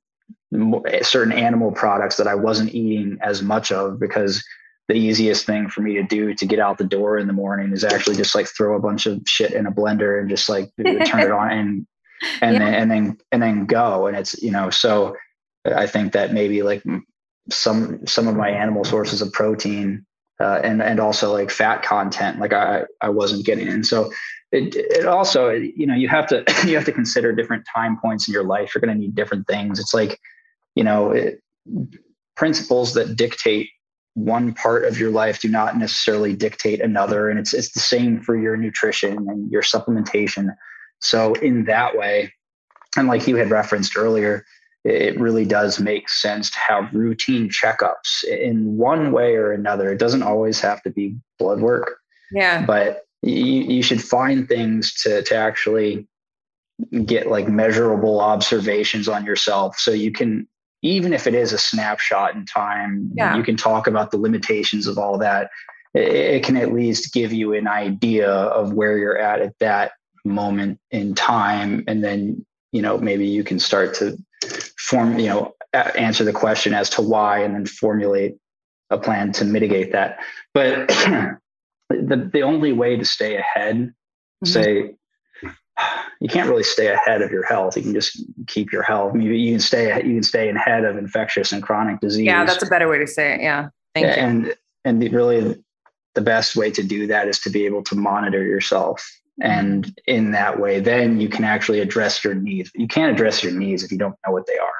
certain 1.02 1.32
animal 1.32 1.72
products 1.72 2.16
that 2.16 2.26
I 2.26 2.34
wasn't 2.34 2.74
eating 2.74 3.18
as 3.22 3.42
much 3.42 3.72
of 3.72 3.98
because 3.98 4.44
the 4.88 4.94
easiest 4.94 5.46
thing 5.46 5.68
for 5.68 5.80
me 5.80 5.94
to 5.94 6.02
do 6.02 6.34
to 6.34 6.46
get 6.46 6.58
out 6.58 6.78
the 6.78 6.84
door 6.84 7.18
in 7.18 7.26
the 7.26 7.32
morning 7.32 7.72
is 7.72 7.84
actually 7.84 8.16
just 8.16 8.34
like 8.34 8.46
throw 8.46 8.76
a 8.76 8.80
bunch 8.80 9.06
of 9.06 9.20
shit 9.26 9.52
in 9.52 9.66
a 9.66 9.72
blender 9.72 10.20
and 10.20 10.28
just 10.28 10.48
like 10.48 10.70
turn 11.06 11.20
it 11.20 11.30
on 11.30 11.50
and 11.50 11.86
and 12.40 12.54
yeah. 12.54 12.58
then 12.58 12.74
and 12.74 12.90
then 12.90 13.18
and 13.32 13.42
then 13.42 13.66
go. 13.66 14.06
And 14.06 14.16
it's 14.16 14.40
you 14.42 14.50
know 14.50 14.70
so 14.70 15.16
I 15.64 15.86
think 15.86 16.12
that 16.12 16.32
maybe 16.32 16.62
like 16.62 16.82
some 17.50 18.06
some 18.06 18.28
of 18.28 18.36
my 18.36 18.50
animal 18.50 18.84
sources 18.84 19.22
of 19.22 19.32
protein 19.32 20.04
uh, 20.40 20.60
and 20.62 20.82
and 20.82 21.00
also 21.00 21.32
like 21.32 21.50
fat 21.50 21.82
content 21.82 22.40
like 22.40 22.52
I 22.52 22.84
I 23.00 23.08
wasn't 23.08 23.46
getting 23.46 23.68
and 23.68 23.86
so 23.86 24.10
it, 24.52 24.74
it 24.76 25.06
also 25.06 25.50
you 25.50 25.86
know 25.86 25.94
you 25.94 26.08
have 26.08 26.26
to 26.28 26.44
you 26.66 26.76
have 26.76 26.84
to 26.84 26.92
consider 26.92 27.32
different 27.32 27.66
time 27.74 27.98
points 27.98 28.28
in 28.28 28.34
your 28.34 28.44
life. 28.44 28.74
You're 28.74 28.80
going 28.80 28.94
to 28.94 29.00
need 29.00 29.14
different 29.14 29.46
things. 29.46 29.78
It's 29.78 29.94
like 29.94 30.18
you 30.74 30.84
know 30.84 31.10
it, 31.10 31.40
principles 32.36 32.94
that 32.94 33.16
dictate 33.16 33.68
one 34.14 34.54
part 34.54 34.84
of 34.84 34.98
your 34.98 35.10
life 35.10 35.40
do 35.40 35.48
not 35.48 35.76
necessarily 35.76 36.34
dictate 36.34 36.80
another. 36.80 37.28
And 37.28 37.38
it's 37.38 37.52
it's 37.52 37.72
the 37.72 37.80
same 37.80 38.20
for 38.20 38.36
your 38.36 38.56
nutrition 38.56 39.28
and 39.28 39.50
your 39.50 39.62
supplementation. 39.62 40.54
So 41.00 41.34
in 41.34 41.64
that 41.64 41.96
way 41.96 42.32
and 42.96 43.08
like 43.08 43.26
you 43.26 43.36
had 43.36 43.50
referenced 43.50 43.96
earlier 43.96 44.44
it 44.84 45.18
really 45.18 45.46
does 45.46 45.80
make 45.80 46.10
sense 46.10 46.50
to 46.50 46.58
have 46.58 46.92
routine 46.92 47.48
checkups 47.48 48.22
in 48.22 48.76
one 48.76 49.12
way 49.12 49.34
or 49.34 49.50
another. 49.50 49.90
It 49.90 49.98
doesn't 49.98 50.22
always 50.22 50.60
have 50.60 50.82
to 50.82 50.90
be 50.90 51.16
blood 51.38 51.60
work 51.60 51.98
yeah. 52.34 52.64
but 52.66 53.06
you, 53.22 53.62
you 53.62 53.82
should 53.82 54.02
find 54.02 54.46
things 54.46 54.92
to 55.02 55.22
to 55.22 55.34
actually 55.34 56.06
get 57.04 57.28
like 57.28 57.48
measurable 57.48 58.20
observations 58.20 59.08
on 59.08 59.24
yourself 59.24 59.78
so 59.78 59.92
you 59.92 60.10
can 60.10 60.46
even 60.84 61.14
if 61.14 61.26
it 61.26 61.34
is 61.34 61.52
a 61.52 61.58
snapshot 61.58 62.34
in 62.34 62.44
time, 62.44 63.10
yeah. 63.16 63.34
you 63.36 63.42
can 63.42 63.56
talk 63.56 63.86
about 63.86 64.10
the 64.10 64.18
limitations 64.18 64.86
of 64.86 64.98
all 64.98 65.16
that. 65.18 65.50
It, 65.94 66.12
it 66.12 66.44
can 66.44 66.58
at 66.58 66.72
least 66.72 67.14
give 67.14 67.32
you 67.32 67.54
an 67.54 67.66
idea 67.66 68.30
of 68.30 68.74
where 68.74 68.98
you're 68.98 69.18
at 69.18 69.40
at 69.40 69.58
that 69.60 69.92
moment 70.26 70.78
in 70.90 71.14
time. 71.14 71.84
And 71.88 72.04
then, 72.04 72.44
you 72.70 72.82
know, 72.82 72.98
maybe 72.98 73.26
you 73.26 73.42
can 73.42 73.58
start 73.58 73.94
to 73.94 74.18
form, 74.78 75.18
you 75.18 75.28
know, 75.28 75.54
answer 75.72 76.22
the 76.22 76.34
question 76.34 76.74
as 76.74 76.90
to 76.90 77.02
why 77.02 77.38
and 77.38 77.54
then 77.54 77.64
formulate 77.64 78.36
a 78.90 78.98
plan 78.98 79.32
to 79.32 79.46
mitigate 79.46 79.92
that. 79.92 80.18
But 80.52 80.88
the, 81.88 82.30
the 82.30 82.42
only 82.42 82.72
way 82.72 82.98
to 82.98 83.06
stay 83.06 83.36
ahead, 83.36 83.76
mm-hmm. 83.76 84.46
say, 84.46 84.96
you 86.20 86.28
can't 86.28 86.48
really 86.48 86.62
stay 86.62 86.92
ahead 86.92 87.22
of 87.22 87.30
your 87.30 87.44
health. 87.44 87.76
You 87.76 87.82
can 87.82 87.94
just 87.94 88.22
keep 88.46 88.72
your 88.72 88.82
health. 88.82 89.14
You, 89.14 89.32
you 89.32 89.52
can 89.52 89.60
stay 89.60 89.94
you 89.96 90.14
can 90.14 90.22
stay 90.22 90.48
ahead 90.48 90.84
of 90.84 90.96
infectious 90.96 91.52
and 91.52 91.62
chronic 91.62 92.00
disease. 92.00 92.26
Yeah, 92.26 92.44
that's 92.44 92.62
a 92.62 92.66
better 92.66 92.88
way 92.88 92.98
to 92.98 93.06
say 93.06 93.34
it. 93.34 93.40
Yeah, 93.40 93.68
thank 93.94 94.06
yeah, 94.06 94.16
you. 94.16 94.22
And 94.22 94.54
and 94.84 95.12
really, 95.12 95.62
the 96.14 96.20
best 96.20 96.56
way 96.56 96.70
to 96.70 96.82
do 96.82 97.06
that 97.08 97.28
is 97.28 97.40
to 97.40 97.50
be 97.50 97.66
able 97.66 97.82
to 97.84 97.94
monitor 97.94 98.42
yourself. 98.42 99.04
And 99.40 99.98
in 100.06 100.30
that 100.30 100.60
way, 100.60 100.78
then 100.78 101.20
you 101.20 101.28
can 101.28 101.42
actually 101.42 101.80
address 101.80 102.22
your 102.22 102.34
needs. 102.34 102.70
You 102.74 102.86
can't 102.86 103.12
address 103.12 103.42
your 103.42 103.52
needs 103.52 103.82
if 103.82 103.90
you 103.90 103.98
don't 103.98 104.14
know 104.24 104.32
what 104.32 104.46
they 104.46 104.58
are. 104.58 104.70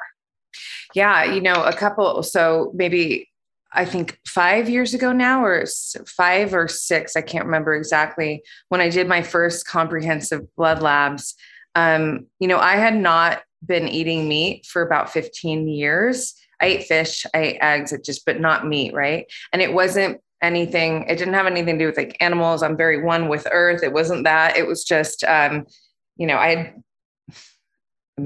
Yeah, 0.93 1.25
you 1.25 1.41
know, 1.41 1.61
a 1.63 1.73
couple. 1.73 2.23
So 2.23 2.71
maybe 2.73 3.29
I 3.75 3.85
think 3.85 4.19
five 4.25 4.69
years 4.69 4.93
ago 4.93 5.11
now, 5.11 5.43
or 5.43 5.65
five 6.07 6.53
or 6.53 6.67
six, 6.67 7.15
I 7.15 7.21
can't 7.21 7.45
remember 7.45 7.75
exactly, 7.75 8.43
when 8.69 8.81
I 8.81 8.89
did 8.89 9.07
my 9.07 9.21
first 9.21 9.67
comprehensive 9.67 10.43
blood 10.55 10.81
labs. 10.81 11.35
Um, 11.75 12.27
you 12.39 12.47
know, 12.47 12.57
I 12.57 12.77
had 12.77 12.95
not 12.95 13.43
been 13.65 13.87
eating 13.87 14.27
meat 14.27 14.65
for 14.65 14.81
about 14.81 15.11
15 15.11 15.67
years. 15.67 16.33
I 16.61 16.67
ate 16.67 16.83
fish, 16.85 17.25
I 17.33 17.39
ate 17.39 17.57
eggs, 17.61 17.91
it 17.91 18.05
just, 18.05 18.25
but 18.25 18.39
not 18.39 18.65
meat, 18.65 18.93
right? 18.93 19.25
And 19.51 19.61
it 19.61 19.73
wasn't 19.73 20.21
anything, 20.41 21.03
it 21.09 21.17
didn't 21.17 21.33
have 21.33 21.47
anything 21.47 21.77
to 21.77 21.83
do 21.83 21.87
with 21.87 21.97
like 21.97 22.17
animals. 22.21 22.63
I'm 22.63 22.77
very 22.77 23.03
one 23.03 23.27
with 23.27 23.47
earth. 23.51 23.83
It 23.83 23.91
wasn't 23.91 24.23
that. 24.23 24.55
It 24.55 24.67
was 24.67 24.83
just, 24.83 25.23
um, 25.25 25.65
you 26.15 26.27
know, 26.27 26.37
I 26.37 26.55
had 26.55 26.83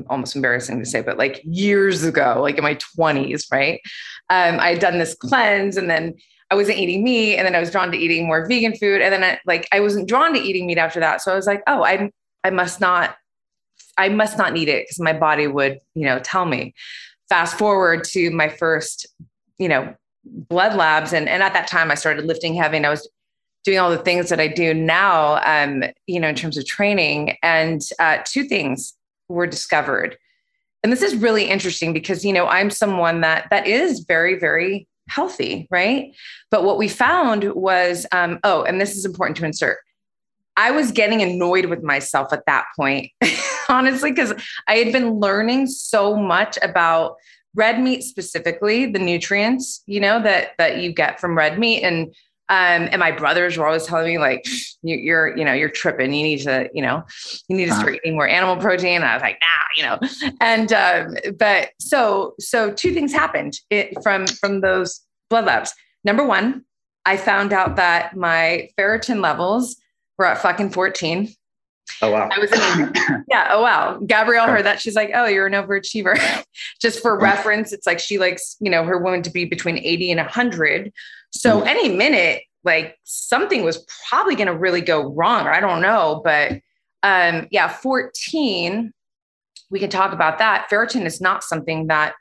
almost 0.10 0.36
embarrassing 0.36 0.80
to 0.80 0.86
say, 0.86 1.02
but 1.02 1.18
like 1.18 1.42
years 1.44 2.04
ago, 2.04 2.40
like 2.42 2.58
in 2.58 2.64
my 2.64 2.76
20s, 2.76 3.52
right? 3.52 3.82
Um, 4.30 4.60
I 4.60 4.70
had 4.70 4.80
done 4.80 5.00
this 5.00 5.16
cleanse 5.16 5.78
and 5.78 5.90
then 5.90 6.16
I 6.52 6.56
wasn't 6.56 6.78
eating 6.78 7.04
meat 7.04 7.38
and 7.38 7.46
then 7.46 7.56
I 7.56 7.60
was 7.60 7.72
drawn 7.72 7.92
to 7.92 7.98
eating 7.98 8.28
more 8.28 8.48
vegan 8.48 8.76
food. 8.76 9.02
And 9.02 9.14
then 9.14 9.24
I, 9.24 9.40
like 9.46 9.68
I 9.72 9.80
wasn't 9.80 10.08
drawn 10.08 10.34
to 10.34 10.40
eating 10.40 10.68
meat 10.68 10.78
after 10.78 11.00
that. 11.00 11.22
So 11.22 11.32
I 11.32 11.36
was 11.36 11.48
like, 11.48 11.64
oh, 11.68 11.84
I 11.84 12.12
I 12.44 12.52
must 12.52 12.80
not, 12.80 13.18
I 13.98 14.10
must 14.10 14.38
not 14.38 14.54
need 14.54 14.70
it 14.70 14.86
because 14.86 15.00
my 15.00 15.14
body 15.14 15.48
would, 15.48 15.80
you 15.94 16.06
know, 16.06 16.20
tell 16.20 16.46
me. 16.46 16.74
Fast 17.28 17.58
forward 17.58 18.06
to 18.06 18.32
my 18.32 18.48
first 18.48 19.06
you 19.60 19.68
know, 19.68 19.94
blood 20.24 20.76
labs. 20.76 21.14
And, 21.14 21.30
and 21.30 21.44
at 21.44 21.54
that 21.54 21.68
time 21.68 21.92
I 21.92 21.96
started 21.96 22.26
lifting 22.26 22.56
heavy 22.56 22.78
and 22.78 22.86
I 22.86 22.90
was 22.90 23.08
doing 23.64 23.78
all 23.78 23.92
the 23.92 23.98
things 23.98 24.30
that 24.30 24.40
I 24.40 24.48
do 24.48 24.74
now, 24.74 25.42
um, 25.46 25.84
you 26.08 26.20
know, 26.20 26.30
in 26.30 26.36
terms 26.36 26.58
of 26.58 26.66
training. 26.66 27.38
And 27.44 27.82
uh, 28.00 28.20
two 28.26 28.46
things 28.46 28.96
were 29.30 29.48
discovered. 29.48 30.18
And 30.84 30.92
this 30.92 31.02
is 31.02 31.16
really 31.16 31.46
interesting 31.46 31.94
because, 31.94 32.24
you 32.24 32.34
know, 32.34 32.48
I'm 32.48 32.70
someone 32.70 33.22
that 33.22 33.48
that 33.50 33.68
is 33.68 34.02
very, 34.02 34.40
very 34.40 34.88
healthy, 35.10 35.68
right? 35.70 36.16
But 36.52 36.64
what 36.64 36.78
we 36.78 36.88
found 36.88 37.44
was, 37.54 38.06
um, 38.12 38.40
oh, 38.44 38.64
and 38.64 38.80
this 38.80 38.96
is 38.96 39.06
important 39.06 39.38
to 39.38 39.46
insert. 39.46 39.78
I 40.56 40.72
was 40.72 40.92
getting 40.92 41.22
annoyed 41.22 41.66
with 41.66 41.84
myself 41.84 42.34
at 42.34 42.46
that 42.46 42.66
point, 42.76 43.12
honestly, 43.70 44.12
because 44.12 44.34
I 44.68 44.76
had 44.76 44.92
been 44.92 45.14
learning 45.14 45.68
so 45.68 46.16
much 46.16 46.58
about 46.62 47.16
red 47.56 47.80
meat 47.80 48.04
specifically, 48.04 48.86
the 48.86 49.00
nutrients, 49.00 49.84
you 49.86 50.00
know, 50.00 50.22
that 50.22 50.52
that 50.58 50.78
you 50.78 50.92
get 50.94 51.20
from 51.20 51.38
red 51.38 51.58
meat. 51.60 51.84
And 51.84 52.14
um, 52.50 52.90
and 52.92 53.00
my 53.00 53.12
brothers 53.12 53.58
were 53.58 53.68
always 53.68 53.86
telling 53.86 54.08
me 54.08 54.18
like, 54.18 54.44
you, 54.82 55.14
are 55.14 55.38
you 55.38 55.46
know, 55.46 55.54
you're 55.54 55.70
tripping. 55.70 56.12
You 56.14 56.24
need 56.24 56.40
to, 56.40 56.68
you 56.74 56.82
know, 56.82 57.04
you 57.48 57.56
need 57.56 57.68
to 57.68 57.74
start 57.74 57.96
eating 57.96 58.14
more 58.14 58.28
animal 58.28 58.58
protein. 58.58 58.96
And 58.96 59.06
I 59.06 59.14
was 59.14 59.22
like, 59.22 59.40
nah, 59.40 59.48
you 59.78 59.84
know, 59.84 60.34
and, 60.42 60.74
um, 60.74 61.16
but 61.38 61.70
so, 61.80 62.34
so 62.40 62.72
two 62.72 62.92
things 62.92 63.14
happened 63.14 63.60
it, 63.70 64.02
from, 64.02 64.26
from 64.26 64.62
those 64.62 65.02
blood 65.30 65.46
labs. 65.46 65.74
Number 66.04 66.26
one, 66.26 66.66
I 67.06 67.18
found 67.18 67.54
out 67.54 67.76
that 67.76 68.16
my 68.18 68.70
ferritin 68.80 69.22
levels 69.22 69.76
were 70.18 70.26
at 70.26 70.42
fucking 70.42 70.72
14. 70.72 71.30
Oh 72.02 72.12
wow! 72.12 72.30
I 72.32 72.40
was 72.40 72.52
in, 72.52 72.94
yeah. 73.30 73.48
Oh 73.50 73.64
wow! 73.64 74.00
Gabrielle 74.06 74.48
heard 74.48 74.66
that. 74.66 74.80
She's 74.80 74.96
like, 74.96 75.10
"Oh, 75.14 75.26
you're 75.26 75.48
an 75.48 75.54
overachiever." 75.54 76.18
Just 76.82 77.02
for 77.02 77.20
reference, 77.20 77.74
it's 77.74 77.88
like 77.88 78.00
she 78.00 78.20
likes 78.20 78.56
you 78.60 78.70
know 78.70 78.84
her 78.84 79.00
woman 79.00 79.24
to 79.24 79.32
be 79.32 79.46
between 79.46 79.80
80 79.80 80.12
and 80.12 80.20
100. 80.20 80.94
So 81.32 81.62
mm. 81.62 81.68
any 81.68 81.90
minute, 81.90 82.44
like 82.64 82.98
something 83.04 83.64
was 83.64 83.86
probably 84.10 84.36
going 84.36 84.48
to 84.48 84.58
really 84.58 84.82
go 84.82 85.14
wrong, 85.14 85.46
or 85.46 85.54
I 85.54 85.60
don't 85.60 85.82
know. 85.82 86.22
But 86.24 86.60
um, 87.04 87.48
yeah, 87.52 87.68
14, 87.68 88.92
we 89.70 89.80
can 89.80 89.90
talk 89.90 90.14
about 90.14 90.40
that. 90.40 90.68
Ferritin 90.70 91.06
is 91.06 91.22
not 91.22 91.44
something 91.44 91.88
that, 91.88 92.14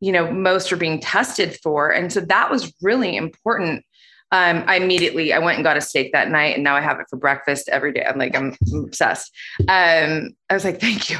you 0.00 0.12
know, 0.12 0.30
most 0.30 0.72
are 0.72 0.76
being 0.76 1.00
tested 1.00 1.58
for. 1.62 1.90
And 1.90 2.12
so 2.12 2.20
that 2.20 2.50
was 2.50 2.72
really 2.82 3.16
important. 3.16 3.84
Um, 4.32 4.64
I 4.66 4.76
immediately 4.76 5.32
I 5.32 5.38
went 5.38 5.56
and 5.56 5.64
got 5.64 5.76
a 5.76 5.80
steak 5.80 6.12
that 6.12 6.30
night, 6.30 6.56
and 6.56 6.64
now 6.64 6.74
I 6.74 6.80
have 6.80 6.98
it 6.98 7.06
for 7.08 7.16
breakfast 7.16 7.68
every 7.68 7.92
day. 7.92 8.04
I'm 8.04 8.18
like 8.18 8.36
I'm 8.36 8.56
obsessed. 8.74 9.30
Um, 9.68 10.30
I 10.50 10.54
was 10.54 10.64
like, 10.64 10.80
thank 10.80 11.10
you. 11.10 11.18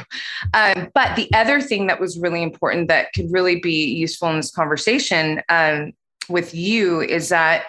Um, 0.53 0.89
but 0.93 1.15
the 1.15 1.31
other 1.33 1.61
thing 1.61 1.87
that 1.87 2.01
was 2.01 2.19
really 2.19 2.43
important 2.43 2.89
that 2.89 3.13
could 3.13 3.31
really 3.31 3.61
be 3.61 3.85
useful 3.85 4.29
in 4.29 4.35
this 4.35 4.51
conversation 4.51 5.41
um, 5.47 5.93
with 6.29 6.53
you 6.53 7.01
is 7.01 7.29
that 7.29 7.65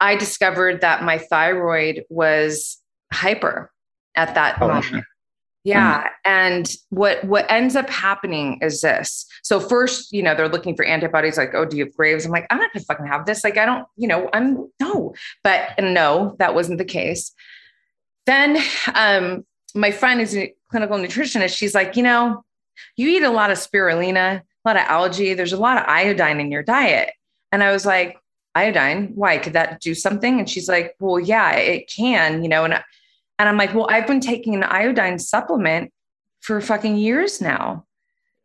I 0.00 0.16
discovered 0.16 0.80
that 0.80 1.02
my 1.02 1.18
thyroid 1.18 2.04
was 2.08 2.78
hyper 3.12 3.70
at 4.16 4.34
that 4.34 4.58
oh, 4.60 4.68
moment. 4.68 5.04
Yeah. 5.62 6.04
Mm. 6.04 6.10
And 6.24 6.76
what 6.88 7.22
what 7.24 7.50
ends 7.50 7.76
up 7.76 7.90
happening 7.90 8.58
is 8.62 8.80
this. 8.80 9.26
So 9.42 9.60
first, 9.60 10.12
you 10.12 10.22
know, 10.22 10.34
they're 10.34 10.48
looking 10.48 10.74
for 10.74 10.84
antibodies 10.84 11.36
like, 11.36 11.54
oh, 11.54 11.64
do 11.64 11.76
you 11.76 11.84
have 11.84 11.94
Graves? 11.94 12.24
I'm 12.24 12.30
like, 12.30 12.46
I'm 12.50 12.58
not 12.58 12.72
gonna 12.72 12.84
fucking 12.84 13.06
have 13.06 13.26
this. 13.26 13.44
Like, 13.44 13.58
I 13.58 13.66
don't, 13.66 13.86
you 13.96 14.08
know, 14.08 14.30
I'm 14.32 14.70
no, 14.80 15.14
but 15.44 15.78
no, 15.78 16.36
that 16.38 16.54
wasn't 16.54 16.78
the 16.78 16.84
case. 16.84 17.32
Then 18.26 18.62
um, 18.94 19.44
my 19.74 19.90
friend 19.90 20.20
is 20.20 20.36
a 20.36 20.54
clinical 20.70 20.98
nutritionist. 20.98 21.56
She's 21.56 21.74
like, 21.74 21.96
you 21.96 22.02
know, 22.02 22.42
you 22.96 23.08
eat 23.08 23.22
a 23.22 23.30
lot 23.30 23.50
of 23.50 23.58
spirulina, 23.58 24.40
a 24.40 24.42
lot 24.64 24.76
of 24.76 24.82
algae, 24.82 25.34
there's 25.34 25.52
a 25.52 25.60
lot 25.60 25.78
of 25.78 25.84
iodine 25.86 26.40
in 26.40 26.50
your 26.50 26.62
diet. 26.62 27.12
And 27.52 27.62
I 27.62 27.72
was 27.72 27.84
like, 27.86 28.18
iodine. 28.54 29.12
Why 29.14 29.38
could 29.38 29.52
that 29.52 29.80
do 29.80 29.94
something? 29.94 30.38
And 30.38 30.48
she's 30.48 30.68
like, 30.68 30.94
well, 31.00 31.18
yeah, 31.18 31.52
it 31.52 31.90
can, 31.94 32.42
you 32.42 32.48
know, 32.48 32.64
and, 32.64 32.74
and 32.74 33.48
I'm 33.48 33.56
like, 33.56 33.74
well, 33.74 33.88
I've 33.90 34.06
been 34.06 34.20
taking 34.20 34.54
an 34.54 34.64
iodine 34.64 35.18
supplement 35.18 35.92
for 36.40 36.60
fucking 36.60 36.96
years 36.96 37.40
now. 37.40 37.84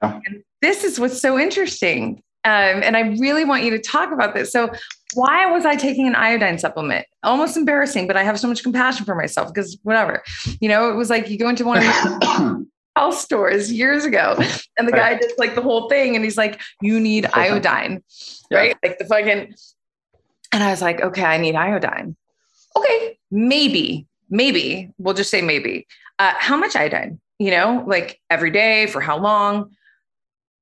Oh. 0.02 0.22
And 0.26 0.44
this 0.62 0.84
is 0.84 1.00
what's 1.00 1.20
so 1.20 1.40
interesting. 1.40 2.22
Um, 2.44 2.84
and 2.84 2.96
I 2.96 3.02
really 3.18 3.44
want 3.44 3.64
you 3.64 3.72
to 3.72 3.80
talk 3.80 4.12
about 4.12 4.36
this. 4.36 4.52
So, 4.52 4.72
why 5.14 5.50
was 5.50 5.66
I 5.66 5.76
taking 5.76 6.08
an 6.08 6.16
iodine 6.16 6.60
supplement? 6.60 7.08
Almost 7.24 7.56
embarrassing, 7.58 8.06
but 8.06 8.18
I 8.18 8.24
have 8.24 8.40
so 8.40 8.48
much 8.48 8.64
compassion 8.64 9.06
for 9.06 9.16
myself 9.16 9.54
because 9.54 9.78
whatever, 9.84 10.24
you 10.60 10.68
know, 10.68 10.92
it 10.92 10.96
was 10.96 11.10
like 11.10 11.30
you 11.30 11.40
go 11.40 11.48
into 11.48 11.64
one 11.66 11.82
health 12.96 13.18
stores 13.18 13.72
years 13.72 14.06
ago, 14.06 14.36
and 14.78 14.88
the 14.88 14.92
guy 14.92 15.18
did 15.18 15.32
like 15.38 15.56
the 15.56 15.62
whole 15.62 15.90
thing, 15.90 16.16
and 16.16 16.24
he's 16.24 16.38
like, 16.38 16.62
"You 16.82 17.00
need 17.00 17.28
iodine, 17.34 18.04
yeah. 18.50 18.58
right? 18.58 18.78
Like 18.84 18.98
the 18.98 19.06
fucking 19.06 19.56
and 20.56 20.64
I 20.64 20.72
was 20.72 20.82
like, 20.82 21.02
okay, 21.02 21.24
I 21.24 21.38
need 21.38 21.56
iodine. 21.56 22.16
Okay, 22.78 23.18
maybe, 23.30 24.08
maybe 24.30 24.90
we'll 24.98 25.14
just 25.14 25.30
say 25.30 25.42
maybe. 25.42 25.86
Uh, 26.18 26.32
how 26.38 26.56
much 26.56 26.78
iodine? 26.78 27.20
You 27.40 27.52
know, 27.52 27.84
like 27.86 28.22
every 28.30 28.52
day 28.52 28.88
for 28.88 29.02
how 29.02 29.18
long? 29.18 29.72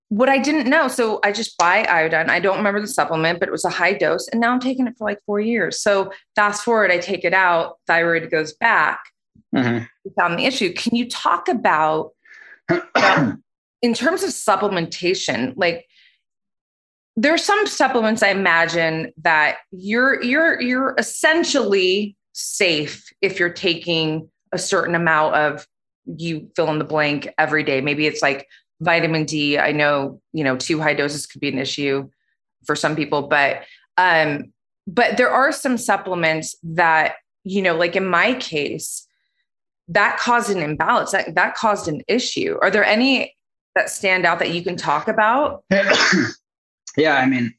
What 0.09 0.29
I 0.29 0.39
didn't 0.39 0.67
know. 0.67 0.87
So 0.87 1.19
I 1.23 1.31
just 1.31 1.59
buy 1.59 1.85
iodine. 1.85 2.31
I 2.31 2.39
don't 2.39 2.57
remember 2.57 2.81
the 2.81 2.87
supplement, 2.87 3.39
but 3.39 3.47
it 3.47 3.51
was 3.51 3.65
a 3.65 3.69
high 3.69 3.93
dose. 3.93 4.27
And 4.29 4.41
now 4.41 4.51
I'm 4.51 4.59
taking 4.59 4.87
it 4.87 4.95
for 4.97 5.05
like 5.05 5.19
four 5.27 5.39
years. 5.39 5.79
So 5.79 6.11
fast 6.35 6.63
forward, 6.63 6.89
I 6.89 6.97
take 6.97 7.23
it 7.23 7.33
out, 7.33 7.77
thyroid 7.85 8.31
goes 8.31 8.53
back. 8.53 8.99
Mm-hmm. 9.55 9.85
We 10.05 10.11
found 10.17 10.39
the 10.39 10.45
issue. 10.45 10.73
Can 10.73 10.95
you 10.95 11.07
talk 11.07 11.47
about, 11.47 12.13
in 13.81 13.93
terms 13.93 14.23
of 14.23 14.29
supplementation, 14.29 15.53
like 15.55 15.87
there's 17.15 17.43
some 17.43 17.67
supplements 17.67 18.23
I 18.23 18.29
imagine 18.29 19.13
that 19.21 19.57
you're 19.71 20.21
you're 20.23 20.59
you're 20.59 20.95
essentially 20.97 22.15
safe 22.33 23.11
if 23.21 23.39
you're 23.39 23.49
taking 23.49 24.29
a 24.51 24.57
certain 24.57 24.95
amount 24.95 25.35
of 25.35 25.67
you 26.05 26.49
fill 26.55 26.69
in 26.71 26.79
the 26.79 26.85
blank 26.85 27.27
every 27.37 27.63
day. 27.63 27.81
Maybe 27.81 28.07
it's 28.07 28.21
like 28.21 28.47
vitamin 28.81 29.25
D. 29.25 29.57
I 29.57 29.71
know, 29.71 30.21
you 30.33 30.43
know, 30.43 30.57
too 30.57 30.81
high 30.81 30.93
doses 30.93 31.25
could 31.25 31.41
be 31.41 31.49
an 31.49 31.59
issue 31.59 32.09
for 32.65 32.75
some 32.75 32.95
people, 32.95 33.27
but 33.27 33.63
um 33.97 34.51
but 34.87 35.17
there 35.17 35.29
are 35.29 35.51
some 35.51 35.77
supplements 35.77 36.57
that, 36.63 37.15
you 37.43 37.61
know, 37.61 37.75
like 37.75 37.95
in 37.95 38.05
my 38.05 38.33
case, 38.33 39.07
that 39.89 40.17
caused 40.17 40.49
an 40.49 40.61
imbalance. 40.61 41.11
That 41.11 41.35
that 41.35 41.55
caused 41.55 41.87
an 41.87 42.01
issue. 42.07 42.57
Are 42.61 42.71
there 42.71 42.85
any 42.85 43.35
that 43.75 43.89
stand 43.89 44.25
out 44.25 44.39
that 44.39 44.51
you 44.51 44.63
can 44.63 44.77
talk 44.77 45.07
about? 45.07 45.63
Yeah, 46.95 47.15
I 47.15 47.25
mean, 47.25 47.53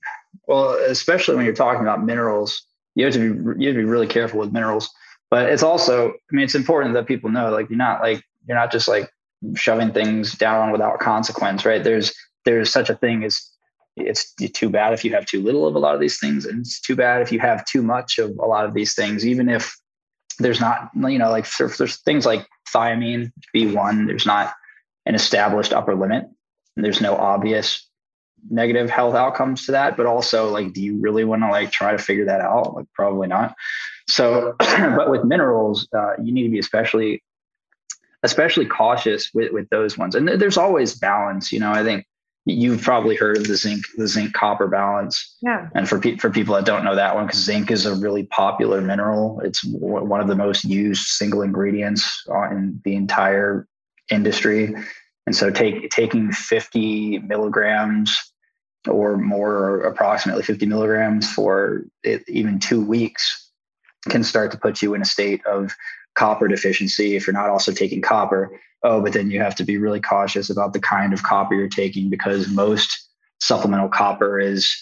well, 0.47 0.75
especially 0.87 1.37
when 1.37 1.45
you're 1.45 1.55
talking 1.55 1.83
about 1.83 2.05
minerals, 2.05 2.67
you 2.95 3.05
have 3.05 3.15
to 3.15 3.19
be 3.19 3.61
you 3.61 3.69
have 3.69 3.77
to 3.77 3.81
be 3.81 3.85
really 3.85 4.07
careful 4.07 4.39
with 4.39 4.53
minerals. 4.53 4.91
But 5.31 5.51
it's 5.51 5.63
also, 5.63 6.11
I 6.11 6.35
mean, 6.35 6.45
it's 6.45 6.55
important 6.55 6.95
that 6.95 7.07
people 7.07 7.31
know, 7.31 7.51
like, 7.51 7.69
you're 7.69 7.77
not 7.77 8.01
like 8.01 8.23
you're 8.47 8.57
not 8.57 8.71
just 8.71 8.87
like 8.87 9.11
shoving 9.55 9.93
things 9.93 10.35
down 10.35 10.71
without 10.71 11.01
consequence, 11.01 11.65
right? 11.65 11.83
There's 11.83 12.15
there's 12.45 12.71
such 12.71 12.91
a 12.91 12.95
thing 12.95 13.25
as 13.25 13.41
it's 13.97 14.33
too 14.35 14.69
bad 14.69 14.93
if 14.93 15.05
you 15.05 15.13
have 15.13 15.27
too 15.27 15.43
little 15.43 15.67
of 15.67 15.75
a 15.75 15.79
lot 15.79 15.95
of 15.95 16.01
these 16.01 16.19
things, 16.19 16.45
and 16.47 16.61
it's 16.61 16.81
too 16.81 16.97
bad 16.97 17.23
if 17.23 17.33
you 17.33 17.41
have 17.41 17.65
too 17.65 17.83
much 17.83 18.19
of 18.19 18.31
a 18.39 18.47
lot 18.47 18.65
of 18.65 18.75
these 18.75 18.95
things, 18.95 19.27
even 19.27 19.49
if 19.49 19.77
there's 20.39 20.61
not, 20.61 20.91
you 20.95 21.19
know, 21.19 21.31
like 21.31 21.47
there's 21.59 22.01
things 22.03 22.27
like 22.27 22.47
thiamine 22.75 23.31
B1, 23.55 24.07
there's 24.07 24.27
not 24.27 24.53
an 25.07 25.15
established 25.15 25.73
upper 25.73 25.95
limit. 25.95 26.27
There's 26.77 27.01
no 27.01 27.17
obvious 27.17 27.89
negative 28.51 28.91
health 28.91 29.15
outcomes 29.15 29.65
to 29.65 29.73
that 29.73 29.97
but 29.97 30.05
also 30.05 30.51
like 30.51 30.75
do 30.75 30.83
you 30.83 31.01
really 31.01 31.25
want 31.25 31.41
to 31.41 31.49
like 31.49 31.71
try 31.71 31.93
to 31.93 31.99
figure 31.99 32.27
that 32.27 32.41
out? 32.41 32.75
Like 32.75 32.87
probably 32.93 33.29
not. 33.29 33.55
So 34.09 34.55
but 34.59 35.11
with 35.11 35.25
minerals 35.25 35.89
uh, 35.97 36.15
you 36.23 36.33
need 36.33 36.45
to 36.45 36.51
be 36.51 36.59
especially 36.59 37.23
especially 38.23 38.67
cautious 38.67 39.31
with 39.33 39.53
with 39.53 39.69
those 39.71 39.97
ones. 39.97 40.15
And 40.15 40.29
there's 40.29 40.59
always 40.59 40.95
balance 40.95 41.53
you 41.53 41.61
know 41.61 41.73
i 41.73 41.83
think 41.83 42.07
you've 42.47 42.83
probably 42.83 43.17
heard 43.17 43.37
of 43.37 43.47
the 43.47 43.57
zinc 43.57 43.85
the 43.97 44.07
zinc 44.07 44.35
copper 44.35 44.69
balance. 44.69 45.37
Yeah. 45.41 45.69
And 45.75 45.89
for 45.89 45.99
pe- 45.99 46.17
for 46.17 46.31
people 46.31 46.55
that 46.55 46.67
don't 46.67 46.85
know 46.85 46.95
that 46.95 47.15
one 47.15 47.27
because 47.27 47.43
zinc 47.43 47.71
is 47.71 47.87
a 47.87 47.95
really 47.95 48.25
popular 48.25 48.81
mineral. 48.81 49.41
It's 49.41 49.63
w- 49.63 50.05
one 50.05 50.21
of 50.21 50.29
the 50.29 50.37
most 50.37 50.65
used 50.65 51.07
single 51.07 51.43
ingredients 51.43 52.23
in 52.51 52.81
the 52.85 52.97
entire 52.97 53.67
industry. 54.11 54.75
And 55.27 55.35
so 55.35 55.51
take, 55.51 55.91
taking 55.91 56.33
50 56.33 57.21
milligrams 57.21 58.15
or 58.87 59.17
more, 59.17 59.53
or 59.53 59.81
approximately 59.85 60.43
50 60.43 60.67
milligrams 60.67 61.33
for 61.33 61.85
it, 62.03 62.23
even 62.29 62.59
two 62.59 62.85
weeks 62.85 63.51
can 64.11 64.23
start 64.23 64.51
to 64.51 64.59
put 64.59 64.83
you 64.83 64.93
in 64.93 65.01
a 65.01 65.07
state 65.07 65.41
of 65.47 65.75
copper 66.15 66.47
deficiency 66.47 67.17
if 67.17 67.27
you're 67.27 67.35
not 67.35 67.49
also 67.49 67.73
taking 67.73 68.03
copper. 68.03 68.61
Oh, 68.85 69.01
but 69.01 69.13
then 69.13 69.31
you 69.31 69.41
have 69.41 69.55
to 69.57 69.65
be 69.65 69.79
really 69.79 70.01
cautious 70.01 70.51
about 70.51 70.73
the 70.73 70.81
kind 70.81 71.13
of 71.13 71.23
copper 71.23 71.55
you're 71.55 71.69
taking 71.69 72.11
because 72.11 72.49
most 72.49 73.09
supplemental 73.41 73.89
copper 73.89 74.39
is 74.39 74.75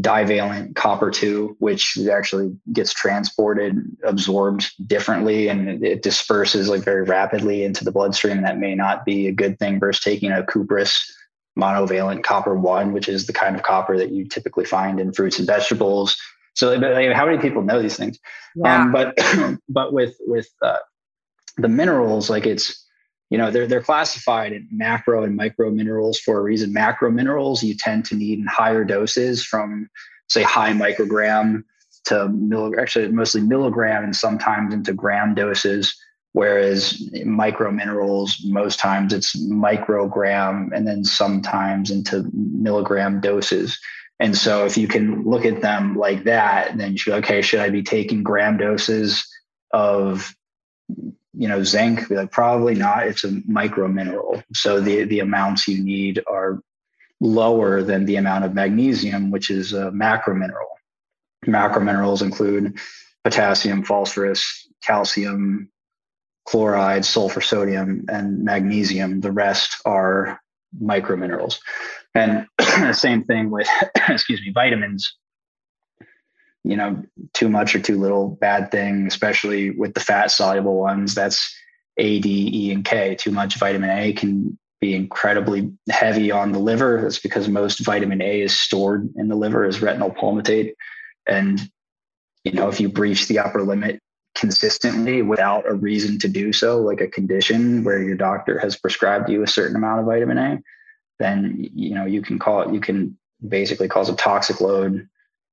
divalent 0.00 0.74
copper 0.76 1.10
2 1.10 1.56
which 1.58 1.98
actually 2.10 2.56
gets 2.72 2.94
transported 2.94 3.76
absorbed 4.02 4.70
differently 4.88 5.48
and 5.48 5.84
it 5.84 6.02
disperses 6.02 6.70
like 6.70 6.82
very 6.82 7.02
rapidly 7.02 7.64
into 7.64 7.84
the 7.84 7.92
bloodstream 7.92 8.40
that 8.40 8.58
may 8.58 8.74
not 8.74 9.04
be 9.04 9.26
a 9.26 9.32
good 9.32 9.58
thing 9.58 9.78
versus 9.78 10.02
taking 10.02 10.32
a 10.32 10.46
cuprous 10.46 11.12
monovalent 11.58 12.22
copper 12.22 12.54
one, 12.54 12.92
which 12.92 13.08
is 13.08 13.26
the 13.26 13.32
kind 13.32 13.56
of 13.56 13.62
copper 13.62 13.96
that 13.96 14.10
you 14.10 14.26
typically 14.26 14.64
find 14.64 15.00
in 15.00 15.12
fruits 15.12 15.38
and 15.38 15.46
vegetables. 15.46 16.16
So, 16.54 16.74
like, 16.74 17.12
how 17.12 17.26
many 17.26 17.38
people 17.38 17.62
know 17.62 17.80
these 17.80 17.96
things? 17.96 18.18
Yeah. 18.56 18.82
Um, 18.82 18.92
but 18.92 19.18
but 19.68 19.92
with 19.92 20.16
with 20.20 20.48
uh, 20.62 20.78
the 21.56 21.68
minerals, 21.68 22.30
like 22.30 22.46
it's 22.46 22.79
you 23.30 23.38
know 23.38 23.50
they're 23.50 23.66
they're 23.66 23.82
classified 23.82 24.52
in 24.52 24.68
macro 24.70 25.22
and 25.22 25.36
micro 25.36 25.70
minerals 25.70 26.18
for 26.18 26.38
a 26.38 26.42
reason. 26.42 26.72
Macro 26.72 27.10
minerals 27.10 27.62
you 27.62 27.74
tend 27.74 28.04
to 28.06 28.16
need 28.16 28.38
in 28.38 28.46
higher 28.46 28.84
doses 28.84 29.44
from 29.44 29.88
say 30.28 30.42
high 30.42 30.72
microgram 30.72 31.64
to 32.04 32.28
milligram, 32.28 32.80
actually 32.80 33.08
mostly 33.08 33.40
milligram 33.40 34.04
and 34.04 34.16
sometimes 34.16 34.74
into 34.74 34.92
gram 34.92 35.34
doses. 35.34 35.96
Whereas 36.32 37.10
micro 37.24 37.72
minerals, 37.72 38.40
most 38.44 38.78
times 38.78 39.12
it's 39.12 39.34
microgram 39.48 40.70
and 40.72 40.86
then 40.86 41.04
sometimes 41.04 41.90
into 41.90 42.30
milligram 42.32 43.20
doses. 43.20 43.78
And 44.20 44.36
so 44.36 44.64
if 44.64 44.76
you 44.76 44.86
can 44.86 45.24
look 45.24 45.44
at 45.44 45.60
them 45.60 45.96
like 45.96 46.24
that, 46.24 46.76
then 46.76 46.92
you 46.92 46.98
should, 46.98 47.14
okay, 47.14 47.42
should 47.42 47.58
I 47.58 47.70
be 47.70 47.82
taking 47.82 48.22
gram 48.22 48.58
doses 48.58 49.26
of 49.72 50.34
you 51.40 51.48
know 51.48 51.62
zinc? 51.62 52.06
Be 52.10 52.16
like, 52.16 52.30
probably 52.30 52.74
not. 52.74 53.06
It's 53.06 53.24
a 53.24 53.40
micro 53.46 53.88
mineral. 53.88 54.42
So 54.52 54.78
the 54.78 55.04
the 55.04 55.20
amounts 55.20 55.66
you 55.66 55.82
need 55.82 56.22
are 56.26 56.60
lower 57.18 57.82
than 57.82 58.04
the 58.04 58.16
amount 58.16 58.44
of 58.44 58.52
magnesium, 58.52 59.30
which 59.30 59.48
is 59.50 59.72
a 59.72 59.90
macro 59.90 60.34
mineral. 60.34 60.68
Macro 61.46 61.82
minerals 61.82 62.20
include 62.20 62.78
potassium, 63.24 63.82
phosphorus, 63.82 64.68
calcium, 64.82 65.70
chloride, 66.46 67.06
sulfur, 67.06 67.40
sodium, 67.40 68.04
and 68.10 68.44
magnesium. 68.44 69.22
The 69.22 69.32
rest 69.32 69.80
are 69.86 70.42
microminerals. 70.78 71.58
And 72.14 72.46
same 72.92 73.24
thing 73.24 73.48
with, 73.48 73.66
excuse 74.08 74.42
me, 74.42 74.52
vitamins. 74.52 75.16
You 76.64 76.76
know, 76.76 77.02
too 77.32 77.48
much 77.48 77.74
or 77.74 77.80
too 77.80 77.98
little, 77.98 78.28
bad 78.28 78.70
thing, 78.70 79.06
especially 79.06 79.70
with 79.70 79.94
the 79.94 80.00
fat 80.00 80.30
soluble 80.30 80.78
ones. 80.78 81.14
That's 81.14 81.54
A, 81.96 82.20
D, 82.20 82.50
E, 82.52 82.72
and 82.72 82.84
K. 82.84 83.14
Too 83.14 83.30
much 83.30 83.56
vitamin 83.56 83.90
A 83.90 84.12
can 84.12 84.58
be 84.80 84.94
incredibly 84.94 85.72
heavy 85.90 86.30
on 86.30 86.52
the 86.52 86.58
liver. 86.58 87.00
That's 87.02 87.18
because 87.18 87.48
most 87.48 87.84
vitamin 87.84 88.22
A 88.22 88.42
is 88.42 88.58
stored 88.58 89.08
in 89.16 89.28
the 89.28 89.36
liver 89.36 89.64
as 89.64 89.78
retinyl 89.78 90.16
palmitate. 90.16 90.74
And, 91.26 91.60
you 92.44 92.52
know, 92.52 92.68
if 92.68 92.80
you 92.80 92.88
breach 92.88 93.26
the 93.26 93.38
upper 93.38 93.62
limit 93.62 94.00
consistently 94.34 95.22
without 95.22 95.68
a 95.68 95.74
reason 95.74 96.18
to 96.18 96.28
do 96.28 96.52
so, 96.52 96.78
like 96.78 97.00
a 97.00 97.08
condition 97.08 97.84
where 97.84 98.02
your 98.02 98.16
doctor 98.16 98.58
has 98.58 98.76
prescribed 98.76 99.28
you 99.28 99.42
a 99.42 99.46
certain 99.46 99.76
amount 99.76 100.00
of 100.00 100.06
vitamin 100.06 100.38
A, 100.38 100.58
then 101.18 101.68
you 101.74 101.94
know 101.94 102.06
you 102.06 102.22
can 102.22 102.38
call 102.38 102.62
it 102.62 102.72
you 102.72 102.80
can 102.80 103.16
basically 103.46 103.88
cause 103.88 104.08
a 104.08 104.16
toxic 104.16 104.60
load 104.60 105.06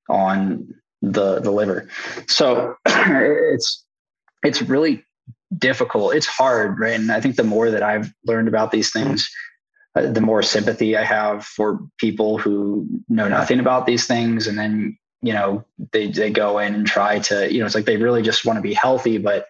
on 0.09 0.73
the 1.01 1.39
the 1.39 1.51
liver. 1.51 1.89
So 2.27 2.75
it's 2.85 3.83
it's 4.43 4.61
really 4.61 5.03
difficult. 5.57 6.15
It's 6.15 6.27
hard, 6.27 6.79
right? 6.79 6.99
And 6.99 7.11
I 7.11 7.21
think 7.21 7.35
the 7.35 7.43
more 7.43 7.71
that 7.71 7.83
I've 7.83 8.13
learned 8.25 8.47
about 8.47 8.71
these 8.71 8.91
things, 8.91 9.29
uh, 9.95 10.11
the 10.11 10.21
more 10.21 10.43
sympathy 10.43 10.97
I 10.97 11.03
have 11.03 11.45
for 11.45 11.79
people 11.97 12.37
who 12.37 12.87
know 13.09 13.27
nothing 13.27 13.59
about 13.59 13.85
these 13.85 14.05
things 14.05 14.47
and 14.47 14.57
then 14.57 14.97
you 15.21 15.33
know 15.33 15.65
they 15.91 16.11
they 16.11 16.29
go 16.29 16.59
in 16.59 16.75
and 16.75 16.85
try 16.85 17.19
to 17.19 17.51
you 17.51 17.59
know 17.59 17.65
it's 17.65 17.73
like 17.73 17.85
they 17.85 17.97
really 17.97 18.21
just 18.21 18.45
want 18.45 18.57
to 18.57 18.61
be 18.61 18.73
healthy 18.73 19.17
but 19.17 19.47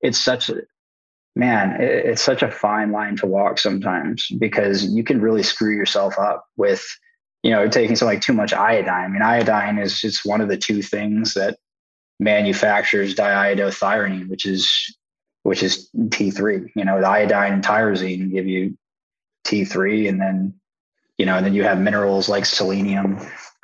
it's 0.00 0.18
such 0.18 0.48
a 0.48 0.62
man 1.34 1.80
it, 1.80 2.06
it's 2.06 2.22
such 2.22 2.42
a 2.42 2.50
fine 2.50 2.92
line 2.92 3.16
to 3.16 3.26
walk 3.26 3.58
sometimes 3.58 4.28
because 4.38 4.84
you 4.84 5.02
can 5.02 5.20
really 5.20 5.42
screw 5.42 5.74
yourself 5.74 6.18
up 6.18 6.46
with 6.56 6.84
you 7.42 7.50
know 7.50 7.68
taking 7.68 7.96
something 7.96 8.16
like 8.16 8.22
too 8.22 8.32
much 8.32 8.52
iodine 8.52 9.04
i 9.04 9.08
mean 9.08 9.22
iodine 9.22 9.78
is 9.78 10.00
just 10.00 10.24
one 10.24 10.40
of 10.40 10.48
the 10.48 10.56
two 10.56 10.82
things 10.82 11.34
that 11.34 11.58
manufactures 12.20 13.14
diiodothyronine 13.14 14.28
which 14.28 14.46
is 14.46 14.96
which 15.42 15.62
is 15.62 15.88
t3 15.96 16.68
you 16.74 16.84
know 16.84 17.00
the 17.00 17.08
iodine 17.08 17.52
and 17.54 17.64
tyrosine 17.64 18.30
give 18.32 18.46
you 18.46 18.76
t3 19.46 20.08
and 20.08 20.20
then 20.20 20.54
you 21.16 21.26
know 21.26 21.36
and 21.36 21.46
then 21.46 21.54
you 21.54 21.62
have 21.62 21.80
minerals 21.80 22.28
like 22.28 22.44
selenium 22.44 23.18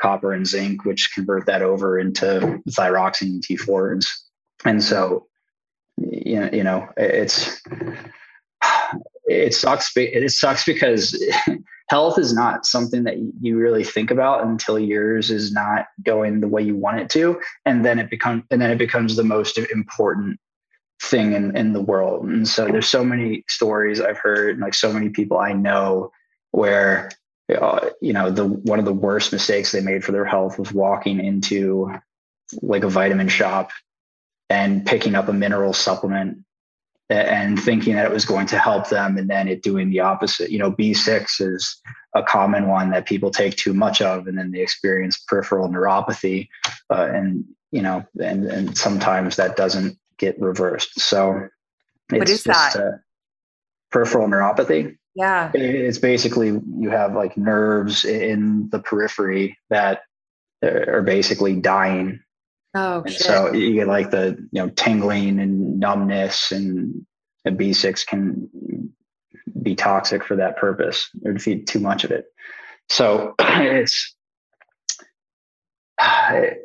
copper 0.04 0.32
and 0.32 0.46
zinc, 0.46 0.84
which 0.84 1.12
convert 1.14 1.46
that 1.46 1.62
over 1.62 1.98
into 1.98 2.60
thyroxine 2.68 3.34
and 3.34 3.42
T4s. 3.42 4.06
And 4.64 4.82
so, 4.82 5.26
you 5.96 6.62
know, 6.62 6.88
it's 6.96 7.62
it 9.26 9.54
sucks. 9.54 9.90
It 9.96 10.30
sucks 10.30 10.64
because 10.64 11.18
health 11.88 12.18
is 12.18 12.34
not 12.34 12.66
something 12.66 13.04
that 13.04 13.16
you 13.40 13.58
really 13.58 13.84
think 13.84 14.10
about 14.10 14.44
until 14.44 14.78
yours 14.78 15.30
is 15.30 15.52
not 15.52 15.86
going 16.02 16.40
the 16.40 16.48
way 16.48 16.62
you 16.62 16.76
want 16.76 17.00
it 17.00 17.10
to, 17.10 17.40
and 17.64 17.84
then 17.84 17.98
it 17.98 18.10
becomes 18.10 18.44
and 18.50 18.60
then 18.60 18.70
it 18.70 18.78
becomes 18.78 19.16
the 19.16 19.24
most 19.24 19.58
important 19.58 20.38
thing 21.02 21.32
in, 21.32 21.56
in 21.56 21.72
the 21.72 21.80
world. 21.80 22.24
And 22.24 22.48
so 22.48 22.66
there's 22.66 22.88
so 22.88 23.04
many 23.04 23.44
stories 23.48 24.00
I've 24.00 24.18
heard, 24.18 24.50
and 24.50 24.60
like 24.60 24.74
so 24.74 24.92
many 24.92 25.10
people 25.10 25.38
I 25.38 25.52
know 25.52 26.10
where 26.52 27.10
uh, 27.54 27.90
you 28.00 28.12
know 28.12 28.30
the 28.30 28.46
one 28.46 28.78
of 28.78 28.84
the 28.84 28.92
worst 28.92 29.32
mistakes 29.32 29.72
they 29.72 29.80
made 29.80 30.04
for 30.04 30.12
their 30.12 30.24
health 30.24 30.58
was 30.58 30.72
walking 30.72 31.20
into 31.20 31.92
like 32.62 32.84
a 32.84 32.88
vitamin 32.88 33.28
shop 33.28 33.70
and 34.48 34.86
picking 34.86 35.14
up 35.14 35.28
a 35.28 35.32
mineral 35.32 35.72
supplement 35.72 36.38
and 37.10 37.60
thinking 37.60 37.94
that 37.94 38.06
it 38.06 38.12
was 38.12 38.24
going 38.24 38.46
to 38.46 38.58
help 38.58 38.88
them 38.88 39.18
and 39.18 39.28
then 39.28 39.46
it 39.46 39.62
doing 39.62 39.90
the 39.90 40.00
opposite 40.00 40.50
you 40.50 40.58
know 40.58 40.72
b6 40.72 41.40
is 41.40 41.80
a 42.14 42.22
common 42.22 42.66
one 42.66 42.90
that 42.90 43.06
people 43.06 43.30
take 43.30 43.56
too 43.56 43.74
much 43.74 44.00
of 44.00 44.26
and 44.26 44.38
then 44.38 44.50
they 44.50 44.60
experience 44.60 45.22
peripheral 45.28 45.68
neuropathy 45.68 46.48
uh, 46.90 47.08
and 47.12 47.44
you 47.72 47.82
know 47.82 48.02
and 48.22 48.46
and 48.46 48.78
sometimes 48.78 49.36
that 49.36 49.54
doesn't 49.54 49.98
get 50.18 50.40
reversed 50.40 50.98
so 50.98 51.46
it's 52.10 52.18
what 52.18 52.28
is 52.28 52.42
just, 52.42 52.74
that 52.74 52.76
uh, 52.76 52.96
peripheral 53.90 54.26
neuropathy 54.26 54.96
yeah. 55.14 55.50
It's 55.54 55.98
basically 55.98 56.48
you 56.48 56.90
have 56.90 57.14
like 57.14 57.36
nerves 57.36 58.04
in 58.04 58.68
the 58.70 58.80
periphery 58.80 59.56
that 59.70 60.02
are 60.62 61.02
basically 61.02 61.56
dying. 61.56 62.20
Oh, 62.74 63.02
and 63.02 63.14
so 63.14 63.52
you 63.52 63.74
get 63.74 63.86
like 63.86 64.10
the 64.10 64.36
you 64.50 64.62
know 64.62 64.68
tingling 64.68 65.38
and 65.38 65.78
numbness, 65.78 66.50
and 66.50 67.06
a 67.44 67.50
B6 67.50 68.06
can 68.06 68.50
be 69.62 69.74
toxic 69.74 70.24
for 70.24 70.36
that 70.36 70.56
purpose 70.56 71.08
or 71.24 71.32
to 71.32 71.38
feed 71.38 71.66
too 71.66 71.78
much 71.78 72.04
of 72.04 72.10
it. 72.10 72.26
So 72.88 73.34
it's 73.40 74.14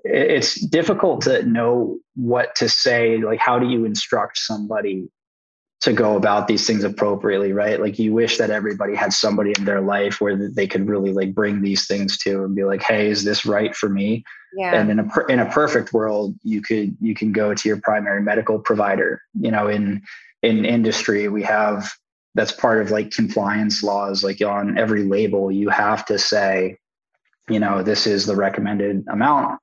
it's 0.03 0.55
difficult 0.67 1.21
to 1.23 1.43
know 1.43 1.99
what 2.15 2.55
to 2.55 2.69
say. 2.69 3.17
Like, 3.17 3.39
how 3.39 3.59
do 3.59 3.67
you 3.67 3.85
instruct 3.85 4.37
somebody 4.37 5.09
to 5.81 5.93
go 5.93 6.17
about 6.17 6.47
these 6.47 6.67
things 6.67 6.83
appropriately, 6.83 7.53
right? 7.53 7.79
Like 7.79 7.97
you 7.97 8.13
wish 8.13 8.37
that 8.37 8.49
everybody 8.49 8.95
had 8.95 9.13
somebody 9.13 9.53
in 9.57 9.63
their 9.63 9.79
life 9.79 10.19
where 10.19 10.35
they 10.35 10.67
could 10.67 10.87
really 10.89 11.13
like 11.13 11.33
bring 11.33 11.61
these 11.61 11.87
things 11.87 12.17
to 12.19 12.43
and 12.43 12.55
be 12.55 12.65
like, 12.65 12.81
"Hey, 12.81 13.09
is 13.09 13.23
this 13.23 13.45
right 13.45 13.73
for 13.73 13.87
me?" 13.87 14.25
Yeah. 14.53 14.73
And 14.73 14.91
in 14.91 14.99
a 14.99 15.25
in 15.29 15.39
a 15.39 15.49
perfect 15.49 15.93
world, 15.93 16.35
you 16.43 16.61
could 16.61 16.97
you 16.99 17.15
can 17.15 17.31
go 17.31 17.53
to 17.53 17.69
your 17.69 17.79
primary 17.79 18.21
medical 18.21 18.59
provider. 18.59 19.21
You 19.39 19.51
know, 19.51 19.67
in 19.67 20.01
in 20.43 20.65
industry, 20.65 21.29
we 21.29 21.43
have 21.43 21.89
that's 22.35 22.51
part 22.51 22.81
of 22.81 22.91
like 22.91 23.11
compliance 23.11 23.81
laws. 23.81 24.21
Like 24.21 24.41
on 24.41 24.77
every 24.77 25.03
label, 25.03 25.49
you 25.49 25.69
have 25.69 26.05
to 26.07 26.19
say, 26.19 26.77
you 27.47 27.59
know, 27.59 27.83
this 27.83 28.05
is 28.05 28.25
the 28.25 28.35
recommended 28.35 29.05
amount 29.09 29.59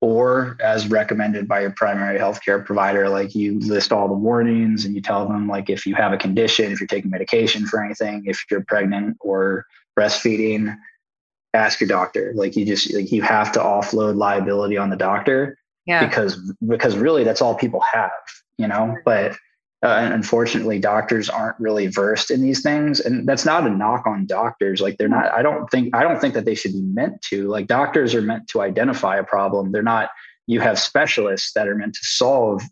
or 0.00 0.56
as 0.60 0.88
recommended 0.88 1.46
by 1.46 1.60
your 1.60 1.72
primary 1.72 2.18
healthcare 2.18 2.64
provider 2.64 3.08
like 3.08 3.34
you 3.34 3.58
list 3.60 3.92
all 3.92 4.08
the 4.08 4.14
warnings 4.14 4.84
and 4.84 4.94
you 4.94 5.02
tell 5.02 5.28
them 5.28 5.46
like 5.46 5.68
if 5.68 5.84
you 5.84 5.94
have 5.94 6.12
a 6.12 6.16
condition 6.16 6.72
if 6.72 6.80
you're 6.80 6.86
taking 6.86 7.10
medication 7.10 7.66
for 7.66 7.84
anything 7.84 8.22
if 8.26 8.44
you're 8.50 8.64
pregnant 8.66 9.16
or 9.20 9.66
breastfeeding 9.98 10.74
ask 11.54 11.80
your 11.80 11.88
doctor. 11.88 12.32
Like 12.34 12.56
you 12.56 12.64
just 12.64 12.92
like 12.94 13.10
you 13.10 13.22
have 13.22 13.52
to 13.52 13.58
offload 13.58 14.16
liability 14.16 14.76
on 14.76 14.90
the 14.90 14.96
doctor 14.96 15.58
yeah. 15.86 16.06
because 16.06 16.54
because 16.66 16.96
really 16.96 17.24
that's 17.24 17.42
all 17.42 17.54
people 17.54 17.82
have 17.92 18.10
you 18.60 18.68
know? 18.68 18.94
But 19.04 19.36
uh, 19.82 20.10
unfortunately 20.12 20.78
doctors 20.78 21.30
aren't 21.30 21.58
really 21.58 21.86
versed 21.86 22.30
in 22.30 22.42
these 22.42 22.62
things 22.62 23.00
and 23.00 23.26
that's 23.26 23.44
not 23.44 23.66
a 23.66 23.70
knock 23.70 24.06
on 24.06 24.26
doctors 24.26 24.80
like 24.80 24.98
they're 24.98 25.08
not 25.08 25.32
i 25.32 25.42
don't 25.42 25.70
think 25.70 25.94
i 25.94 26.02
don't 26.02 26.20
think 26.20 26.34
that 26.34 26.44
they 26.44 26.54
should 26.54 26.72
be 26.72 26.82
meant 26.82 27.20
to 27.22 27.48
like 27.48 27.66
doctors 27.66 28.14
are 28.14 28.22
meant 28.22 28.46
to 28.46 28.60
identify 28.60 29.16
a 29.16 29.24
problem 29.24 29.72
they're 29.72 29.82
not 29.82 30.10
you 30.46 30.60
have 30.60 30.78
specialists 30.78 31.52
that 31.54 31.66
are 31.66 31.74
meant 31.74 31.94
to 31.94 32.00
solve 32.02 32.62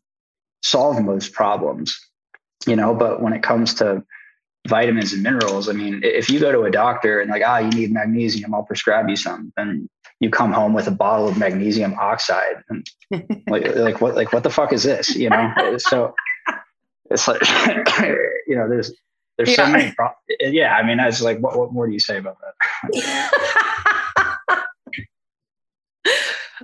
solve 0.62 1.02
most 1.02 1.32
problems 1.32 1.98
you 2.66 2.76
know 2.76 2.94
but 2.94 3.22
when 3.22 3.32
it 3.32 3.42
comes 3.42 3.72
to 3.72 4.02
vitamins 4.66 5.14
and 5.14 5.22
minerals 5.22 5.68
i 5.68 5.72
mean 5.72 6.00
if 6.04 6.28
you 6.28 6.38
go 6.38 6.52
to 6.52 6.62
a 6.62 6.70
doctor 6.70 7.20
and 7.20 7.30
like 7.30 7.42
ah 7.44 7.58
you 7.58 7.70
need 7.70 7.90
magnesium 7.90 8.54
i'll 8.54 8.64
prescribe 8.64 9.08
you 9.08 9.16
some 9.16 9.50
then 9.56 9.88
you 10.20 10.28
come 10.30 10.52
home 10.52 10.74
with 10.74 10.86
a 10.88 10.90
bottle 10.90 11.28
of 11.28 11.38
magnesium 11.38 11.94
oxide 11.98 12.62
and 12.68 12.86
like 13.48 13.74
like 13.76 14.00
what 14.00 14.14
like 14.14 14.32
what 14.32 14.42
the 14.42 14.50
fuck 14.50 14.72
is 14.72 14.82
this 14.82 15.14
you 15.14 15.30
know? 15.30 15.52
So 15.78 16.12
it's 17.10 17.28
like 17.28 17.40
you 18.46 18.56
know 18.56 18.68
there's 18.68 18.92
There's 19.38 19.50
yeah. 19.50 19.66
so 19.66 19.70
many. 19.70 19.92
Pro- 19.92 20.10
yeah, 20.40 20.74
I 20.74 20.84
mean, 20.84 20.98
I 20.98 21.06
was 21.06 21.22
like, 21.22 21.38
what, 21.38 21.56
what 21.56 21.72
more 21.72 21.86
do 21.86 21.92
you 21.92 22.00
say 22.00 22.18
about 22.18 22.38
that? 22.40 22.54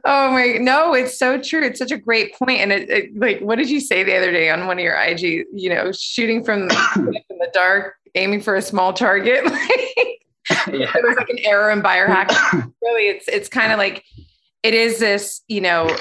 oh 0.05 0.33
my, 0.33 0.59
no, 0.61 0.93
it's 0.93 1.17
so 1.17 1.41
true. 1.41 1.65
It's 1.65 1.79
such 1.79 1.93
a 1.93 1.97
great 1.97 2.35
point. 2.35 2.61
And 2.61 2.73
it, 2.73 2.91
it, 2.91 3.17
like, 3.17 3.39
what 3.39 3.59
did 3.59 3.71
you 3.71 3.81
say 3.81 4.03
the 4.03 4.17
other 4.17 4.33
day 4.33 4.51
on 4.51 4.67
one 4.67 4.79
of 4.79 4.85
your 4.85 5.01
IG? 5.01 5.47
You 5.55 5.71
know, 5.71 5.93
shooting 5.93 6.43
from 6.43 6.63
in 6.97 7.39
the 7.39 7.51
dark, 7.53 7.95
aiming 8.17 8.41
for 8.41 8.57
a 8.57 8.63
small 8.63 8.93
target. 8.93 9.45
yeah. 10.67 10.91
It 10.97 11.05
was 11.05 11.17
like 11.17 11.31
an 11.31 11.39
error 11.45 11.71
in 11.71 11.81
biohacking. 11.81 12.73
really, 12.83 13.09
it's 13.09 13.29
it's 13.29 13.49
kind 13.49 13.71
of 13.71 13.79
like 13.79 14.05
it 14.65 14.75
is 14.75 14.99
this, 14.99 15.43
you 15.47 15.61
know, 15.61 15.97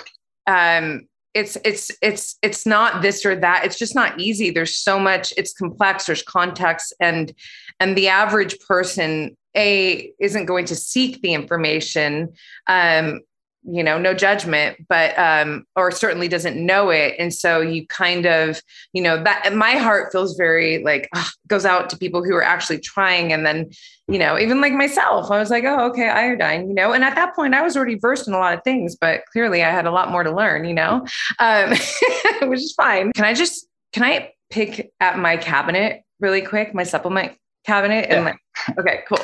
um, 0.48 1.08
it's 1.34 1.58
it's 1.66 1.92
it's 2.02 2.38
it's 2.42 2.66
not 2.66 3.02
this 3.02 3.26
or 3.26 3.36
that. 3.36 3.66
It's 3.66 3.78
just 3.78 3.96
not 3.96 4.20
easy. 4.20 4.52
There's 4.52 4.76
so 4.76 5.00
much 5.00 5.34
it's 5.38 5.54
complex 5.54 6.06
there's 6.06 6.22
context 6.22 6.94
and 7.00 7.34
and 7.80 7.98
the 7.98 8.08
average 8.08 8.60
person 8.60 9.36
a 9.56 10.12
isn't 10.20 10.46
going 10.46 10.66
to 10.66 10.76
seek 10.76 11.22
the 11.22 11.34
information 11.34 12.34
um 12.68 13.20
you 13.66 13.84
know 13.84 13.98
no 13.98 14.14
judgment 14.14 14.78
but 14.90 15.18
um 15.18 15.66
or 15.76 15.92
certainly 15.92 16.28
doesn't 16.28 16.58
know 16.58 16.90
it. 16.90 17.16
And 17.18 17.34
so 17.34 17.62
you 17.62 17.88
kind 17.88 18.26
of 18.26 18.62
you 18.94 19.02
know 19.02 19.24
that 19.24 19.54
my 19.56 19.72
heart 19.72 20.12
feels 20.12 20.36
very 20.36 20.84
like 20.84 21.10
ugh, 21.16 21.28
goes 21.48 21.66
out 21.66 21.90
to 21.90 21.98
people 21.98 22.24
who 22.24 22.36
are 22.36 22.44
actually 22.44 22.80
trying. 22.80 23.32
And 23.32 23.46
then 23.46 23.70
you 24.08 24.20
know 24.20 24.38
even 24.38 24.60
like 24.60 24.74
myself 24.74 25.32
i 25.32 25.40
was 25.40 25.50
like 25.50 25.64
oh 25.64 25.90
okay 25.90 26.10
iodine 26.10 26.68
you 26.68 26.76
know? 26.76 26.92
And 26.92 27.04
at 27.04 27.16
that 27.16 27.36
point 27.36 27.54
i 27.54 27.62
was 27.62 27.78
already 27.78 27.96
versed 27.96 28.28
in 28.28 28.34
a 28.34 28.38
lot 28.38 28.54
of 28.54 28.64
things 28.64 28.98
but 29.00 29.22
clearly 29.32 29.64
i 29.64 29.70
had 29.70 29.86
a 29.86 29.92
lot 29.92 30.12
more 30.12 30.24
to 30.24 30.32
learn 30.32 30.66
you 30.66 30.74
know? 30.74 31.06
Um 31.40 31.70
which 32.50 32.60
is 32.60 32.74
fine. 32.74 33.14
Can 33.14 33.26
i 33.26 33.34
just 33.34 33.68
can 33.94 34.04
i 34.04 34.32
pick 34.50 34.92
at 35.00 35.18
my 35.18 35.38
cabinet 35.38 36.04
really 36.20 36.42
quick 36.42 36.74
my 36.74 36.84
supplement 36.84 37.34
cabinet? 37.66 38.10
And 38.10 38.26
like 38.26 38.38
okay 38.78 39.04
cool. 39.08 39.20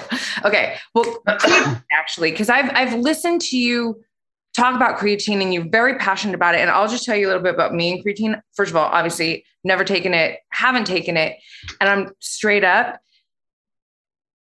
Okay 0.45 0.77
well 0.95 1.21
actually 1.91 2.31
because 2.31 2.49
i've 2.49 2.71
i've 2.73 2.93
listened 2.93 3.41
to 3.41 3.57
you 3.57 4.01
talk 4.55 4.75
about 4.75 4.97
creatine 4.97 5.41
and 5.41 5.53
you're 5.53 5.69
very 5.69 5.95
passionate 5.95 6.35
about 6.35 6.55
it. 6.55 6.61
And 6.61 6.69
I'll 6.69 6.87
just 6.87 7.05
tell 7.05 7.15
you 7.15 7.27
a 7.27 7.29
little 7.29 7.43
bit 7.43 7.53
about 7.53 7.73
me 7.73 7.91
and 7.91 8.03
creatine. 8.03 8.39
First 8.55 8.71
of 8.71 8.77
all, 8.77 8.85
obviously, 8.85 9.45
never 9.63 9.83
taken 9.83 10.13
it, 10.13 10.39
haven't 10.49 10.85
taken 10.85 11.17
it. 11.17 11.37
And 11.79 11.89
I'm 11.89 12.11
straight 12.19 12.63
up. 12.63 12.99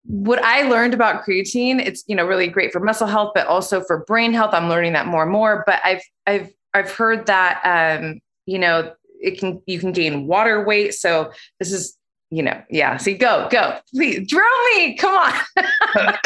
What 0.04 0.44
I 0.44 0.64
learned 0.64 0.94
about 0.94 1.24
creatine, 1.24 1.80
it's 1.80 2.04
you 2.08 2.16
know 2.16 2.26
really 2.26 2.48
great 2.48 2.72
for 2.74 2.80
muscle 2.80 3.08
health, 3.08 3.34
but 3.36 3.46
also 3.46 3.82
for 3.82 4.04
brain 4.06 4.34
health. 4.34 4.54
I'm 4.54 4.68
learning 4.68 4.94
that 4.94 5.06
more 5.06 5.24
and 5.24 5.32
more. 5.32 5.64
But 5.68 5.80
I've 5.84 6.02
I've 6.26 6.50
I've 6.74 6.92
heard 6.92 7.28
that 7.28 8.00
um, 8.02 8.20
you 8.48 8.58
know 8.58 8.94
it 9.22 9.40
can 9.40 9.62
you 9.68 9.80
can 9.80 9.92
gain 9.92 10.26
water 10.26 10.66
weight. 10.66 10.96
So 10.96 11.32
this 11.60 11.72
is 11.72 11.96
you 12.32 12.42
know 12.42 12.60
yeah. 12.72 12.98
See, 12.98 13.14
go 13.14 13.48
go 13.52 13.78
please 13.94 14.28
drill 14.28 14.76
me. 14.76 14.98
Come 14.98 15.16
on, 15.16 15.34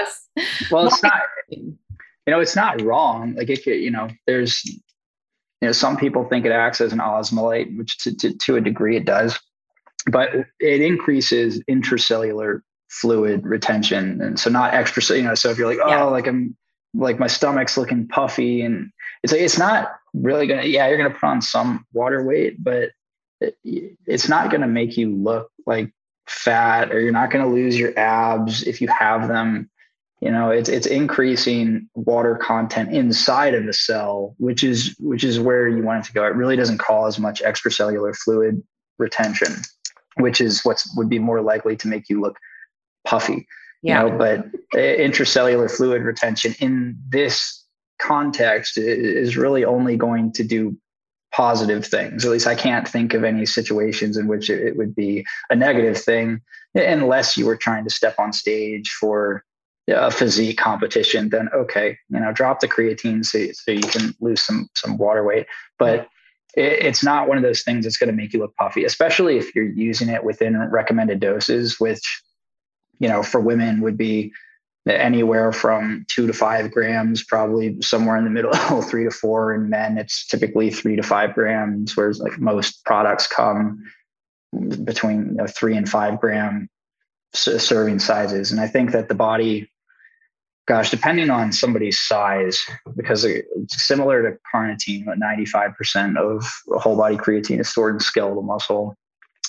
us. 0.00 0.28
Well, 0.70 0.86
it's 0.86 1.02
not 1.02 1.20
you 2.26 2.32
know, 2.32 2.40
it's 2.40 2.56
not 2.56 2.80
wrong. 2.82 3.34
Like 3.34 3.48
it 3.48 3.62
could, 3.62 3.76
you 3.76 3.90
know, 3.90 4.08
there's, 4.26 4.64
you 4.64 4.80
know, 5.62 5.72
some 5.72 5.96
people 5.96 6.24
think 6.24 6.44
it 6.44 6.52
acts 6.52 6.80
as 6.80 6.92
an 6.92 6.98
osmolyte, 6.98 7.76
which 7.78 7.98
to, 7.98 8.14
to, 8.16 8.36
to 8.38 8.56
a 8.56 8.60
degree 8.60 8.96
it 8.96 9.04
does, 9.04 9.38
but 10.10 10.30
it 10.60 10.80
increases 10.80 11.62
intracellular 11.70 12.60
fluid 12.88 13.44
retention. 13.44 14.20
And 14.20 14.38
so 14.38 14.50
not 14.50 14.74
extra, 14.74 15.16
you 15.16 15.22
know, 15.22 15.34
so 15.34 15.50
if 15.50 15.58
you're 15.58 15.68
like, 15.68 15.78
oh, 15.82 15.88
yeah. 15.88 16.02
like 16.04 16.26
I'm 16.26 16.56
like 16.94 17.18
my 17.18 17.26
stomach's 17.26 17.76
looking 17.76 18.08
puffy 18.08 18.62
and 18.62 18.90
it's 19.22 19.32
like, 19.32 19.42
it's 19.42 19.58
not 19.58 19.92
really 20.14 20.46
going 20.46 20.62
to, 20.62 20.68
yeah, 20.68 20.88
you're 20.88 20.98
going 20.98 21.12
to 21.12 21.18
put 21.18 21.26
on 21.26 21.42
some 21.42 21.84
water 21.92 22.24
weight, 22.24 22.62
but 22.62 22.90
it, 23.40 23.56
it's 24.06 24.28
not 24.28 24.50
going 24.50 24.62
to 24.62 24.66
make 24.66 24.96
you 24.96 25.14
look 25.14 25.50
like 25.66 25.92
fat 26.26 26.90
or 26.92 27.00
you're 27.00 27.12
not 27.12 27.30
going 27.30 27.44
to 27.44 27.50
lose 27.50 27.78
your 27.78 27.96
abs 27.98 28.64
if 28.64 28.80
you 28.80 28.88
have 28.88 29.28
them 29.28 29.70
you 30.20 30.30
know 30.30 30.50
it's 30.50 30.68
it's 30.68 30.86
increasing 30.86 31.88
water 31.94 32.36
content 32.36 32.92
inside 32.92 33.54
of 33.54 33.66
the 33.66 33.72
cell 33.72 34.34
which 34.38 34.64
is 34.64 34.96
which 34.98 35.24
is 35.24 35.38
where 35.38 35.68
you 35.68 35.82
want 35.82 36.04
it 36.04 36.06
to 36.06 36.12
go 36.12 36.24
it 36.24 36.34
really 36.34 36.56
doesn't 36.56 36.78
cause 36.78 37.18
much 37.18 37.42
extracellular 37.42 38.16
fluid 38.16 38.62
retention 38.98 39.54
which 40.16 40.40
is 40.40 40.64
what's 40.64 40.94
would 40.96 41.08
be 41.08 41.18
more 41.18 41.42
likely 41.42 41.76
to 41.76 41.88
make 41.88 42.08
you 42.08 42.20
look 42.20 42.38
puffy 43.04 43.46
yeah. 43.82 44.04
you 44.04 44.10
know 44.10 44.18
but 44.18 44.46
intracellular 44.74 45.70
fluid 45.70 46.02
retention 46.02 46.54
in 46.60 46.98
this 47.08 47.64
context 48.00 48.78
is 48.78 49.36
really 49.36 49.64
only 49.64 49.96
going 49.96 50.32
to 50.32 50.44
do 50.44 50.76
positive 51.32 51.84
things 51.84 52.24
at 52.24 52.30
least 52.30 52.46
i 52.46 52.54
can't 52.54 52.88
think 52.88 53.12
of 53.12 53.22
any 53.22 53.44
situations 53.44 54.16
in 54.16 54.26
which 54.26 54.48
it 54.48 54.76
would 54.76 54.94
be 54.94 55.26
a 55.50 55.56
negative 55.56 55.98
thing 55.98 56.40
unless 56.74 57.36
you 57.36 57.44
were 57.44 57.56
trying 57.56 57.84
to 57.84 57.90
step 57.90 58.14
on 58.18 58.32
stage 58.32 58.90
for 58.90 59.44
a 59.88 60.10
physique 60.10 60.58
competition, 60.58 61.28
then 61.28 61.48
okay, 61.54 61.98
you 62.08 62.20
know, 62.20 62.32
drop 62.32 62.60
the 62.60 62.68
creatine 62.68 63.24
so, 63.24 63.46
so 63.52 63.70
you 63.70 63.82
can 63.82 64.14
lose 64.20 64.40
some 64.40 64.68
some 64.74 64.98
water 64.98 65.24
weight. 65.24 65.46
But 65.78 66.08
it, 66.56 66.84
it's 66.84 67.04
not 67.04 67.28
one 67.28 67.36
of 67.36 67.44
those 67.44 67.62
things 67.62 67.84
that's 67.84 67.96
going 67.96 68.10
to 68.10 68.16
make 68.16 68.32
you 68.32 68.40
look 68.40 68.56
puffy, 68.56 68.84
especially 68.84 69.36
if 69.38 69.54
you're 69.54 69.64
using 69.64 70.08
it 70.08 70.24
within 70.24 70.58
recommended 70.70 71.20
doses, 71.20 71.78
which 71.78 72.22
you 72.98 73.08
know 73.08 73.22
for 73.22 73.40
women 73.40 73.80
would 73.80 73.96
be 73.96 74.32
anywhere 74.88 75.52
from 75.52 76.04
two 76.08 76.26
to 76.26 76.32
five 76.32 76.70
grams, 76.70 77.24
probably 77.24 77.80
somewhere 77.80 78.16
in 78.16 78.24
the 78.24 78.30
middle, 78.30 78.52
three 78.82 79.04
to 79.04 79.10
four. 79.10 79.54
In 79.54 79.68
men, 79.68 79.98
it's 79.98 80.26
typically 80.26 80.70
three 80.70 80.96
to 80.96 81.02
five 81.02 81.34
grams, 81.34 81.96
whereas 81.96 82.18
like 82.18 82.38
most 82.38 82.84
products 82.84 83.26
come 83.26 83.84
between 84.84 85.26
you 85.26 85.34
know, 85.34 85.46
three 85.46 85.76
and 85.76 85.88
five 85.88 86.20
gram 86.20 86.68
serving 87.32 87.98
sizes. 87.98 88.50
And 88.50 88.60
I 88.60 88.66
think 88.66 88.92
that 88.92 89.08
the 89.08 89.14
body 89.14 89.70
gosh, 90.66 90.90
depending 90.90 91.30
on 91.30 91.52
somebody's 91.52 92.00
size, 92.00 92.66
because 92.96 93.24
it's 93.24 93.86
similar 93.86 94.22
to 94.22 94.36
carnitine, 94.52 95.04
but 95.06 95.18
95% 95.18 96.16
of 96.16 96.44
whole 96.80 96.96
body 96.96 97.16
creatine 97.16 97.60
is 97.60 97.68
stored 97.68 97.94
in 97.94 98.00
skeletal 98.00 98.42
muscle. 98.42 98.96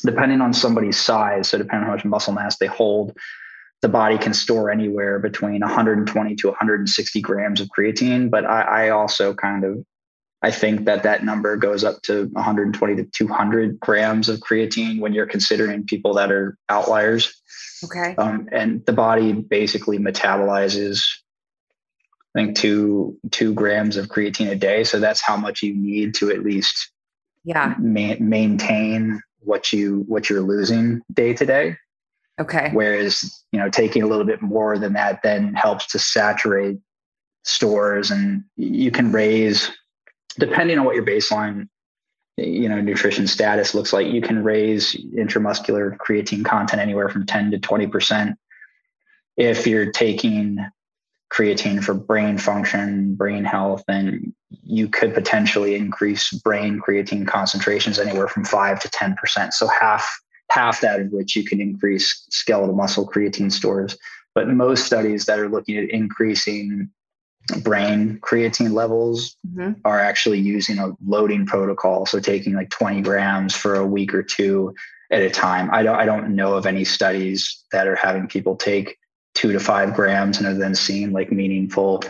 Depending 0.03 0.41
on 0.41 0.53
somebody's 0.53 0.99
size, 0.99 1.49
so 1.49 1.57
depending 1.57 1.83
on 1.83 1.87
how 1.87 1.95
much 1.95 2.05
muscle 2.05 2.33
mass 2.33 2.57
they 2.57 2.67
hold, 2.67 3.17
the 3.81 3.89
body 3.89 4.17
can 4.17 4.33
store 4.33 4.69
anywhere 4.69 5.17
between 5.17 5.61
120 5.61 6.35
to 6.35 6.47
160 6.47 7.21
grams 7.21 7.61
of 7.61 7.67
creatine. 7.77 8.29
But 8.29 8.45
I, 8.45 8.85
I 8.85 8.89
also 8.89 9.33
kind 9.33 9.63
of 9.63 9.83
I 10.43 10.51
think 10.51 10.85
that 10.85 11.03
that 11.03 11.23
number 11.23 11.57
goes 11.57 11.83
up 11.83 12.01
to 12.03 12.25
120 12.33 12.95
to 12.95 13.03
200 13.03 13.79
grams 13.79 14.29
of 14.29 14.39
creatine 14.39 14.99
when 14.99 15.13
you're 15.13 15.25
considering 15.25 15.85
people 15.85 16.13
that 16.13 16.31
are 16.31 16.57
outliers. 16.69 17.41
Okay. 17.83 18.15
Um, 18.17 18.47
and 18.51 18.85
the 18.85 18.93
body 18.93 19.33
basically 19.33 19.97
metabolizes, 19.97 21.01
I 22.35 22.39
think 22.39 22.55
two 22.55 23.17
two 23.31 23.53
grams 23.53 23.97
of 23.97 24.07
creatine 24.07 24.51
a 24.51 24.55
day. 24.55 24.83
So 24.83 24.99
that's 24.99 25.21
how 25.21 25.37
much 25.37 25.63
you 25.63 25.73
need 25.73 26.13
to 26.15 26.29
at 26.29 26.43
least 26.43 26.91
yeah 27.43 27.73
ma- 27.79 28.15
maintain 28.19 29.21
what 29.39 29.71
you 29.73 30.03
what 30.07 30.29
you're 30.29 30.41
losing 30.41 31.01
day 31.11 31.33
to 31.33 31.45
day. 31.45 31.77
Okay. 32.39 32.69
Whereas 32.73 33.43
you 33.51 33.59
know 33.59 33.69
taking 33.69 34.03
a 34.03 34.07
little 34.07 34.25
bit 34.25 34.41
more 34.43 34.77
than 34.77 34.93
that 34.93 35.23
then 35.23 35.55
helps 35.55 35.87
to 35.87 35.99
saturate 35.99 36.77
stores, 37.43 38.11
and 38.11 38.43
you 38.55 38.91
can 38.91 39.11
raise 39.11 39.71
depending 40.39 40.77
on 40.77 40.85
what 40.85 40.95
your 40.95 41.05
baseline 41.05 41.67
you 42.37 42.69
know 42.69 42.79
nutrition 42.79 43.27
status 43.27 43.73
looks 43.73 43.93
like 43.93 44.07
you 44.07 44.21
can 44.21 44.43
raise 44.43 44.95
intramuscular 45.15 45.97
creatine 45.97 46.45
content 46.45 46.81
anywhere 46.81 47.09
from 47.09 47.25
10 47.25 47.51
to 47.51 47.59
20% 47.59 48.35
if 49.37 49.65
you're 49.65 49.91
taking 49.91 50.57
creatine 51.33 51.83
for 51.83 51.93
brain 51.93 52.37
function 52.37 53.15
brain 53.15 53.43
health 53.43 53.83
then 53.87 54.33
you 54.63 54.87
could 54.87 55.13
potentially 55.13 55.75
increase 55.75 56.31
brain 56.31 56.79
creatine 56.79 57.27
concentrations 57.27 57.99
anywhere 57.99 58.27
from 58.27 58.45
5 58.45 58.79
to 58.81 58.87
10% 58.89 59.51
so 59.51 59.67
half 59.67 60.07
half 60.49 60.81
that 60.81 60.99
of 60.99 61.11
which 61.11 61.35
you 61.35 61.43
can 61.43 61.61
increase 61.61 62.25
skeletal 62.29 62.75
muscle 62.75 63.07
creatine 63.07 63.51
stores. 63.51 63.97
But 64.33 64.47
most 64.47 64.85
studies 64.85 65.25
that 65.25 65.39
are 65.39 65.49
looking 65.49 65.77
at 65.77 65.89
increasing 65.89 66.89
brain 67.61 68.19
creatine 68.21 68.73
levels 68.73 69.35
mm-hmm. 69.47 69.73
are 69.85 69.99
actually 69.99 70.39
using 70.39 70.79
a 70.79 70.91
loading 71.05 71.45
protocol. 71.45 72.05
So 72.05 72.19
taking 72.19 72.53
like 72.53 72.69
20 72.69 73.01
grams 73.01 73.55
for 73.55 73.75
a 73.75 73.85
week 73.85 74.13
or 74.13 74.23
two 74.23 74.75
at 75.11 75.21
a 75.21 75.29
time. 75.29 75.69
I 75.71 75.83
don't 75.83 75.95
I 75.95 76.05
don't 76.05 76.35
know 76.35 76.55
of 76.55 76.65
any 76.65 76.83
studies 76.83 77.63
that 77.71 77.87
are 77.87 77.95
having 77.95 78.27
people 78.27 78.55
take 78.55 78.97
two 79.35 79.51
to 79.53 79.59
five 79.59 79.93
grams 79.93 80.37
and 80.37 80.47
are 80.47 80.53
then 80.53 80.75
seeing 80.75 81.11
like 81.11 81.31
meaningful 81.31 82.03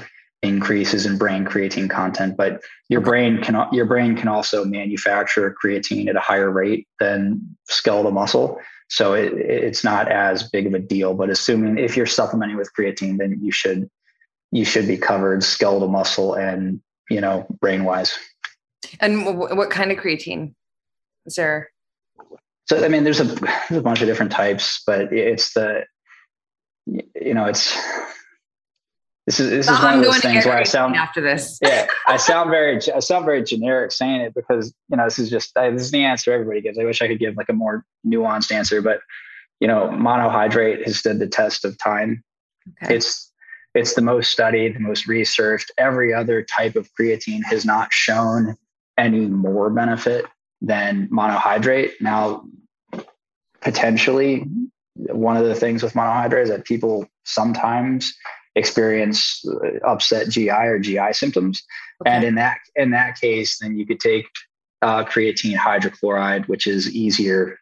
increases 0.44 1.06
in 1.06 1.18
brain 1.18 1.46
creatine 1.46 1.90
content. 1.90 2.38
But 2.38 2.64
your 2.90 3.02
brain 3.02 3.42
can 3.42 3.68
your 3.72 3.86
brain 3.86 4.16
can 4.16 4.28
also 4.28 4.66
manufacture 4.66 5.56
creatine 5.64 6.08
at 6.08 6.16
a 6.16 6.22
higher 6.22 6.50
rate 6.50 6.88
than 7.00 7.56
skeletal 7.68 8.12
muscle. 8.12 8.60
So 8.90 9.14
it, 9.14 9.34
it's 9.34 9.84
not 9.84 10.10
as 10.10 10.50
big 10.50 10.66
of 10.66 10.74
a 10.74 10.80
deal. 10.80 11.14
But 11.14 11.30
assuming 11.30 11.78
if 11.78 11.98
you're 11.98 12.06
supplementing 12.06 12.58
with 12.58 12.72
creatine, 12.78 13.18
then 13.18 13.40
you 13.42 13.52
should 13.52 13.90
you 14.52 14.66
should 14.66 14.88
be 14.88 14.98
covered 14.98 15.44
skeletal 15.44 15.88
muscle 15.88 16.34
and 16.34 16.82
you 17.10 17.22
know 17.22 17.46
brain 17.60 17.84
wise 17.84 18.18
and 19.00 19.26
w- 19.26 19.56
what 19.56 19.70
kind 19.70 19.92
of 19.92 19.98
creatine 19.98 20.54
is 21.26 21.36
there 21.36 21.70
So 22.68 22.84
I 22.84 22.90
mean, 22.90 23.04
there's 23.04 23.20
a 23.20 23.24
there's 23.24 23.80
a 23.80 23.82
bunch 23.82 24.02
of 24.02 24.08
different 24.08 24.32
types, 24.32 24.84
but 24.86 25.14
it's 25.14 25.54
the 25.54 25.86
you 26.86 27.34
know 27.34 27.46
it's 27.46 27.74
this 29.26 29.40
is 29.40 29.50
this 29.50 29.70
is 29.70 29.80
uh, 29.80 29.82
one 29.82 30.00
of 30.00 30.04
those 30.04 30.20
things 30.20 30.46
where 30.46 30.58
I 30.58 30.64
sound 30.64 30.96
after 30.96 31.22
this. 31.22 31.60
yeah, 31.64 31.88
I 32.08 32.18
sound 32.18 32.50
very 32.50 32.80
I 32.94 33.00
sound 33.00 33.26
very 33.26 33.44
generic 33.44 33.92
saying 33.92 34.22
it 34.22 34.34
because 34.34 34.74
you 34.90 34.98
know 34.98 35.06
this 35.06 35.18
is 35.18 35.30
just 35.30 35.54
this 35.56 35.82
is 35.82 35.92
the 35.92 36.04
answer 36.04 36.34
everybody 36.34 36.62
gives. 36.62 36.78
I 36.78 36.84
wish 36.84 37.02
I 37.02 37.08
could 37.08 37.20
give 37.20 37.36
like 37.38 37.50
a 37.50 37.54
more 37.54 37.86
nuanced 38.06 38.52
answer, 38.52 38.82
but 38.82 39.00
you 39.60 39.68
know, 39.68 39.88
monohydrate 39.88 40.86
has 40.86 40.98
stood 40.98 41.20
the 41.20 41.28
test 41.28 41.66
of 41.66 41.78
time. 41.78 42.24
Okay. 42.84 42.96
It's 42.96 43.27
it's 43.78 43.94
the 43.94 44.02
most 44.02 44.32
studied, 44.32 44.76
the 44.76 44.80
most 44.80 45.08
researched. 45.08 45.72
Every 45.78 46.12
other 46.14 46.42
type 46.42 46.76
of 46.76 46.90
creatine 47.00 47.44
has 47.46 47.64
not 47.64 47.94
shown 47.94 48.58
any 48.98 49.28
more 49.28 49.70
benefit 49.70 50.26
than 50.62 51.08
monohydrate. 51.10 51.92
Now, 52.02 52.46
potentially, 53.62 54.46
one 54.96 55.38
of 55.38 55.46
the 55.46 55.54
things 55.54 55.84
with 55.84 55.94
monohydrate 55.94 56.44
is 56.44 56.50
that 56.50 56.66
people 56.66 57.08
sometimes 57.24 58.16
experience 58.56 59.46
uh, 59.48 59.78
upset 59.88 60.30
GI 60.30 60.50
or 60.50 60.80
GI 60.80 61.14
symptoms. 61.14 61.62
Okay. 62.02 62.12
And 62.12 62.24
in 62.24 62.36
that 62.36 62.58
in 62.76 62.92
that 62.92 63.22
case, 63.22 63.60
then 63.60 63.78
you 63.78 63.86
could 63.86 64.00
take 64.00 64.26
uh, 64.82 65.04
creatine 65.04 65.56
hydrochloride, 65.56 66.48
which 66.48 66.66
is 66.66 66.90
easier. 66.96 67.60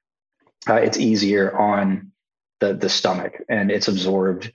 Uh, 0.70 0.76
it's 0.76 0.98
easier 0.98 1.58
on 1.58 2.14
the 2.62 2.74
the 2.74 2.90
stomach, 2.90 3.34
and 3.50 3.70
it's 3.70 3.90
absorbed. 3.90 4.54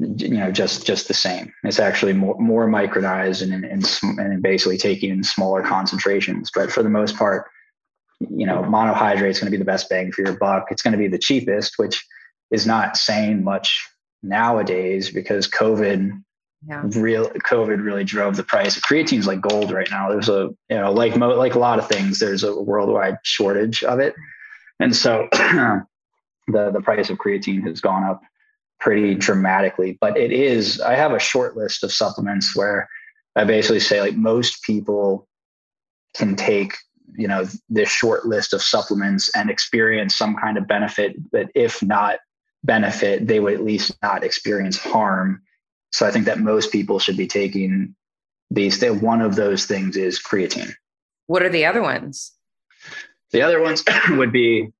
You 0.00 0.30
know, 0.30 0.50
just 0.50 0.86
just 0.86 1.06
the 1.06 1.14
same. 1.14 1.52
It's 1.62 1.78
actually 1.78 2.14
more 2.14 2.36
more 2.38 2.68
micronized 2.68 3.42
and 3.42 3.64
and, 3.64 4.18
and 4.18 4.42
basically 4.42 4.76
taking 4.76 5.10
in 5.10 5.22
smaller 5.22 5.62
concentrations. 5.62 6.50
But 6.52 6.72
for 6.72 6.82
the 6.82 6.88
most 6.88 7.16
part, 7.16 7.46
you 8.20 8.46
know, 8.46 8.62
monohydrate 8.62 9.30
is 9.30 9.38
going 9.38 9.46
to 9.46 9.56
be 9.56 9.56
the 9.56 9.64
best 9.64 9.88
bang 9.88 10.10
for 10.10 10.22
your 10.22 10.36
buck. 10.36 10.66
It's 10.70 10.82
going 10.82 10.92
to 10.92 10.98
be 10.98 11.08
the 11.08 11.18
cheapest, 11.18 11.74
which 11.76 12.04
is 12.50 12.66
not 12.66 12.96
saying 12.96 13.44
much 13.44 13.88
nowadays 14.22 15.10
because 15.10 15.48
COVID 15.48 16.12
yeah. 16.66 16.82
real 16.86 17.28
COVID 17.28 17.84
really 17.84 18.04
drove 18.04 18.36
the 18.36 18.44
price. 18.44 18.78
Creatine's 18.80 19.26
like 19.26 19.40
gold 19.40 19.70
right 19.70 19.88
now. 19.90 20.10
There's 20.10 20.28
a 20.28 20.50
you 20.70 20.76
know 20.76 20.92
like 20.92 21.16
mo- 21.16 21.36
like 21.36 21.54
a 21.54 21.58
lot 21.58 21.78
of 21.78 21.88
things. 21.88 22.18
There's 22.18 22.42
a 22.42 22.60
worldwide 22.60 23.18
shortage 23.22 23.84
of 23.84 24.00
it, 24.00 24.14
and 24.80 24.94
so 24.94 25.28
the 25.32 25.84
the 26.46 26.80
price 26.82 27.10
of 27.10 27.18
creatine 27.18 27.66
has 27.66 27.80
gone 27.80 28.04
up 28.04 28.22
pretty 28.80 29.14
dramatically. 29.14 29.98
But 30.00 30.16
it 30.16 30.32
is. 30.32 30.80
I 30.80 30.94
have 30.94 31.12
a 31.12 31.18
short 31.18 31.56
list 31.56 31.84
of 31.84 31.92
supplements 31.92 32.56
where 32.56 32.88
I 33.36 33.44
basically 33.44 33.80
say 33.80 34.00
like 34.00 34.16
most 34.16 34.62
people 34.62 35.28
can 36.16 36.36
take 36.36 36.74
you 37.16 37.28
know 37.28 37.46
this 37.68 37.88
short 37.88 38.26
list 38.26 38.52
of 38.52 38.62
supplements 38.62 39.30
and 39.36 39.50
experience 39.50 40.14
some 40.16 40.36
kind 40.36 40.56
of 40.56 40.66
benefit 40.66 41.14
but 41.30 41.48
if 41.54 41.82
not 41.82 42.18
benefit, 42.64 43.28
they 43.28 43.38
would 43.38 43.54
at 43.54 43.62
least 43.62 43.96
not 44.02 44.24
experience 44.24 44.78
harm. 44.78 45.42
So 45.92 46.06
I 46.06 46.10
think 46.10 46.24
that 46.24 46.40
most 46.40 46.72
people 46.72 46.98
should 46.98 47.16
be 47.16 47.26
taking 47.26 47.94
these. 48.50 48.82
One 48.82 49.20
of 49.20 49.36
those 49.36 49.66
things 49.66 49.96
is 49.96 50.20
creatine. 50.20 50.72
What 51.26 51.42
are 51.42 51.48
the 51.48 51.66
other 51.66 51.82
ones? 51.82 52.32
The 53.30 53.42
other 53.42 53.60
ones 53.60 53.84
would 54.10 54.32
be 54.32 54.70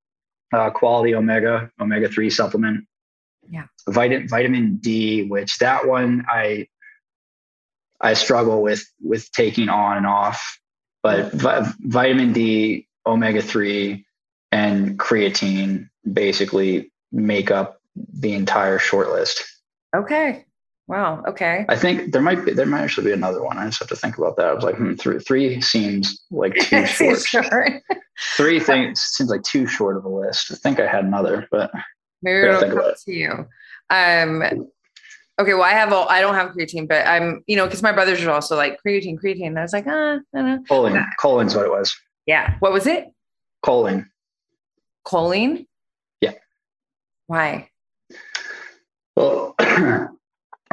uh, 0.53 0.71
quality 0.71 1.15
omega, 1.15 1.71
omega 1.81 2.09
3 2.09 2.31
supplement. 2.31 2.87
Yeah. 3.51 3.65
Vitamin, 3.89 4.29
vitamin 4.29 4.77
D, 4.77 5.25
which 5.25 5.59
that 5.59 5.87
one 5.87 6.25
I 6.29 6.69
I 8.01 8.15
struggle 8.15 8.63
with 8.63 8.85
with 9.03 9.31
taking 9.33 9.69
on 9.69 9.97
and 9.99 10.07
off, 10.07 10.59
but 11.03 11.33
vi- 11.33 11.73
vitamin 11.81 12.33
D, 12.33 12.87
omega 13.07 13.43
3, 13.43 14.05
and 14.53 14.99
creatine 14.99 15.89
basically 16.11 16.93
make 17.13 17.51
up 17.51 17.81
the 17.97 18.35
entire 18.35 18.79
short 18.79 19.11
list. 19.11 19.43
Okay. 19.95 20.45
Wow. 20.87 21.23
Okay. 21.27 21.65
I 21.69 21.77
think 21.77 22.13
there 22.13 22.21
might 22.21 22.45
be 22.45 22.53
there 22.53 22.67
might 22.67 22.83
actually 22.83 23.07
be 23.07 23.13
another 23.13 23.43
one. 23.43 23.57
I 23.57 23.65
just 23.67 23.79
have 23.79 23.89
to 23.89 23.97
think 23.97 24.19
about 24.19 24.37
that. 24.37 24.47
I 24.47 24.53
was 24.53 24.65
like, 24.65 24.77
hmm, 24.77 24.95
three, 24.95 25.19
three 25.19 25.61
seems 25.63 26.23
like 26.31 26.55
too 26.57 26.85
short. 26.87 27.21
short. 27.21 27.83
three 28.37 28.61
things 28.61 29.01
seems 29.01 29.31
like 29.31 29.43
too 29.45 29.67
short 29.67 29.97
of 29.97 30.05
a 30.05 30.09
list. 30.11 30.53
I 30.53 30.57
think 30.57 30.79
I 30.81 30.87
had 30.87 31.05
another, 31.05 31.49
but 31.51 31.71
maybe 32.25 32.49
it'll 32.49 32.61
come 32.61 32.93
to 33.05 33.13
you. 33.13 33.47
Um. 33.91 34.43
Okay. 35.41 35.55
Well, 35.55 35.63
I 35.63 35.71
have 35.71 35.93
all. 35.93 36.09
I 36.09 36.21
don't 36.21 36.35
have 36.35 36.51
creatine, 36.53 36.89
but 36.89 37.07
I'm 37.07 37.45
you 37.47 37.57
know 37.57 37.67
because 37.67 37.83
my 37.83 37.93
brothers 37.93 38.23
are 38.25 38.31
also 38.31 38.57
like 38.57 38.79
creatine, 38.85 39.19
creatine. 39.23 39.49
And 39.49 39.59
I 39.59 39.63
was 39.63 39.73
like, 39.73 39.87
ah, 39.87 40.19
I 40.35 40.39
don't 40.39 40.47
know. 40.47 40.65
Choline. 40.69 41.05
Choline's 41.21 41.55
what 41.55 41.67
it 41.67 41.71
was. 41.71 41.95
Yeah. 42.27 42.57
What 42.61 42.73
was 42.73 42.87
it? 42.87 43.09
Choline. 43.65 44.07
Choline. 45.07 45.67
Yeah. 46.21 46.33
Why? 47.27 47.69
Well, 49.17 49.55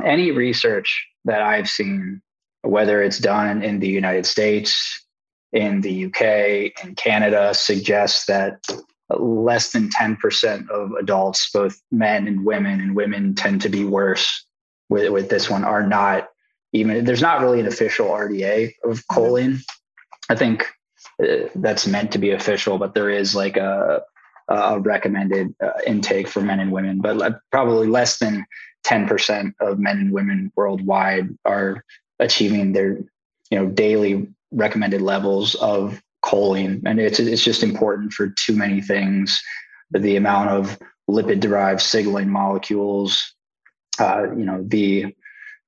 any 0.04 0.32
research 0.32 1.08
that 1.26 1.42
I've 1.42 1.70
seen, 1.70 2.22
whether 2.64 3.04
it's 3.04 3.20
done 3.20 3.62
in 3.62 3.80
the 3.80 3.88
United 3.88 4.26
States, 4.26 5.06
in 5.54 5.82
the 5.82 6.06
UK, 6.06 6.86
in 6.86 6.96
Canada, 6.96 7.54
suggests 7.54 8.26
that 8.26 8.60
less 9.20 9.72
than 9.72 9.90
10% 9.90 10.70
of 10.70 10.92
adults, 10.94 11.50
both 11.52 11.80
men 11.92 12.28
and 12.28 12.46
women, 12.46 12.80
and 12.80 12.96
women 12.96 13.36
tend 13.36 13.62
to 13.62 13.70
be 13.70 13.84
worse 13.84 14.46
with, 14.90 15.12
with 15.12 15.30
this 15.30 15.50
one, 15.50 15.64
are 15.64 15.86
not 15.86 16.30
even, 16.74 17.04
there's 17.04 17.22
not 17.22 17.42
really 17.42 17.60
an 17.60 17.68
official 17.68 18.08
RDA 18.08 18.74
of 18.84 19.00
mm-hmm. 19.00 19.20
choline. 19.20 19.62
I 20.30 20.36
think 20.36 20.66
uh, 21.22 21.48
that's 21.56 21.88
meant 21.88 22.12
to 22.12 22.20
be 22.20 22.32
official, 22.32 22.78
but 22.78 22.94
there 22.94 23.10
is 23.10 23.36
like 23.36 23.58
a, 23.58 24.02
uh, 24.50 24.80
recommended 24.82 25.56
uh, 25.64 25.72
intake 25.88 26.28
for 26.28 26.42
men 26.42 26.60
and 26.60 26.74
women, 26.74 27.00
but 27.00 27.40
probably 27.52 27.88
less 27.88 28.18
than 28.18 28.46
10% 28.86 29.54
of 29.62 29.80
men 29.80 29.98
and 29.98 30.12
women 30.12 30.52
worldwide 30.58 31.30
are 31.46 31.86
achieving 32.20 32.74
their 32.74 33.00
you 33.50 33.60
know 33.60 33.66
daily 33.68 34.28
recommended 34.52 35.02
levels 35.02 35.56
of 35.56 36.02
choline 36.24 36.82
and 36.86 37.00
it's 37.00 37.20
it's 37.20 37.44
just 37.44 37.64
important 37.64 38.14
for 38.14 38.30
too 38.30 38.56
many 38.56 38.82
things 38.82 39.42
the 39.92 40.16
amount 40.16 40.50
of 40.50 40.78
lipid 41.10 41.40
derived 41.40 41.82
signaling 41.82 42.30
molecules 42.30 43.34
uh, 44.00 44.28
you 44.38 44.46
know 44.46 44.64
the 44.68 45.14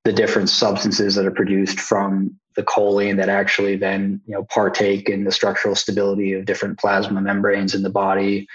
the 0.03 0.13
different 0.13 0.49
substances 0.49 1.15
that 1.15 1.25
are 1.25 1.31
produced 1.31 1.79
from 1.79 2.37
the 2.55 2.63
choline 2.63 3.17
that 3.17 3.29
actually 3.29 3.75
then 3.75 4.21
you 4.25 4.33
know 4.33 4.43
partake 4.45 5.09
in 5.09 5.23
the 5.23 5.31
structural 5.31 5.75
stability 5.75 6.33
of 6.33 6.45
different 6.45 6.77
plasma 6.77 7.19
membranes 7.19 7.73
in 7.73 7.81
the 7.81 7.89
body 7.89 8.47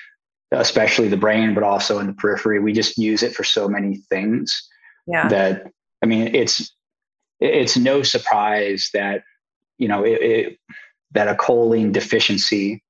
especially 0.52 1.08
the 1.08 1.16
brain, 1.16 1.54
but 1.54 1.62
also 1.62 1.98
in 1.98 2.06
the 2.06 2.12
periphery. 2.12 2.60
We 2.60 2.72
just 2.72 2.98
use 2.98 3.22
it 3.22 3.34
for 3.34 3.44
so 3.44 3.68
many 3.68 3.96
things 4.08 4.68
yeah. 5.06 5.28
that, 5.28 5.70
I 6.02 6.06
mean, 6.06 6.34
it's, 6.34 6.74
it's 7.40 7.76
no 7.76 8.02
surprise 8.02 8.90
that, 8.94 9.22
you 9.76 9.88
know, 9.88 10.04
it, 10.04 10.22
it, 10.22 10.58
that 11.12 11.28
a 11.28 11.34
choline 11.34 11.92
deficiency 11.92 12.82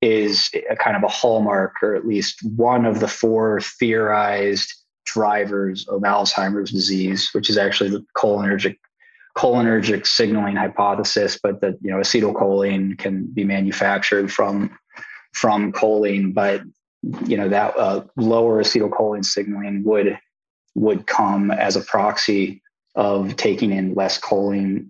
is 0.00 0.50
a 0.70 0.76
kind 0.76 0.96
of 0.96 1.02
a 1.02 1.08
hallmark 1.08 1.74
or 1.82 1.94
at 1.94 2.06
least 2.06 2.38
one 2.56 2.84
of 2.84 3.00
the 3.00 3.08
four 3.08 3.60
theorized 3.60 4.72
drivers 5.04 5.88
of 5.88 6.02
Alzheimer's 6.02 6.70
disease, 6.70 7.30
which 7.32 7.50
is 7.50 7.58
actually 7.58 7.90
the 7.90 8.04
cholinergic 8.16 8.76
cholinergic 9.36 10.06
signaling 10.06 10.56
hypothesis, 10.56 11.38
but 11.40 11.60
that 11.60 11.74
you 11.80 11.90
know 11.90 11.98
acetylcholine 11.98 12.98
can 12.98 13.26
be 13.26 13.44
manufactured 13.44 14.32
from 14.32 14.76
from 15.32 15.72
choline, 15.72 16.34
but 16.34 16.62
you 17.24 17.36
know 17.36 17.48
that 17.48 17.76
uh, 17.76 18.04
lower 18.16 18.62
acetylcholine 18.62 19.24
signaling 19.24 19.82
would 19.84 20.18
would 20.74 21.06
come 21.06 21.50
as 21.50 21.76
a 21.76 21.80
proxy 21.80 22.62
of 22.94 23.36
taking 23.36 23.72
in 23.72 23.94
less 23.94 24.20
choline 24.20 24.88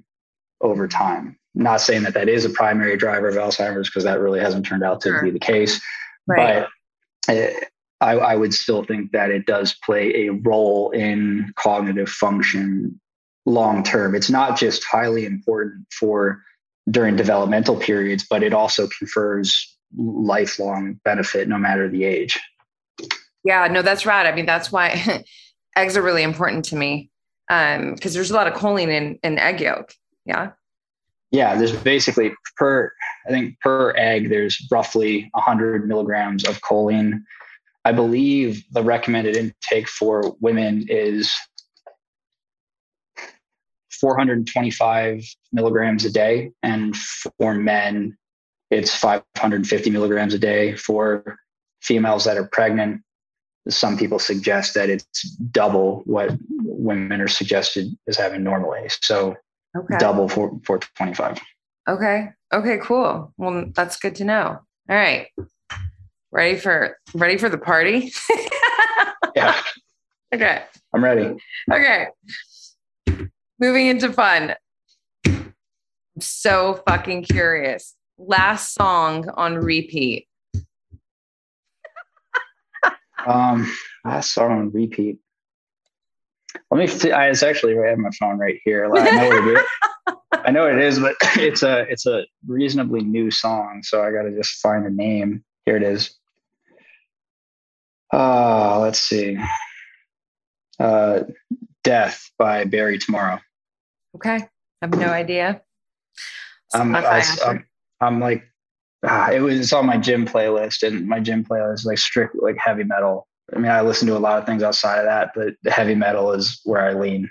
over 0.60 0.88
time. 0.88 1.37
Not 1.54 1.80
saying 1.80 2.02
that 2.04 2.14
that 2.14 2.28
is 2.28 2.44
a 2.44 2.50
primary 2.50 2.96
driver 2.96 3.28
of 3.28 3.34
Alzheimer's 3.34 3.88
because 3.88 4.04
that 4.04 4.20
really 4.20 4.40
hasn't 4.40 4.66
turned 4.66 4.84
out 4.84 5.00
to 5.02 5.08
sure. 5.08 5.22
be 5.22 5.30
the 5.30 5.38
case, 5.38 5.80
right. 6.26 6.66
but 7.26 7.34
it, 7.34 7.62
uh, 7.62 7.66
I, 8.00 8.12
I 8.12 8.36
would 8.36 8.54
still 8.54 8.84
think 8.84 9.10
that 9.10 9.30
it 9.30 9.44
does 9.44 9.74
play 9.84 10.26
a 10.26 10.28
role 10.30 10.90
in 10.90 11.52
cognitive 11.56 12.08
function 12.08 13.00
long 13.44 13.82
term. 13.82 14.14
It's 14.14 14.30
not 14.30 14.56
just 14.56 14.84
highly 14.84 15.26
important 15.26 15.86
for 15.92 16.42
during 16.88 17.16
developmental 17.16 17.76
periods, 17.76 18.24
but 18.28 18.42
it 18.42 18.52
also 18.52 18.88
confers 18.98 19.76
lifelong 19.96 21.00
benefit 21.04 21.48
no 21.48 21.58
matter 21.58 21.88
the 21.88 22.04
age. 22.04 22.38
Yeah, 23.44 23.66
no, 23.68 23.82
that's 23.82 24.06
right. 24.06 24.26
I 24.26 24.34
mean, 24.34 24.46
that's 24.46 24.70
why 24.70 25.24
eggs 25.76 25.96
are 25.96 26.02
really 26.02 26.22
important 26.22 26.66
to 26.66 26.76
me 26.76 27.10
because 27.48 27.76
um, 27.78 28.12
there's 28.12 28.30
a 28.30 28.34
lot 28.34 28.46
of 28.46 28.54
choline 28.54 28.88
in, 28.88 29.18
in 29.22 29.38
egg 29.38 29.60
yolk. 29.60 29.92
Yeah. 30.24 30.50
Yeah, 31.30 31.56
there's 31.56 31.76
basically 31.76 32.32
per, 32.56 32.92
I 33.26 33.30
think 33.30 33.60
per 33.60 33.94
egg, 33.96 34.30
there's 34.30 34.66
roughly 34.70 35.28
100 35.32 35.86
milligrams 35.86 36.44
of 36.48 36.60
choline. 36.62 37.22
I 37.84 37.92
believe 37.92 38.64
the 38.72 38.82
recommended 38.82 39.36
intake 39.36 39.88
for 39.88 40.36
women 40.40 40.86
is 40.88 41.30
425 44.00 45.24
milligrams 45.52 46.04
a 46.04 46.10
day, 46.10 46.52
and 46.62 46.96
for 46.96 47.54
men, 47.54 48.16
it's 48.70 48.94
550 48.94 49.90
milligrams 49.90 50.34
a 50.34 50.38
day 50.38 50.76
for 50.76 51.38
females 51.82 52.24
that 52.24 52.36
are 52.36 52.48
pregnant. 52.52 53.02
Some 53.68 53.96
people 53.96 54.18
suggest 54.18 54.74
that 54.74 54.88
it's 54.88 55.22
double 55.50 56.02
what 56.06 56.36
women 56.62 57.20
are 57.20 57.28
suggested 57.28 57.88
as 58.06 58.16
having 58.16 58.42
normally. 58.42 58.88
So 59.02 59.36
okay. 59.80 59.98
double 59.98 60.28
for, 60.28 60.58
for 60.64 60.78
25. 60.78 61.40
Okay. 61.88 62.28
Okay, 62.52 62.78
cool. 62.82 63.32
Well, 63.36 63.66
that's 63.74 63.98
good 63.98 64.14
to 64.16 64.24
know. 64.24 64.58
All 64.90 64.96
right. 64.96 65.28
Ready 66.30 66.58
for 66.58 66.98
ready 67.14 67.38
for 67.38 67.48
the 67.48 67.58
party? 67.58 68.12
yeah. 69.36 69.58
Okay. 70.34 70.62
I'm 70.94 71.02
ready. 71.02 71.34
Okay. 71.72 72.08
Moving 73.58 73.86
into 73.86 74.12
fun. 74.12 74.54
I'm 75.26 75.54
so 76.20 76.82
fucking 76.86 77.24
curious. 77.24 77.94
Last 78.18 78.74
song 78.74 79.30
on 79.34 79.56
repeat. 79.56 80.28
um, 83.26 83.72
last 84.04 84.34
song 84.34 84.52
on 84.52 84.70
repeat. 84.70 85.18
Let 86.70 86.78
me. 86.78 86.86
See, 86.86 87.12
I, 87.12 87.28
it's 87.28 87.42
actually 87.42 87.78
I 87.78 87.88
have 87.88 87.98
my 87.98 88.10
phone 88.18 88.38
right 88.38 88.58
here. 88.64 88.90
I 88.94 89.10
know 89.10 89.28
what 89.28 89.48
it 89.48 89.58
is. 89.58 89.64
I 90.32 90.50
know 90.50 90.62
what 90.64 90.74
it 90.74 90.82
is, 90.82 90.98
but 90.98 91.14
it's 91.36 91.62
a 91.62 91.80
it's 91.90 92.06
a 92.06 92.24
reasonably 92.46 93.02
new 93.02 93.30
song, 93.30 93.82
so 93.82 94.02
I 94.02 94.10
got 94.10 94.22
to 94.22 94.34
just 94.34 94.60
find 94.60 94.86
a 94.86 94.90
name. 94.90 95.44
Here 95.64 95.76
it 95.76 95.82
is. 95.82 96.14
Uh, 98.12 98.78
let's 98.80 99.00
see. 99.00 99.36
Uh, 100.78 101.24
Death 101.84 102.30
by 102.38 102.64
Bury 102.64 102.98
Tomorrow. 102.98 103.40
Okay. 104.14 104.36
I 104.36 104.48
have 104.82 104.98
no 104.98 105.08
idea. 105.08 105.62
I'm, 106.74 106.94
I, 106.94 107.24
I'm, 107.44 107.66
I'm 108.00 108.20
like, 108.20 108.44
ah, 109.04 109.30
it 109.30 109.40
was 109.40 109.72
on 109.72 109.86
my 109.86 109.96
gym 109.96 110.26
playlist, 110.26 110.86
and 110.86 111.06
my 111.06 111.20
gym 111.20 111.44
playlist 111.44 111.74
is 111.74 111.84
like 111.84 111.98
strict 111.98 112.36
like 112.40 112.56
heavy 112.56 112.84
metal. 112.84 113.26
I 113.54 113.58
mean, 113.58 113.70
I 113.70 113.80
listen 113.80 114.06
to 114.08 114.16
a 114.16 114.18
lot 114.18 114.38
of 114.38 114.46
things 114.46 114.62
outside 114.62 114.98
of 114.98 115.04
that, 115.06 115.30
but 115.34 115.54
the 115.62 115.70
heavy 115.70 115.94
metal 115.94 116.32
is 116.32 116.60
where 116.64 116.82
I 116.82 116.94
lean. 116.94 117.30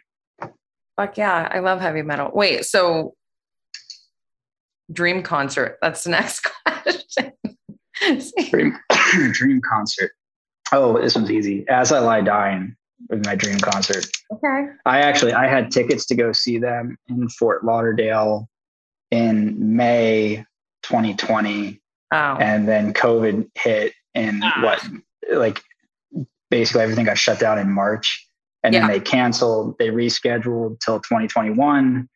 Fuck 0.96 1.18
yeah, 1.18 1.48
I 1.52 1.60
love 1.60 1.80
heavy 1.80 2.02
metal. 2.02 2.32
Wait, 2.34 2.66
so 2.66 3.14
dream 4.92 5.22
concert. 5.22 5.78
That's 5.82 6.04
the 6.04 6.10
next 6.10 6.40
question. 6.66 7.34
dream, 8.50 8.78
dream 9.32 9.62
concert. 9.62 10.12
Oh, 10.72 11.00
this 11.00 11.16
one's 11.16 11.32
easy. 11.32 11.66
As 11.70 11.92
I 11.92 12.00
Lay 12.00 12.24
Dying 12.24 12.76
with 13.10 13.26
my 13.26 13.36
dream 13.36 13.60
concert. 13.60 14.08
Okay. 14.34 14.68
I 14.86 15.00
actually 15.00 15.34
I 15.34 15.48
had 15.48 15.72
tickets 15.72 16.06
to 16.08 16.16
go 16.16 16.32
see 16.32 16.58
them 16.58 16.98
in 17.08 17.30
Fort 17.30 17.64
Lauderdale 17.64 18.50
in 19.12 19.76
May 19.76 20.46
2020. 20.84 21.82
Oh. 22.12 22.18
And 22.18 22.68
then 22.68 22.94
COVID 22.94 23.50
hit 23.56 23.94
and 24.16 24.42
ah. 24.44 24.62
what 24.64 24.88
like 25.32 25.62
basically 26.50 26.82
everything 26.82 27.06
got 27.06 27.18
shut 27.18 27.40
down 27.40 27.60
in 27.60 27.72
March. 27.72 28.26
And 28.64 28.74
yeah. 28.74 28.82
then 28.82 28.90
they 28.90 29.00
canceled, 29.00 29.76
they 29.80 29.90
rescheduled 29.90 30.80
till 30.80 31.00
2021 31.00 32.10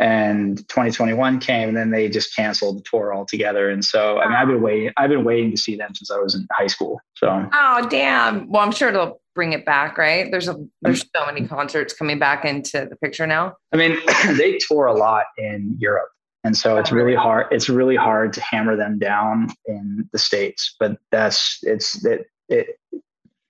and 0.00 0.58
2021 0.68 1.40
came 1.40 1.68
and 1.68 1.76
then 1.76 1.90
they 1.90 2.08
just 2.08 2.34
canceled 2.34 2.78
the 2.78 2.82
tour 2.88 3.14
altogether. 3.14 3.68
And 3.68 3.84
so 3.84 4.18
i 4.18 4.26
mean 4.26 4.36
i've 4.36 4.46
been 4.46 4.62
waiting 4.62 4.92
i've 4.96 5.10
been 5.10 5.24
waiting 5.24 5.50
to 5.50 5.56
see 5.56 5.76
them 5.76 5.94
since 5.94 6.10
i 6.10 6.18
was 6.18 6.34
in 6.34 6.46
high 6.52 6.68
school 6.68 7.00
so. 7.14 7.48
Oh 7.52 7.88
damn. 7.88 8.48
Well 8.48 8.62
i'm 8.62 8.72
sure 8.72 8.92
they'll 8.92 9.20
bring 9.34 9.52
it 9.52 9.64
back 9.64 9.98
right? 9.98 10.30
There's 10.30 10.48
a 10.48 10.56
there's 10.82 11.04
so 11.16 11.26
many 11.26 11.46
concerts 11.46 11.92
coming 11.92 12.18
back 12.18 12.44
into 12.44 12.86
the 12.88 12.96
picture 12.96 13.26
now. 13.26 13.56
I 13.72 13.76
mean 13.76 13.98
they 14.36 14.58
tour 14.58 14.86
a 14.86 14.94
lot 14.94 15.24
in 15.36 15.76
europe 15.78 16.10
and 16.44 16.56
so 16.56 16.76
it's 16.76 16.92
really 16.92 17.14
hard 17.14 17.46
it's 17.50 17.68
really 17.68 17.96
hard 17.96 18.32
to 18.34 18.40
hammer 18.40 18.76
them 18.76 18.98
down 18.98 19.48
in 19.66 20.08
the 20.12 20.18
states 20.18 20.76
but 20.78 20.96
that's 21.10 21.58
it's 21.62 22.04
it, 22.04 22.26
it 22.48 22.76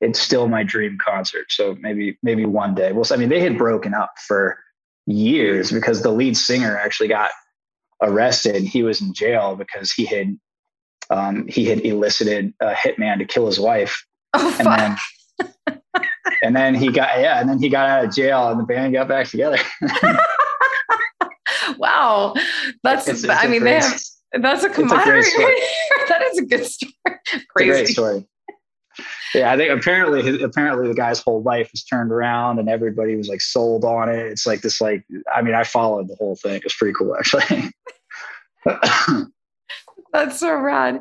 it's 0.00 0.20
still 0.20 0.48
my 0.48 0.62
dream 0.62 0.96
concert 1.04 1.46
so 1.50 1.76
maybe 1.80 2.18
maybe 2.22 2.44
one 2.44 2.74
day 2.74 2.92
well 2.92 3.04
i 3.10 3.16
mean 3.16 3.28
they 3.28 3.40
had 3.40 3.58
broken 3.58 3.94
up 3.94 4.12
for 4.26 4.58
years 5.06 5.72
because 5.72 6.02
the 6.02 6.10
lead 6.10 6.36
singer 6.36 6.76
actually 6.76 7.08
got 7.08 7.30
arrested. 8.02 8.62
He 8.62 8.82
was 8.82 9.00
in 9.00 9.14
jail 9.14 9.56
because 9.56 9.92
he 9.92 10.04
had 10.04 10.38
um, 11.10 11.46
he 11.48 11.64
had 11.64 11.80
elicited 11.84 12.52
a 12.60 12.74
hitman 12.74 13.18
to 13.18 13.24
kill 13.24 13.46
his 13.46 13.58
wife. 13.58 14.04
Oh, 14.34 14.54
and 14.58 14.64
fuck. 14.64 14.98
then 15.66 15.80
and 16.42 16.56
then 16.56 16.74
he 16.74 16.90
got 16.90 17.18
yeah, 17.18 17.40
and 17.40 17.48
then 17.48 17.58
he 17.60 17.68
got 17.68 17.88
out 17.88 18.04
of 18.04 18.14
jail 18.14 18.48
and 18.48 18.60
the 18.60 18.64
band 18.64 18.92
got 18.92 19.08
back 19.08 19.28
together. 19.28 19.58
wow. 21.78 22.34
That's 22.82 23.08
it's, 23.08 23.24
it's 23.24 23.32
I 23.32 23.46
mean 23.46 23.62
great, 23.62 23.80
they 23.80 23.86
have 23.86 24.00
that's 24.42 24.64
a 24.64 24.68
camaraderie. 24.68 25.22
that 26.08 26.22
is 26.30 26.38
a 26.38 26.44
good 26.44 26.66
story. 26.66 26.92
Crazy. 27.56 27.70
great 27.70 27.88
story 27.88 28.26
yeah, 29.34 29.52
I 29.52 29.56
think 29.56 29.70
apparently 29.70 30.22
his, 30.22 30.42
apparently 30.42 30.88
the 30.88 30.94
guy's 30.94 31.20
whole 31.20 31.42
life 31.42 31.70
was 31.72 31.82
turned 31.84 32.12
around 32.12 32.58
and 32.58 32.68
everybody 32.68 33.16
was 33.16 33.28
like 33.28 33.40
sold 33.40 33.84
on 33.84 34.08
it. 34.08 34.18
It's 34.18 34.46
like 34.46 34.62
this 34.62 34.80
like 34.80 35.04
I 35.34 35.42
mean 35.42 35.54
I 35.54 35.64
followed 35.64 36.08
the 36.08 36.16
whole 36.16 36.36
thing. 36.36 36.54
It 36.56 36.64
was 36.64 36.74
pretty 36.74 36.94
cool 36.94 37.16
actually. 37.16 37.70
That's 40.12 40.40
so 40.40 40.56
rad. 40.56 40.96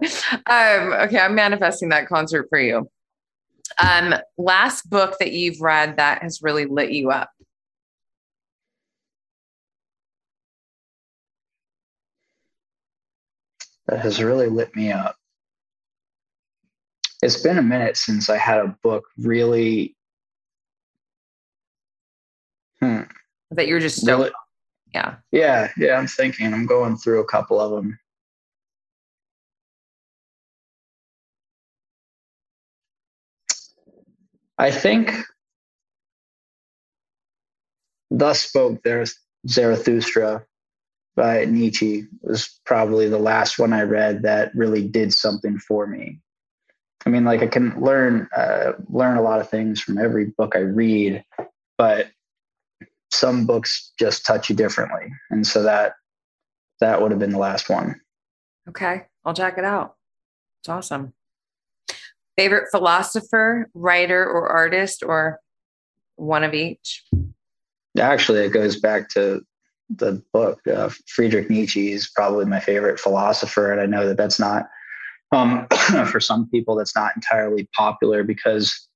Um, 0.47 0.93
okay, 0.93 1.19
I'm 1.19 1.35
manifesting 1.35 1.89
that 1.89 2.07
concert 2.07 2.47
for 2.49 2.59
you. 2.59 2.89
Um, 3.81 4.15
last 4.37 4.89
book 4.89 5.15
that 5.19 5.31
you've 5.31 5.61
read 5.61 5.97
that 5.97 6.21
has 6.21 6.41
really 6.41 6.65
lit 6.65 6.91
you 6.91 7.11
up. 7.11 7.29
That 13.87 13.99
has 13.99 14.21
really 14.21 14.47
lit 14.47 14.75
me 14.75 14.91
up 14.91 15.15
it's 17.21 17.41
been 17.41 17.57
a 17.57 17.63
minute 17.63 17.97
since 17.97 18.29
I 18.29 18.37
had 18.37 18.59
a 18.59 18.75
book 18.83 19.05
really. 19.17 19.95
Hmm. 22.79 23.01
That 23.51 23.67
you're 23.67 23.79
just 23.79 24.05
so. 24.05 24.17
Really, 24.17 24.31
yeah. 24.93 25.15
Yeah. 25.31 25.71
Yeah. 25.77 25.95
I'm 25.95 26.07
thinking. 26.07 26.53
I'm 26.53 26.65
going 26.65 26.97
through 26.97 27.21
a 27.21 27.25
couple 27.25 27.59
of 27.59 27.71
them. 27.71 27.99
I 34.59 34.71
think 34.71 35.11
Thus 38.09 38.41
Spoke 38.41 38.83
Zarathustra 39.47 40.45
by 41.15 41.45
Nietzsche 41.45 42.07
was 42.21 42.59
probably 42.65 43.07
the 43.07 43.19
last 43.19 43.59
one 43.59 43.73
I 43.73 43.83
read 43.83 44.23
that 44.23 44.51
really 44.55 44.87
did 44.87 45.13
something 45.13 45.59
for 45.59 45.85
me. 45.85 46.19
I 47.07 47.09
mean, 47.09 47.23
like 47.23 47.41
I 47.41 47.47
can 47.47 47.79
learn 47.79 48.27
uh, 48.35 48.73
learn 48.89 49.15
a 49.15 49.21
lot 49.21 49.39
of 49.39 49.49
things 49.49 49.79
from 49.79 49.97
every 49.97 50.25
book 50.25 50.57
I 50.57 50.59
read, 50.59 51.23
but 51.77 52.07
some 53.11 53.45
books 53.45 53.93
just 53.97 54.25
touch 54.25 54.49
you 54.49 54.57
differently, 54.57 55.07
and 55.29 55.47
so 55.47 55.63
that 55.63 55.93
that 56.81 57.01
would 57.01 57.11
have 57.11 57.19
been 57.21 57.31
the 57.31 57.37
last 57.37 57.69
one. 57.69 58.01
Okay, 58.67 59.05
I'll 59.23 59.33
check 59.33 59.57
it 59.57 59.63
out. 59.63 59.95
It's 60.59 60.67
awesome. 60.67 61.13
Favorite 62.35 62.67
philosopher, 62.71 63.69
writer, 63.73 64.25
or 64.25 64.49
artist, 64.49 65.01
or 65.01 65.39
one 66.17 66.43
of 66.43 66.53
each? 66.53 67.05
Actually, 67.97 68.39
it 68.39 68.49
goes 68.49 68.81
back 68.81 69.07
to 69.11 69.45
the 69.89 70.21
book. 70.33 70.59
Uh, 70.67 70.89
Friedrich 71.07 71.49
Nietzsche 71.49 71.93
is 71.93 72.09
probably 72.09 72.43
my 72.43 72.59
favorite 72.59 72.99
philosopher, 72.99 73.71
and 73.71 73.79
I 73.79 73.85
know 73.85 74.05
that 74.05 74.17
that's 74.17 74.41
not 74.41 74.67
um, 75.31 75.67
for 76.11 76.19
some 76.19 76.49
people, 76.49 76.75
that's 76.75 76.95
not 76.95 77.15
entirely 77.15 77.67
popular 77.75 78.23
because 78.23 78.87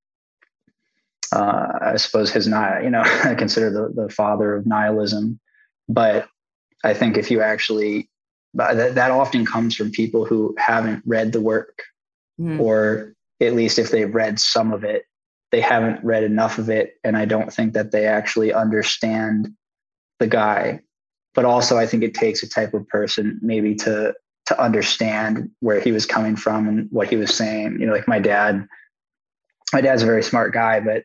uh, 1.32 1.78
I 1.80 1.96
suppose 1.96 2.30
his 2.30 2.46
not, 2.46 2.84
you 2.84 2.90
know, 2.90 3.02
I 3.24 3.34
consider 3.34 3.70
the, 3.70 4.02
the 4.02 4.08
father 4.10 4.54
of 4.54 4.66
nihilism. 4.66 5.40
But 5.88 6.28
I 6.84 6.94
think 6.94 7.16
if 7.16 7.30
you 7.30 7.40
actually, 7.40 8.08
that, 8.54 8.94
that 8.94 9.10
often 9.10 9.46
comes 9.46 9.74
from 9.74 9.90
people 9.90 10.24
who 10.24 10.54
haven't 10.58 11.02
read 11.06 11.32
the 11.32 11.40
work, 11.40 11.82
mm. 12.40 12.60
or 12.60 13.14
at 13.40 13.54
least 13.54 13.78
if 13.78 13.90
they've 13.90 14.14
read 14.14 14.38
some 14.38 14.72
of 14.72 14.84
it, 14.84 15.04
they 15.50 15.60
haven't 15.60 16.02
read 16.04 16.24
enough 16.24 16.58
of 16.58 16.70
it. 16.70 16.94
And 17.04 17.16
I 17.16 17.24
don't 17.24 17.52
think 17.52 17.74
that 17.74 17.92
they 17.92 18.06
actually 18.06 18.52
understand 18.52 19.52
the 20.18 20.26
guy. 20.26 20.80
But 21.34 21.44
also, 21.46 21.78
I 21.78 21.86
think 21.86 22.02
it 22.02 22.14
takes 22.14 22.42
a 22.42 22.48
type 22.48 22.74
of 22.74 22.86
person 22.88 23.38
maybe 23.42 23.74
to 23.76 24.14
to 24.54 24.62
understand 24.62 25.50
where 25.60 25.80
he 25.80 25.92
was 25.92 26.06
coming 26.06 26.36
from 26.36 26.68
and 26.68 26.88
what 26.90 27.08
he 27.08 27.16
was 27.16 27.34
saying. 27.34 27.78
You 27.80 27.86
know, 27.86 27.92
like 27.92 28.08
my 28.08 28.18
dad, 28.18 28.66
my 29.72 29.80
dad's 29.80 30.02
a 30.02 30.06
very 30.06 30.22
smart 30.22 30.52
guy, 30.52 30.80
but 30.80 31.04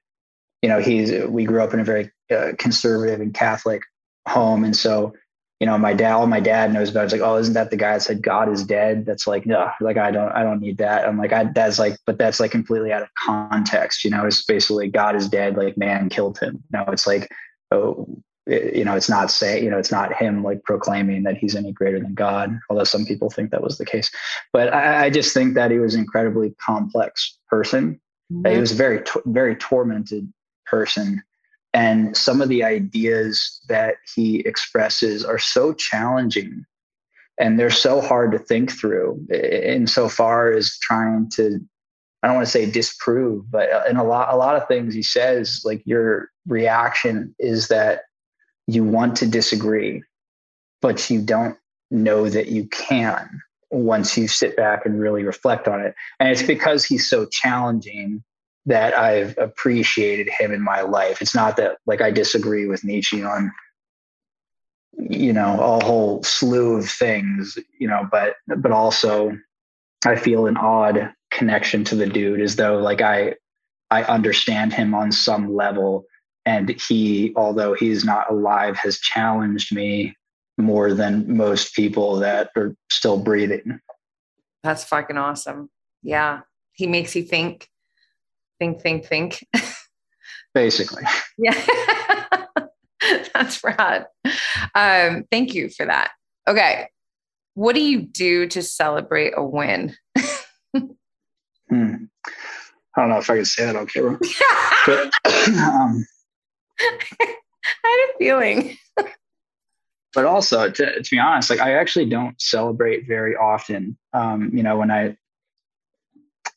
you 0.61 0.69
know, 0.69 0.80
he's 0.80 1.11
we 1.26 1.45
grew 1.45 1.61
up 1.61 1.74
in 1.74 1.80
a 1.80 1.84
very 1.84 2.11
uh, 2.32 2.53
conservative 2.57 3.22
and 3.22 3.34
Catholic 3.34 3.82
home, 4.28 4.64
and 4.64 4.76
so 4.76 5.14
you 5.60 5.65
know, 5.65 5.78
my 5.78 5.94
dad, 5.94 6.11
all 6.14 6.28
my 6.28 6.40
dad 6.40 6.72
knows 6.72 6.91
about 6.91 7.06
is 7.06 7.11
like, 7.11 7.22
oh, 7.22 7.38
isn't 7.38 7.56
that 7.56 7.72
the 7.72 7.78
guy 7.78 7.94
that 7.94 8.03
said 8.03 8.22
God 8.22 8.48
is 8.48 8.64
dead? 8.64 9.07
That's 9.07 9.26
like, 9.26 9.48
no, 9.48 9.72
like 9.82 9.98
I 9.98 10.11
don't, 10.11 10.32
I 10.32 10.44
don't 10.44 10.61
need 10.61 10.78
that. 10.78 11.07
I'm 11.07 11.18
like, 11.18 11.34
I, 11.34 11.45
that's 11.45 11.80
like, 11.80 11.98
but 12.06 12.19
that's 12.19 12.40
like 12.40 12.52
completely 12.52 12.91
out 12.91 13.02
of 13.02 13.10
context. 13.26 14.03
You 14.03 14.11
know, 14.11 14.26
it's 14.26 14.45
basically 14.45 14.88
God 14.90 15.15
is 15.15 15.28
dead, 15.28 15.57
like 15.57 15.76
man 15.76 16.10
killed 16.10 16.38
him. 16.38 16.64
No, 16.72 16.86
it's 16.90 17.07
like, 17.07 17.32
oh, 17.72 18.07
you 18.48 18.86
know, 18.86 18.95
it's 18.95 19.10
not 19.10 19.30
saying, 19.30 19.64
you 19.64 19.69
know, 19.69 19.78
it's 19.78 19.91
not 19.91 20.14
him 20.14 20.44
like 20.44 20.64
proclaiming 20.64 21.24
that 21.24 21.38
he's 21.38 21.56
any 21.56 21.72
greater 21.72 21.99
than 21.99 22.14
God, 22.14 22.57
although 22.69 22.84
some 22.84 23.06
people 23.06 23.30
think 23.30 23.52
that 23.52 23.64
was 23.64 23.78
the 23.78 23.86
case. 23.86 24.10
But 24.53 24.74
I, 24.74 25.06
I 25.06 25.10
just 25.10 25.34
think 25.34 25.53
that 25.56 25.72
he 25.72 25.80
was 25.80 25.94
an 25.94 26.02
incredibly 26.02 26.56
complex 26.61 27.38
person. 27.49 27.99
Mm-hmm. 28.32 28.53
He 28.53 28.60
was 28.60 28.72
a 28.72 28.76
very, 28.76 29.03
very 29.26 29.56
tormented 29.56 30.32
person. 30.65 31.24
And 31.74 32.15
some 32.15 32.41
of 32.41 32.49
the 32.49 32.64
ideas 32.64 33.61
that 33.68 33.95
he 34.15 34.40
expresses 34.40 35.26
are 35.26 35.38
so 35.38 35.74
challenging 35.74 36.65
and 37.40 37.60
they're 37.60 37.69
so 37.69 38.02
hard 38.02 38.32
to 38.32 38.40
think 38.40 38.72
through 38.72 39.26
insofar 39.32 40.52
as 40.52 40.78
trying 40.80 41.30
to 41.32 41.60
I 42.24 42.28
don't 42.28 42.38
want 42.38 42.48
to 42.48 42.52
say 42.52 42.69
disprove, 42.69 43.49
but 43.52 43.69
in 43.88 43.95
a 43.95 44.03
lot 44.03 44.34
a 44.34 44.38
lot 44.38 44.56
of 44.56 44.68
things 44.68 44.95
he 44.95 45.03
says, 45.03 45.61
like 45.64 45.84
your 45.86 46.30
reaction 46.48 47.36
is 47.38 47.68
that 47.68 48.02
you 48.68 48.84
want 48.84 49.15
to 49.18 49.27
disagree, 49.27 50.03
but 50.81 51.10
you 51.10 51.22
don't 51.22 51.57
know 51.89 52.30
that 52.30 52.48
you 52.48 52.68
can 52.68 53.41
once 53.72 54.18
you 54.18 54.27
sit 54.27 54.56
back 54.56 54.85
and 54.85 54.99
really 54.99 55.23
reflect 55.23 55.68
on 55.68 55.81
it. 55.81 55.95
And 56.19 56.30
it's 56.30 56.44
because 56.44 56.85
he's 56.85 57.10
so 57.10 57.26
challenging 57.26 58.23
that 58.65 58.98
I've 58.98 59.38
appreciated 59.38 60.30
him 60.30 60.52
in 60.52 60.61
my 60.61 60.81
life. 60.81 61.22
It's 61.22 61.35
not 61.35 61.57
that 61.57 61.77
like 61.85 62.02
I 62.02 62.11
disagree 62.11 62.65
with 62.68 62.84
Nietzsche 62.84 63.23
on 63.23 63.52
you 64.98 65.31
know 65.31 65.53
a 65.60 65.84
whole 65.84 66.22
slew 66.23 66.77
of 66.77 66.89
things, 66.89 67.57
you 67.80 67.88
know, 67.88 68.07
but 68.11 68.35
but 68.57 68.72
also 68.72 69.38
I 70.06 70.15
feel 70.18 70.48
an 70.48 70.57
odd 70.57 71.14
connection 71.31 71.84
to 71.85 71.95
the 71.95 72.07
dude 72.07 72.41
as 72.41 72.57
though 72.57 72.77
like 72.77 73.02
I 73.02 73.35
I 73.89 74.03
understand 74.03 74.73
him 74.73 74.94
on 74.94 75.11
some 75.11 75.56
level 75.56 76.06
and 76.48 76.69
he 76.80 77.34
although 77.36 77.74
he's 77.74 78.06
not 78.06 78.32
alive 78.32 78.78
has 78.78 78.99
challenged 78.99 79.76
me 79.76 80.15
more 80.57 80.94
than 80.94 81.36
most 81.36 81.76
people 81.76 82.15
that 82.19 82.49
are 82.56 82.74
still 82.90 83.19
breathing. 83.19 83.80
That's 84.64 84.86
fucking 84.86 85.18
awesome. 85.18 85.69
Yeah. 86.02 86.41
He 86.72 86.88
makes 86.88 87.15
you 87.15 87.24
think 87.24 87.68
think 88.60 88.82
think 88.82 89.06
think. 89.06 89.45
Basically. 90.53 91.03
Yeah. 91.38 91.61
That's 93.34 93.61
rad. 93.64 94.07
Um, 94.74 95.26
thank 95.30 95.53
you 95.53 95.69
for 95.69 95.86
that. 95.86 96.11
Okay. 96.48 96.88
What 97.56 97.76
do 97.76 97.82
you 97.82 98.02
do 98.03 98.48
to 98.48 98.64
celebrate 98.64 99.34
a 99.36 99.44
win? 99.44 99.95
Hmm. 101.69 102.06
I 102.95 103.02
don't 103.02 103.10
know 103.10 103.18
if 103.18 103.30
I 103.30 103.36
can 103.36 103.45
say 103.45 103.65
that 103.65 103.76
on 103.76 103.86
camera. 103.88 104.18
but, 104.86 105.11
um, 105.57 106.06
I 106.82 107.36
had 107.84 108.10
a 108.10 108.18
feeling. 108.18 108.78
but 110.14 110.26
also, 110.26 110.70
to, 110.70 111.02
to, 111.02 111.10
be 111.12 111.20
honest, 111.20 111.49
like 111.49 111.60
I 111.60 111.74
actually 111.74 112.10
don't 112.10 112.40
celebrate 112.41 113.08
very 113.08 113.36
often. 113.36 113.98
Um, 114.14 114.52
you 114.54 114.64
know, 114.64 114.78
when 114.78 114.91
I 114.91 115.18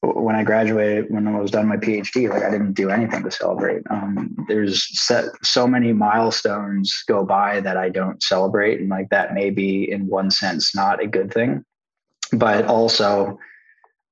when 0.02 0.34
I 0.34 0.44
graduated, 0.44 1.10
when 1.10 1.26
I 1.26 1.38
was 1.38 1.50
done 1.50 1.68
my 1.68 1.76
PhD, 1.76 2.30
like 2.30 2.42
I 2.42 2.50
didn't 2.50 2.72
do 2.72 2.88
anything 2.88 3.22
to 3.22 3.30
celebrate. 3.30 3.82
Um, 3.90 4.34
there's 4.48 4.98
set, 4.98 5.26
so 5.42 5.66
many 5.66 5.92
milestones 5.92 7.04
go 7.06 7.24
by 7.24 7.60
that 7.60 7.76
I 7.76 7.90
don't 7.90 8.22
celebrate, 8.22 8.80
and 8.80 8.88
like 8.88 9.10
that 9.10 9.34
may 9.34 9.50
be 9.50 9.90
in 9.90 10.06
one 10.06 10.30
sense 10.30 10.74
not 10.74 11.02
a 11.02 11.06
good 11.06 11.32
thing, 11.32 11.64
but 12.32 12.64
also 12.64 13.38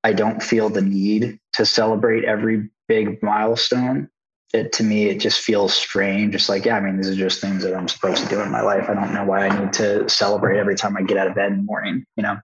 I 0.05 0.13
don't 0.13 0.43
feel 0.43 0.69
the 0.69 0.83
need 0.83 1.39
to 1.55 1.65
celebrate 1.65 2.25
every 2.25 2.69
big 2.87 3.23
milestone. 3.23 4.09
It 4.55 4.73
to 4.73 4.85
me, 4.85 5.07
it 5.07 5.21
just 5.21 5.41
feels 5.41 5.75
strange. 5.75 6.33
Just 6.33 6.49
like, 6.49 6.65
yeah, 6.65 6.77
I 6.77 6.81
mean, 6.81 6.97
these 6.97 7.11
are 7.11 7.15
just 7.15 7.41
things 7.41 7.63
that 7.63 7.75
I'm 7.75 7.89
supposed 7.89 8.23
to 8.23 8.29
do 8.29 8.41
in 8.41 8.51
my 8.51 8.63
life. 8.63 8.89
I 8.89 8.95
don't 8.95 9.13
know 9.13 9.25
why 9.25 9.47
I 9.47 9.61
need 9.61 9.73
to 9.75 10.09
celebrate 10.09 10.59
every 10.59 10.75
time 10.75 10.97
I 10.97 11.03
get 11.03 11.19
out 11.19 11.27
of 11.27 11.35
bed 11.35 11.53
in 11.53 11.59
the 11.59 11.65
morning, 11.65 12.05
you 12.17 12.23
know. 12.23 12.39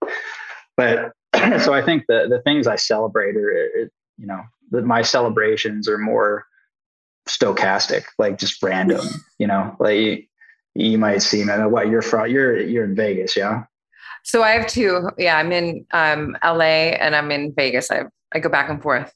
But 0.76 1.12
so 1.60 1.72
I 1.72 1.82
think 1.82 2.04
the 2.08 2.26
the 2.28 2.42
things 2.42 2.66
I 2.66 2.76
celebrate 2.76 3.36
are, 3.36 3.90
you 4.18 4.26
know, 4.26 4.42
my 4.70 5.02
celebrations 5.02 5.88
are 5.88 5.98
more 5.98 6.44
stochastic, 7.28 8.04
like 8.18 8.38
just 8.38 8.62
random, 8.62 9.06
you 9.38 9.46
know, 9.46 9.74
like 9.78 10.28
you 10.74 10.98
might 10.98 11.22
see, 11.22 11.44
man, 11.44 11.70
what 11.70 11.88
you're 11.88 12.02
from, 12.02 12.30
you're, 12.30 12.60
you're 12.60 12.84
in 12.84 12.94
Vegas. 12.94 13.36
Yeah. 13.36 13.64
So 14.24 14.42
I 14.42 14.50
have 14.50 14.66
two. 14.66 15.08
Yeah, 15.18 15.36
I'm 15.36 15.52
in 15.52 15.86
um, 15.92 16.36
LA 16.42 16.96
and 16.98 17.14
I'm 17.14 17.30
in 17.30 17.52
Vegas. 17.54 17.90
I 17.90 18.04
I 18.34 18.40
go 18.40 18.48
back 18.48 18.68
and 18.68 18.82
forth. 18.82 19.12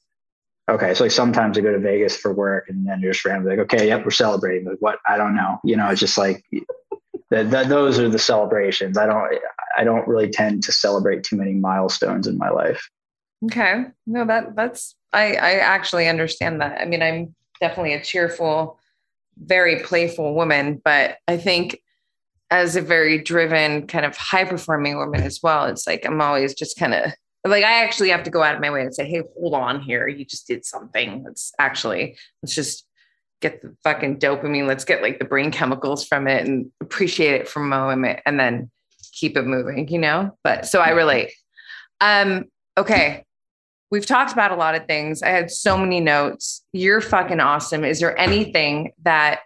Okay, 0.69 0.93
so 0.93 1.03
like 1.03 1.11
sometimes 1.11 1.57
I 1.57 1.61
go 1.61 1.71
to 1.71 1.79
Vegas 1.79 2.15
for 2.15 2.31
work, 2.31 2.69
and 2.69 2.87
then 2.87 2.99
you're 2.99 3.11
just 3.11 3.25
randomly 3.25 3.57
like, 3.57 3.73
okay, 3.73 3.87
yep, 3.87 4.05
we're 4.05 4.11
celebrating. 4.11 4.67
Like 4.67 4.77
what? 4.79 4.99
I 5.07 5.17
don't 5.17 5.35
know. 5.35 5.59
You 5.63 5.75
know, 5.75 5.89
it's 5.89 5.99
just 5.99 6.17
like 6.17 6.45
that. 7.31 7.69
Those 7.69 7.97
are 7.97 8.07
the 8.07 8.19
celebrations. 8.19 8.97
I 8.97 9.07
don't. 9.07 9.39
I 9.77 9.83
don't 9.83 10.07
really 10.07 10.29
tend 10.29 10.63
to 10.63 10.71
celebrate 10.71 11.23
too 11.23 11.37
many 11.37 11.53
milestones 11.53 12.27
in 12.27 12.37
my 12.37 12.49
life. 12.49 12.87
Okay, 13.45 13.85
no, 14.05 14.25
that 14.25 14.55
that's. 14.55 14.95
I 15.11 15.33
I 15.33 15.51
actually 15.53 16.07
understand 16.07 16.61
that. 16.61 16.79
I 16.79 16.85
mean, 16.85 17.01
I'm 17.01 17.35
definitely 17.59 17.93
a 17.93 18.03
cheerful, 18.03 18.79
very 19.37 19.81
playful 19.81 20.35
woman, 20.35 20.81
but 20.83 21.17
I 21.27 21.37
think 21.37 21.81
as 22.51 22.75
a 22.75 22.81
very 22.81 23.17
driven 23.17 23.87
kind 23.87 24.05
of 24.05 24.15
high 24.17 24.43
performing 24.43 24.97
woman 24.97 25.21
as 25.21 25.39
well 25.43 25.65
it's 25.65 25.85
like 25.85 26.03
i'm 26.03 26.19
always 26.19 26.55
just 26.55 26.77
kind 26.77 26.93
of 26.95 27.11
like 27.45 27.63
i 27.63 27.83
actually 27.83 28.09
have 28.09 28.23
to 28.23 28.29
go 28.29 28.43
out 28.43 28.55
of 28.55 28.61
my 28.61 28.69
way 28.69 28.81
and 28.81 28.93
say 28.93 29.07
hey 29.07 29.23
hold 29.37 29.53
on 29.53 29.81
here. 29.81 30.07
You 30.07 30.25
just 30.25 30.47
did 30.47 30.65
something. 30.65 31.23
Let's 31.23 31.53
actually 31.59 32.17
let's 32.43 32.55
just 32.55 32.85
get 33.41 33.61
the 33.61 33.75
fucking 33.83 34.19
dopamine. 34.19 34.67
Let's 34.67 34.85
get 34.85 35.01
like 35.01 35.19
the 35.19 35.25
brain 35.25 35.51
chemicals 35.51 36.05
from 36.05 36.27
it 36.27 36.45
and 36.45 36.71
appreciate 36.81 37.35
it 37.35 37.47
for 37.47 37.61
a 37.61 37.65
moment 37.65 38.19
and 38.25 38.39
then 38.39 38.69
keep 39.13 39.37
it 39.37 39.45
moving 39.45 39.87
you 39.87 39.99
know? 39.99 40.37
But 40.43 40.65
so 40.65 40.81
i 40.81 40.89
relate. 40.89 41.31
Um 42.01 42.45
okay. 42.77 43.25
We've 43.91 44.05
talked 44.05 44.33
about 44.33 44.51
a 44.51 44.55
lot 44.55 44.75
of 44.75 44.85
things. 44.85 45.23
I 45.23 45.29
had 45.29 45.49
so 45.49 45.75
many 45.75 45.99
notes. 45.99 46.63
You're 46.73 47.01
fucking 47.01 47.39
awesome. 47.39 47.83
Is 47.83 47.99
there 47.99 48.15
anything 48.19 48.91
that 49.01 49.39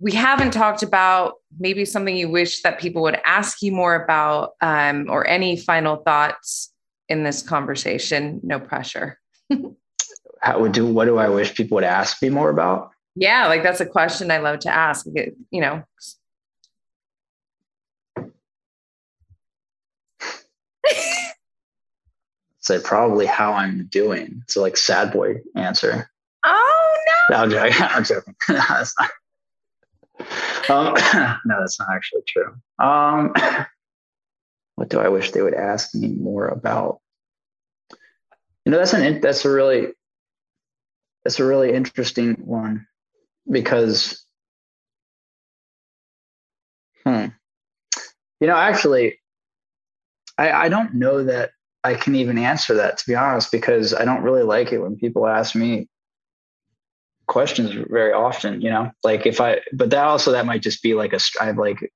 we 0.00 0.12
haven't 0.12 0.50
talked 0.50 0.82
about? 0.82 1.36
Maybe 1.58 1.86
something 1.86 2.14
you 2.14 2.28
wish 2.28 2.60
that 2.60 2.78
people 2.78 3.00
would 3.02 3.18
ask 3.24 3.62
you 3.62 3.72
more 3.72 3.94
about 3.94 4.50
um, 4.60 5.06
or 5.08 5.26
any 5.26 5.56
final 5.56 5.96
thoughts 5.96 6.72
in 7.08 7.22
this 7.22 7.42
conversation 7.42 8.40
no 8.42 8.58
pressure. 8.60 9.18
How 10.40 10.60
would 10.60 10.72
do 10.72 10.86
what 10.86 11.06
do 11.06 11.18
i 11.18 11.28
wish 11.28 11.54
people 11.54 11.74
would 11.76 11.84
ask 11.84 12.22
me 12.22 12.28
more 12.28 12.50
about? 12.50 12.90
Yeah 13.16 13.48
like 13.48 13.62
that's 13.62 13.80
a 13.80 13.86
question 13.86 14.30
i 14.30 14.38
love 14.38 14.60
to 14.60 14.70
ask 14.70 15.06
you 15.50 15.60
know. 15.60 15.82
Say 22.60 22.78
probably 22.82 23.26
how 23.26 23.52
i'm 23.52 23.86
doing. 23.90 24.42
So 24.46 24.60
like 24.60 24.76
sad 24.76 25.12
boy 25.12 25.36
answer. 25.56 26.08
Oh 26.44 26.96
no, 27.30 27.36
no 27.36 27.42
i'm 27.42 27.50
joking, 27.50 27.76
I'm 27.80 28.04
joking. 28.04 28.34
that's 28.46 28.94
not. 29.00 29.10
Um, 30.70 30.94
no, 31.46 31.60
that's 31.60 31.78
not 31.78 31.88
actually 31.94 32.22
true. 32.26 32.54
Um, 32.78 33.32
what 34.78 34.90
do 34.90 35.00
I 35.00 35.08
wish 35.08 35.32
they 35.32 35.42
would 35.42 35.54
ask 35.54 35.92
me 35.92 36.06
more 36.06 36.46
about? 36.46 37.00
You 38.64 38.70
know, 38.70 38.78
that's 38.78 38.92
an 38.92 39.20
that's 39.20 39.44
a 39.44 39.50
really 39.50 39.88
that's 41.24 41.40
a 41.40 41.44
really 41.44 41.72
interesting 41.72 42.34
one 42.34 42.86
because, 43.50 44.24
hmm, 47.04 47.26
you 48.40 48.46
know, 48.46 48.54
actually, 48.54 49.18
I 50.38 50.52
I 50.52 50.68
don't 50.68 50.94
know 50.94 51.24
that 51.24 51.50
I 51.82 51.94
can 51.94 52.14
even 52.14 52.38
answer 52.38 52.74
that 52.74 52.98
to 52.98 53.06
be 53.08 53.16
honest 53.16 53.50
because 53.50 53.92
I 53.92 54.04
don't 54.04 54.22
really 54.22 54.44
like 54.44 54.70
it 54.70 54.78
when 54.78 54.96
people 54.96 55.26
ask 55.26 55.56
me 55.56 55.88
questions 57.26 57.74
very 57.90 58.10
often 58.10 58.62
you 58.62 58.70
know 58.70 58.90
like 59.04 59.26
if 59.26 59.38
i 59.38 59.60
but 59.74 59.90
that 59.90 60.04
also 60.04 60.32
that 60.32 60.46
might 60.46 60.62
just 60.62 60.82
be 60.82 60.94
like 60.94 61.12
a 61.12 61.20
i 61.42 61.44
have 61.44 61.58
like 61.58 61.92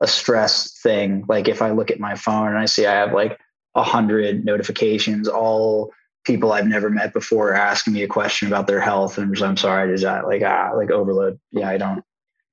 a 0.00 0.06
stress 0.06 0.78
thing. 0.80 1.24
Like 1.28 1.48
if 1.48 1.62
i 1.62 1.70
look 1.70 1.90
at 1.90 2.00
my 2.00 2.14
phone 2.14 2.48
and 2.48 2.58
i 2.58 2.66
see 2.66 2.86
i 2.86 2.92
have 2.92 3.12
like 3.12 3.38
a 3.74 3.82
hundred 3.82 4.44
notifications 4.44 5.28
all 5.28 5.92
people 6.24 6.52
i've 6.52 6.66
never 6.66 6.90
met 6.90 7.12
before 7.12 7.54
asking 7.54 7.92
me 7.92 8.02
a 8.02 8.08
question 8.08 8.48
about 8.48 8.66
their 8.66 8.80
health 8.80 9.18
and 9.18 9.36
i'm 9.42 9.56
sorry 9.56 9.92
is 9.92 10.02
that 10.02 10.26
like 10.26 10.42
ah 10.42 10.72
like 10.74 10.90
overload. 10.90 11.38
Yeah 11.52 11.68
i 11.68 11.76
don't 11.78 12.02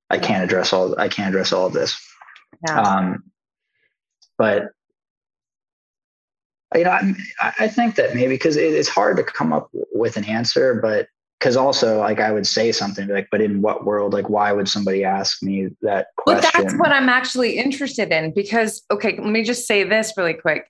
i 0.09 0.17
can't 0.17 0.43
address 0.43 0.73
all 0.73 0.97
i 0.99 1.07
can't 1.07 1.29
address 1.29 1.51
all 1.51 1.67
of 1.67 1.73
this. 1.73 1.99
Yeah. 2.67 2.81
um 2.81 3.23
but 4.37 4.69
you 6.75 6.83
know 6.83 6.91
I, 6.91 7.53
I 7.59 7.67
think 7.67 7.95
that 7.95 8.15
maybe 8.15 8.35
because 8.35 8.57
it's 8.57 8.89
hard 8.89 9.17
to 9.17 9.23
come 9.23 9.53
up 9.53 9.69
with 9.93 10.17
an 10.17 10.25
answer 10.25 10.75
but 10.81 11.07
because 11.43 11.57
also 11.57 11.99
like 11.99 12.21
I 12.21 12.31
would 12.31 12.47
say 12.47 12.71
something 12.71 13.09
like, 13.09 13.27
but 13.29 13.41
in 13.41 13.61
what 13.61 13.83
world? 13.83 14.13
Like, 14.13 14.29
why 14.29 14.53
would 14.53 14.69
somebody 14.69 15.03
ask 15.03 15.43
me 15.43 15.67
that 15.81 16.07
question? 16.15 16.41
But 16.41 16.53
that's 16.53 16.73
what 16.79 16.93
I'm 16.93 17.09
actually 17.09 17.57
interested 17.57 18.13
in 18.13 18.33
because 18.33 18.81
okay, 18.89 19.17
let 19.17 19.27
me 19.27 19.43
just 19.43 19.67
say 19.67 19.83
this 19.83 20.13
really 20.15 20.35
quick. 20.35 20.69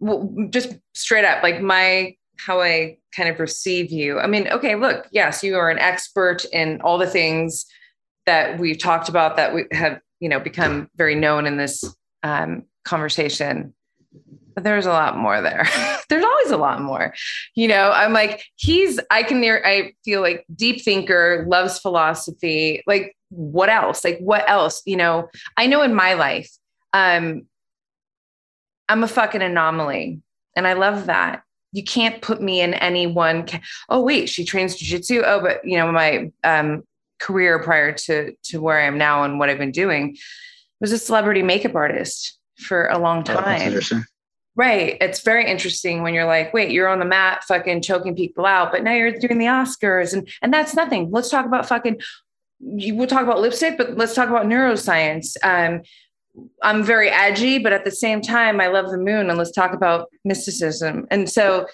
Well, 0.00 0.34
just 0.48 0.74
straight 0.94 1.26
up, 1.26 1.42
like 1.42 1.60
my 1.60 2.16
how 2.38 2.62
I 2.62 2.96
kind 3.14 3.28
of 3.28 3.38
receive 3.38 3.90
you. 3.92 4.18
I 4.18 4.26
mean, 4.26 4.48
okay, 4.48 4.74
look, 4.74 5.06
yes, 5.10 5.44
you 5.44 5.56
are 5.56 5.70
an 5.70 5.78
expert 5.78 6.46
in 6.46 6.80
all 6.80 6.96
the 6.96 7.06
things 7.06 7.66
that 8.24 8.58
we've 8.58 8.78
talked 8.78 9.10
about 9.10 9.36
that 9.36 9.54
we 9.54 9.66
have, 9.72 10.00
you 10.20 10.30
know, 10.30 10.40
become 10.40 10.88
very 10.96 11.14
known 11.14 11.44
in 11.44 11.58
this 11.58 11.84
um, 12.22 12.62
conversation. 12.86 13.74
But 14.56 14.64
there's 14.64 14.86
a 14.86 14.90
lot 14.90 15.16
more 15.16 15.40
there. 15.40 15.68
there's 16.08 16.24
always 16.24 16.50
a 16.50 16.56
lot 16.56 16.80
more. 16.80 17.14
You 17.54 17.68
know, 17.68 17.92
I'm 17.92 18.12
like, 18.12 18.44
he's, 18.56 18.98
I 19.10 19.22
can, 19.22 19.44
I 19.44 19.92
feel 20.04 20.22
like 20.22 20.44
deep 20.56 20.82
thinker, 20.82 21.44
loves 21.46 21.78
philosophy. 21.78 22.82
Like, 22.86 23.16
what 23.28 23.68
else? 23.68 24.02
Like, 24.02 24.18
what 24.18 24.48
else? 24.48 24.82
You 24.86 24.96
know, 24.96 25.28
I 25.56 25.66
know 25.66 25.82
in 25.82 25.94
my 25.94 26.14
life, 26.14 26.50
um, 26.92 27.46
I'm 28.88 29.04
a 29.04 29.08
fucking 29.08 29.42
anomaly. 29.42 30.20
And 30.56 30.66
I 30.66 30.72
love 30.72 31.06
that. 31.06 31.42
You 31.72 31.84
can't 31.84 32.22
put 32.22 32.40
me 32.40 32.60
in 32.62 32.72
any 32.74 33.06
one. 33.06 33.46
Ca- 33.46 33.60
oh, 33.90 34.00
wait, 34.00 34.28
she 34.30 34.44
trains 34.44 34.80
jujitsu. 34.80 35.22
Oh, 35.24 35.40
but 35.40 35.62
you 35.64 35.76
know, 35.76 35.92
my 35.92 36.32
um, 36.42 36.82
career 37.20 37.62
prior 37.62 37.92
to 37.92 38.34
to 38.44 38.60
where 38.60 38.80
I 38.80 38.86
am 38.86 38.96
now 38.96 39.24
and 39.24 39.38
what 39.38 39.50
I've 39.50 39.58
been 39.58 39.72
doing 39.72 40.16
was 40.80 40.92
a 40.92 40.98
celebrity 40.98 41.42
makeup 41.42 41.74
artist 41.74 42.38
for 42.56 42.86
a 42.88 42.98
long 42.98 43.24
time. 43.24 43.74
Oh, 43.92 44.02
right. 44.56 44.96
It's 45.00 45.20
very 45.20 45.46
interesting 45.46 46.02
when 46.02 46.14
you're 46.14 46.26
like, 46.26 46.52
wait, 46.52 46.70
you're 46.70 46.88
on 46.88 46.98
the 46.98 47.04
mat 47.04 47.44
fucking 47.44 47.82
choking 47.82 48.16
people 48.16 48.46
out, 48.46 48.72
but 48.72 48.82
now 48.82 48.92
you're 48.92 49.12
doing 49.12 49.38
the 49.38 49.46
Oscars 49.46 50.12
and 50.12 50.28
and 50.42 50.52
that's 50.52 50.74
nothing. 50.74 51.10
Let's 51.10 51.28
talk 51.28 51.46
about 51.46 51.66
fucking 51.66 52.00
will 52.58 53.06
talk 53.06 53.22
about 53.22 53.40
lipstick, 53.40 53.76
but 53.76 53.96
let's 53.96 54.14
talk 54.14 54.28
about 54.28 54.46
neuroscience. 54.46 55.36
Um, 55.42 55.82
I'm 56.62 56.82
very 56.82 57.08
edgy, 57.08 57.58
but 57.58 57.72
at 57.72 57.84
the 57.84 57.90
same 57.90 58.20
time, 58.20 58.60
I 58.60 58.66
love 58.68 58.90
the 58.90 58.98
moon 58.98 59.28
and 59.28 59.38
let's 59.38 59.52
talk 59.52 59.72
about 59.72 60.08
mysticism. 60.24 61.06
And 61.10 61.30
so 61.30 61.66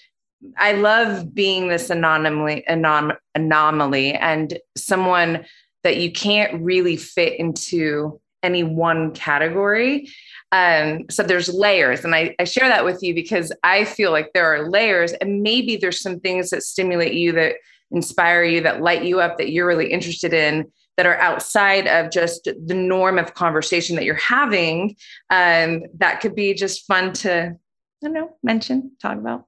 I 0.57 0.73
love 0.73 1.35
being 1.35 1.69
this 1.69 1.91
anomaly, 1.91 2.65
anom- 2.69 3.17
anomaly 3.35 4.15
and 4.15 4.59
someone 4.77 5.45
that 5.85 5.97
you 5.99 6.13
can't 6.13 6.63
really 6.63 6.97
fit 6.97 7.39
into 7.39 8.21
any 8.43 8.63
one 8.63 9.13
category. 9.13 10.09
Um, 10.53 11.07
so 11.11 11.23
there's 11.23 11.53
layers. 11.53 12.05
And 12.05 12.15
I, 12.15 12.35
I 12.39 12.45
share 12.45 12.69
that 12.69 12.85
with 12.85 13.03
you 13.03 13.15
because 13.15 13.53
I 13.65 13.85
feel 13.85 14.13
like 14.13 14.33
there 14.35 14.47
are 14.47 14.69
layers 14.69 15.13
and 15.15 15.43
maybe 15.43 15.77
there's 15.77 16.01
some 16.01 16.21
things 16.21 16.51
that 16.51 16.63
stimulate 16.63 17.15
you 17.15 17.33
that 17.33 17.57
inspire 17.91 18.45
you, 18.45 18.61
that 18.61 18.83
light 18.83 19.05
you 19.05 19.21
up, 19.21 19.39
that 19.39 19.51
you're 19.51 19.67
really 19.67 19.91
interested 19.91 20.33
in 20.33 20.71
that 20.97 21.07
are 21.07 21.17
outside 21.17 21.87
of 21.87 22.11
just 22.11 22.45
the 22.45 22.75
norm 22.75 23.19
of 23.19 23.35
conversation 23.35 23.97
that 23.97 24.05
you're 24.05 24.15
having 24.15 24.97
um, 25.31 25.83
that 25.99 26.21
could 26.21 26.35
be 26.35 26.55
just 26.55 26.87
fun 26.87 27.13
to 27.13 27.47
i 27.51 28.07
don't 28.07 28.13
know 28.13 28.37
mention 28.43 28.93
talk 29.01 29.17
about 29.17 29.47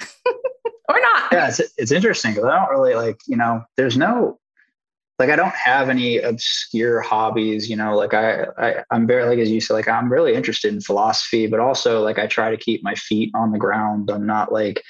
or 0.00 1.00
not 1.00 1.32
yeah 1.32 1.48
it's, 1.48 1.60
it's 1.76 1.92
interesting 1.92 2.32
because 2.32 2.44
i 2.44 2.58
don't 2.58 2.70
really 2.70 2.94
like 2.94 3.18
you 3.26 3.36
know 3.36 3.62
there's 3.76 3.96
no 3.96 4.38
like 5.22 5.30
i 5.30 5.36
don't 5.36 5.54
have 5.54 5.88
any 5.88 6.18
obscure 6.18 7.00
hobbies 7.00 7.70
you 7.70 7.76
know 7.76 7.96
like 7.96 8.12
I, 8.12 8.46
I 8.58 8.84
i'm 8.90 9.06
very 9.06 9.24
like 9.24 9.38
as 9.38 9.50
you 9.50 9.60
said 9.60 9.74
like 9.74 9.88
i'm 9.88 10.12
really 10.12 10.34
interested 10.34 10.72
in 10.74 10.80
philosophy 10.80 11.46
but 11.46 11.60
also 11.60 12.02
like 12.02 12.18
i 12.18 12.26
try 12.26 12.50
to 12.50 12.56
keep 12.56 12.82
my 12.82 12.94
feet 12.94 13.30
on 13.34 13.52
the 13.52 13.58
ground 13.58 14.10
i'm 14.10 14.26
not 14.26 14.52
like 14.52 14.82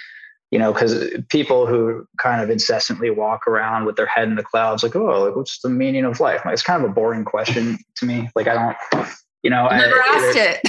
you 0.52 0.58
know, 0.58 0.70
because 0.70 1.08
people 1.30 1.66
who 1.66 2.06
kind 2.18 2.42
of 2.42 2.50
incessantly 2.50 3.08
walk 3.08 3.46
around 3.46 3.86
with 3.86 3.96
their 3.96 4.06
head 4.06 4.28
in 4.28 4.34
the 4.34 4.42
clouds, 4.42 4.82
like, 4.82 4.94
oh, 4.94 5.24
like, 5.24 5.34
what's 5.34 5.60
the 5.60 5.70
meaning 5.70 6.04
of 6.04 6.20
life? 6.20 6.42
Like, 6.44 6.52
it's 6.52 6.62
kind 6.62 6.84
of 6.84 6.90
a 6.90 6.92
boring 6.92 7.24
question 7.24 7.78
to 7.96 8.04
me. 8.04 8.28
Like, 8.36 8.46
I 8.48 8.54
don't, 8.92 9.08
you 9.42 9.48
know, 9.48 9.66
never 9.66 9.94
I, 9.94 10.14
asked 10.14 10.36
it. 10.36 10.60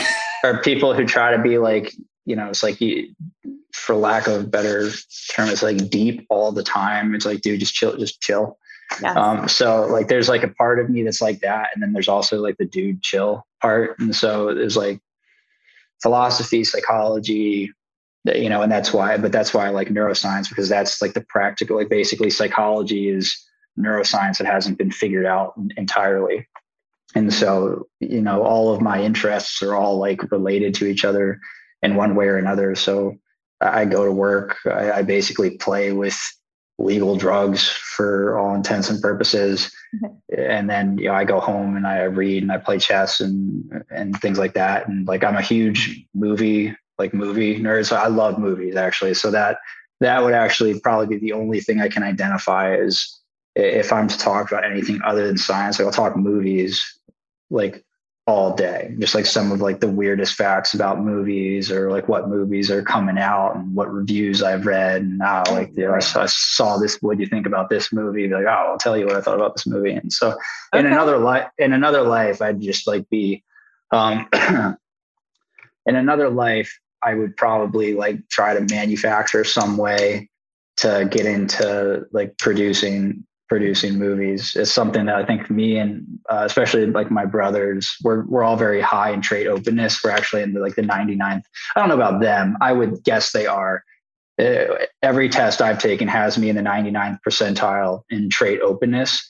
Or 0.45 0.61
people 0.61 0.93
who 0.93 1.05
try 1.05 1.35
to 1.35 1.43
be 1.43 1.57
like, 1.57 1.93
you 2.25 2.33
know, 2.33 2.47
it's 2.47 2.63
like, 2.63 2.79
you, 2.79 3.13
for 3.73 3.93
lack 3.95 4.25
of 4.27 4.41
a 4.41 4.47
better 4.47 4.89
term, 5.35 5.49
it's 5.49 5.63
like 5.63 5.89
deep 5.89 6.25
all 6.29 6.53
the 6.53 6.63
time. 6.63 7.13
It's 7.13 7.25
like, 7.25 7.41
dude, 7.41 7.59
just 7.59 7.73
chill, 7.73 7.97
just 7.97 8.21
chill. 8.21 8.57
Yes. 9.01 9.15
Um, 9.17 9.47
so 9.47 9.87
like, 9.87 10.07
there's 10.07 10.29
like 10.29 10.43
a 10.43 10.47
part 10.49 10.79
of 10.79 10.89
me 10.89 11.03
that's 11.03 11.21
like 11.21 11.39
that, 11.39 11.69
and 11.73 11.81
then 11.81 11.93
there's 11.93 12.07
also 12.07 12.41
like 12.41 12.57
the 12.57 12.65
dude 12.65 13.01
chill 13.01 13.45
part, 13.61 13.97
and 13.99 14.15
so 14.15 14.53
there's 14.53 14.77
like 14.77 14.99
philosophy, 16.01 16.63
psychology, 16.63 17.71
you 18.25 18.49
know, 18.49 18.61
and 18.61 18.71
that's 18.71 18.93
why, 18.93 19.17
but 19.17 19.31
that's 19.31 19.53
why 19.53 19.67
I 19.67 19.69
like 19.69 19.89
neuroscience 19.89 20.49
because 20.49 20.69
that's 20.69 21.01
like 21.01 21.13
the 21.13 21.25
practical, 21.27 21.77
like 21.77 21.89
basically 21.89 22.29
psychology 22.29 23.09
is 23.09 23.41
neuroscience 23.79 24.37
that 24.37 24.47
hasn't 24.47 24.77
been 24.77 24.91
figured 24.91 25.25
out 25.25 25.53
entirely. 25.77 26.47
And 27.15 27.33
so, 27.33 27.87
you 27.99 28.21
know, 28.21 28.43
all 28.43 28.73
of 28.73 28.81
my 28.81 29.01
interests 29.01 29.61
are 29.61 29.75
all 29.75 29.97
like 29.97 30.31
related 30.31 30.73
to 30.75 30.85
each 30.85 31.05
other 31.05 31.39
in 31.81 31.95
one 31.95 32.15
way 32.15 32.27
or 32.27 32.37
another. 32.37 32.75
So 32.75 33.17
I 33.61 33.85
go 33.85 34.05
to 34.05 34.11
work, 34.11 34.57
I, 34.65 34.91
I 34.91 35.01
basically 35.03 35.57
play 35.57 35.91
with 35.91 36.19
legal 36.83 37.15
drugs 37.15 37.67
for 37.67 38.37
all 38.37 38.55
intents 38.55 38.89
and 38.89 39.01
purposes. 39.01 39.71
Mm-hmm. 39.95 40.41
And 40.41 40.69
then, 40.69 40.97
you 40.97 41.05
know, 41.05 41.13
I 41.13 41.23
go 41.23 41.39
home 41.39 41.77
and 41.77 41.87
I 41.87 42.03
read 42.03 42.43
and 42.43 42.51
I 42.51 42.57
play 42.57 42.79
chess 42.79 43.19
and, 43.19 43.83
and 43.89 44.19
things 44.21 44.37
like 44.37 44.53
that. 44.53 44.87
And 44.87 45.07
like, 45.07 45.23
I'm 45.23 45.37
a 45.37 45.41
huge 45.41 46.05
movie 46.13 46.75
like 46.99 47.13
movie 47.13 47.59
nerds. 47.59 47.87
So 47.87 47.95
I 47.95 48.07
love 48.07 48.37
movies 48.37 48.75
actually. 48.75 49.13
So 49.13 49.31
that 49.31 49.57
that 49.99 50.23
would 50.23 50.33
actually 50.33 50.79
probably 50.79 51.07
be 51.07 51.17
the 51.17 51.33
only 51.33 51.61
thing 51.61 51.79
I 51.79 51.89
can 51.89 52.03
identify 52.03 52.75
as 52.75 53.19
if 53.55 53.93
I'm 53.93 54.07
to 54.07 54.17
talk 54.17 54.51
about 54.51 54.65
anything 54.65 54.99
other 55.03 55.25
than 55.25 55.37
science. 55.37 55.79
Like 55.79 55.85
I'll 55.85 55.93
talk 55.93 56.17
movies 56.17 56.83
like 57.49 57.83
all 58.25 58.55
day, 58.55 58.95
just 58.99 59.15
like 59.15 59.25
some 59.25 59.51
of 59.51 59.59
like 59.59 59.81
the 59.81 59.87
weirdest 59.89 60.35
facts 60.35 60.73
about 60.73 61.01
movies 61.01 61.69
or 61.69 61.91
like 61.91 62.07
what 62.07 62.29
movies 62.29 62.71
are 62.71 62.81
coming 62.81 63.17
out 63.17 63.55
and 63.55 63.75
what 63.75 63.91
reviews 63.91 64.41
I've 64.41 64.65
read. 64.65 65.01
And 65.01 65.17
now, 65.17 65.43
like, 65.51 65.75
you 65.75 65.85
know, 65.85 65.93
I, 65.93 65.97
I, 65.97 66.25
saw 66.27 66.77
this. 66.77 67.01
What 67.01 67.17
do 67.17 67.23
you 67.23 67.29
think 67.29 67.45
about 67.45 67.69
this 67.69 67.91
movie? 67.91 68.29
Like, 68.29 68.45
oh, 68.45 68.71
I'll 68.71 68.77
tell 68.77 68.97
you 68.97 69.05
what 69.05 69.17
I 69.17 69.21
thought 69.21 69.35
about 69.35 69.55
this 69.55 69.67
movie. 69.67 69.91
And 69.91 70.11
so, 70.11 70.29
okay. 70.29 70.79
in 70.79 70.85
another 70.85 71.17
life, 71.17 71.49
in 71.57 71.73
another 71.73 72.03
life, 72.03 72.41
I'd 72.41 72.61
just 72.61 72.87
like 72.87 73.09
be, 73.09 73.43
um, 73.91 74.29
in 75.85 75.95
another 75.95 76.29
life, 76.29 76.79
I 77.01 77.15
would 77.15 77.35
probably 77.35 77.93
like 77.93 78.29
try 78.29 78.53
to 78.53 78.61
manufacture 78.73 79.43
some 79.43 79.75
way 79.75 80.29
to 80.77 81.07
get 81.11 81.25
into 81.25 82.05
like 82.13 82.37
producing 82.37 83.25
producing 83.49 83.99
movies 83.99 84.55
is 84.55 84.71
something 84.71 85.05
that 85.05 85.15
I 85.15 85.25
think 85.25 85.49
me 85.49 85.77
and 85.77 86.05
uh, 86.29 86.43
especially 86.45 86.85
like 86.87 87.11
my 87.11 87.25
brothers 87.25 87.93
we're 88.03 88.25
we're 88.25 88.43
all 88.43 88.57
very 88.57 88.81
high 88.81 89.11
in 89.11 89.21
trait 89.21 89.47
openness. 89.47 90.03
We're 90.03 90.11
actually 90.11 90.43
in 90.43 90.53
the, 90.53 90.59
like 90.59 90.75
the 90.75 90.81
99th. 90.81 91.43
I 91.75 91.79
don't 91.79 91.89
know 91.89 91.95
about 91.95 92.21
them. 92.21 92.57
I 92.61 92.73
would 92.73 93.03
guess 93.03 93.31
they 93.31 93.45
are. 93.45 93.83
Uh, 94.39 94.85
every 95.03 95.29
test 95.29 95.61
I've 95.61 95.79
taken 95.79 96.07
has 96.07 96.37
me 96.37 96.49
in 96.49 96.55
the 96.55 96.63
99th 96.63 97.19
percentile 97.27 98.01
in 98.09 98.29
trait 98.29 98.61
openness 98.61 99.23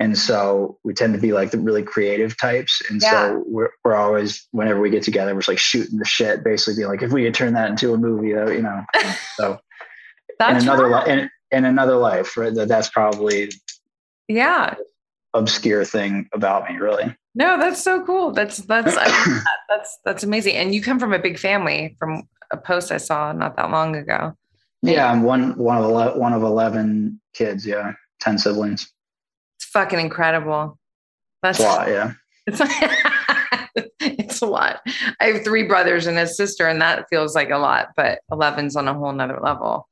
and 0.00 0.16
so 0.16 0.78
we 0.84 0.94
tend 0.94 1.14
to 1.14 1.20
be 1.20 1.32
like 1.32 1.50
the 1.50 1.58
really 1.58 1.82
creative 1.82 2.36
types 2.38 2.82
and 2.88 3.02
yeah. 3.02 3.10
so 3.10 3.44
we're, 3.46 3.70
we're 3.84 3.94
always 3.94 4.46
whenever 4.52 4.80
we 4.80 4.90
get 4.90 5.02
together 5.02 5.34
we're 5.34 5.40
just 5.40 5.48
like 5.48 5.58
shooting 5.58 5.98
the 5.98 6.04
shit 6.04 6.44
basically 6.44 6.74
being 6.74 6.88
like 6.88 7.02
if 7.02 7.12
we 7.12 7.24
could 7.24 7.34
turn 7.34 7.54
that 7.54 7.70
into 7.70 7.92
a 7.94 7.98
movie 7.98 8.28
you 8.28 8.62
know 8.62 8.84
so 9.36 9.58
in 10.48 10.56
another 10.56 10.88
right. 10.88 11.08
in, 11.08 11.30
in 11.50 11.64
another 11.64 11.96
life 11.96 12.36
right 12.36 12.54
That 12.54 12.68
that's 12.68 12.88
probably 12.88 13.50
yeah 14.28 14.74
obscure 15.34 15.84
thing 15.84 16.28
about 16.32 16.68
me 16.68 16.76
really 16.76 17.14
no 17.34 17.58
that's 17.58 17.82
so 17.82 18.04
cool 18.04 18.32
that's 18.32 18.58
that's 18.58 18.94
that's 19.68 19.98
that's 20.04 20.22
amazing 20.24 20.56
and 20.56 20.74
you 20.74 20.82
come 20.82 20.98
from 20.98 21.12
a 21.12 21.18
big 21.18 21.38
family 21.38 21.96
from 21.98 22.22
a 22.50 22.56
post 22.56 22.90
i 22.90 22.96
saw 22.96 23.32
not 23.32 23.56
that 23.56 23.70
long 23.70 23.94
ago 23.94 24.34
yeah 24.82 25.10
i'm 25.10 25.22
one 25.22 25.56
one 25.56 25.76
of 25.76 25.84
11, 25.84 26.18
one 26.18 26.32
of 26.32 26.42
11 26.42 27.20
kids 27.34 27.66
yeah 27.66 27.92
10 28.20 28.38
siblings 28.38 28.92
It's 29.56 29.66
fucking 29.66 30.00
incredible. 30.00 30.78
That's 31.42 31.60
a 31.60 31.62
lot, 31.62 31.88
yeah. 31.88 32.12
It's, 32.46 32.60
it's 34.00 34.40
a 34.40 34.46
lot. 34.46 34.80
I 35.20 35.26
have 35.26 35.44
three 35.44 35.64
brothers 35.64 36.06
and 36.06 36.18
a 36.18 36.26
sister, 36.26 36.66
and 36.66 36.80
that 36.82 37.06
feels 37.08 37.34
like 37.34 37.50
a 37.50 37.58
lot, 37.58 37.90
but 37.96 38.20
11's 38.30 38.76
on 38.76 38.88
a 38.88 38.94
whole 38.94 39.12
nother 39.12 39.38
level. 39.40 39.88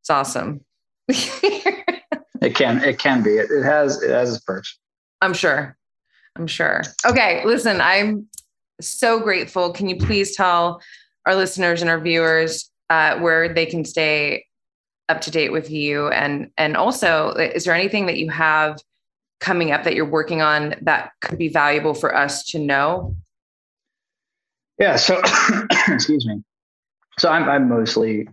It's 0.00 0.10
awesome. 0.10 0.64
it 2.42 2.54
can, 2.54 2.82
it 2.82 2.98
can 2.98 3.22
be. 3.22 3.30
It, 3.30 3.50
it 3.50 3.62
has, 3.62 4.02
it 4.02 4.10
has 4.10 4.34
its 4.34 4.44
perks. 4.44 4.78
I'm 5.20 5.34
sure. 5.34 5.76
I'm 6.36 6.46
sure. 6.46 6.82
Okay. 7.06 7.44
Listen, 7.44 7.80
I'm 7.80 8.28
so 8.80 9.20
grateful. 9.20 9.72
Can 9.72 9.88
you 9.88 9.96
please 9.96 10.34
tell 10.36 10.80
our 11.26 11.34
listeners 11.34 11.82
and 11.82 11.90
our 11.90 12.00
viewers 12.00 12.70
uh, 12.88 13.18
where 13.18 13.52
they 13.52 13.66
can 13.66 13.84
stay 13.84 14.46
up 15.08 15.20
to 15.20 15.30
date 15.30 15.50
with 15.50 15.70
you 15.72 16.06
and 16.08 16.52
and 16.56 16.76
also 16.76 17.30
is 17.32 17.64
there 17.64 17.74
anything 17.74 18.06
that 18.06 18.16
you 18.16 18.30
have 18.30 18.78
coming 19.40 19.72
up 19.72 19.84
that 19.84 19.94
you're 19.94 20.08
working 20.08 20.40
on 20.40 20.74
that 20.82 21.12
could 21.20 21.38
be 21.38 21.48
valuable 21.48 21.94
for 21.94 22.14
us 22.14 22.44
to 22.44 22.58
know? 22.58 23.16
Yeah. 24.78 24.96
So, 24.96 25.20
excuse 25.88 26.26
me. 26.26 26.42
So 27.18 27.30
I'm, 27.30 27.48
I'm 27.48 27.68
mostly 27.68 28.28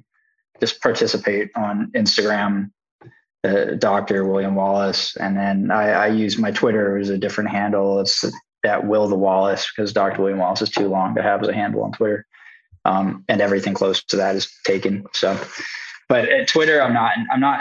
just 0.60 0.82
participate 0.82 1.50
on 1.56 1.92
Instagram, 1.96 2.72
uh, 3.44 3.76
Dr. 3.78 4.26
William 4.26 4.56
Wallace. 4.56 5.16
And 5.18 5.38
then 5.38 5.72
I, 5.72 5.92
I 5.92 6.08
use 6.08 6.38
my 6.38 6.52
Twitter 6.52 6.98
as 6.98 7.10
a 7.10 7.18
different 7.18 7.50
handle. 7.50 8.00
It's 8.00 8.24
at 8.66 8.86
Will 8.86 9.08
the 9.08 9.16
Wallace 9.16 9.72
because 9.76 9.94
Dr. 9.94 10.22
William 10.22 10.40
Wallace 10.40 10.62
is 10.62 10.70
too 10.70 10.88
long 10.88 11.16
to 11.16 11.22
have 11.22 11.42
as 11.44 11.50
a 11.50 11.54
handle 11.54 11.84
on 11.84 11.92
Twitter. 11.92 12.26
Um, 12.86 13.26
and 13.28 13.42
everything 13.42 13.74
close 13.74 14.04
to 14.06 14.16
that 14.18 14.36
is 14.36 14.52
taken. 14.66 15.06
So 15.14 15.38
but 16.10 16.30
at 16.30 16.48
Twitter, 16.48 16.82
I'm 16.82 16.94
not, 16.94 17.14
I'm 17.32 17.40
not, 17.42 17.60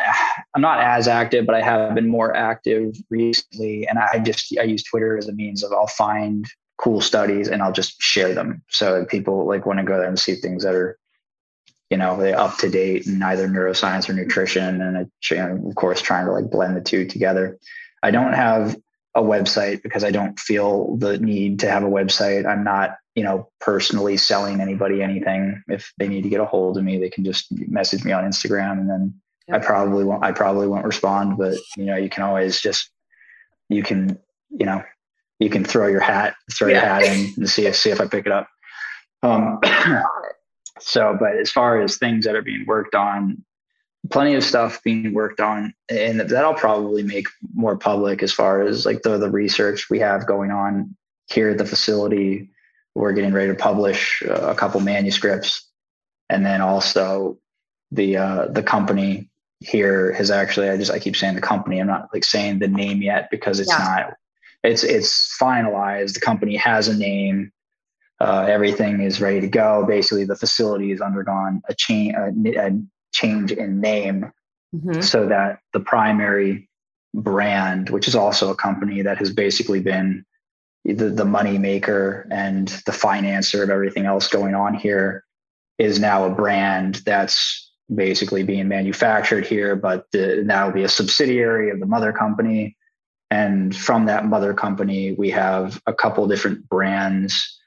I'm 0.54 0.62
not 0.62 0.80
as 0.80 1.08
active, 1.08 1.46
but 1.46 1.56
I 1.56 1.62
have 1.62 1.94
been 1.94 2.08
more 2.08 2.36
active 2.36 2.94
recently. 3.10 3.86
And 3.88 3.98
I 3.98 4.20
just, 4.20 4.56
I 4.58 4.62
use 4.62 4.84
Twitter 4.84 5.18
as 5.18 5.28
a 5.28 5.32
means 5.32 5.64
of 5.64 5.72
I'll 5.72 5.88
find 5.88 6.46
cool 6.78 7.00
studies 7.00 7.48
and 7.48 7.60
I'll 7.60 7.72
just 7.72 8.00
share 8.00 8.34
them. 8.34 8.62
So 8.70 9.04
people 9.06 9.46
like 9.46 9.66
want 9.66 9.80
to 9.80 9.84
go 9.84 9.98
there 9.98 10.08
and 10.08 10.18
see 10.18 10.36
things 10.36 10.62
that 10.62 10.74
are, 10.74 10.96
you 11.90 11.96
know, 11.96 12.16
they 12.16 12.32
up 12.32 12.58
to 12.58 12.68
date 12.68 13.06
in 13.06 13.22
either 13.22 13.48
neuroscience 13.48 14.08
or 14.08 14.12
nutrition. 14.12 14.80
And 14.80 14.96
of 14.96 15.74
course, 15.76 16.00
trying 16.00 16.26
to 16.26 16.32
like 16.32 16.50
blend 16.50 16.76
the 16.76 16.80
two 16.80 17.06
together. 17.06 17.58
I 18.02 18.10
don't 18.10 18.32
have 18.32 18.76
a 19.14 19.22
website 19.22 19.82
because 19.82 20.04
I 20.04 20.10
don't 20.10 20.38
feel 20.38 20.96
the 20.96 21.18
need 21.18 21.60
to 21.60 21.70
have 21.70 21.82
a 21.82 21.88
website. 21.88 22.46
I'm 22.46 22.64
not, 22.64 22.96
you 23.14 23.24
know, 23.24 23.48
personally 23.60 24.16
selling 24.16 24.60
anybody 24.60 25.02
anything. 25.02 25.62
If 25.68 25.92
they 25.98 26.08
need 26.08 26.22
to 26.22 26.28
get 26.28 26.40
a 26.40 26.44
hold 26.44 26.76
of 26.76 26.84
me, 26.84 26.98
they 26.98 27.08
can 27.08 27.24
just 27.24 27.46
message 27.50 28.04
me 28.04 28.12
on 28.12 28.24
Instagram 28.24 28.72
and 28.72 28.90
then 28.90 29.14
yep. 29.48 29.62
I 29.62 29.64
probably 29.64 30.04
won't 30.04 30.24
I 30.24 30.32
probably 30.32 30.66
won't 30.66 30.84
respond, 30.84 31.38
but 31.38 31.56
you 31.76 31.84
know, 31.84 31.96
you 31.96 32.10
can 32.10 32.24
always 32.24 32.60
just 32.60 32.90
you 33.68 33.82
can, 33.82 34.18
you 34.50 34.66
know, 34.66 34.82
you 35.38 35.50
can 35.50 35.64
throw 35.64 35.86
your 35.86 36.00
hat, 36.00 36.34
throw 36.52 36.68
yeah. 36.68 36.74
your 36.74 36.82
hat 36.82 37.02
in 37.04 37.34
and 37.36 37.48
see 37.48 37.66
if 37.66 37.76
see 37.76 37.90
if 37.90 38.00
I 38.00 38.06
pick 38.06 38.26
it 38.26 38.32
up. 38.32 38.48
Um 39.22 39.60
so 40.80 41.16
but 41.18 41.36
as 41.36 41.50
far 41.50 41.80
as 41.80 41.96
things 41.96 42.24
that 42.24 42.34
are 42.34 42.42
being 42.42 42.66
worked 42.66 42.94
on, 42.94 43.44
plenty 44.10 44.34
of 44.34 44.44
stuff 44.44 44.82
being 44.82 45.12
worked 45.14 45.40
on 45.40 45.74
and 45.88 46.20
that'll 46.20 46.54
probably 46.54 47.02
make 47.02 47.26
more 47.54 47.76
public 47.76 48.22
as 48.22 48.32
far 48.32 48.62
as 48.62 48.86
like 48.86 49.02
the 49.02 49.18
the 49.18 49.30
research 49.30 49.90
we 49.90 49.98
have 49.98 50.26
going 50.26 50.50
on 50.50 50.96
here 51.28 51.50
at 51.50 51.58
the 51.58 51.66
facility. 51.66 52.50
We're 52.94 53.12
getting 53.12 53.32
ready 53.32 53.48
to 53.48 53.58
publish 53.58 54.22
a 54.22 54.54
couple 54.54 54.80
manuscripts. 54.80 55.68
And 56.30 56.46
then 56.46 56.60
also 56.60 57.38
the 57.90 58.16
uh, 58.16 58.46
the 58.46 58.62
company 58.62 59.30
here 59.60 60.12
has 60.12 60.30
actually 60.30 60.68
i 60.68 60.76
just 60.76 60.92
i 60.92 60.98
keep 60.98 61.16
saying 61.16 61.34
the 61.34 61.40
company 61.40 61.80
i'm 61.80 61.86
not 61.86 62.10
like 62.12 62.22
saying 62.24 62.58
the 62.58 62.68
name 62.68 63.00
yet 63.00 63.30
because 63.30 63.58
it's 63.58 63.70
yeah. 63.70 63.78
not 63.78 64.14
it's 64.66 64.82
it's 64.82 65.36
finalized. 65.40 66.14
The 66.14 66.20
company 66.20 66.56
has 66.56 66.88
a 66.88 66.96
name 66.96 67.52
uh, 68.20 68.46
everything 68.48 69.00
is 69.00 69.20
ready 69.20 69.40
to 69.40 69.48
go 69.48 69.84
basically 69.86 70.24
the 70.24 70.36
facility 70.36 70.90
has 70.90 71.00
undergone 71.00 71.60
a 71.68 71.74
change 71.74 72.14
a, 72.14 72.66
a 72.66 72.70
change 73.12 73.52
in 73.52 73.80
name 73.80 74.30
mm-hmm. 74.74 75.00
so 75.00 75.26
that 75.26 75.60
the 75.72 75.80
primary 75.80 76.68
brand, 77.14 77.90
which 77.90 78.06
is 78.06 78.14
also 78.14 78.50
a 78.50 78.54
company 78.54 79.02
that 79.02 79.18
has 79.18 79.32
basically 79.32 79.80
been 79.80 80.24
the, 80.84 81.08
the 81.08 81.24
money 81.24 81.58
maker 81.58 82.28
and 82.30 82.68
the 82.86 82.92
financer 82.92 83.62
of 83.62 83.70
everything 83.70 84.06
else 84.06 84.28
going 84.28 84.54
on 84.54 84.74
here, 84.74 85.24
is 85.78 85.98
now 85.98 86.24
a 86.24 86.30
brand 86.30 86.96
that's 87.06 87.72
basically 87.94 88.42
being 88.42 88.68
manufactured 88.68 89.46
here, 89.46 89.76
but 89.76 90.06
the, 90.12 90.44
will 90.46 90.72
be 90.72 90.84
a 90.84 90.88
subsidiary 90.88 91.70
of 91.70 91.80
the 91.80 91.86
mother 91.86 92.12
company. 92.12 92.76
And 93.30 93.74
from 93.74 94.06
that 94.06 94.26
mother 94.26 94.54
company, 94.54 95.12
we 95.12 95.30
have 95.30 95.80
a 95.86 95.92
couple 95.92 96.26
different 96.28 96.68
brands 96.68 97.58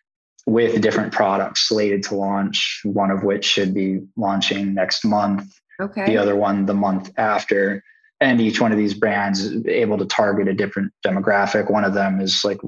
with 0.45 0.81
different 0.81 1.13
products 1.13 1.67
slated 1.67 2.03
to 2.03 2.15
launch, 2.15 2.81
one 2.83 3.11
of 3.11 3.23
which 3.23 3.45
should 3.45 3.73
be 3.73 4.01
launching 4.15 4.73
next 4.73 5.05
month. 5.05 5.59
Okay. 5.79 6.05
The 6.05 6.17
other 6.17 6.35
one 6.35 6.65
the 6.65 6.73
month 6.73 7.11
after. 7.17 7.83
And 8.21 8.41
each 8.41 8.59
one 8.59 8.71
of 8.71 8.77
these 8.77 8.93
brands 8.93 9.39
is 9.39 9.65
able 9.65 9.97
to 9.97 10.05
target 10.05 10.47
a 10.47 10.53
different 10.53 10.91
demographic. 11.05 11.71
One 11.71 11.85
of 11.85 11.93
them 11.93 12.19
is 12.19 12.43
like 12.43 12.59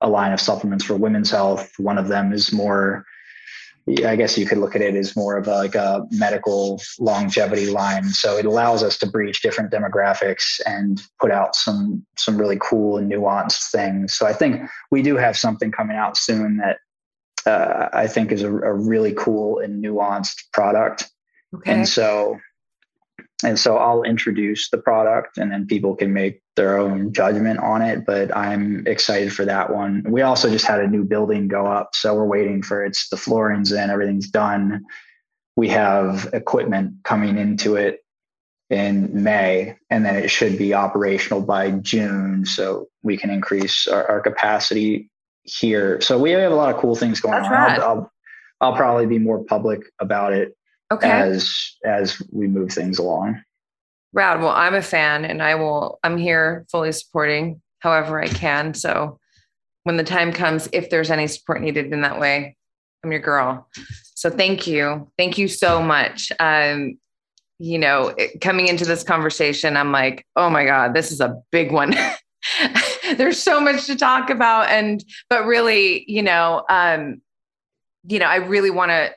a 0.00 0.08
line 0.08 0.32
of 0.32 0.40
supplements 0.40 0.84
for 0.84 0.96
women's 0.96 1.30
health. 1.30 1.70
One 1.78 1.98
of 1.98 2.08
them 2.08 2.32
is 2.32 2.52
more, 2.52 3.04
I 4.04 4.16
guess 4.16 4.36
you 4.36 4.44
could 4.44 4.58
look 4.58 4.74
at 4.74 4.82
it 4.82 4.96
as 4.96 5.14
more 5.14 5.36
of 5.36 5.46
a, 5.46 5.54
like 5.54 5.76
a 5.76 6.04
medical 6.10 6.80
longevity 6.98 7.70
line. 7.70 8.04
So 8.08 8.36
it 8.36 8.44
allows 8.44 8.82
us 8.82 8.98
to 8.98 9.06
breach 9.06 9.40
different 9.40 9.72
demographics 9.72 10.60
and 10.66 11.00
put 11.20 11.30
out 11.30 11.54
some 11.54 12.04
some 12.16 12.36
really 12.36 12.58
cool 12.60 12.98
and 12.98 13.10
nuanced 13.10 13.70
things. 13.70 14.14
So 14.14 14.26
I 14.26 14.32
think 14.32 14.68
we 14.90 15.02
do 15.02 15.16
have 15.16 15.36
something 15.36 15.70
coming 15.70 15.96
out 15.96 16.16
soon 16.16 16.56
that 16.58 16.78
uh, 17.48 17.88
I 17.92 18.06
think 18.06 18.30
is 18.30 18.42
a, 18.42 18.52
a, 18.52 18.74
really 18.74 19.14
cool 19.14 19.58
and 19.58 19.82
nuanced 19.82 20.50
product. 20.52 21.10
Okay. 21.54 21.72
And 21.72 21.88
so, 21.88 22.38
and 23.42 23.58
so 23.58 23.78
I'll 23.78 24.02
introduce 24.02 24.68
the 24.68 24.78
product 24.78 25.38
and 25.38 25.50
then 25.50 25.66
people 25.66 25.96
can 25.96 26.12
make 26.12 26.42
their 26.56 26.76
own 26.76 27.12
judgment 27.12 27.60
on 27.60 27.80
it. 27.80 28.04
But 28.04 28.36
I'm 28.36 28.86
excited 28.86 29.32
for 29.32 29.46
that 29.46 29.72
one. 29.74 30.04
We 30.06 30.22
also 30.22 30.50
just 30.50 30.66
had 30.66 30.80
a 30.80 30.86
new 30.86 31.04
building 31.04 31.48
go 31.48 31.66
up. 31.66 31.94
So 31.94 32.14
we're 32.14 32.26
waiting 32.26 32.62
for 32.62 32.84
it's 32.84 33.08
the 33.08 33.16
flooring's 33.16 33.72
in, 33.72 33.90
everything's 33.90 34.28
done. 34.28 34.84
We 35.56 35.68
have 35.68 36.28
equipment 36.34 36.96
coming 37.04 37.38
into 37.38 37.76
it 37.76 38.00
in 38.70 39.22
May, 39.22 39.76
and 39.88 40.04
then 40.04 40.16
it 40.16 40.28
should 40.28 40.58
be 40.58 40.74
operational 40.74 41.40
by 41.40 41.70
June. 41.70 42.44
So 42.44 42.88
we 43.02 43.16
can 43.16 43.30
increase 43.30 43.88
our, 43.88 44.06
our 44.06 44.20
capacity 44.20 45.10
here. 45.48 46.00
So 46.00 46.18
we 46.18 46.30
have 46.32 46.52
a 46.52 46.54
lot 46.54 46.74
of 46.74 46.80
cool 46.80 46.94
things 46.94 47.20
going 47.20 47.42
That's 47.42 47.48
on. 47.48 47.54
I'll, 47.54 47.82
I'll, 47.82 48.12
I'll, 48.60 48.76
probably 48.76 49.06
be 49.06 49.18
more 49.18 49.42
public 49.44 49.82
about 50.00 50.32
it 50.32 50.56
okay. 50.90 51.08
as 51.08 51.76
as 51.84 52.20
we 52.32 52.46
move 52.46 52.72
things 52.72 52.98
along. 52.98 53.40
Rad. 54.12 54.40
Well, 54.40 54.50
I'm 54.50 54.74
a 54.74 54.82
fan, 54.82 55.24
and 55.24 55.42
I 55.42 55.54
will. 55.54 55.98
I'm 56.02 56.16
here 56.16 56.66
fully 56.70 56.92
supporting 56.92 57.60
however 57.80 58.20
I 58.22 58.28
can. 58.28 58.74
So 58.74 59.18
when 59.84 59.96
the 59.96 60.04
time 60.04 60.32
comes, 60.32 60.68
if 60.72 60.90
there's 60.90 61.10
any 61.10 61.26
support 61.26 61.62
needed 61.62 61.92
in 61.92 62.00
that 62.02 62.18
way, 62.18 62.56
I'm 63.04 63.12
your 63.12 63.20
girl. 63.20 63.68
So 64.14 64.30
thank 64.30 64.66
you, 64.66 65.10
thank 65.16 65.38
you 65.38 65.48
so 65.48 65.80
much. 65.82 66.32
Um, 66.40 66.98
you 67.58 67.78
know, 67.78 68.14
coming 68.40 68.68
into 68.68 68.84
this 68.84 69.02
conversation, 69.02 69.76
I'm 69.76 69.92
like, 69.92 70.26
oh 70.36 70.50
my 70.50 70.64
god, 70.64 70.94
this 70.94 71.12
is 71.12 71.20
a 71.20 71.40
big 71.50 71.72
one. 71.72 71.94
there's 73.16 73.40
so 73.42 73.60
much 73.60 73.86
to 73.86 73.96
talk 73.96 74.30
about 74.30 74.68
and 74.68 75.04
but 75.28 75.44
really 75.44 76.04
you 76.06 76.22
know 76.22 76.64
um 76.68 77.20
you 78.06 78.18
know 78.18 78.26
i 78.26 78.36
really 78.36 78.70
want 78.70 78.90
to 78.90 79.10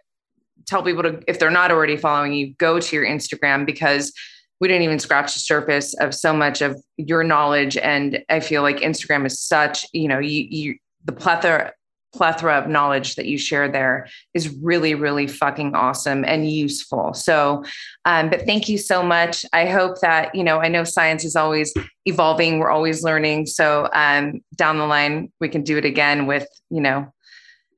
tell 0.66 0.84
people 0.84 1.04
to 1.04 1.22
if 1.28 1.40
they're 1.40 1.52
not 1.52 1.72
already 1.72 1.98
following 1.98 2.34
you 2.34 2.54
go 2.56 2.80
to 2.80 2.96
your 2.96 3.06
instagram 3.06 3.66
because 3.66 4.14
we 4.60 4.68
didn't 4.68 4.84
even 4.84 5.00
scratch 5.00 5.34
the 5.34 5.40
surface 5.40 5.96
of 5.96 6.14
so 6.14 6.32
much 6.34 6.62
of 6.62 6.80
your 6.98 7.24
knowledge. 7.24 7.78
And 7.78 8.24
i 8.30 8.40
feel 8.40 8.62
like 8.62 8.78
instagram 8.78 9.26
is 9.26 9.40
such 9.40 9.86
you 9.94 10.08
know 10.08 10.20
you, 10.20 10.48
you 10.50 10.76
the 11.06 11.14
plethora 11.14 11.74
plethora 12.14 12.58
of 12.58 12.68
knowledge 12.68 13.16
that 13.16 13.26
you 13.26 13.38
share 13.38 13.70
there 13.70 14.08
is 14.34 14.50
really, 14.62 14.96
really 14.96 15.28
fucking 15.28 15.76
awesome 15.76 16.26
and 16.26 16.50
useful. 16.50 17.14
So, 17.14 17.64
um, 18.06 18.30
but 18.30 18.46
thank 18.46 18.68
you 18.68 18.78
so 18.78 19.02
much. 19.02 19.46
I 19.54 19.66
hope 19.66 20.02
that, 20.02 20.36
you 20.36 20.44
know, 20.44 20.60
I 20.60 20.68
know 20.68 20.84
science 20.84 21.24
is 21.24 21.36
always 21.36 21.74
evolving, 22.06 22.60
we're 22.60 22.70
always 22.70 23.04
learning. 23.04 23.46
So, 23.46 23.90
um, 23.94 24.42
down 24.56 24.78
the 24.78 24.86
line, 24.86 25.32
we 25.40 25.50
can 25.50 25.64
do 25.64 25.78
it 25.78 25.86
again 25.86 26.28
with, 26.28 26.48
you 26.70 26.82
know, 26.82 27.12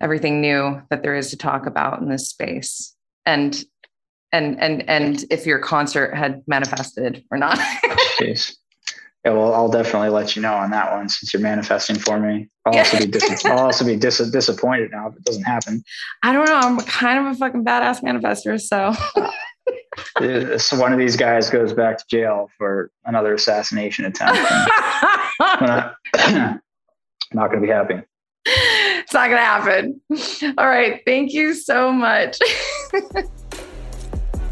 everything 0.01 0.41
new 0.41 0.81
that 0.89 1.03
there 1.03 1.15
is 1.15 1.30
to 1.30 1.38
talk 1.38 1.65
about 1.65 2.01
in 2.01 2.10
this 2.10 2.30
space. 2.30 2.95
And, 3.26 3.64
and, 4.31 4.60
and, 4.60 4.89
and 4.89 5.23
if 5.30 5.45
your 5.45 5.60
concert 5.60 6.15
had 6.15 6.41
manifested 6.47 7.23
or 7.31 7.38
not. 7.38 7.60
Yeah, 9.26 9.32
well, 9.32 9.54
I'll 9.54 9.70
definitely 9.70 10.10
let 10.10 10.36
you 10.36 10.41
know 10.41 10.54
on 10.54 10.72
that 10.72 10.91
one 10.91 11.08
since 11.08 11.34
you're 11.34 11.41
manifesting 11.41 11.95
for 11.98 12.20
me. 12.20 12.50
I'll 12.66 12.78
also 12.78 13.00
be 13.00 13.06
dis- 13.08 13.45
I'll 13.45 13.60
also 13.60 13.86
be 13.86 13.95
dis- 13.95 14.30
disappointed 14.30 14.91
now 14.91 15.08
if 15.08 15.16
it 15.16 15.24
doesn't 15.24 15.44
happen. 15.44 15.82
I 16.24 16.34
don't 16.34 16.45
know. 16.45 16.56
I'm 16.56 16.78
kind 16.82 17.20
of 17.20 17.34
a 17.34 17.38
fucking 17.38 17.64
badass 17.64 18.04
manifester, 18.04 18.60
so. 18.60 18.94
so 20.58 20.78
one 20.78 20.91
of 20.91 21.00
these 21.00 21.16
guys 21.16 21.50
goes 21.50 21.72
back 21.72 22.00
to 22.00 22.06
jail 22.10 22.50
for 22.58 22.91
another 23.06 23.34
assassination 23.34 24.04
attempt. 24.06 24.40
I'm 25.40 25.66
not, 25.66 25.95
not 27.34 27.50
going 27.50 27.62
to 27.62 27.68
be 27.68 27.72
happy. 27.72 28.02
It's 28.45 29.14
not 29.14 29.30
going 29.30 29.40
to 29.40 29.45
happen. 29.45 30.02
All 30.58 30.68
right. 30.68 31.02
Thank 31.06 31.32
you 31.32 31.54
so 31.54 31.94
much. 31.94 32.40